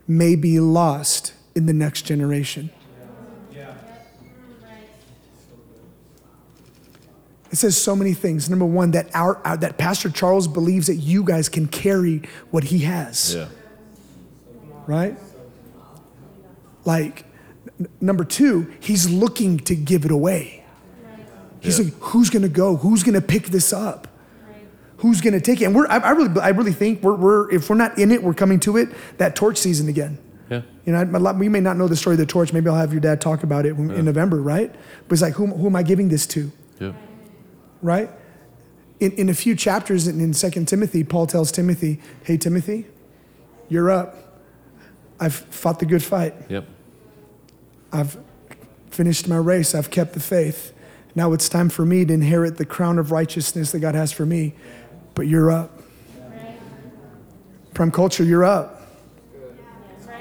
may 0.08 0.36
be 0.36 0.60
lost 0.60 1.34
in 1.56 1.66
the 1.66 1.74
next 1.74 2.04
generation. 2.04 2.70
It 7.52 7.58
says 7.58 7.76
so 7.82 7.96
many 7.96 8.14
things. 8.14 8.50
Number 8.50 8.66
one, 8.66 8.92
that 8.92 9.10
our, 9.16 9.38
our 9.46 9.58
that 9.58 9.78
Pastor 9.78 10.10
Charles 10.10 10.48
believes 10.48 10.88
that 10.88 10.96
you 10.98 11.24
guys 11.24 11.50
can 11.50 11.68
carry 11.68 12.22
what 12.52 12.66
he 12.66 12.80
has 12.80 13.34
Yeah. 13.36 13.48
right? 14.88 15.18
Like, 16.86 17.26
n- 17.80 17.88
number 18.02 18.24
two, 18.24 18.72
he's 18.80 19.10
looking 19.10 19.58
to 19.60 19.76
give 19.76 20.06
it 20.06 20.12
away. 20.12 20.64
He's 21.60 21.78
Yeah. 21.80 21.86
like, 21.86 21.94
who's 22.00 22.30
gonna 22.30 22.50
go? 22.50 22.76
Who's 22.78 23.04
gonna 23.04 23.22
pick 23.22 23.48
this 23.48 23.74
up? 23.74 24.08
Who's 24.98 25.22
gonna 25.22 25.42
take 25.42 25.62
it? 25.62 25.66
And 25.66 25.76
we're, 25.76 25.88
I, 25.88 25.98
I 25.98 26.12
really, 26.12 26.40
I 26.42 26.50
really 26.50 26.74
think 26.74 27.02
we're, 27.04 27.16
we're, 27.16 27.52
if 27.52 27.70
we're 27.70 27.76
not 27.76 27.98
in 27.98 28.12
it, 28.12 28.24
we're 28.24 28.34
coming 28.34 28.60
to 28.62 28.78
it. 28.78 28.90
That 29.18 29.36
torch 29.36 29.58
season 29.58 29.90
again. 29.90 30.18
Yeah. 30.50 30.62
You 30.86 30.94
know, 30.94 31.04
lot- 31.20 31.38
we 31.38 31.50
may 31.50 31.60
not 31.60 31.78
know 31.78 31.88
the 31.88 31.96
story 31.96 32.14
of 32.16 32.18
the 32.18 32.26
torch. 32.26 32.54
Maybe 32.54 32.70
I'll 32.70 32.76
have 32.76 32.92
your 32.94 33.02
dad 33.02 33.22
talk 33.22 33.44
about 33.44 33.66
it 33.66 33.76
when- 33.76 33.92
in 33.92 34.06
November, 34.06 34.42
right? 34.42 34.74
But 35.08 35.14
it's 35.14 35.22
like, 35.22 35.34
who, 35.34 35.48
who 35.48 35.68
am 35.68 35.76
I 35.76 35.84
giving 35.84 36.10
this 36.10 36.26
to? 36.28 36.52
Yeah. 36.80 36.92
Right? 37.82 38.10
In, 39.00 39.12
in 39.14 39.30
a 39.30 39.34
few 39.34 39.56
chapters 39.56 40.08
in, 40.08 40.20
in 40.20 40.34
2 40.34 40.66
Timothy, 40.66 41.04
Paul 41.04 41.28
tells 41.28 41.52
Timothy, 41.52 42.00
Hey, 42.24 42.38
Timothy, 42.38 42.86
you're 43.70 43.90
up. 43.90 44.16
I've 45.20 45.36
fought 45.36 45.80
the 45.80 45.86
good 45.86 46.04
fight. 46.04 46.34
Yep. 46.50 46.66
I've 47.92 48.18
finished 48.90 49.28
my 49.28 49.38
race. 49.38 49.76
I've 49.76 49.90
kept 49.90 50.14
the 50.14 50.20
faith. 50.20 50.74
Now 51.16 51.34
it's 51.34 51.50
time 51.50 51.70
for 51.70 51.86
me 51.86 52.06
to 52.06 52.14
inherit 52.14 52.58
the 52.58 52.66
crown 52.66 53.00
of 53.00 53.12
righteousness 53.12 53.72
that 53.72 53.80
God 53.80 53.96
has 53.96 54.12
for 54.12 54.26
me. 54.26 54.54
But 55.16 55.28
you're 55.28 55.52
up. 55.52 55.72
Prime 57.74 57.92
culture, 57.92 58.24
you're 58.24 58.44
up. 58.44 58.82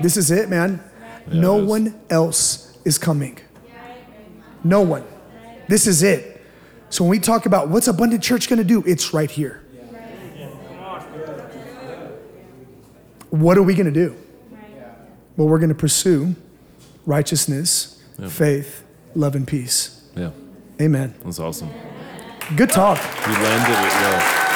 This 0.00 0.16
is 0.16 0.30
it, 0.30 0.48
man. 0.48 0.80
no 1.26 1.58
it 1.58 1.64
one 1.64 2.00
else 2.08 2.78
is 2.84 2.98
coming. 2.98 3.38
No 4.64 4.82
one. 4.82 5.04
This 5.68 5.86
is 5.86 6.02
it. 6.02 6.37
So 6.90 7.04
when 7.04 7.10
we 7.10 7.18
talk 7.18 7.46
about 7.46 7.68
what's 7.68 7.88
Abundant 7.88 8.22
Church 8.22 8.48
going 8.48 8.58
to 8.58 8.64
do, 8.64 8.82
it's 8.86 9.12
right 9.12 9.30
here. 9.30 9.64
What 13.30 13.58
are 13.58 13.62
we 13.62 13.74
going 13.74 13.92
to 13.92 13.92
do? 13.92 14.16
Well, 15.36 15.48
we're 15.48 15.58
going 15.58 15.68
to 15.68 15.74
pursue 15.74 16.34
righteousness, 17.06 18.02
faith, 18.28 18.84
love, 19.14 19.34
and 19.36 19.46
peace. 19.46 20.02
Yeah. 20.16 20.30
Amen. 20.80 21.14
That's 21.24 21.38
awesome. 21.38 21.70
Good 22.56 22.70
talk. 22.70 22.98
You 23.26 23.32
landed 23.34 23.72
it 23.72 23.92
well. 24.00 24.47